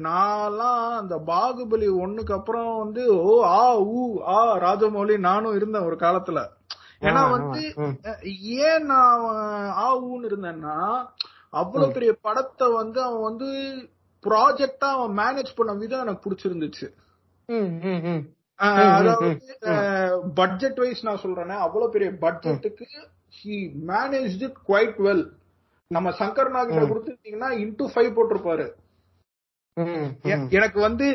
நான்லாம் 0.07 0.81
அந்த 1.02 1.15
பாகுபலி 1.27 1.90
ஒண்ணுக்கு 2.03 2.34
அப்புறம் 2.34 2.72
வந்து 2.77 3.03
ஓ 3.15 3.34
ஆ 3.52 3.61
ஊ 3.98 4.02
ஆ 4.36 4.40
ராஜமௌலி 4.65 5.15
நானும் 5.27 5.56
இருந்தேன் 5.56 5.88
ஒரு 5.90 5.98
காலத்துல. 6.06 6.40
ஏன்னா 7.07 7.22
வந்து 7.36 7.61
ஏன் 8.65 8.86
நான் 8.86 9.23
ஆ 9.84 9.86
ஊன்னு 10.07 10.30
இருந்தேன்னா 10.31 10.77
அவ்வளவு 11.61 11.95
பெரிய 11.98 12.11
படத்தை 12.22 12.68
வந்து 12.72 12.99
அவன் 13.03 13.27
வந்து 13.30 13.48
ப்ராஜெக்டா 14.23 14.88
அவன் 14.95 15.15
மேனேஜ் 15.18 15.56
பண்ண 15.56 15.73
விதம் 15.73 16.03
எனக்கு 16.06 16.26
பிடிச்சிருந்துச்சு. 16.26 16.88
அதாவது 18.60 19.27
பட்ஜெட் 20.36 20.80
வைஸ் 20.80 21.03
நான் 21.03 21.23
சொல்றேனே 21.23 21.57
அவ்வளவு 21.60 21.94
பெரிய 21.94 22.10
பட்ஜெட்டுக்கு 22.23 22.88
he 23.38 23.57
manage 23.90 24.36
it 24.41 24.60
quite 24.68 24.99
well 25.06 25.26
நம்ம 25.91 26.10
சங்கர் 26.19 26.56
நாகிட்ட 26.56 26.84
கொடுத்துட்டீங்கன்னா 26.90 27.49
இன்டூ 27.61 27.86
ஃபைவ் 27.91 28.11
போட்டிருப்பாரு. 28.18 28.68
எனக்கு 30.52 30.80
வந்து 30.80 31.07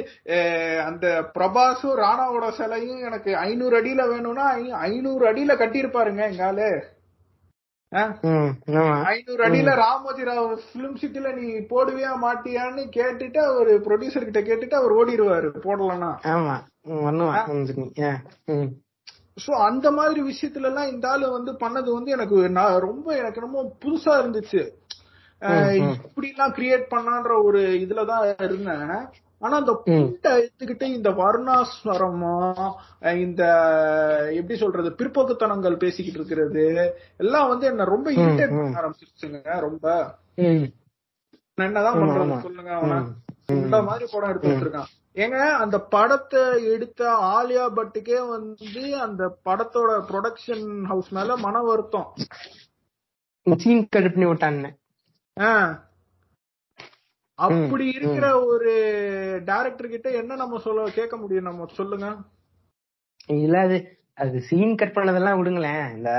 அந்த 0.86 1.06
பிரபாஸும் 1.34 1.98
ராணாவோட 1.98 2.46
சிலையும் 2.58 3.02
எனக்கு 3.04 3.30
ஐநூறு 3.42 3.74
அடியில 3.80 4.02
வேணும்னா 4.08 4.46
ஐநூறு 4.86 5.24
அடியில 5.30 5.54
கட்டியிருப்பாருங்க 5.58 6.22
எங்க 6.30 6.44
ஆளு 6.46 6.68
ம், 8.28 8.52
ஆமா. 8.76 8.94
ஐநூறு 9.10 9.42
அடியில 9.46 9.72
ராமோஜி 9.80 10.22
ராவ் 10.28 10.46
பிலிம் 10.70 10.96
சிட்டில 11.02 11.28
நீ 11.36 11.44
போடுவியா 11.68 12.12
மாட்டியான்னு 12.22 12.84
கேட்டுட்டு 12.96 13.40
அவர் 13.50 13.70
ப்ரொடியூசர் 13.86 14.28
கிட்ட 14.28 14.42
கேட்டுட்டு 14.42 14.76
அவர் 14.80 14.94
ஓடிடுவாரு 14.94 15.50
போடலன்னா. 15.66 16.10
சோ 19.36 19.50
அந்த 19.66 19.90
மாதிரி 19.90 20.20
விஷயத்துல 20.22 20.62
எல்லாம் 20.62 20.88
இந்த 20.88 21.10
ஆளு 21.10 21.30
வந்து 21.30 21.52
பண்ணது 21.52 21.90
வந்து 21.92 22.10
எனக்கு 22.10 22.50
நான் 22.50 22.78
ரொம்ப 22.78 23.16
எனக்கு 23.16 23.40
ரொம்ப 23.40 23.76
புதுசா 23.84 24.12
இருந்துச்சு. 24.20 24.62
இப்படி 26.02 26.28
எல்லாம் 26.28 26.52
கிரியேட் 26.52 26.84
பண்ணான்ற 26.90 27.44
ஒரு 27.44 27.60
இதுலதான் 27.80 28.42
இருந்தேன். 28.42 28.92
ஆனா 29.38 29.56
அந்த 29.56 29.72
புண்டை 29.86 30.30
எடுத்துக்கிட்டு 30.34 30.82
இந்த 30.90 31.10
வர்ணாஸ்வரமா 31.12 32.36
இந்த 33.16 33.42
எப்படி 34.32 34.58
சொல்றது 34.58 34.90
பிற்போக்குத்தனங்கள் 34.90 35.76
பேசிக்கிட்டு 35.76 36.20
இருக்கிறது 36.20 36.64
எல்லாம் 37.16 37.48
வந்து 37.48 37.66
என்ன 37.66 37.84
ரொம்ப 37.84 38.10
இரிட்டேட் 38.12 38.54
பண்ண 38.54 38.80
ஆரம்பிச்சிருச்சுங்க 38.80 39.60
ரொம்ப. 39.60 39.86
என்னதான் 41.58 41.96
ஆமா. 41.96 42.40
சொல்லுங்க 42.40 42.70
அவன. 42.72 42.94
இந்த 43.56 43.82
மாதிரி 43.82 44.06
படம் 44.12 44.30
எடுத்து 44.30 44.48
வச்சிருக்கான் 44.48 44.90
ஏங்க 45.16 45.38
அந்த 45.62 45.76
படத்தை 45.94 46.40
எடுத்த 46.74 47.00
ஆலியா 47.34 47.64
பட்டுக்கே 47.76 48.18
வந்து 48.28 48.82
அந்த 49.04 49.22
படத்தோட 49.46 49.90
ப்ரொடக்ஷன் 50.10 50.66
ஹவுஸ் 50.90 51.10
மேல 51.16 51.36
மன 51.44 51.60
வருத்தம். 51.68 52.08
சீன் 53.46 53.82
கட் 53.94 54.08
பண்ணி 54.14 54.26
விட்டான்னு. 54.30 54.70
அப்படி 57.38 57.86
இருக்கிற 57.96 58.26
ஒரு 58.50 58.72
டைரக்டர் 59.44 59.92
கிட்ட 59.94 60.08
என்ன 60.20 60.36
நம்ம 60.42 60.58
சொல்ல 60.66 60.88
கேட்க 60.98 61.14
முடியும் 61.16 61.48
நம்ம? 61.48 61.68
சொல்லுங்க. 61.78 62.08
இல்ல 63.42 63.56
அது 63.66 63.78
அது 64.22 64.36
சீன் 64.48 64.78
கட் 64.80 64.96
பண்ணதெல்லாம் 64.96 65.38
விடுங்களேன். 65.38 65.84
இந்த 65.96 66.10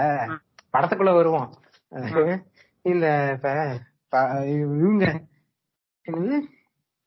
படத்துக்குள்ள 0.74 1.14
வருவோம். 1.20 1.50
இந்த 2.86 3.08
இப்ப 3.36 4.20
இவங்க 4.56 5.06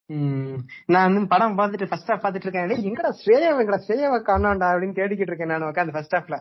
நான் 0.08 1.12
வந்து 1.12 1.28
படம் 1.28 1.58
பார்த்துட்டு 1.58 1.88
ஃபர்ஸ்ட் 1.88 2.10
ஹாஃப் 2.10 2.22
பார்த்துட்டு 2.24 2.46
இருக்கேன். 2.46 2.70
எங்கடா 2.88 3.10
ஸ்ரேயா 3.22 3.50
எங்கடா? 3.62 3.80
ஸ்ரேயாவை 3.86 4.18
காணாண்டா 4.28 4.68
அப்படின்னு 4.72 4.98
தேடிக்கிட்டு 4.98 5.28
இருக்கேன் 5.30 5.52
நான் 5.52 5.68
உட்காந்து 5.70 5.92
ஃபர்ஸ்ட் 5.92 6.14
ஹாஃப்ல 6.14 6.36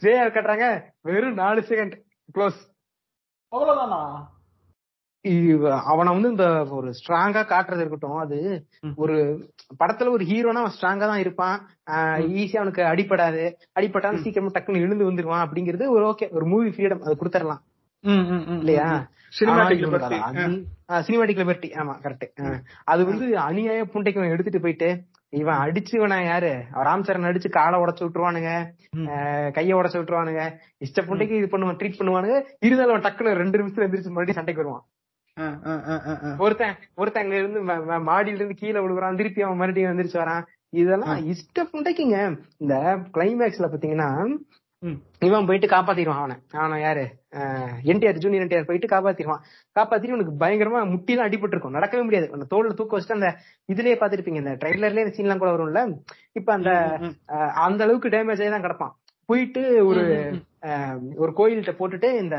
ஸ்ரேயா 0.00 0.24
கட்டுறாங்க. 0.34 0.66
வெறும் 1.02 1.38
நாலு 1.42 1.60
செகண்ட் 1.68 1.94
க்ளோஸ் 2.34 2.60
அவ்வளவுதானா? 3.52 4.00
அவனை 5.90 6.10
வந்து 6.12 6.28
இந்த 6.28 6.46
ஒரு 6.70 6.88
ஸ்ட்ராங்கா 6.98 7.40
காட்டுறது 7.52 7.82
இருக்கட்டும். 7.82 8.18
அது. 8.24 8.66
ஒரு 8.96 9.16
படத்துல 9.80 10.10
ஒரு 10.10 10.24
ஹீரோனா 10.24 10.60
அவன் 10.62 10.76
ஸ்ட்ராங்கா 10.76 11.08
தான் 11.10 11.22
இருப்பான். 11.24 11.56
ஈஸியா 12.38 12.56
அவனுக்கு 12.56 12.82
அடிபடாது. 12.82 13.44
அடிபட்டாலும் 13.80 14.22
சீக்கிரமா 14.24 14.50
டக்குன்னு 14.54 14.84
எழுந்து 14.84 15.10
வந்துருவான் 15.10 15.44
அப்படிங்கிறது 15.46 15.88
ஒரு 15.96 16.04
ஓகே 16.12 16.30
ஒரு 16.30 16.46
மூவி 16.46 16.70
ஃப்ரீடம் 16.70 17.04
அது 17.06 17.18
கொடுத்துடலாம். 17.22 17.62
இல்லையா? 18.62 18.88
சினிமாட்டிக் 19.38 21.40
லிபர்ட்டி 21.40 21.68
ஆமா 21.80 21.94
கரெக்ட் 22.04 22.26
அது 22.92 23.02
வந்து 23.08 23.26
அநியாய 23.46 23.80
புண்டைக்கு 23.94 24.20
இவன் 24.20 24.34
எடுத்துட்டு 24.34 24.60
போயிட்டு 24.64 24.88
இவன் 25.40 25.60
அடிச்சு 25.62 25.92
இவனை 25.98 26.18
யாரு 26.26 26.52
ராம் 26.86 27.04
சரண் 27.06 27.28
அடிச்சு 27.30 27.48
காலை 27.56 27.78
உடைச்சு 27.82 28.02
விட்டுருவானுங்க. 28.04 28.52
கைய 29.56 29.78
உடைச்சு 29.78 29.98
விட்டுருவானுங்க. 29.98 30.44
இஷ்ட 30.84 31.02
புண்டைக்கு 31.08 31.34
இது 31.40 31.48
பண்ணுவான் 31.54 31.78
ட்ரீட் 31.80 31.98
பண்ணுவானுங்க. 31.98 32.36
இருந்தாலும் 32.66 32.94
அவன் 32.94 33.06
டக்குன்னு 33.06 33.40
ரெண்டு 33.42 33.58
நிமிஷத்துல 33.60 33.86
எந்திரிச்சு 33.86 34.12
மறுபடியும் 34.12 34.38
சண்டைக்கு 34.38 34.62
வருவான். 34.62 34.84
ஒருத்தன் 36.44 36.76
ஒருத்தன் 37.00 37.24
அங்க 37.24 37.36
இருந்து 37.40 37.60
மாடியில 38.10 38.40
இருந்து 38.40 38.60
கீழே 38.62 38.78
விழுகுறான். 38.84 39.18
திருப்பி 39.20 39.44
அவன் 39.46 39.60
மறுபடியும் 39.62 39.92
வந்துருச்சு 39.92 40.22
வரான். 40.22 40.46
இதெல்லாம் 40.80 41.20
இஷ்ட 41.32 41.62
புண்டைக்குங்க. 41.72 42.16
இந்த 42.62 42.74
கிளைமேக்ஸ்ல 43.16 43.68
பாத்தீங்கன்னா 43.74 44.08
இவன் 45.26 45.46
போயிட்டு 45.46 45.68
காப்பாத்திடுவான் 45.68 46.20
அவனை. 46.22 46.34
அவனை 46.58 46.76
யாரு? 46.82 47.04
என்டிஆர் 47.92 48.20
ஜூனியர் 48.24 48.44
என்டிஆர் 48.44 48.68
போயிட்டு 48.68 48.88
காப்பாத்திடுவான். 48.92 49.42
காப்பாத்திட்டு 49.76 50.16
உனக்கு 50.16 50.34
பயங்கரமா 50.42 50.80
முட்டிலாம் 50.92 51.28
அடிபட்டு 51.28 51.54
இருக்கும் 51.54 51.76
நடக்கவே 51.78 52.04
முடியாது. 52.06 52.28
அந்த 52.36 52.46
தோல்ல 52.52 52.76
தூக்க 52.80 52.96
வச்சுட்டு 52.96 53.18
அந்த 53.18 53.30
இதுலயே 53.68 53.96
பாத்துருப்பீங்க 54.02 54.42
இந்த 54.42 54.54
ட்ரைலர்லயே 54.62 55.04
இந்த 55.06 55.14
சீன்லாம் 55.16 55.42
கூட 55.42 55.50
வரும்ல? 55.56 55.82
இப்ப 56.40 56.52
அந்த 56.58 56.70
அந்த 57.66 57.82
அளவுக்கு 57.86 58.14
டேமேஜ் 58.16 58.42
ஆகி 58.44 58.52
தான் 58.54 58.66
கிடப்பான். 58.66 58.94
போயிட்டு 59.28 59.62
ஒரு 59.90 60.04
ஒரு 61.22 61.32
கோயில்கிட்ட 61.40 61.74
போட்டுட்டு 61.80 62.10
இந்த 62.22 62.36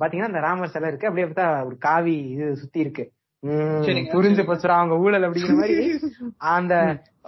பாத்தீங்கன்னா 0.00 0.32
இந்த 0.32 0.42
ராமர் 0.48 0.74
சிலை 0.74 0.88
இருக்கு. 0.90 1.08
அப்படியே 1.08 1.28
பார்த்தா 1.28 1.46
ஒரு 1.68 1.78
காவி 1.88 2.16
இது 2.34 2.48
சுத்தி 2.62 2.84
இருக்கு. 2.84 3.04
புரிஞ்சு 4.14 4.42
போச்சுடா 4.46 4.76
அவங்க 4.78 4.94
ஊழல் 5.02 5.26
அப்படிங்கிற 5.26 5.54
மாதிரி 5.58 5.76
அந்த 6.54 6.74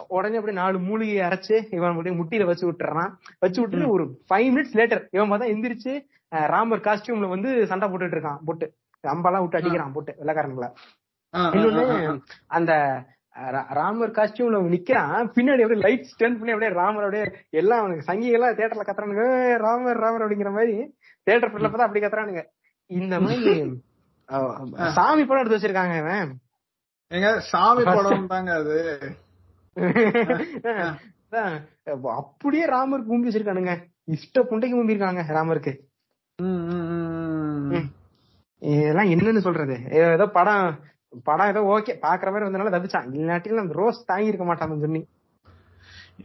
உடனே 0.08 0.36
அப்படியே 0.36 0.60
நாலு 0.62 0.78
மூலிகையை 0.78 1.28
அரைச்சு 1.28 1.74
இவன் 1.74 1.90
அப்படியே 1.90 2.16
முட்டியில 2.20 2.46
வச்சு 2.46 2.72
விட்டுறான். 2.72 3.10
வச்சு 3.40 3.60
விட்டுட்டு 3.60 3.90
ஒரு 3.90 4.04
ஃபைவ் 4.28 4.48
மினிட்ஸ் 4.54 4.76
லேட்டர் 4.78 5.02
இவன் 5.10 5.30
பார்த்தா 5.30 5.50
எந்திரிச்சு 5.54 5.92
ராமர் 6.46 6.80
காஸ்டியூம்ல 6.80 7.28
வந்து 7.28 7.66
சண்டை 7.66 7.88
போட்டுட்டு 7.88 8.16
இருக்கான் 8.16 8.38
போட்டு. 8.44 8.66
அம்பெல்லாம் 9.08 9.40
விட்டு 9.40 9.58
அடிக்கிறான் 9.58 9.92
போட்டு 9.92 10.14
வெள்ளக்காரங்கள 10.20 10.66
இன்னொன்னு 11.52 12.20
அந்த 12.48 12.72
ராமர் 13.70 14.10
காஸ்டியூம்ல 14.10 14.58
நிக்கிறான். 14.74 15.12
பின்னாடி 15.34 15.62
அப்படியே 15.62 15.80
லைட் 15.84 16.06
ஸ்டென் 16.12 16.36
பண்ணி 16.38 16.52
அப்படியே 16.52 16.72
ராமர் 16.72 17.04
அப்படியே 17.04 17.24
எல்லாம் 17.50 17.80
அவனுக்கு 17.80 18.12
சங்கிகள்லாம் 18.12 18.56
தேட்டர்ல 18.58 18.84
கத்துறானுங்க. 18.86 19.24
"ஏய், 19.44 19.56
ராமர் 19.56 19.96
ராமர் 19.96 20.24
அப்படிங்கிற 20.24 20.50
மாதிரி 20.52 20.74
தேட்டர் 21.26 21.50
ஃபுல்ல 21.52 21.68
பார்த்தா 21.68 21.86
அப்படி 21.86 22.04
கத்துறானுங்க. 22.04 22.42
இந்த 22.90 23.20
மாதிரி 23.20 23.54
சாமி 24.92 25.24
படம் 25.24 25.44
எடுத்து 25.44 25.58
வச்சிருக்காங்க 25.58 25.96
இவன். 25.98 26.30
சாமி 27.50 27.82
படம் 27.84 28.26
தாங்க 28.26 28.52
அது. 28.54 28.76
அப்படியே 32.02 32.64
ராமர் 32.66 33.06
கும்பி 33.06 33.28
வச்சிருக்கானுங்க. 33.28 33.72
இஷ்ட 34.04 34.42
புண்டைக்கு 34.42 34.74
கும்பி 34.74 34.94
இருக்காங்க 34.94 35.22
ராமருக்கு. 35.28 35.72
இதெல்லாம் 38.58 39.10
என்னன்னு 39.10 39.38
சொல்றது? 39.38 39.76
ஏதோ 39.90 40.26
படம் 40.26 40.78
படம் 41.24 41.48
ஏதோ 41.48 41.60
ஓகே 41.60 41.92
பாக்குற 41.96 42.32
மாதிரி 42.32 42.46
வந்தனால 42.46 42.72
தப்பிச்சான். 42.72 43.08
இல்லாட்டிலும் 43.18 43.62
அந்த 43.62 43.74
ரோஸ் 43.74 44.04
தாங்கி 44.04 44.26
இருக்க 44.26 44.44
மாட்டான் 44.44 44.78
சொல்லி 44.80 45.08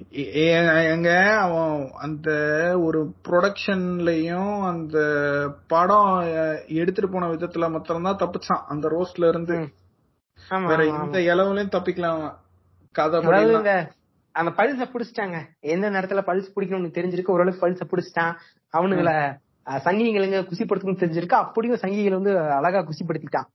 எங்க 0.10 1.10
அவன் 1.40 1.92
அந்த 1.98 2.30
ஒரு 2.80 3.14
ப்ரொடக்ஷன்லயும் 3.30 4.68
அந்த 4.68 4.98
படம் 5.68 6.24
எடுத்துட்டு 6.68 7.14
போன 7.14 7.32
விதத்துல 7.32 7.72
மாத்திரம்தான் 7.72 8.18
தப்பிச்சான். 8.18 8.66
அந்த 8.68 8.86
ரோஸ்ட்ல 8.88 9.30
இருந்து. 9.30 9.74
வேற 10.50 10.86
எந்த. 10.86 11.20
இளவுலயும் 11.20 11.76
தப்பிக்கலாம் 11.76 12.18
அவன். 12.18 12.36
கதை 12.98 13.20
அந்த 14.36 14.52
பல்ச 14.58 14.86
புடிச்சிட்டாங்க. 14.92 15.38
எந்த 15.74 15.90
நேரத்துல 15.90 16.22
பல்ஸ் 16.30 16.54
பிடிக்கணும்னு 16.56 16.96
தெரிஞ்சிருக்கு 16.98 17.34
ஓரளவுக்கு 17.36 17.64
பல்ச 17.66 17.84
புடிச்சிட்டான். 17.92 18.34
அவனுங்கள 18.74 19.12
சங்கிகளுங்க 19.86 20.40
குசிப்படுத்தணும்னு 20.50 21.04
தெரிஞ்சிருக்கு. 21.04 21.36
அப்படியும் 21.44 21.82
சங்கிகள் 21.84 22.18
வந்து 22.20 22.34
அழகா 22.58 22.80
குசிப்படுத்திட்டான். 22.90 23.48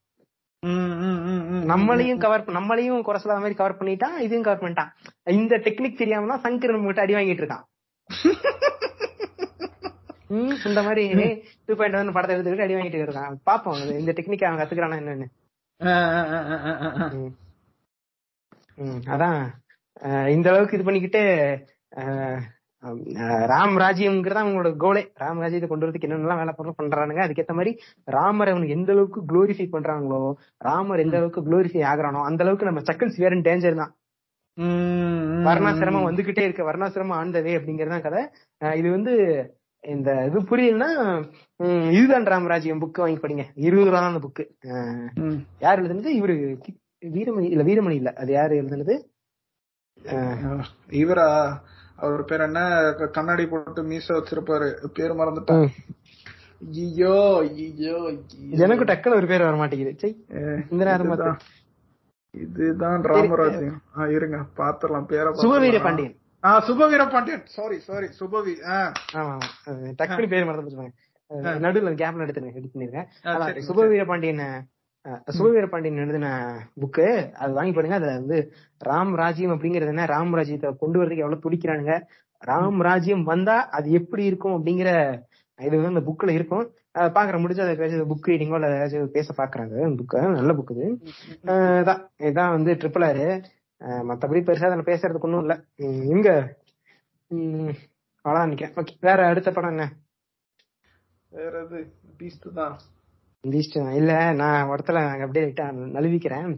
நம்மளையும் 1.73 2.23
கவர் 2.25 2.45
நம்மளையும் 2.57 3.03
குறை 3.03 3.19
சொல்லாத 3.21 3.43
மாதிரி 3.43 3.59
கவர் 3.61 3.79
பண்ணிட்டான் 3.79 4.17
இதையும் 4.27 4.47
கவர் 4.49 4.62
பண்ணிட்டான். 4.62 4.91
இந்த 5.39 5.57
டெக்னிக் 5.67 6.01
தெரியாம 6.01 6.29
தான் 6.33 6.45
சங்கர் 6.47 6.75
நம்ம 6.75 6.91
கிட்ட 6.91 7.05
அடி 7.07 7.15
வாங்கிட்டு 7.15 7.45
இருக்கான். 7.45 7.65
ம், 10.39 10.57
இந்த 10.65 10.81
மாதிரி 10.87 11.05
டூ 11.67 11.75
பாயிண்ட் 11.75 11.97
ஒன் 11.97 12.12
படத்தை 12.12 12.35
எடுத்துக்கிட்டு 12.37 12.67
அடி 12.67 12.75
வாங்கிட்டு 12.75 13.01
இருக்கான். 13.05 13.37
பாப்போம் 13.47 13.99
இந்த 13.99 14.12
டெக்னிக் 14.19 14.45
அவன் 14.45 14.61
கத்துக்கிறானா 14.61 14.99
என்னன்னு. 15.03 15.29
அதான். 19.15 19.40
இந்த 20.35 20.47
அளவுக்கு 20.51 20.77
இது 20.77 20.86
பண்ணிக்கிட்டு 20.86 21.23
ராம் 23.52 23.74
ராஜ்யம்ங்கிறதா 23.82 24.43
அவங்களோட 24.43 24.70
கோலே 24.82 25.02
ராம் 25.23 25.40
ராஜ்யத்தை 25.43 25.69
கொண்டு 25.70 25.85
வரதுக்கு 25.86 26.07
என்னென்னலாம் 26.09 26.40
வேலை 26.43 26.52
பண்ண 26.59 26.70
பண்றானுங்க. 26.78 27.23
அதுக்கேத்த 27.27 27.55
மாதிரி 27.59 27.73
ராமர் 28.16 28.52
அவனுக்கு 28.52 28.77
எந்த 28.78 28.90
அளவுக்கு 28.94 29.20
குளோரிஃபை 29.31 29.66
பண்றாங்களோ 29.74 30.20
ராமர் 30.69 31.05
எந்த 31.05 31.16
அளவுக்கு 31.19 31.43
குளோரிஃபை 31.48 31.82
ஆகுறானோ 31.93 32.23
அந்த 32.28 32.44
அளவுக்கு 32.44 32.69
நம்ம 32.69 32.82
சக்கல்ஸ் 32.90 33.23
வேற 33.24 33.40
டேஞ்சர் 33.48 33.81
தான். 33.82 33.93
வர்ணாசிரமம் 35.48 36.07
வந்துகிட்டே 36.09 36.43
இருக்கு. 36.47 36.69
வர்ணாசிரமம் 36.70 37.19
ஆண்டதே 37.20 37.52
அப்படிங்கறதுதான் 37.59 38.07
கதை. 38.07 38.23
இது 38.81 38.89
வந்து 38.97 39.12
இந்த 39.85 40.11
இது 40.28 40.39
புரியலன்னா 40.51 40.89
இதுதான் 41.98 42.27
ராமராஜ்யம் 42.32 42.82
புக் 42.82 43.01
வாங்கி 43.02 43.20
படிங்க. 43.20 43.44
இருபது 43.66 43.89
ரூபா 43.89 44.01
தான் 44.01 44.12
அந்த 44.12 44.23
புக்கு. 44.27 44.44
யார் 45.65 45.81
எழுதுனது? 45.82 46.11
இவரு 46.20 46.35
வீரமணி 47.02 47.47
இல்ல 47.51 47.62
வீரமணி 47.62 47.94
இல்ல. 47.94 48.10
அது 48.16 48.31
யாரு 48.32 48.55
எழுதுனது? 48.60 48.94
இவரா 50.98 51.28
அவர் 51.98 52.24
பேர் 52.24 52.44
என்ன? 52.44 52.60
கண்ணாடி 53.14 53.44
போட்டு 53.47 53.81
மீச 53.85 54.06
வச்சிருப்பாரு. 54.14 54.68
பேர் 54.94 55.18
மறந்துட்டேன் 55.18 55.66
ஐயோ 56.78 57.12
ஐயோ 57.40 57.94
எனக்கு 58.59 58.85
டக்குனு 58.85 59.18
ஒரு 59.18 59.27
பேர் 59.27 59.44
வர 59.44 59.56
மாட்டேங்குது 59.56 60.09
இந்த 60.70 60.82
நேரம். 60.82 61.39
இதுதான். 62.35 63.05
ராமராஜ்யம். 63.10 63.78
ஆ, 63.97 64.06
இருங்க 64.09 64.39
பாத்துடலாம் 64.59 65.06
பேரை 65.06 65.31
சுபவீர. 65.39 65.78
பாண்டியன். 65.82 66.16
ஆ 66.43 66.51
சுபவீர 66.68 67.02
பாண்டியன். 67.09 67.44
சாரி 67.51 67.78
சாரி 67.81 68.09
சுபவி 68.18 68.52
டக்குனு 69.98 70.28
பேர் 70.28 70.48
மறந்து 70.48 70.90
நடுவுல 71.64 71.90
கேப்ல 71.98 72.24
எடுத்து 72.24 72.40
எடுத்து 72.51 72.72
பண்ணிருக்கேன் 72.72 73.09
ஆ, 73.20 73.31
அதான் 73.31 73.48
சரிங்க, 73.48 73.66
சுபவீர 73.66 74.05
பாண்டியன் 74.06 74.44
அஹ், 75.05 75.20
பாண்டியன் 75.72 76.02
எழுதின 76.02 76.28
புக்கு 76.81 77.06
அது 77.40 77.52
வாங்கி 77.52 77.72
பாருங்க. 77.72 77.98
அதுல 77.98 78.16
வந்து 78.18 78.39
ராம் 78.81 79.12
ராஜ்யம் 79.14 79.55
அப்படிங்கறது 79.55 79.93
என்ன? 79.94 80.05
ராம் 80.06 80.35
ராஜ்யத்தை 80.39 80.70
கொண்டு 80.82 80.98
வரதுக்கு 81.01 81.24
எவ்வளவு 81.24 81.44
துடிக்கிறானுங்க? 81.44 81.94
ராம் 82.43 82.81
ராஜ்யம் 82.82 83.24
வந்தா 83.24 83.56
அது 83.70 83.89
எப்படி 83.98 84.24
இருக்கும் 84.24 84.56
அப்படிங்கிற 84.56 84.90
இது 85.59 85.74
வந்து 85.77 85.93
அந்த 85.93 86.02
புக்ல 86.06 86.31
இருக்கும். 86.32 86.64
அதை 86.94 87.09
பாக்குற 87.16 87.39
முடிஞ்சு 87.40 87.64
அதை 87.64 87.74
புக் 88.10 88.28
ரீடிங்கோ 88.31 88.56
இல்ல 88.59 88.68
ஏதாச்சும் 88.77 89.16
பேச 89.16 89.35
பாக்குறாங்க 89.36 89.74
புக்கு 89.98 90.20
நல்ல 90.36 90.52
புக் 90.52 90.72
இது. 90.74 90.86
இதான் 91.81 92.01
இதான் 92.28 92.55
வந்து 92.55 92.72
ட்ரிபிள் 92.81 93.06
ஆறு 93.09 93.27
மத்தபடி 94.09 94.40
பெருசா 94.47 94.68
அதுல 94.68 94.86
பேசுறதுக்கு 94.89 95.28
ஒண்ணும் 95.28 95.44
இல்ல. 95.44 95.55
இங்க 96.09 96.31
எங்க 97.31 97.74
நினைக்கிறேன். 98.43 98.74
ஓகே 98.77 98.94
வேற 99.01 99.20
அடுத்த 99.27 99.51
படம் 99.52 99.74
என்ன? 99.74 99.85
வேற 101.32 101.52
எது? 101.64 101.78
பீஸ்ட் 102.18 102.48
தான். 102.52 102.74
இல்ல 103.45 104.12
நான் 104.33 104.71
இடத்துல 104.71 104.99
அப்படியே 105.23 105.45
லைட்டா 105.47 105.67
நழுவிக்கிறேன். 105.97 106.49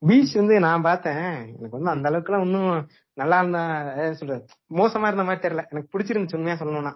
பீச் 0.00 0.34
வந்து 0.34 0.54
நான் 0.60 0.82
பார்த்தேன். 0.82 1.26
எனக்கு 1.56 1.76
வந்து 1.76 1.90
அந்த 1.90 2.08
அளவுக்கு 2.08 2.32
எல்லாம் 2.32 2.46
ஒன்னும் 2.46 2.72
நல்லா 3.18 3.38
இருந்தா 3.38 3.62
சொல்றது 4.12 4.42
மோசமா 4.70 5.08
இருந்த 5.10 5.24
மாதிரி 5.24 5.42
தெரியல. 5.44 5.62
எனக்கு 5.70 5.92
பிடிச்சிருந்துச்சு 5.92 6.38
உண்மையா 6.38 6.56
சொல்லணும்னா. 6.58 6.92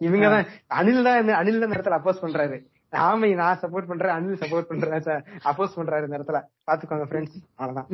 இவங்க 0.00 0.26
தான் 0.28 0.46
அனில் 0.78 1.02
தான் 1.02 1.32
அனில் 1.40 1.62
தான் 1.62 1.74
இடத்துல 1.76 1.98
அப்போஸ் 1.98 2.22
பண்றாரு. 2.24 2.58
ஆமை 3.02 3.34
நான் 3.34 3.58
சப்போர்ட் 3.62 3.90
பண்றேன் 3.90 4.14
அனில் 4.16 4.40
சப்போர்ட் 4.42 4.70
பண்றேன் 4.70 5.24
அப்போஸ் 5.50 5.78
பண்றாரு 5.78 6.06
இந்த 6.08 6.18
இடத்துல. 6.18 6.40
பாத்துக்கோங்க 6.66 7.08
ஃப்ரெண்ட்ஸ் 7.10 7.38
அவ்வளவுதான். 7.54 7.88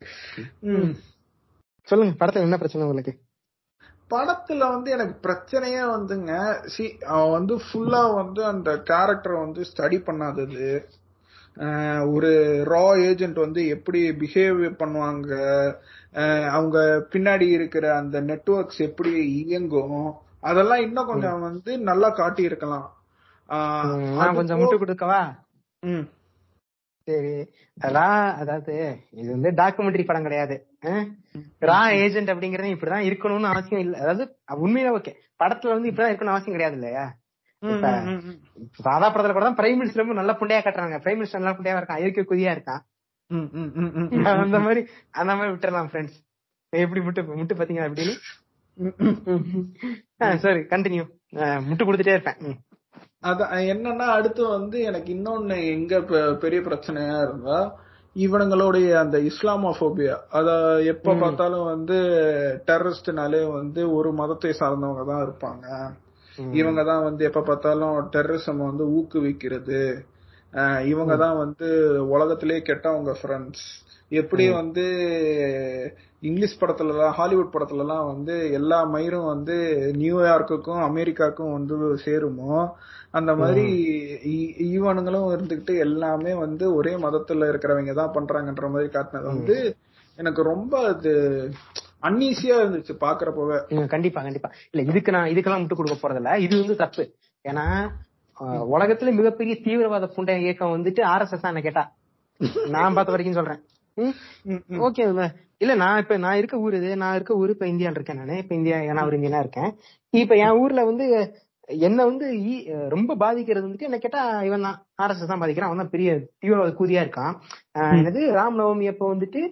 சொல்லுங்க 1.88 2.12
படத்துல 2.20 2.46
என்ன 2.46 2.56
பிரச்சனை 2.56 2.84
உங்களுக்கு? 2.86 3.12
படத்துல 4.12 4.62
வந்து 4.68 4.90
எனக்கு 4.90 5.16
பிரச்சனையே 5.28 5.82
வந்துங்க. 5.94 6.32
சி 6.74 6.84
அவன் 7.16 7.30
வந்து 7.30 7.54
ஃபுல்லா 7.66 8.02
வந்து 8.14 8.44
அந்த 8.44 8.70
கேரக்டரை 8.90 9.38
வந்து 9.44 9.62
ஸ்டடி 9.70 9.98
பண்ணாதது. 10.08 10.66
ஒரு 12.14 12.30
ரா 12.68 12.84
ஏஜென்ட் 13.08 13.38
வந்து 13.44 13.62
எப்படி 13.76 14.00
பிஹேவ் 14.10 14.60
பண்ணுவாங்க. 14.82 15.30
அவங்க 16.48 16.78
பின்னாடி 17.12 17.46
இருக்கிற 17.50 17.84
அந்த 17.96 18.20
நெட்வொர்க்ஸ் 18.20 18.80
எப்படி 18.88 19.12
இயங்கும். 19.42 20.04
அதெல்லாம் 20.40 20.80
இன்னும் 20.80 21.06
கொஞ்சம் 21.06 21.40
வந்து 21.40 21.72
நல்லா 21.78 22.08
காட்டி 22.10 22.42
இருக்கலாம் 22.42 22.88
கொஞ்சம் 24.34 24.60
முட்டு 24.60 24.78
கொடுக்கவா? 24.78 25.20
ம். 25.86 26.06
சரி. 27.08 27.34
அதெல்லாம் 27.80 28.36
அதாவது 28.38 28.74
இது 29.10 29.30
வந்து 29.30 29.50
டாக்குமெண்ட்ரி 29.62 30.04
படம் 30.04 30.22
கிடையாது. 30.22 30.56
ரா 31.62 31.78
ஏஜென்ட் 31.96 32.30
அப்படிங்கறது 32.30 32.74
இப்படிதான் 32.74 33.08
இருக்கணும்னு 33.08 33.50
அவசியம் 33.50 33.82
இல்ல. 33.82 33.96
அதாவது 33.98 34.24
உண்மையில 34.56 34.94
ஓகே 34.96 35.12
படத்துல 35.40 35.74
வந்து 35.74 35.90
இப்படிதான் 35.90 36.12
இருக்கணும்னு 36.12 36.34
அவசியம் 36.34 36.56
கிடையாது 36.56 36.74
இல்லையா? 36.74 37.04
சாதா 38.78 39.06
படத்துல 39.08 39.32
கூட 39.32 39.44
தான் 39.44 39.56
பிரைம் 39.56 39.78
மினிஸ்டர் 39.78 40.02
ரொம்ப 40.02 40.14
நல்ல 40.14 40.32
புண்டையா 40.32 40.60
கட்டுறாங்க. 40.60 40.96
பிரைம் 41.04 41.18
மினிஸ்டர் 41.18 41.38
நல்ல 41.38 41.52
புண்டையா 41.52 41.76
இருக்கான். 41.76 41.98
இயற்கை 41.98 42.24
குதியா 42.24 42.52
இருக்கான். 42.54 42.82
அந்த 44.40 44.58
மாதிரி 44.60 44.80
அந்த 45.12 45.32
மாதிரி 45.34 45.52
விட்டுறலாம் 45.52 45.90
ஃப்ரெண்ட்ஸ் 45.90 46.18
எப்படி 46.72 47.00
முட்டு 47.00 47.22
முட்டு 47.38 47.54
பாத்தீங்க 47.54 47.82
அப்படின்னு 47.86 48.14
சரி 50.38 50.60
கண்டினியூ 50.72 51.04
முட்டு 51.68 51.84
கொடுத்துட்டே 51.84 52.14
இருப்பேன். 52.16 52.38
அதான் 53.22 53.52
என்னன்னா 53.72 54.06
அடுத்து 54.10 54.48
வந்து 54.48 54.80
எனக்கு 54.80 55.10
இன்னொன்னு 55.14 55.56
எங்க 55.66 55.98
பெ- 56.00 56.36
பெரிய 56.36 56.60
பிரச்சனையா 56.60 57.16
இருந்தா 57.22 57.58
இவனுங்களுடைய 58.16 58.88
அந்த 59.02 59.16
இஸ்லாமோபோபியா 59.30 60.16
அத 60.30 60.48
எப்ப 60.92 61.14
பார்த்தாலும் 61.14 61.64
வந்து 61.64 61.98
டெரரிஸ்ட்னாலே 62.68 63.42
வந்து 63.52 63.82
ஒரு 63.92 64.10
மதத்தை 64.12 64.50
சார்ந்தவங்க 64.58 65.04
தான் 65.04 65.22
இருப்பாங்க. 65.26 65.66
இவங்க 66.54 66.80
தான் 66.84 67.04
வந்து 67.04 67.22
எப்ப 67.24 67.42
பார்த்தாலும் 67.42 67.96
டெரரிசம் 68.14 68.60
வந்து 68.68 68.84
ஊக்குவிக்கிறது. 68.98 69.80
இவங்க 70.92 71.14
தான் 71.16 71.36
வந்து 71.36 71.68
உலகத்திலே 72.14 72.58
கெட்டவங்க 72.68 73.12
ஃப்ரெண்ட்ஸ் 73.20 73.66
எப்படி 74.12 74.44
வந்து 74.52 74.84
இங்கிலீஷ் 76.22 76.58
படத்துல 76.60 76.92
எல்லாம் 76.94 77.14
ஹாலிவுட் 77.18 77.54
படத்துல 77.54 77.84
எல்லாம் 77.84 78.06
வந்து 78.06 78.34
எல்லா 78.52 78.78
மயிரும் 78.94 79.30
வந்து 79.34 79.56
நியூயார்க்குக்கும் 80.02 80.82
அமெரிக்காக்கும் 80.88 81.54
வந்து 81.56 81.76
சேருமோ 82.04 82.58
அந்த 83.14 83.32
மாதிரி 83.36 83.64
இ- 84.32 84.52
இவனுங்களும் 84.70 85.30
இருந்துகிட்டு 85.32 85.78
எல்லாமே 85.78 86.34
வந்து 86.34 86.74
ஒரே 86.74 86.92
மதத்துல 86.96 87.48
இருக்கிறவங்க 87.48 87.94
தான் 87.94 88.14
பண்றாங்கன்ற 88.14 88.68
மாதிரி 88.70 88.90
காட்டினது. 88.90 89.26
வந்து 89.26 89.56
எனக்கு 90.18 90.42
ரொம்ப 90.44 90.72
அது 90.86 91.12
அன்ஈஸியா 92.02 92.56
இருந்துச்சு 92.62 92.94
பாக்குறப்பவே. 93.00 93.58
கண்டிப்பா 93.86 94.22
கண்டிப்பா. 94.22 94.48
இல்ல 94.70 94.90
இதுக்கு 94.90 95.12
நான் 95.12 95.28
இதுக்கெல்லாம் 95.28 95.62
முட்டு 95.62 95.74
கொடுக்க 95.74 95.96
போறதில்ல. 95.98 96.38
இது 96.38 96.54
வந்து 96.60 96.76
தப்பு. 96.76 97.04
ஏன்னா 97.44 97.66
உலகத்துல 98.72 99.10
மிகப்பெரிய 99.12 99.54
தீவிரவாத 99.64 100.06
புண்டை 100.14 100.34
இயக்கம் 100.38 100.74
வந்துட்டு 100.76 101.02
ஆர்எஸ்எஸ் 101.06 101.44
தான் 101.44 101.52
என்ன 101.52 101.60
கேட்டா. 101.60 101.84
நான் 102.68 102.94
பார்த்த 102.94 103.14
வரைக்கும் 103.14 103.38
சொல்றேன். 103.38 103.60
ஓகே 104.86 105.04
இல்ல 105.60 105.74
நான் 105.74 105.98
இப்ப 105.98 106.16
நான் 106.16 106.36
இருக்க 106.36 106.56
ஊர் 106.58 106.74
இது. 106.74 106.96
நான் 106.96 107.14
இருக்க 107.14 107.34
ஊர் 107.34 107.50
இப்ப 107.50 107.66
இந்தியால 107.66 107.90
இருக்கேன் 107.90 108.16
நானு. 108.16 108.36
இப்ப 108.38 108.54
இந்தியா 108.54 108.92
நான் 108.92 109.06
ஒரு 109.06 109.18
இந்தியனா 109.18 109.38
இருக்கேன். 109.38 109.70
இப்ப 110.12 110.36
என் 110.36 110.56
ஊர்ல 110.60 110.84
வந்து 110.84 111.06
என்ன 111.88 112.04
வந்து 112.04 112.26
ரொம்ப 112.94 113.14
பாதிக்கிறது 113.22 113.66
வந்துட்டு 113.66 113.88
என்ன 113.88 113.98
கேட்டா 113.98 114.22
இவன் 114.48 114.66
தான். 114.66 114.78
ஆர்எஸ்எஸ் 115.02 115.30
தான் 115.32 115.42
பாதிக்கிறான். 115.42 115.70
அவன் 115.70 115.82
தான் 115.82 115.92
பெரிய 115.94 116.10
தீவிரவாத 116.42 116.72
கூதியா 116.80 117.02
இருக்கான். 117.04 117.34
என்னது 117.98 118.22
ராம் 118.38 118.58
நவமி 118.60 118.88
அப்ப 118.92 119.04
வந்துட்டு 119.14 119.42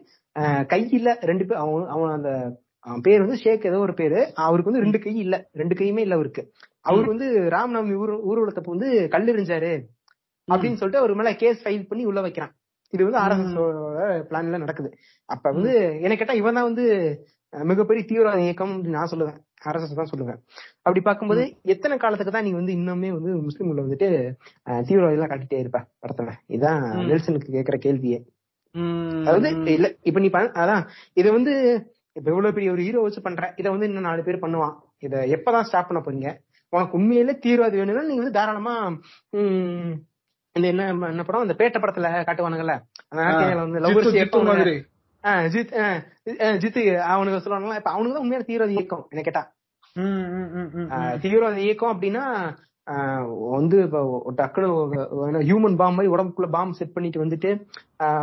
கையில 0.72 1.14
ரெண்டு 1.30 1.46
பேர் 1.46 1.62
அவன் 1.62 1.88
அவன் 1.94 2.12
அந்த 2.16 2.30
பேர் 3.06 3.24
வந்து 3.24 3.38
ஷேக் 3.44 3.68
ஏதோ 3.70 3.78
ஒரு 3.86 3.94
பேரு. 4.00 4.20
அவருக்கு 4.46 4.70
வந்து 4.70 4.84
ரெண்டு 4.84 4.98
கை 5.04 5.14
இல்ல. 5.24 5.36
ரெண்டு 5.60 5.74
கையுமே 5.80 6.04
இல்ல 6.06 6.18
அவருக்கு. 6.18 6.42
அவருக்கு 6.86 7.14
வந்து 7.14 7.28
ராம்நவமி 7.54 7.96
ஊர் 8.02 8.12
ஊர்வலத்தப்ப 8.30 8.74
வந்து 8.76 8.90
கல்லெறிஞ்சாரு 9.14 9.72
அப்படின்னு 10.48 10.78
சொல்லிட்டு 10.80 11.02
அவர் 11.02 11.18
மேல 11.20 11.32
கேஸ் 11.42 11.60
ஃபைல் 11.64 11.88
பண்ணி 11.90 12.04
உள்ள 12.10 12.20
வைக்கிறான். 12.26 12.52
இது 12.92 13.02
வந்து 13.08 13.20
ஆர்எஸ்எஸ் 13.24 13.58
பிளான்ல 14.30 14.58
நடக்குது. 14.62 14.90
அப்ப 15.28 15.44
வந்து 15.56 15.72
என்ன 16.04 16.14
கேட்டா 16.16 16.36
இவன் 16.40 16.56
தான் 16.58 16.68
வந்து 16.70 16.86
மிகப்பெரிய 17.52 18.02
தீவிரவாத 18.10 18.40
இயக்கம் 18.46 18.74
நான் 18.96 19.10
சொல்லுவேன். 19.12 19.38
ஆர்எஸ்எஸ் 19.62 19.94
தான் 19.94 20.10
சொல்லுவேன் 20.10 20.38
அப்படி 20.82 21.00
பார்க்கும்போது 21.02 21.42
எத்தனை 21.72 21.94
காலத்துக்கு 21.98 22.32
தான் 22.32 22.46
நீ 22.46 22.52
வந்து 22.54 22.72
இன்னுமே 22.76 23.10
வந்து 23.14 23.32
முஸ்லீம் 23.46 23.70
உள்ள 23.70 23.80
வந்துட்டு 23.82 24.08
அஹ், 24.66 24.82
தீவிரவாதிகளா 24.86 25.28
காட்டிட்டே 25.28 25.60
இருப்ப 25.60 25.80
படத்துல? 26.02 26.32
இதான் 26.50 26.80
நெல்சனுக்கு 27.08 27.56
கேக்குற 27.56 27.78
கேள்வியே. 27.84 28.20
அதாவது 29.22 29.48
இல்ல 29.72 29.86
இப்ப 30.04 30.20
நீ 30.20 30.28
அதான் 30.60 30.84
இது 31.16 31.28
வந்து 31.32 31.54
இப்ப 32.16 32.26
இவ்வளவு 32.30 32.54
பெரிய 32.54 32.70
ஒரு 32.70 32.82
ஹீரோ 32.82 33.02
வச்சு 33.02 33.20
பண்ற 33.22 33.44
இத 33.56 33.66
வந்து 33.70 33.88
இன்னும் 33.88 34.06
நாலு 34.06 34.22
பேர் 34.24 34.42
பண்ணுவான். 34.42 34.74
இத 35.02 35.14
எப்பதான் 35.34 35.66
ஸ்டாப் 35.66 35.88
பண்ண 35.88 36.00
போறீங்க? 36.02 36.30
உனக்கு 36.72 36.96
உண்மையிலே 36.96 37.34
தீவிரவாதி 37.42 37.78
வேணும்னா 37.78 38.02
நீ 38.08 38.16
வந்து 38.18 38.36
தாராளமா 38.36 38.74
இந்த 40.56 40.66
என்ன 40.68 40.84
என்ன 41.08 41.22
படம்? 41.24 41.44
இந்த 41.44 41.56
பேட்ட 41.58 41.78
படத்துல 41.78 42.08
காட்டுவானுங்கல்ல? 42.22 42.74
அந்த 43.12 43.24
வந்து 43.60 43.80
லவ் 43.80 43.98
ஜித் 45.54 45.72
ஜித்து 46.62 46.82
அவனுக்கு 47.10 47.38
சொல்லுவாங்களா 47.38 47.78
இப்ப 47.78 47.90
அவனுக்கு 47.90 48.14
தான் 48.14 48.24
உண்மையான 48.24 48.46
தீவிரவாத 48.48 48.74
இயக்கம் 48.76 49.04
என்ன 49.10 49.22
கேட்டா. 49.22 49.42
தீவிரவாத 51.22 51.58
இயக்கம் 51.64 51.92
அப்படின்னா 51.94 52.24
வந்து 53.54 53.76
இப்ப 53.86 53.98
டக்குனு 54.38 54.68
ஹியூமன் 55.48 55.76
பாம் 55.76 55.96
மாதிரி 55.96 56.12
உடம்புக்குள்ள 56.12 56.48
பாம் 56.50 56.76
செட் 56.78 56.94
பண்ணிட்டு 56.94 57.22
வந்துட்டு 57.22 57.50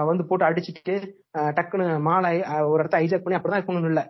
வந்து 0.10 0.24
போட்டு 0.30 0.48
அடிச்சிட்டு 0.48 0.96
ஆஹ் 1.38 1.54
டக்குனு 1.58 1.88
மாலை 2.08 2.32
ஒரு 2.70 2.80
இடத்த 2.82 3.02
ஹைஜாக் 3.02 3.26
பண்ணி 3.26 3.38
அப்படிதான் 3.38 3.62
இருக்கணும்னு 3.62 3.92
இல்ல. 3.94 4.04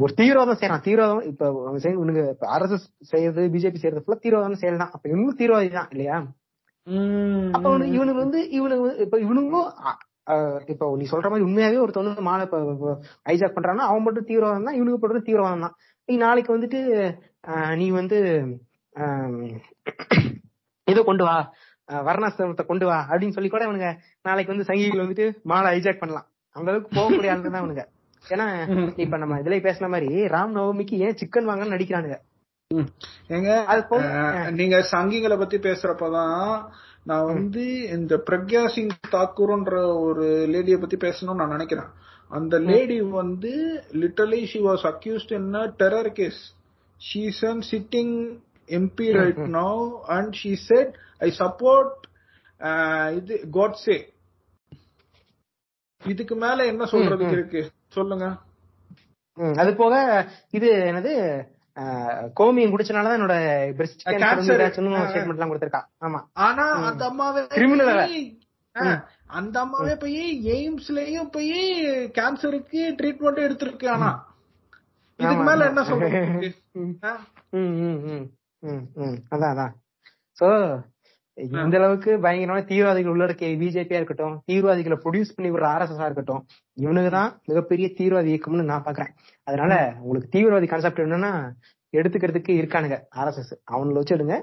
ஒரு 0.00 0.12
தீவிரவாதம் 0.18 0.60
செய்யறான் 0.60 0.84
தீவிரவாதம் 0.84 1.24
இப்ப 1.30 1.48
இவனுங்க 1.94 2.22
ஆர்எஸ்எஸ் 2.54 2.86
செய்யறது 3.10 3.42
பிஜேபி 3.54 3.80
செய்யறது 3.80 4.04
ஃபுல்லா 4.04 4.20
தீவிரவாதம் 4.22 4.54
தான். 4.82 4.94
அப்ப 4.94 5.04
இவனும் 5.08 5.40
தீவிரவாதி 5.40 5.72
தான் 5.72 5.90
இல்லையா? 5.94 6.18
அப்ப 7.56 7.66
இவனுக்கு 7.96 8.22
வந்து 8.24 8.40
இவனுக்கு 8.58 8.86
இப்ப 9.04 9.16
இவனுங்களும் 9.24 9.68
இப்ப 10.72 10.88
நீ 11.00 11.06
சொல்ற 11.12 11.26
மாதிரி 11.30 11.46
உண்மையாவே 11.48 11.78
ஒரு 11.84 11.92
தொண்ணூறு 11.96 12.22
மாலை 12.28 12.44
ஹைஜாக் 13.28 13.56
பண்றான்னா 13.56 13.86
அவன் 13.90 14.04
மட்டும் 14.06 14.28
தீவிரவாதம் 14.30 14.68
தான் 14.68 14.78
இவனுக்கு 14.78 15.02
போடுறது 15.02 15.28
தீவிரவாதம் 15.28 15.64
தான். 15.66 15.76
நீ 16.08 16.14
நாளைக்கு 16.24 16.54
வந்துட்டு 16.56 16.80
நீ 17.80 17.86
வந்து 18.00 18.18
இதை 20.88 21.00
கொண்டு 21.08 21.24
வா 21.28 21.36
வர்ணாசிரமத்தை 21.88 22.64
கொண்டு 22.66 22.86
வா 22.88 22.98
அப்படின்னு 23.10 23.36
சொல்லி 23.36 23.50
கூட 23.52 23.64
இவனுங்க 23.68 23.90
நாளைக்கு 24.28 24.52
வந்து 24.52 24.68
சங்கிகள் 24.68 25.02
வந்துட்டு 25.04 25.26
மாலை 25.52 25.68
ஹைஜாக் 25.72 26.02
பண்ணலாம். 26.02 26.26
அந்த 26.56 26.68
அளவுக்கு 26.70 26.96
போகக்கூடிய 26.96 27.32
ஆளுங்க 27.32 27.50
தான் 27.52 27.62
இவனுங்க. 27.64 27.84
ஏன்னா 28.24 28.46
இப்ப 29.04 29.18
நம்ம 29.22 29.38
இதுல 29.42 29.58
பேசின 29.66 29.88
மாதிரி 29.94 30.10
ராம் 30.34 30.56
நவமிக்கு 30.56 30.96
ஏன் 31.06 31.18
சிக்கன் 31.20 31.48
வாங்கன்னு 31.50 31.74
நடிக்கிறானுங்க. 31.74 32.18
ஏங்க 33.34 33.50
நீங்க 34.58 34.76
சங்கிகளை 34.92 35.36
பத்தி 35.38 35.56
பேசுறப்பதான் 35.68 36.44
நான் 37.06 37.26
வந்து 37.26 37.62
இந்த 37.90 38.14
பிரக்யா 38.26 38.62
சிங் 38.68 38.92
தாக்கூர்ன்ற 39.10 39.74
ஒரு 40.00 40.24
லேடிய 40.48 40.76
பத்தி 40.78 40.96
பேசணும்னு 40.98 41.40
நான் 41.40 41.48
நினைக்கிறேன். 41.48 41.90
அந்த 42.30 42.54
லேடி 42.66 42.98
வந்து 43.14 43.52
literally 43.94 44.42
she 44.46 44.58
was 44.60 44.84
accused 44.90 45.32
in 45.32 45.48
terror 45.80 46.10
case 46.12 46.40
she's 47.00 47.40
an 47.46 47.62
sitting 47.70 48.14
MP 48.70 49.08
right 49.16 49.40
now 49.56 49.82
and 50.16 50.34
she 50.34 50.52
said 50.66 50.92
I 51.20 51.30
support 51.38 51.96
இது 53.18 53.34
கோட்ஸே 53.52 53.98
இதுக்கு 56.02 56.34
மேல 56.36 56.66
என்ன 56.66 56.84
சொல்றதுக்கு 56.92 57.36
இருக்கு? 57.36 57.60
சொல்லுங்க. 57.88 58.26
அது 59.56 59.70
போக 59.74 59.94
இது 60.50 60.68
என்னது? 60.86 61.12
அஹ், 61.24 61.42
கோமியம் 62.36 62.72
குடிச்சனாலதான் 62.72 63.16
என்னோட 63.18 63.34
பிரஸ்ட் 63.72 64.04
Cancer. 64.04 64.44
கேன்சர் 64.44 64.70
ஸ்டேட்மெண்ட் 64.76 65.28
எல்லாம் 65.28 65.52
கொடுத்திருக்கா. 65.52 65.84
ஆமா. 66.00 66.20
ஆனா 66.32 66.70
அந்த 66.70 67.04
அம்மாவே 67.04 68.38
அந்த 69.26 69.60
அம்மாவே 69.60 69.96
போய் 69.96 70.48
எய்ம்ஸ்லயும் 70.48 71.30
போய் 71.30 71.84
கேன்சருக்கு 71.86 72.94
ட்ரீட்மெண்ட் 73.02 73.40
எடுத்திருக்கு 73.40 73.88
ஆனா. 73.88 74.28
இதுக்கு 75.16 75.42
மேல. 75.42 75.66
என்ன 75.66 75.84
சொல்றது? 75.84 76.54
ம். 76.72 76.90
ஆ? 77.04 77.16
ம், 77.50 77.58
ம், 77.58 78.04
ம், 78.04 78.30
ம், 78.58 78.86
ம். 78.94 79.18
அதான் 79.30 79.54
அதான். 79.54 79.72
சோ 80.40 80.78
இந்த 81.44 81.76
அளவுக்கு 81.78 82.10
பயங்கரமான 82.20 82.62
தீவிரவாதிகள் 82.62 83.12
உள்ள 83.12 83.24
இருக்க 83.24 83.46
பிஜேபியா 83.60 83.98
இருக்கட்டும் 84.00 84.34
தீவிரவாதிகளை 84.46 84.96
ப்ரொடியூஸ் 85.04 85.34
பண்ணி 85.36 85.50
விடுற 85.50 85.66
ஆர்எஸ்எஸ் 85.74 86.04
இருக்கட்டும் 86.04 86.42
இவனுக்கு 86.76 87.10
தான் 87.10 87.30
மிகப்பெரிய 87.46 87.86
தீவிரவாதி 87.98 88.30
இயக்கம்னு 88.32 88.70
நான் 88.72 88.84
பாக்குறேன். 88.84 89.12
அதனால 89.46 89.72
உங்களுக்கு 90.00 90.32
தீவிரவாதி 90.34 90.66
கான்செப்ட் 90.66 91.00
என்னன்னா 91.00 91.32
எடுத்துக்கிறதுக்கு 91.92 92.52
இருக்கானுங்க 92.60 92.98
ஆர்எஸ்எஸ் 93.16 93.52
அவங்கள 93.72 93.92
வச்சு 93.92 94.16
எடுங்க. 94.16 94.36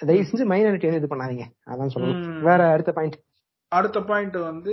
தயவு 0.00 0.26
செஞ்சு 0.30 0.46
மைனாரிட்டி 0.52 0.88
வந்து 0.88 1.00
இது 1.02 1.12
பண்ணாதீங்க. 1.12 1.44
அதான் 1.70 1.92
சொல்லணும் 1.94 2.20
ம். 2.24 2.42
வேற 2.42 2.60
அடுத்த 2.70 2.92
பாயிண்ட் 2.92 3.16
அடுத்த 3.72 4.00
பாயிண்ட் 4.00 4.36
வந்து 4.50 4.72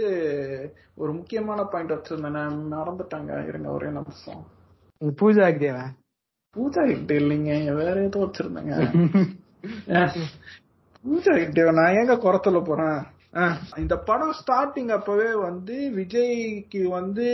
ஒரு 0.95 1.11
முக்கியமான 1.13 1.63
பாயிண்ட் 1.63 1.91
வச்சிருந்தேன். 1.91 2.39
மறந்துட்டாங்க. 2.73 3.47
இருங்க 3.47 3.69
ஒரே 3.71 3.89
நிமிஷம். 3.89 4.43
பூஜா 5.01 5.43
ஆகுதேவா 5.47 5.85
பூஜா 6.55 6.81
கிட்ட 6.87 7.13
இல்லைங்க. 7.13 7.51
வேற 7.73 7.95
ஏதோ 8.03 8.19
வச்சிருந்தேங்க. 8.25 8.73
நான் 11.03 11.95
ஏங்க 11.95 12.15
குறை 12.17 12.39
சொல்ல 12.43 12.59
போறேன் 12.59 12.99
இந்த 13.77 13.95
படம் 13.97 14.33
ஸ்டார்டிங் 14.39 14.91
அப்பவே 14.91 15.29
வந்து 15.33 15.75
விஜய்க்கு 15.95 16.81
வந்து 16.87 17.27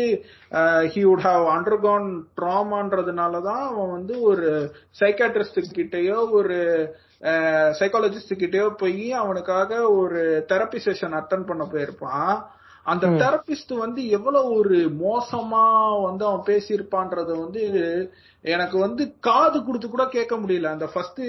ஹி 0.93 1.01
வுட் 1.03 1.23
ஹாவ் 1.23 1.45
அண்டர்கான் 1.47 2.07
ட்ராமான்றதுனாலதான் 2.41 3.63
அவன் 3.67 3.91
வந்து 3.91 4.21
ஒரு 4.21 4.49
சைக்காட்ரிஸ்ட் 4.99 5.59
கிட்டயோ 5.75 6.17
ஒரு 6.31 6.57
சைக்காலஜிஸ்ட் 7.79 8.33
கிட்டயோ 8.37 8.67
போய் 8.77 9.11
அவனுக்காக 9.13 9.89
ஒரு 9.91 10.45
தெரப்பி 10.49 10.79
செஷன் 10.85 11.17
அட்டன் 11.19 11.45
பண்ண 11.45 11.63
போயிருப்பான். 11.71 12.35
அந்த 12.87 13.05
தெரபிஸ்ட் 13.21 13.71
வந்து 13.83 14.01
எவ்வளவு 14.09 14.49
ஒரு 14.59 14.77
மோசமா 15.03 15.63
வந்து 16.03 16.23
அவன் 16.25 16.43
பேசியிருப்பான்றத 16.49 17.31
வந்து 17.43 17.63
எனக்கு 18.45 18.77
வந்து 18.77 19.03
காது 19.19 19.57
கொடுத்து 19.63 19.87
கூட 19.89 20.05
கேட்க 20.07 20.33
முடியல. 20.35 20.73
அந்த 20.75 20.87
ஃபர்ஸ்ட் 20.93 21.23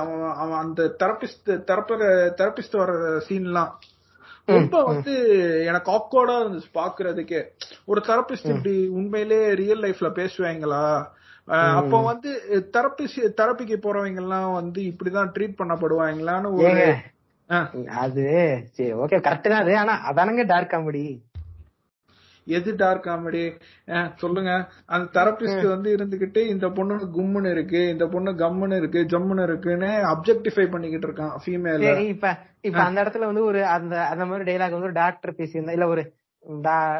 அவன் 0.00 0.24
அவன் 0.42 0.60
அந்த 0.64 0.82
தெரபிஸ்ட் 1.02 1.50
தெரப்ப 1.70 1.98
தெரபிஸ்ட் 2.40 2.80
வர 2.82 2.92
சீன்லாம் 3.28 3.72
ரொம்ப 4.48 4.76
வந்து 4.82 5.14
எனக்கு 5.64 5.88
ஆக்வர்டா 5.92 6.36
இருந்துச்சு 6.42 6.70
பாக்குறதுக்கே. 6.74 7.40
ஒரு 7.86 8.00
தெரபிஸ்ட் 8.06 8.52
இப்படி 8.54 8.76
உண்மையிலே 8.98 9.40
ரியல் 9.54 9.82
லைஃப்ல 9.82 10.10
பேசுவாங்களா? 10.20 10.84
அப்ப 11.78 12.00
வந்து 12.02 12.30
தெரபிஸ்ட் 12.76 13.22
தெரப்பிக்கு 13.40 13.76
போறவங்க 13.84 14.20
எல்லாம் 14.24 14.50
வந்து 14.52 14.80
இப்படிதான் 14.90 15.32
ட்ரீட் 15.36 15.60
பண்ணப்படுவாங்களான்னு 15.60 16.50
ஒரு 16.58 16.82
அது 17.96 18.24
சரி 18.72 18.92
ஓகே 19.02 19.18
கரெக்ட் 19.20 19.50
தான் 19.50 19.62
அது. 19.62 19.72
ஆனா 19.78 19.94
அதானங்க 20.10 20.44
டார்க் 20.46 20.72
காமெடி 20.72 21.04
எது 22.46 22.70
டார்க் 22.76 23.06
காமெடி 23.06 23.42
சொல்லுங்க. 24.16 24.52
அந்த 24.86 25.06
தெரபிஸ்ட் 25.16 25.66
வந்து 25.66 25.88
இருந்துகிட்டு 25.96 26.40
இந்த 26.46 26.66
பொண்ணு 26.70 26.94
கும்முன்னு 27.16 27.50
இருக்கு 27.50 27.80
இந்த 27.88 28.06
பொண்ணு 28.06 28.30
கம்முன்னு 28.34 28.76
இருக்கு 28.76 29.00
ஜம்முன்னு 29.12 29.42
இருக்குன்னு 29.42 29.90
அப்ஜெக்டிஃபை 30.12 30.66
பண்ணிக்கிட்டு 30.70 31.08
இருக்கான் 31.08 31.34
ஃபீமேல 31.42 31.90
இப்ப 32.06 32.30
இப்ப 32.60 32.80
அந்த 32.84 32.98
இடத்துல 33.04 33.28
வந்து 33.28 33.44
ஒரு 33.44 33.60
அந்த 33.68 33.94
அந்த 34.06 34.24
மாதிரி 34.24 34.48
டைலாக் 34.50 34.76
வந்து 34.76 34.90
ஒரு 34.90 34.98
டாக்டர் 35.02 35.38
பேசியிருந்தா 35.38 35.76
இல்ல 35.78 35.88
ஒரு 35.88 36.04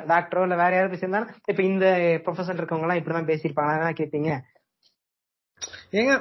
டாக்டரோ 0.08 0.42
இல்ல 0.42 0.56
வேற 0.56 0.72
யாரும் 0.74 0.92
பேசியிருந்தா 0.94 1.22
இப்ப 1.48 1.62
இந்த 1.62 1.86
ப்ரொஃபஷன் 2.24 2.58
இருக்கவங்க 2.58 2.86
எல்லாம் 2.86 3.00
இப்படிதான் 3.00 3.30
பேசியிருப்பாங்க 3.30 3.94
கேட்டீங்க. 4.00 4.30
ஏங்க 5.92 6.12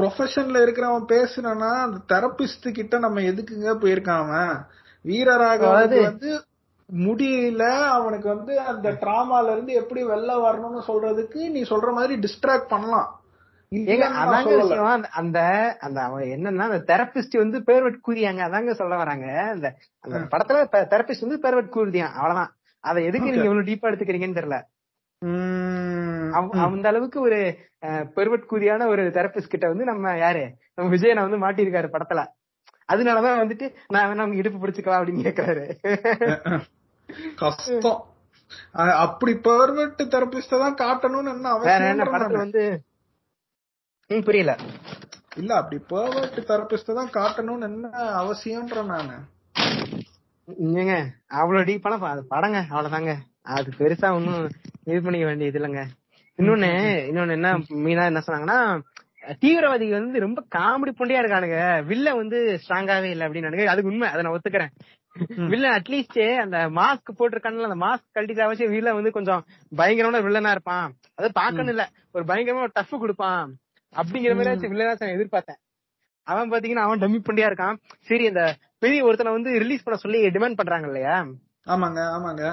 ப்ரொஃபஷன்ல 0.00 0.58
இருக்கிறவன் 0.58 1.04
பேசுறானா 1.08 1.76
அந்த 1.76 1.98
தெரபிஸ்ட் 2.08 2.72
கிட்ட 2.72 2.98
நம்ம 2.98 3.20
எதுக்குங்க 3.20 3.76
போயிருக்கான் 3.76 4.58
வீரராக 5.02 5.70
வந்து 6.00 6.44
முடியல 6.96 7.86
அவனுக்கு 7.86 8.36
வந்து 8.36 8.60
அந்த 8.60 8.90
டிராமால 8.90 9.52
இருந்து 9.52 9.72
எப்படி 9.72 10.04
வெளில 10.04 10.32
வரணும்னு 10.32 10.82
சொல்றதுக்கு 10.88 11.50
நீ 11.50 11.62
சொல்ற 11.62 11.92
மாதிரி 11.92 12.16
டிஸ்ட்ராக்ட் 12.16 12.68
பண்ணலாம். 12.68 13.20
அந்த- 15.10 15.76
அந்த 15.80 16.00
அவன் 16.00 16.22
என்னன்னா 16.22 16.58
அந்த 16.58 16.96
தெரபிஸ்ட் 16.96 17.38
வந்து 17.38 17.60
பேர்வெட் 17.60 18.00
கூறியாங்க. 18.08 18.40
அதாங்க 18.40 18.70
சொல்ல 18.70 18.96
வராங்க. 18.96 19.42
அந்த 19.50 19.76
படத்துல 20.00 20.66
தெரபிஸ்ட் 20.72 21.26
வந்து 21.26 21.38
பேர்வெட் 21.38 21.74
கூறுதியான் 21.74 22.12
அவ்வளவுதான். 22.12 22.54
அதை 22.80 23.04
எதுக்கு 23.04 23.30
நீங்க 23.30 23.44
இவ்வளவு 23.44 23.70
டீப்பா 23.70 24.00
எடுத்துக்கிறீங்கன்னு 24.00 24.42
தெரியல. 24.42 24.62
அந்த 26.66 26.86
அளவுக்கு 26.88 27.18
ஒரு 27.20 27.38
பெருவட் 28.16 28.48
கூதியான 28.50 28.86
ஒரு 28.86 29.02
தெரபிஸ்ட் 29.16 29.52
கிட்ட 29.52 29.66
வந்து 29.68 29.84
நம்ம 29.84 30.16
யாரு? 30.18 30.42
நம்ம 30.74 30.88
விஜயனை 30.94 31.22
வந்து 31.26 31.38
மாட்டியிருக்காரு 31.44 31.88
படத்துல. 31.94 32.22
அதனாலதான் 32.92 33.40
வந்துட்டு 33.42 33.66
நான் 33.88 34.08
வேணா 34.08 34.24
அவங்க 34.24 34.40
இடுப்பு 34.40 34.58
பிடிச்சுக்கலாம் 34.62 35.00
அப்படின்னு 35.00 35.26
கேக்குறாரு. 35.28 35.64
கஷ்டம். 37.36 38.02
அப்படி 39.04 39.32
பெர்வெட் 39.46 40.02
தெரபிஸ்ட 40.14 40.58
தான் 40.64 40.78
காட்டணும்னு 40.82 41.32
என்ன 41.34 41.54
வேற 41.58 41.88
என்ன 41.92 42.04
படத்துல 42.04 42.42
வந்து? 42.44 42.64
புரியல. 44.26 44.52
இல்ல 45.36 45.52
அப்படி 45.54 45.78
பெர்வெட் 45.92 46.38
தெரபிஸ்ட 46.50 46.98
தான் 47.00 47.14
காட்டணும்னு 47.16 47.68
என்ன 47.70 47.88
அவசியம்ன்ற 48.22 48.84
நானு. 48.92 49.16
ஏங்க 50.82 50.94
அவ்வளவு 51.40 51.66
டீப்பான 51.70 51.98
படங்க 52.34 52.58
அவ்வளவுதாங்க. 52.70 53.14
அது 53.46 53.72
பெருசா 53.78 54.14
ஒன்னும் 54.14 54.48
இது 54.84 55.02
பண்ணிக்க 55.02 55.26
வேண்டியது 55.26 55.58
இல்லைங்க. 55.60 55.82
இன்னொன்னு 56.38 56.70
இன்னொன்னு 57.08 57.30
என்ன 57.30 57.50
மீனா 57.84 58.04
என்ன 58.04 58.22
சொன்னாங்கன்னா 58.26 58.58
தீவிரவாதிகள் 59.38 60.02
வந்து 60.02 60.20
ரொம்ப 60.20 60.40
காமெடி 60.56 60.92
பொண்டியா 60.98 61.20
இருக்கானுங்க. 61.22 61.58
வில்ல 61.90 62.16
வந்து 62.16 62.60
ஸ்ட்ராங்காவே 62.62 63.08
இல்ல 63.10 63.28
அப்படின்னு 63.28 63.66
அதுக்கு 63.66 63.90
உண்மை 63.90 64.08
அதை 64.08 64.22
நான் 64.22 64.34
ஒத்துக்கிறேன். 64.36 64.72
வில்ல 65.50 65.66
அட்லீஸ்ட் 65.78 66.36
அந்த 66.36 66.56
மாஸ்க் 66.78 67.16
போட்டிருக்கானுல 67.18 67.68
அந்த 67.70 67.78
மாஸ்க் 67.86 68.14
கழட்டிட்டு 68.14 68.38
அவசியம் 68.38 68.72
வில்ல 68.72 68.94
வந்து 68.94 69.10
கொஞ்சம் 69.10 69.42
பயங்கரமான 69.76 70.20
வில்லனா 70.26 70.50
இருப்பான். 70.50 70.94
அது 71.14 71.32
பாக்கணும் 71.32 71.66
இல்ல. 71.66 71.88
ஒரு 72.12 72.24
பயங்கரமா 72.24 72.66
டஃப் 72.72 72.98
கொடுப்பான். 72.98 73.54
அப்படிங்கிற 73.92 74.34
மாதிரி 74.36 74.68
வில்லனா 74.74 74.94
நான் 75.00 75.16
எதிர்பார்த்தேன். 75.16 75.60
அவன் 76.26 76.50
பாத்தீங்கன்னா 76.50 76.84
அவன் 76.86 76.98
டம்மி 76.98 77.18
பண்டியா 77.28 77.48
இருக்கான். 77.50 77.76
சரி 78.00 78.26
அந்த 78.26 78.54
பெரிய 78.78 79.04
ஒருத்தனை 79.04 79.32
வந்து 79.32 79.50
ரிலீஸ் 79.58 79.82
பண்ண 79.82 79.98
சொல்லி 79.98 80.26
டிமாண்ட் 80.26 80.60
பண்றாங்க 80.60 80.86
இல்லையா? 80.86 81.16
ஆமாங்க 81.66 82.00
ஆமாங்க. 82.16 82.44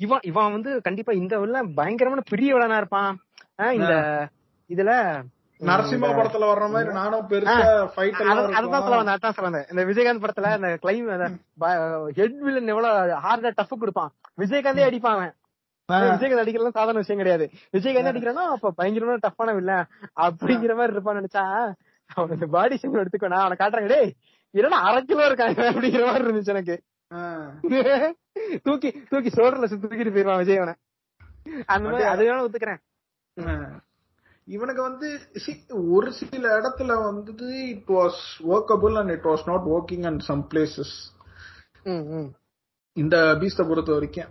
இவன் 0.00 0.24
இவன் 0.24 0.54
வந்து 0.54 0.70
கண்டிப்பா 0.80 1.12
இந்த 1.14 1.34
உள்ள 1.40 1.62
பயங்கரமான 1.76 2.22
பெரிய 2.30 2.50
வில்லனா 2.54 2.78
இருப்பான் 2.78 3.12
இந்த 3.78 3.94
இதுல 4.70 4.92
நரசிம்மா 5.60 6.08
படத்துல 6.18 6.46
வர்ற 6.50 6.66
மாதிரி 6.70 6.92
நானும் 6.94 7.26
பெருசா 7.30 7.56
ஃபைட் 7.94 8.20
எல்லாம் 8.22 8.54
அதான் 8.58 8.84
சொல்ல 8.84 9.00
வந்தேன் 9.00 9.16
அதான் 9.16 9.36
சொல்ல 9.38 9.60
இந்த 9.72 9.82
விஜயகாந்த் 9.88 10.22
படத்துல 10.24 10.52
இந்த 10.58 10.70
கிளைம் 10.82 11.08
ஹெட் 12.18 12.38
வில்லன் 12.46 12.72
எவ்வளவு 12.74 12.94
ஹார்டா 13.24 13.50
டஃப் 13.58 13.80
கொடுப்பான். 13.82 14.10
விஜயகாந்தே 14.38 14.86
அடிப்பான் 14.88 15.20
விஜயகாந்த் 16.08 16.42
அடிக்கலாம் 16.42 16.76
சாதாரண 16.76 17.02
விஷயம் 17.02 17.20
கிடையாது. 17.20 17.44
விஜயகாந்த் 17.74 18.10
அடிக்கிறானா 18.10 18.44
அப்ப 18.54 18.72
பயங்கரமான 18.78 19.22
டஃப்பான 19.24 19.54
வில்ல 19.56 19.72
அப்படிங்கிற 20.24 20.74
மாதிரி 20.78 20.94
இருப்பான்னு 20.94 21.20
நினைச்சா 21.20 21.44
அவன் 22.10 22.52
பாடி 22.54 22.76
ஷேம் 22.76 23.00
எடுத்துக்கோ 23.02 23.32
நான் 23.32 23.44
அவனை 23.44 23.58
காட்டுறாங்க 23.58 23.90
டேய் 23.92 24.10
இல்லன்னா 24.54 24.78
அரை 24.86 25.00
கிலோ 25.02 25.26
இருக்காங்க 25.26 25.60
அப்படிங்கிற 25.70 26.04
மாதிரி 26.06 26.24
இருந்துச்சு 26.26 26.54
எனக்கு. 26.54 26.76
தூக்கி 28.66 28.90
தூக்கி 29.10 29.30
சோழர்ல 29.30 29.68
தூக்கிட்டு 29.74 30.14
போயிருவான் 30.14 30.40
விஜய் 30.40 30.60
அவனை 30.60 30.74
அந்த 31.68 31.84
மாதிரி 31.86 32.04
அது 32.10 32.26
வேணா 32.26 32.42
ஒத்துக்கிறேன். 32.46 32.80
இவனுக்கு 34.48 34.82
வந்து 34.82 35.08
ஒரு 35.94 36.10
சில 36.18 36.44
இடத்துல 36.58 36.92
வந்து 37.02 37.32
it 37.68 37.90
was 37.94 38.20
workable 38.50 38.98
and 39.00 39.12
it 39.16 39.28
was 39.30 39.44
not 39.48 39.66
working 39.74 40.06
and 40.10 40.22
some 40.28 40.42
places 40.50 40.94
ம், 41.86 42.04
ம், 42.14 42.28
இந்த 42.96 43.16
பீஸ்ட 43.40 43.66
பொறுத்த 43.68 43.90
வரைக்கும். 43.96 44.30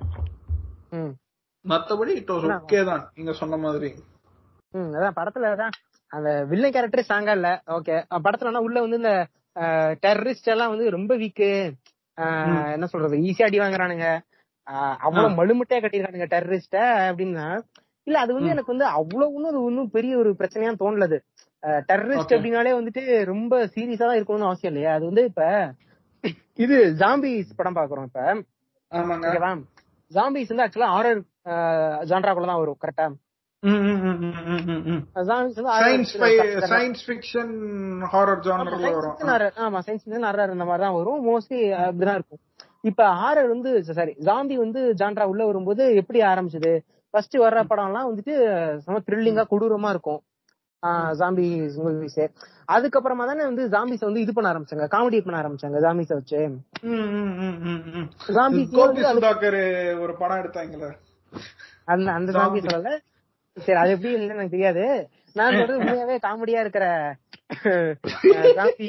ம். 0.92 1.14
மத்தபடி 1.66 2.12
இட் 2.20 2.32
வாஸ் 2.34 2.48
ஓகே 2.58 2.82
தான் 2.90 3.04
நீங்க 3.16 3.34
சொன்ன 3.40 3.58
மாதிரி. 3.64 3.90
ம், 4.74 4.92
அதான் 4.96 5.18
படத்துல 5.18 5.52
தான் 5.58 5.76
அந்த 6.12 6.30
வில்லன் 6.52 6.74
கேரக்டர் 6.76 7.06
ஸ்ட்ராங்கா 7.06 7.34
இல்ல 7.38 7.50
ஓகே 7.76 7.96
படத்துல 8.26 8.62
உள்ள 8.68 8.78
வந்து 8.86 9.00
இந்த 9.02 9.14
டெரரிஸ்ட் 10.04 10.52
எல்லாம் 10.54 10.72
வந்து 10.74 10.86
ரொம்ப 10.96 11.14
வீக்கு 11.18 11.50
என்ன 12.74 12.86
சொல்றது 12.86 13.16
ஈஸியா 13.28 13.48
அடி 13.48 13.60
வாங்குறானுங்க. 13.60 14.08
அவ்வளவு 15.06 15.38
மழுமுட்டையா 15.38 15.82
கட்டிருக்கானுங்க 15.82 16.28
டெரரிஸ்ட 16.34 16.78
அப்படின்னா 17.10 17.46
இல்ல 18.08 18.20
அது 18.20 18.32
வந்து 18.34 18.50
எனக்கு 18.50 18.74
வந்து 18.74 18.86
அவ்வளவு 18.98 19.34
ஒன்னும் 19.36 19.52
அது 19.52 19.60
ஒன்னும் 19.64 19.90
பெரிய 19.90 20.14
ஒரு 20.18 20.30
பிரச்சனையா 20.40 20.72
தோணலது. 20.80 21.18
டெரரிஸ்ட். 21.90 22.34
அப்படின்னாலே 22.36 22.72
வந்துட்டு 22.76 23.02
ரொம்ப 23.26 23.54
சீரியஸா 23.74 24.06
தான் 24.06 24.20
இருக்கணும்னு 24.20 24.50
அவசியம் 24.50 24.72
இல்லையா? 24.72 24.92
அது 24.94 25.06
வந்து 25.06 25.24
இப்ப 25.26 25.44
இது 26.58 26.76
ஜாம்பிஸ் 27.02 27.58
படம் 27.58 27.78
பாக்குறோம் 27.78 28.08
இப்ப. 28.10 28.22
ஜாம்பிஸ் 30.12 30.52
வந்து 30.52 30.64
ஆக்சுவலா 30.66 30.92
ஆரர் 30.98 31.22
ஜான்ராக்குள்ள 32.10 32.48
தான் 32.48 32.62
வரும் 32.62 32.82
கரெக்டா 32.84 33.06
சயின்ஸ் 36.74 37.02
ஃபிக்ஷன் 37.08 37.54
ஹாரர் 38.12 38.42
ஜானர்ல 38.46 38.92
வரும். 38.98 39.18
ஆமா 39.66 39.80
சயின்ஸ் 39.88 40.06
ஹாரர் 40.28 40.54
இந்த 40.56 40.66
மாதிரி 40.70 40.84
தான் 40.86 40.96
வரும். 41.00 41.20
மோஸ்ட்லி 41.30 41.60
அப்படிதான் 41.80 42.20
இருக்கும். 42.20 42.42
இப்ப 42.90 43.02
ஹாரர் 43.22 43.50
வந்து 43.54 43.72
சாரி 43.98 44.14
ஜாம்பி 44.30 44.56
வந்து 44.64 44.82
ஜான்ரா 45.02 45.26
உள்ள 45.32 45.42
வரும்போது 45.50 45.84
எப்படி 46.02 46.22
ஆரம்பிச்சது? 46.32 46.74
ஃபர்ஸ்ட் 47.14 47.38
வர்ற 47.44 47.60
படம் 47.72 47.90
எல்லாம் 47.90 48.08
வந்துட்டு 48.10 48.34
செம 48.86 49.02
த்ரில்லிங்கா 49.08 49.46
கொடூரமா 49.52 49.90
இருக்கும். 49.96 50.22
ஜாம்பி 51.20 51.48
மூவிஸ் 51.84 52.22
அதுக்கப்புறமா 52.74 53.24
தானே 53.30 53.44
வந்து 53.50 53.64
ஜாம்பிஸ் 53.76 54.08
வந்து 54.08 54.22
இது 54.26 54.34
பண்ண 54.36 54.48
ஆரம்பிச்சாங்க. 54.54 54.86
காமெடி 54.96 55.20
பண்ண 55.26 55.38
ஆரம்பிச்சாங்க 55.42 55.78
ஜாம்பிஸ 55.86 56.12
வச்சு. 56.20 56.40
ஒரு 60.04 60.14
படம் 60.22 60.42
எடுத்தாங்கல்ல 60.44 60.90
அந்த 61.94 62.08
அந்த 62.18 62.30
ஜாம்பி 62.40 62.60
சொல்லல. 62.66 62.90
சரி 63.66 63.80
அது 63.82 63.94
எப்படி 63.96 64.12
இல்லைன்னு 64.14 64.36
எனக்கு 64.38 64.56
தெரியாது. 64.56 64.84
நான் 65.36 65.58
சொல்றது 65.58 65.80
உண்மையாவே 65.80 66.16
காமெடியா 66.26 66.60
இருக்கிற 66.64 66.86
ஜாம்பி 68.58 68.88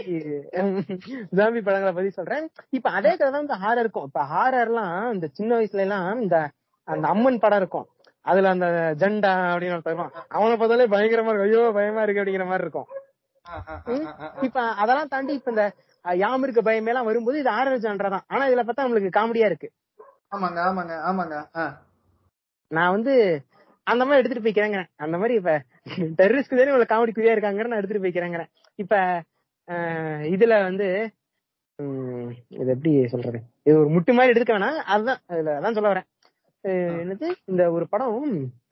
ஜாம்பி 1.38 1.60
படங்களை 1.66 1.92
பத்தி 1.92 2.10
சொல்றேன். 2.10 2.44
இப்ப 2.76 2.90
அதே 2.98 3.12
கதை 3.12 3.30
தான் 3.34 3.46
இந்த 3.46 3.58
ஹாரர் 3.62 3.82
இருக்கும் 3.84 4.06
இப்ப 4.08 4.22
ஹாரர்லாம் 4.32 4.96
இந்த 5.14 5.26
சின்ன 5.38 5.50
வயசுல 5.58 5.84
எல்லாம் 5.86 6.22
இந்த 6.24 6.38
அந்த 6.88 7.04
அம்மன் 7.14 7.42
படம் 7.44 7.60
இருக்கும். 7.62 7.86
அதுல 8.26 8.50
அந்த 8.54 8.66
ஜெண்டா 9.02 9.32
அப்படின்னு 9.50 9.74
ஒருத்தன் 9.74 9.92
இருப்பான். 9.92 10.14
அவனை 10.36 10.54
பார்த்தாலே 10.56 10.86
பயங்கரமா 10.94 11.30
இருக்கும். 11.30 11.50
ஐயோ 11.50 11.70
பயமா 11.78 12.02
இருக்கு 12.04 12.22
அப்படிங்கிற 12.22 12.46
மாதிரி 12.50 12.66
இருக்கும். 12.66 12.88
இப்ப 14.46 14.58
அதெல்லாம் 14.82 15.12
தாண்டி 15.14 15.32
இப்ப 15.38 15.54
இந்த 15.54 15.64
அஹ், 16.04 16.18
யாம் 16.20 16.44
இருக்க 16.44 16.60
பயமே 16.66 16.90
எல்லாம் 16.92 17.08
வரும்போது 17.08 17.36
இது 17.40 17.50
ஆரர் 17.56 17.82
ஜான்ரா 17.84 18.10
தான். 18.14 18.26
ஆனா 18.32 18.42
இதுல 18.48 18.62
பார்த்தா 18.64 18.84
நம்மளுக்கு 18.84 19.16
காமெடியா 19.16 19.46
இருக்கு. 19.50 19.68
ஆமாங்க 20.34 20.58
ஆமாங்க 20.66 20.94
ஆமாங்க. 21.08 21.36
நான் 22.70 22.94
வந்து 22.96 23.14
அந்த 23.86 24.02
மாதிரி 24.04 24.20
எடுத்துட்டு 24.20 24.46
போய்க்கிறேங்க 24.46 24.80
அந்த 25.04 25.16
மாதிரி 25.20 25.34
இப்ப 25.40 25.52
டெரரிஸ்க்கு 26.18 26.58
தானே 26.58 26.72
இவ்வளவு 26.72 26.92
காமெடி 26.92 27.12
குறியா 27.14 27.34
இருக்காங்க 27.34 27.68
நான் 27.70 27.80
எடுத்துட்டு 27.80 28.04
போய்க்கிறேங்க 28.04 28.44
இப்ப 28.78 28.94
இதுல 30.34 30.54
வந்து 30.68 30.86
இது 32.60 32.70
எப்படி 32.74 32.92
சொல்றது? 33.12 33.38
இது 33.66 33.74
ஒரு 33.82 33.90
முட்டு 33.94 34.12
மாதிரி 34.16 34.32
எடுத்துக்க 34.32 34.56
வேணாம். 34.56 34.80
அதுதான் 34.92 35.20
அதுல 35.32 35.54
அதான் 35.58 35.76
சொல்ல 35.76 35.92
வரேன். 35.92 36.06
என்னது? 37.02 37.28
இந்த 37.50 37.62
ஒரு 37.76 37.84
படம் 37.88 38.16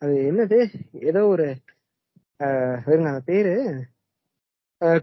அது 0.02 0.14
என்னது? 0.30 0.58
ஏதோ 1.10 1.20
ஒரு 1.34 1.46
இருங்க 2.90 3.08
அந்த 3.12 3.22
பேரு. 3.30 3.54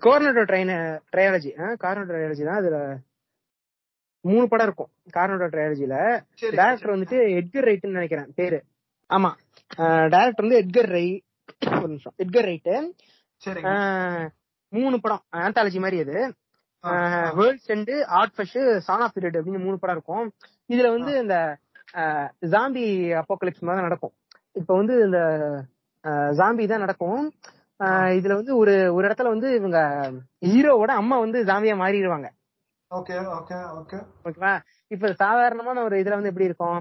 கோர்னடோ 0.06 0.44
ட்ரைன 0.50 0.74
ட்ரையாலஜி 1.14 1.52
கார்னடோ 1.84 2.12
ட்ரையாலஜி 2.12 2.44
தான் 2.50 2.62
அதுல 2.62 2.78
மூணு 4.26 4.46
படம் 4.52 4.68
இருக்கும். 4.68 4.92
கார்னடோ 5.18 5.48
ட்ரையாலஜில 5.54 5.96
டேரக்டர் 6.60 6.96
வந்துட்டு 6.96 7.18
எட்கர் 7.40 7.68
ரைட்னு 7.70 7.98
நினைக்கிறேன் 7.98 8.30
பேரு. 8.40 8.60
ஆமா. 9.10 9.30
டேரக்டர் 10.14 10.46
வந்து 10.46 10.62
எட்கர் 10.64 10.90
ரை 10.96 11.08
ஒரு 11.78 11.88
நிமிஷம். 11.88 12.16
Edgar 12.24 12.48
Wright. 12.50 12.76
மூணு 14.74 14.96
படம். 15.00 15.24
ஆந்தாலஜி 15.36 15.80
மாதிரி 15.84 16.00
அது. 16.06 16.18
வேர்ல்ட்ஸ் 17.38 17.70
ரெண்டு 17.74 17.94
Hot 18.20 18.36
Fuzz 18.38 18.58
Shaun 18.88 19.04
of 19.06 19.14
period 19.16 19.38
அப்படின்னு 19.40 19.66
மூணு 19.66 19.78
படம் 19.80 19.96
இருக்கும். 19.98 20.26
இதுல 20.74 20.90
வந்து 20.96 21.14
இந்த 21.24 21.36
ஜாம்பி 22.54 22.86
அப்போகலிப்ஸ் 23.20 23.66
மாதிரி 23.68 23.80
தான் 23.80 23.88
நடக்கும். 23.90 24.14
இப்ப 24.60 24.72
வந்து 24.76 24.96
இந்த 25.06 25.20
ஜாம்பி 26.40 26.66
தான் 26.72 26.84
நடக்கும். 26.86 27.22
இதுல 28.18 28.34
வந்து 28.40 28.54
ஒரு 28.58 28.74
ஒரு 28.94 29.06
இடத்துல 29.08 29.34
வந்து 29.34 29.48
இவங்க 29.56 29.80
ஹீரோவோட 30.46 30.92
அம்மா 31.02 31.16
வந்து 31.20 31.40
ஜாம்பியா 31.50 31.76
மாறிடுவாங்க. 31.84 32.28
Okay 32.92 33.16
okay 33.38 33.58
okay. 33.80 33.98
ஓகேவா? 34.26 34.54
இப்ப 34.94 35.14
சாதாரணமான 35.14 35.78
ஒரு 35.84 35.96
இதுல 36.02 36.18
வந்து 36.18 36.32
எப்படி 36.32 36.50
இருக்கும்? 36.50 36.80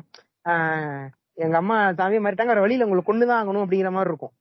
எங்க 1.37 1.57
அம்மா 1.61 1.77
ஜாம்பியா 1.99 2.23
மாறிட்டாங்க 2.25 2.53
வேற 2.53 2.63
வழியில 2.65 2.87
உங்களுக்கு 2.87 3.11
கொண்டுதான் 3.11 3.41
ஆகணும் 3.41 3.65
அப்படிங்கிற 3.65 3.91
மாதிரி 3.97 4.11
இருக்கும். 4.13 4.35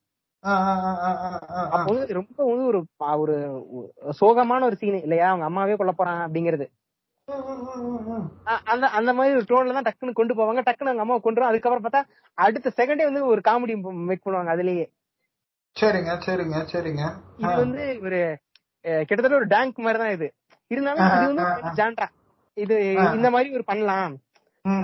அப்போ 1.74 1.90
வந்து 1.90 2.18
ரொம்ப 2.20 2.38
வந்து 2.52 2.66
ஒரு 2.72 2.80
ஒரு 3.22 3.36
சோகமான 4.20 4.66
ஒரு 4.70 4.78
சீன் 4.82 5.04
இல்லையா? 5.06 5.28
அவங்க 5.32 5.46
அம்மாவே 5.50 5.76
கொல்ல 5.80 5.94
போறான் 6.00 6.24
அப்படிங்கிறது. 6.26 6.66
அந்த 8.72 8.86
அந்த 8.98 9.12
மாதிரி 9.18 9.38
ஒரு 9.40 9.46
டோன்ல 9.52 9.76
தான் 9.78 9.88
டக்குன்னு 9.88 10.18
கொண்டு 10.20 10.34
போவாங்க. 10.40 10.64
டக்குன்னு 10.68 10.92
அவங்க 10.92 11.06
அம்மாவை 11.06 11.22
கொண்டு 11.28 11.50
அதுக்கப்புறம் 11.52 11.86
பார்த்தா 11.86 12.02
அடுத்த 12.38 12.74
செகண்டே 12.80 13.08
வந்து 13.10 13.22
ஒரு 13.34 13.42
காமெடி 13.48 13.76
மேக் 14.10 14.26
பண்ணுவாங்க 14.26 14.54
அதுலயே. 14.56 14.86
சரிங்க 15.76 16.12
சரிங்க 16.26 16.58
சரிங்க. 16.74 17.04
இது 17.44 17.54
வந்து 17.66 17.84
ஒரு 18.06 18.20
கிட்டத்தட்ட 19.08 19.40
ஒரு 19.42 19.48
டேங்க் 19.56 19.86
மாதிரி 19.86 20.02
தான் 20.04 20.16
இது. 20.18 20.28
இருந்தாலும் 20.72 21.08
இது 21.16 21.26
வந்து 21.32 21.46
ஜான்ரா 21.80 22.08
இது 22.58 22.76
இந்த 23.18 23.30
மாதிரி 23.36 23.50
ஒரு 23.58 23.64
பண்ணலாம். 23.72 24.14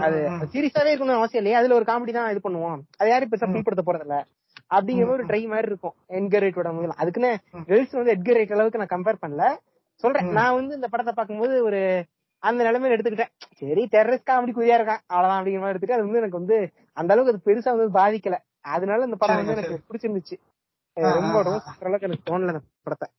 அது. 0.05 0.17
சீரியஸாவே 0.53 0.91
இருக்கணும்னு 0.91 1.19
அவசியம் 1.19 1.41
இல்லையா. 1.41 1.59
அதுல 1.61 1.75
ஒரு 1.75 1.85
காமெடி 1.89 2.13
தான் 2.15 2.29
இது 2.33 2.41
பண்ணுவோம். 2.45 2.79
அது 2.99 3.09
யாரும் 3.09 3.31
பெருசா 3.31 3.47
பின்படுத்த 3.53 3.83
போறது 3.87 4.05
இல்ல 4.07 4.17
அப்படிங்கிற 4.75 5.07
ஒரு 5.15 5.23
ட்ரை 5.29 5.41
மாதிரி 5.51 5.69
இருக்கும். 5.71 5.95
எட்கர் 6.17 6.43
ரைட்டோட 6.45 6.71
முதல்ல 6.77 6.97
அதுக்குன்னு 7.01 7.31
கேர்ள்ஸ் 7.69 7.99
வந்து 7.99 8.13
எட்கர் 8.15 8.37
ரைட் 8.39 8.55
அளவுக்கு 8.57 8.81
நான் 8.81 8.93
கம்பேர் 8.95 9.21
பண்ணல. 9.23 9.45
சொல்றேன். 10.03 10.27
நான் 10.39 10.57
வந்து 10.59 10.75
இந்த 10.75 10.87
படத்தை 10.87 11.13
பார்க்கும்போது 11.13 11.63
ஒரு 11.63 11.79
அந்த 12.43 12.59
நிலைமையில 12.67 12.95
எடுத்துக்கிட்டேன். 12.95 13.31
சரி 13.61 13.81
டெரரிஸ்ட் 13.95 14.29
காமெடி 14.29 14.51
குறியா 14.51 14.75
இருக்கான் 14.79 15.01
அவ்வளவுதான் 15.07 15.39
அப்படிங்கிற 15.39 15.61
மாதிரி 15.61 15.73
எடுத்துட்டு 15.73 15.97
அது 15.97 16.07
வந்து 16.07 16.21
எனக்கு 16.21 16.39
வந்து 16.41 16.57
அந்த 16.97 17.13
அளவுக்கு 17.13 17.33
அது 17.33 17.47
பெருசா 17.47 17.73
வந்து 17.75 17.97
பாதிக்கல. 17.99 18.37
அதனால 18.75 19.05
இந்த 19.05 19.17
படம் 19.19 19.39
வந்து 19.39 19.55
எனக்கு 19.55 19.87
பிடிச்சிருந்துச்சு. 19.89 20.37
ரொம்ப 21.17 21.35
அளவுக்கு 21.39 22.07
எனக்கு 22.09 22.29
தோணல 22.31 22.53
இந்த 22.55 22.63
படத்தை. 22.87 23.09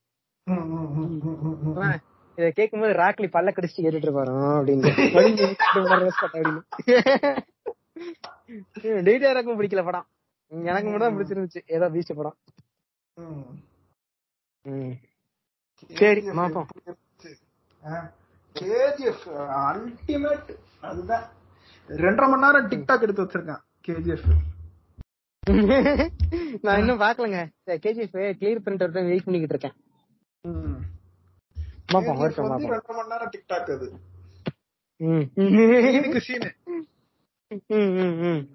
இதை 2.41 2.51
கேட்கும்போது 2.59 2.93
ராக்லி 3.03 3.29
பல்ல 3.35 3.51
கடிச்சு 3.55 3.83
கேட்டுட்டு 3.85 4.09
இருப்பாரு 4.09 4.35
அப்படின்னு. 4.59 4.91
டெய்லியா 9.07 9.31
எனக்கும் 9.33 9.59
பிடிக்கல 9.61 9.83
படம். 9.89 10.07
எனக்கு 10.69 10.89
மட்டும் 10.91 11.07
தான் 11.07 11.17
பிடிச்சிருந்துச்சு. 11.17 11.61
ஏதோ 11.77 11.89
பீச் 11.95 12.13
படம். 12.21 12.37
சரி, 16.01 16.21
பாப்போம். 16.39 16.69
கேஜிஎஃப் 18.57 19.27
அல்டிமேட் 19.65 20.51
அதுதான். 20.89 21.27
ரெண்டரை 21.89 22.27
மணி 22.31 22.45
நேரம் 22.45 22.69
டிக்டாக் 22.71 23.05
எடுத்து 23.07 23.25
வச்சிருக்கான் 23.25 23.63
கேஜிஎஃப் 23.89 24.27
நான் 26.65 26.79
இன்னும் 26.81 27.01
பாக்கலங்க 27.01 27.39
கேஜிஎஃப் 27.85 28.17
கிளியர் 28.41 28.65
பண்ணிட்டு 28.65 29.07
வெயிட் 29.11 29.27
பண்ணிக்கிட்டு 29.27 29.55
இருக்கேன் 29.55 29.77
பாப்போம் 30.45 30.47
வருஷம் 30.47 30.47
வந்து 30.47 30.47
பாப்போம் 30.47 31.80
ரெண்டரை 31.91 32.87
மணி 32.87 33.09
நேரம் 33.09 33.31
டிக்டாக் 33.37 33.75
அது. 33.75 33.93
ம். 34.97 35.31
இதுக்கு 35.35 36.21
சீனு 36.21 36.53
ம், 37.67 37.75
ம், 37.75 38.21
ம். 38.21 38.49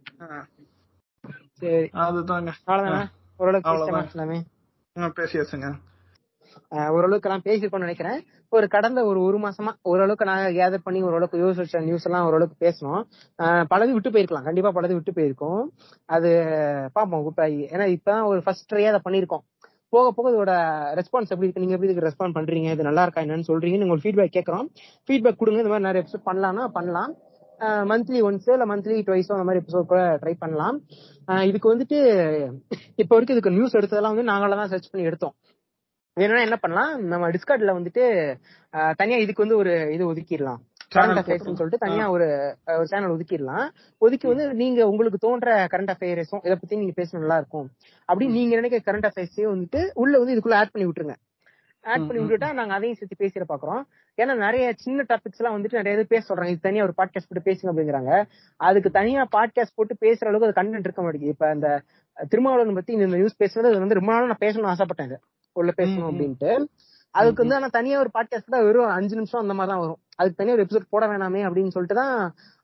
சரி. 1.53 1.89
அதுதாங்க. 1.93 2.51
அவ்வளவுதானே? 2.67 3.09
ஓரளவுக்கு 3.37 3.71
பேசியாச்சுங்க. 4.93 5.73
எல்லாம் 6.71 7.41
பேசிருக்கோம்னு 7.45 7.77
நினைக்கிறேன். 7.77 8.25
ஒரு 8.49 8.67
கடந்த 8.67 9.05
ஒரு 9.05 9.21
ஒரு 9.21 9.37
மாசமா 9.37 9.75
ஓரளவுக்கு 9.81 10.25
நாங்க 10.25 10.49
கேதர் 10.49 10.79
பண்ணி 10.83 11.01
ஓரளவுக்கு 11.01 11.37
யோசிச்ச 11.37 11.81
நியூஸ் 11.81 12.05
எல்லாம் 12.05 12.25
ஓரளவுக்கு 12.25 12.69
பேசணும். 12.69 13.03
பலது 13.69 13.91
விட்டு 13.91 14.09
போயிருக்கலாம். 14.09 14.43
கண்டிப்பா 14.43 14.69
பலது 14.69 14.93
விட்டு 14.93 15.13
போயிருக்கும். 15.13 15.73
அது 16.05 16.29
பாப்போம் 16.99 17.29
ஏன்னா 17.37 17.97
இப்பதான் 17.97 18.25
ஒரு 18.25 18.43
ஃபர்ஸ்ட் 18.43 18.73
ட்ரையா 18.73 18.93
அதை 18.93 18.99
பண்ணிருக்கோம் 19.09 19.54
போக 19.95 20.07
போக 20.17 20.27
இதோட 20.33 20.53
ரெஸ்பான்ஸ் 20.99 21.31
எப்படி 21.33 21.47
இருக்கு? 21.47 21.63
நீங்க 21.63 21.75
எப்படி 21.77 21.89
இதுக்கு 21.89 22.07
ரெஸ்பாண்ட் 22.09 22.37
பண்றீங்க? 22.37 22.71
இது 22.75 22.89
நல்லா 22.89 23.03
இருக்கா? 23.05 23.23
என்னன்னு 23.25 23.49
சொல்றீங்க 23.51 23.85
உங்களுக்கு 23.85 24.05
ஃபீட்பேக் 24.07 24.35
கேட்கறோம். 24.37 24.67
ஃபீட்பேக் 25.07 25.39
கொடுங்க. 25.41 25.61
இந்த 25.63 25.73
மாதிரி 25.73 25.87
நிறைய 25.89 26.03
எபிசோட் 26.05 26.27
பண்ணலாம்னா 26.29 26.65
பண்ணலாம். 26.79 27.13
மந்த்லி 27.89 28.19
ஒன்ஸ் 28.27 28.47
இல்ல 28.53 28.65
மந்த்லி 28.71 28.95
ட்வைஸோ 29.07 29.33
அந்த 29.35 29.45
மாதிரி 29.47 29.61
எபிசோட் 29.61 29.91
கூட 29.91 30.01
ட்ரை 30.21 30.33
பண்ணலாம். 30.43 30.77
இதுக்கு 31.49 31.71
வந்துட்டு 31.73 31.97
இப்ப 33.01 33.11
வரைக்கும் 33.13 33.35
இதுக்கு 33.35 33.53
நியூஸ் 33.57 33.77
எடுத்ததெல்லாம் 33.79 34.15
வந்து 34.15 34.31
நாங்களாம் 34.31 34.61
தான் 34.61 34.71
சர்ச் 34.73 34.89
பண்ணி 34.91 35.09
எடுத்தோம். 35.09 35.35
வேணும்னா 36.17 36.41
என்ன 36.47 36.57
பண்ணலாம்? 36.63 36.91
நம்ம 37.11 37.29
டிஸ்கார்ட்ல 37.35 37.75
வந்துட்டு 37.77 38.03
தனியா 39.01 39.17
இதுக்கு 39.23 39.43
வந்து 39.45 39.59
ஒரு 39.61 39.73
இது 39.95 40.03
ஒதுக்கிடலாம். 40.11 40.61
கரண்ட் 40.95 41.19
அஃபேர்ஸ் 41.19 41.43
சொல்லிட்டு 41.43 41.77
தனியா 41.77 42.09
ஒரு 42.09 42.57
ஒரு 42.67 42.87
சேனல் 42.87 43.11
ஒதுக்கிடலாம். 43.11 43.69
ஒதுக்கி 43.97 44.27
வந்து 44.27 44.53
நீங்க 44.53 44.87
உங்களுக்கு 44.87 45.17
தோன்ற 45.17 45.65
கரண்ட் 45.65 45.93
அஃபேர்ஸும் 45.93 46.43
இதை 46.43 46.55
பத்தி 46.55 46.75
நீங்க 46.75 47.01
பேசணும் 47.01 47.17
நல்லா 47.17 47.37
இருக்கும். 47.37 47.69
அப்படின்னு 48.13 48.31
நீங்க 48.31 48.55
நினைக்கிற 48.55 48.81
கரண்ட் 48.85 49.09
அஃபேர்ஸையும் 49.09 49.53
வந்துட்டு 49.55 49.91
உள்ள 49.93 50.17
வந்து 50.17 50.35
இதுக்குள்ள 50.35 50.53
ஆட் 50.53 50.71
பண்ணி 50.71 50.87
விட்டுருங்க. 50.87 51.15
ஆட் 51.81 52.07
பண்ணி 52.07 52.23
விட்டுட்டா 52.23 52.53
நாங்க 52.53 52.73
அதையும் 52.73 52.97
சேர்த்து 52.97 53.25
பேசிட 53.25 53.43
பாக்குறோம். 53.49 53.83
ஏன்னா 54.17 54.35
நிறைய 54.35 54.73
சின்ன 54.75 55.05
டாபிக்ஸ் 55.09 55.37
எல்லாம் 55.37 55.63
வந்துட்டு 55.63 55.73
நிறைய 55.73 56.03
பேச 56.03 56.35
சொல்றாங்க. 56.35 56.47
இது 56.47 56.59
தனியா 56.59 56.83
ஒரு 56.83 56.93
பாட்காஸ்ட் 56.97 57.29
போட்டு 57.29 57.51
பேசுங்க 57.51 57.73
அப்படிங்கிறாங்க. 57.73 58.23
அதுக்கு 58.57 58.91
தனியா 58.91 59.27
பாட்காஸ்ட் 59.35 59.75
போட்டு 59.75 59.95
பேசுற 60.01 60.25
அளவுக்கு 60.25 60.53
அது 60.55 60.69
கண்டென்ட் 60.69 60.79
இருக்க 60.79 61.01
மாட்டேங்குது. 61.01 61.33
இப்ப 61.33 61.47
அந்த 61.47 61.81
திருமாவளவன் 62.29 62.73
பத்தி 62.73 62.93
இந்த 62.93 63.05
நியூஸ் 63.05 63.41
பேசுனது 63.41 63.65
அது 63.65 63.79
வந்து 63.79 63.93
ரொம்ப 63.93 64.11
நாள் 64.11 64.25
நான் 64.25 64.37
பேசணும்னு 64.39 64.75
ஆசைப்பட்டேன். 64.75 65.15
உள்ள 65.53 65.73
பேசணும் 65.77 66.09
அப்படின்ட்டு. 66.09 66.65
அதுக்கு 67.15 67.41
வந்து 67.43 67.57
ஆனா 67.57 67.67
தனியா 67.69 67.97
ஒரு 67.99 68.11
பாட்காஸ்ட் 68.13 68.53
தான் 68.53 68.65
வெறும் 68.67 68.93
அஞ்சு 68.95 69.15
நிமிஷம் 69.15 69.41
அந்த 69.41 69.53
மாதிரி 69.53 69.71
தான் 69.71 69.83
வரும். 69.83 69.99
அதுக்கு 70.19 70.39
தனியா 70.39 70.55
ஒரு 70.57 70.63
எபிசோட் 70.65 70.91
போட 70.93 71.05
வேணாமே 71.11 71.41
அப்படின்னு 71.47 71.73
சொல்லிட்டு 71.75 71.99
தான் 72.01 72.13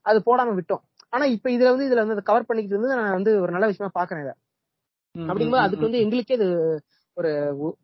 அது 0.06 0.18
போடாம 0.26 0.54
விட்டோம். 0.58 0.82
ஆனா 1.12 1.24
இப்ப 1.34 1.50
இதுல 1.50 1.70
வந்து 1.72 1.86
இதுல 1.88 2.02
வந்து 2.04 2.28
கவர் 2.30 2.48
பண்ணிக்கிட்டு 2.48 2.76
இருந்து 2.76 2.92
நான் 2.94 3.16
வந்து 3.16 3.32
ஒரு 3.42 3.52
நல்ல 3.52 3.66
விஷயமா 3.66 3.92
பாக்குறேன் 3.98 4.24
இதை. 4.24 4.34
அப்படிங்கும்போது 5.14 5.64
அதுக்கு 5.64 5.86
வந்து 5.88 6.02
எங்களுக்கே 6.04 6.36
இது 6.38 6.48
ஒரு 7.16 7.30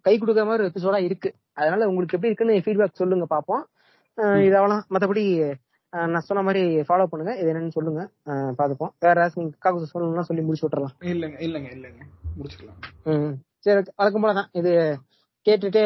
கை 0.02 0.14
கொடுக்குற 0.14 0.44
மாதிரி 0.46 0.62
ஒரு 0.64 0.70
எபிசோடா 0.72 1.00
இருக்கு. 1.08 1.30
அதனால 1.54 1.88
உங்களுக்கு 1.88 2.16
எப்படி 2.16 2.30
இருக்குன்னு 2.30 2.62
ஃபீட்பேக் 2.64 3.00
சொல்லுங்க 3.02 3.26
பாப்போம் 3.34 3.64
அஹ் 4.18 4.42
இது 4.46 4.56
அவ்வளவு 4.56 4.84
மத்தபடி 4.94 5.24
நான் 5.92 6.24
சொன்ன 6.28 6.42
மாதிரி 6.42 6.62
ஃபாலோ 6.86 7.04
பண்ணுங்க. 7.10 7.32
இது 7.40 7.50
என்னன்னு 7.50 7.76
சொல்லுங்க. 7.76 8.00
பாத்துப்போம் 8.58 8.92
வேற 9.04 9.14
ஏதாச்சும் 9.18 9.42
நீங்க 9.42 9.56
காக்கு 9.58 9.92
சொல்லணும்னா 9.92 10.26
சொல்லி 10.30 10.42
முடிச்சு 10.42 10.64
விட்டுறலாம். 10.66 10.94
இல்லங்க 11.12 11.36
இல்லங்க 11.46 11.68
இல்லங்க. 11.76 12.00
முடிச்சுக்கலாம். 12.38 12.78
ம் 13.12 13.34
சரி. 13.64 13.92
வழக்கம் 13.96 14.24
போலதான் 14.24 14.50
இது 14.52 14.72
கேட்டுட்டு 15.48 15.82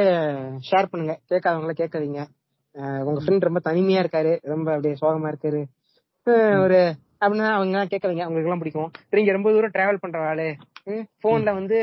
ஷேர் 0.71 0.87
பண்ணுங்க. 0.91 1.21
கேட்காதவங்கள 1.29 1.75
கேட்காதீங்க. 1.79 2.21
உங்க 3.03 3.21
ஃப்ரெண்ட் 3.25 3.41
ரொம்ப 3.41 3.61
தனிமையா 3.71 4.01
இருக்காரு. 4.03 4.39
ரொம்ப 4.43 4.69
அப்படியே 4.71 4.95
சோகமா 5.01 5.33
இருக்காரு. 5.33 5.61
ஒரு 6.63 6.79
அப்படின்னா 7.21 7.51
அவங்க 7.51 7.85
கேட்காதீங்க. 7.85 8.25
அவங்களுக்கு 8.27 8.43
எல்லாம் 8.43 8.59
பிடிக்கும். 8.59 8.91
நீங்க 9.11 9.33
ரொம்ப 9.33 9.51
தூரம் 9.53 9.71
டிராவல் 9.71 10.01
பண்ற 10.01 10.27
ஆளு. 10.27 10.57
போன்ல 11.25 11.53
வந்து 11.53 11.79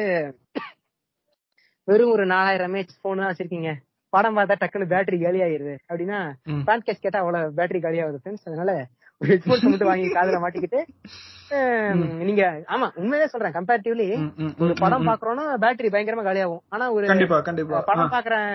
வெறும் 1.83 2.11
ஒரு 2.11 2.25
நாலாயிரம் 2.25 2.73
எம்ஏஹெச் 2.73 2.99
போன் 3.01 3.17
தான் 3.17 3.33
வச்சிருக்கீங்க. 3.33 3.75
படம் 4.09 4.37
பார்த்தா 4.37 4.55
டக்குனு 4.59 4.87
பேட்டரி 4.91 5.23
காலி 5.23 5.39
ஆயிருது 5.39 5.77
அப்படின்னா 5.93 6.33
ம். 6.43 6.61
பாட்காஸ்ட் 6.65 7.01
கேட்டா 7.01 7.19
அவ்வளவு 7.19 7.51
பேட்டரி 7.57 7.81
காலி 7.81 7.99
ஆகுது 8.01 8.19
ஃப்ரெண்ட்ஸ் 8.23 8.45
அதனால 8.45 8.87
ஹெட்போன்ஸ் 9.21 9.63
மட்டும் 9.65 9.89
வாங்கி 9.89 10.07
காதுல 10.15 10.37
மாட்டிக்கிட்டு 10.41 10.79
நீங்க 12.23 12.43
ஆமா 12.69 12.87
உண்மையிலே 12.95 13.27
சொல்றேன் 13.27 13.55
கம்பேரிட்டிவ்லி 13.55 14.07
ஒரு 14.59 14.73
படம். 14.75 15.07
பாக்குறோம்னா 15.09 15.45
பேட்டரி 15.63 15.89
பயங்கரமா 15.93 16.25
காலியாகும் 16.25 16.61
ஆனா 16.69 16.85
ஒரு 16.91 17.05
படம் 17.87 18.13
பாக்குறேன் 18.13 18.51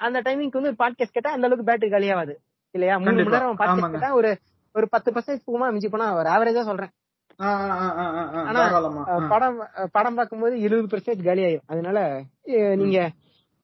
அந்த 0.00 0.18
டைமிங்க்கு 0.26 0.60
வந்து 0.60 0.72
பாட்காஸ்ட் 0.80 1.16
கேட்டா 1.16 1.32
அந்த 1.32 1.46
அளவுக்கு 1.46 1.68
பேட்டரி 1.70 1.90
காலியாகாது 1.90 2.34
இல்லையா 2.74 2.94
மூணு 2.98 3.12
மணி. 3.16 3.34
நேரம் 3.34 3.58
பாட்காஸ்ட். 3.60 3.94
கேட்டா 3.94 4.10
ஒரு 4.14 4.30
ஒரு 4.74 4.86
பத்து 4.92 5.10
பர்சன்டேஜ் 5.10 5.46
போகுமா 5.46 5.68
மிஞ்சி 5.70 5.88
போனா 5.88 6.08
ஒரு 6.16 6.28
ஆவரேஜா 6.28 6.62
சொல்றேன் 6.64 6.92
ஆனா. 8.44 8.60
படம் 9.30 9.58
படம் 9.92 10.16
பார்க்கும்போது 10.16 10.54
எழுபது 10.62 10.90
பர்சன்டேஜ் 10.92 11.24
காலி 11.24 11.42
ஆயிரும் 11.44 11.68
அதனால 11.72 11.98
நீங்க 12.76 12.98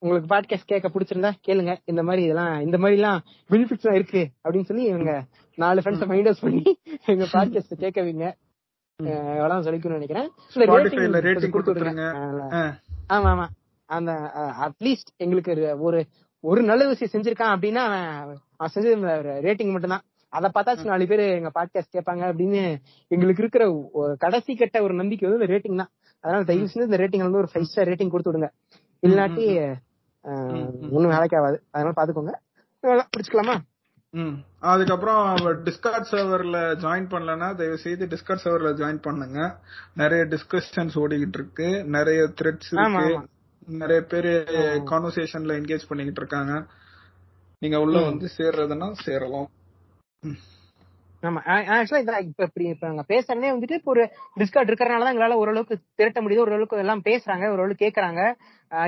உங்களுக்கு 0.04 0.34
பாட்காஸ்ட் 0.34 0.66
கேட்க 0.66 0.88
பிடிச்சிருந்தா 0.88 1.30
கேளுங்க. 1.48 1.76
இந்த 1.84 2.02
மாதிரி 2.02 2.22
இதெல்லாம் 2.22 2.60
இந்த 2.60 2.78
மாதிரி 2.78 3.00
எல்லாம் 3.00 3.20
பெனிஃபிட்ஸ் 3.50 3.80
எல்லாம் 3.80 4.00
இருக்கு 4.00 4.28
அப்படின்னு 4.44 4.64
சொல்லி 4.64 4.84
இவங்க 4.84 5.24
நாலு 5.56 5.80
ஃப்ரெண்ட்ஸ் 5.80 6.06
மைண்ட் 6.06 6.26
அவுட் 6.26 6.40
பண்ணி 6.40 6.78
எங்க 7.06 7.24
பாட்காஸ்ட் 7.32 7.74
கேட்க 7.78 8.02
வைங்க. 8.02 8.32
அவ்வளவுதான் 8.96 9.62
சொல்லிக்கணும்னு 9.62 9.88
நினைக்கிறேன். 9.88 10.28
ஆமா 13.08 13.30
ஆமா. 13.32 13.46
அந்த 13.86 14.12
அட்லீஸ்ட் 14.60 15.10
எங்களுக்கு 15.16 15.52
ஒரு- 15.92 16.04
ஒரு 16.40 16.62
நல்ல 16.62 16.88
விஷயம் 16.88 17.12
செஞ்சிருக்கான் 17.12 17.54
அப்படின்னா 17.54 17.82
அவன் 18.56 18.72
செஞ்சது 18.74 18.96
ரேட்டிங் 19.42 19.72
மட்டும் 19.72 19.90
தான் 19.90 20.02
அதை 20.28 20.50
பார்த்தாச்சு 20.54 20.84
நாலு 20.84 21.06
பேர் 21.06 21.20
எங்க 21.20 21.50
பாட்காஸ்ட் 21.54 21.96
கேட்பாங்க 21.96 22.22
அப்படின்னு 22.24 22.76
எங்களுக்கு 23.08 23.42
இருக்கிற 23.42 23.64
கடைசி 24.18 24.54
கட்ட 24.56 24.82
ஒரு 24.82 24.94
நம்பிக்கை 24.94 25.30
வந்து 25.30 25.44
இந்த 25.44 25.54
ரேட்டிங் 25.54 25.76
தான். 25.76 25.90
அதனால 26.20 26.44
தயவு 26.44 26.68
செஞ்சு 26.74 26.82
இந்த 26.82 26.96
ரேட்டிங் 26.96 27.22
வந்து 27.22 27.38
ஒரு 27.38 27.48
ஃபைவ் 27.54 27.62
ஸ்டார் 27.62 27.88
ரேட்டிங் 27.88 28.08
கொடுத்து 28.08 28.32
விடுங்க. 28.32 28.48
இல்லாட்டி 29.06 29.74
ஒன்னும் 30.24 31.10
வேலைக்கு 31.10 31.38
ஆகாது. 31.38 31.62
அதனால 31.70 31.94
பாத்துக்கோங்க. 31.96 32.32
அவ்வளவுதான், 32.80 33.08
முடிச்சுக்கலாமா? 33.16 33.58
ம். 34.10 34.44
அதுக்கப்புறம் 34.60 35.34
டிஸ்கார்ட் 35.36 36.06
சர்வர்ல 36.10 36.74
ஜாயின் 36.74 37.08
பண்ணலன்னா 37.08 37.54
தயவு 37.54 37.78
செய்து 37.78 38.06
டிஸ்கார்ட் 38.06 38.38
சர்வர்ல 38.44 38.74
ஜாயின் 38.74 39.02
பண்ணுங்க. 39.02 39.58
நிறைய 39.94 40.24
டிஸ்கஷன்ஸ் 40.24 40.94
ஓடிக்கிட்டு 40.94 41.32
இருக்கு. 41.32 41.84
நிறைய 41.84 42.30
த்ரெட்ஸ் 42.42 43.26
நிறைய 43.66 44.02
பேர் 44.02 44.24
கான்வர்சேஷன்ல 44.24 45.52
என்கேஜ் 45.52 45.88
பண்ணிக்கிட்டு 45.88 46.16
இருக்காங்க. 46.16 46.66
நீங்க 47.58 47.80
உள்ள. 47.80 48.00
வந்து 48.00 48.28
சேர்றதுன்னா 48.36 48.92
சேரலாம். 48.92 49.48
ஆமா. 51.24 51.40
ஆக்சுவலா 51.74 52.02
இதான் 52.02 52.24
இப்ப 52.26 52.42
இப்படி 52.48 52.64
இப்ப 52.68 52.86
நாங்க 52.86 53.04
பேசுறதே 53.08 53.50
வந்துட்டு 53.54 53.78
இப்போ 53.78 53.90
ஒரு 53.90 54.02
டிஸ்கார்ட் 54.36 54.70
இருக்கறனால 54.70 55.04
தான் 55.04 55.14
எங்களால 55.14 55.36
ஓரளவுக்கு 55.42 55.76
திரட்ட 55.98 56.18
முடியுது. 56.22 56.42
ஓரளவுக்கு 56.44 56.82
எல்லாம் 56.84 57.04
பேசுறாங்க 57.08 57.44
ஓரளவுக்கு 57.52 57.84
கேக்குறாங்க. 57.84 58.20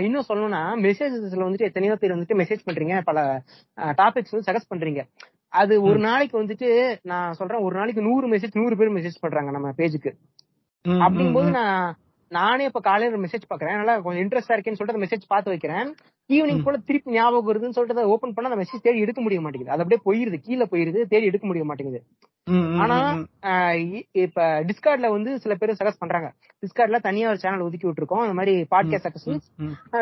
இன்னும் 0.01 0.29
சொல்லணும்னா 0.29 0.63
மெசேஜஸ்ல 0.87 1.47
வந்துட்டு 1.47 1.69
எத்தனையோ 1.69 1.95
பேர் 1.95 2.15
வந்துட்டு 2.17 2.39
மெசேஜ் 2.43 2.67
பண்றீங்க. 2.69 2.97
பல 3.03 3.19
டாபிக்ஸ் 3.99 4.35
வந்து 4.35 4.49
சஜஸ்ட் 4.49 4.73
பண்றீங்க. 4.73 5.03
அது 5.53 5.75
ஒரு 5.89 5.99
நாளைக்கு 5.99 6.37
வந்துட்டு 6.41 6.69
நான் 7.11 7.37
சொல்றேன் 7.41 7.65
ஒரு 7.67 7.75
நாளைக்கு 7.77 8.03
நூறு 8.03 8.27
மெசேஜ் 8.29 8.59
நூறு 8.61 8.75
பேர் 8.77 8.97
மெசேஜ் 8.97 9.23
பண்றாங்க 9.25 9.51
நம்ம 9.51 9.69
பேஜுக்கு 9.79 10.11
அப்படிங்கும்போது 10.85 11.51
நான் 11.61 11.79
நானே 12.31 12.65
இப்ப 12.69 12.81
காலையில 12.81 13.21
மெசேஜ் 13.25 13.51
பாக்குறேன். 13.51 13.79
நல்லா 13.81 13.95
கொஞ்சம் 14.05 14.23
இன்ட்ரெஸ்டா 14.25 14.55
இருக்கேன்னு 14.55 14.79
சொல்லிட்டு 14.79 15.05
மெசேஜ் 15.05 15.33
பார்த்து 15.33 15.53
வைக்கிறேன். 15.53 15.91
ஈவினிங் 16.31 16.63
போல 16.67 16.77
திருப்பி 16.87 17.17
ஞாபகம் 17.17 17.49
வருதுன்னு 17.49 17.75
சொல்லிட்டு 17.75 17.99
அதை 17.99 18.13
ஓபன் 18.13 18.33
பண்ணா 18.37 18.51
அந்த 18.51 18.61
மெசேஜ் 18.63 18.85
தேடி 18.87 19.05
எடுக்க 19.05 19.21
முடிய 19.27 19.41
மாட்டேங்குது. 19.43 19.75
அது 19.75 19.83
அப்படியே 19.85 20.03
போயிருது. 20.09 20.39
கீழே 20.47 20.67
போயிருது. 20.73 21.03
தேடி 21.13 21.29
எடுக்க 21.31 21.47
முடிய 21.51 21.65
மாட்டேங்குது. 21.69 22.01
ஆனா 22.83 22.97
இப்ப 24.25 24.41
டிஸ்கார்ட்ல 24.69 25.09
வந்து 25.15 25.31
சில 25.45 25.53
பேர் 25.61 25.79
சஜஸ்ட் 25.79 26.03
பண்றாங்க. 26.03 26.29
டிஸ்கார்ட்ல 26.63 26.99
தனியா 27.07 27.31
ஒரு 27.33 27.41
சேனல் 27.45 27.65
ஒதுக்கி 27.67 27.87
விட்டுருக்கோம். 27.89 28.23
அந்த 28.25 28.37
மாதிரி 28.41 28.55
podcast 28.75 29.07
suggestions 29.07 29.47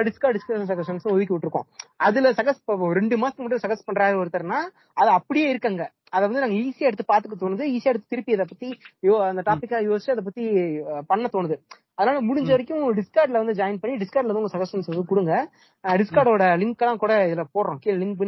discord 0.08 0.36
discussion 0.38 0.68
suggestions 0.72 1.06
ஒதுக்கி 1.14 1.34
விட்டுருக்கோம். 1.34 1.66
அதுல 2.06 2.32
சஜஸ்ட் 2.40 2.94
ரெண்டு 2.98 3.18
மாசத்துக்கு 3.22 3.46
மட்டும் 3.46 3.64
சஜஸ்ட் 3.66 3.88
பண்றாரு 3.90 4.20
ஒருத்தர்னா 4.22 4.60
அது 5.00 5.10
அப்படியே 5.18 5.46
இருக்குங்க. 5.52 5.86
அதை 6.14 6.24
வந்து 6.28 6.42
நாங்க 6.44 6.58
ஈஸியா 6.64 6.88
எடுத்து 6.90 7.10
பாத்துக்க 7.12 7.36
தோணுது. 7.44 7.64
ஈஸியா 7.74 7.92
எடுத்து 7.92 8.12
திருப்பி 8.12 8.36
அதை 8.38 8.46
பத்தி 8.50 8.68
யோ 9.08 9.14
அந்த 9.30 9.42
டாபிக்கா 9.48 9.80
யோசிச்சு 9.90 10.14
அதை 10.14 10.24
பத்தி 10.28 10.44
பண்ண 11.12 11.28
தோணுது. 11.36 11.58
அதனால 11.96 12.20
முடிஞ்ச 12.26 12.48
வரைக்கும் 12.48 12.84
டிஸ்கார்ட்ல 12.96 13.40
வந்து 13.40 13.52
ஜாயின் 13.52 13.80
பண்ணி 13.82 13.96
டிஸ்கார்ட்ல 14.02 14.32
வந்து 14.32 14.40
உங்க 14.40 14.52
சஜஷன்ஸ் 14.56 14.90
வந்து 14.92 15.04
கொடுங்க. 15.10 15.32
டிஸ்கார்டோட 15.84 16.44
லிங்க் 16.62 16.82
எல்லாம் 16.84 17.02
கூட 17.02 17.12
இதுல 17.26 17.44
போடுறோம். 17.54 17.78
கீழே 17.82 17.96
லிங்க் 18.02 18.22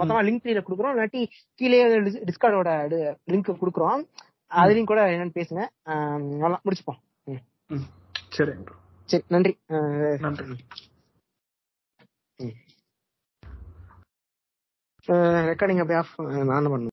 மொத்தமா 0.00 0.20
லிங்க் 0.28 0.52
ல 0.58 0.62
கொடுக்குறோம். 0.68 0.94
இல்லாட்டி 0.96 1.22
கீழே 1.54 1.78
டிஸ்கார்டோட 2.30 2.70
லிங்க் 3.32 3.50
கொடுக்குறோம். 3.62 4.02
அதுலயும் 4.50 4.90
கூட 4.92 5.00
என்னன்னு 5.10 5.36
பேசுங்க. 5.38 5.62
அவ்வளவுதான் 5.82 6.64
முடிச்சுப்போம். 6.66 7.00
bro. 8.66 8.74
சரி 9.06 9.24
நன்றி. 9.34 9.52
நன்றி. 10.24 10.44
ரெக்கார்டிங் 15.08 15.80
அப்படியே 15.82 15.98
ஆஃப் 16.02 16.14
நான் 16.50 16.66
பண்ணணும் 16.72 16.90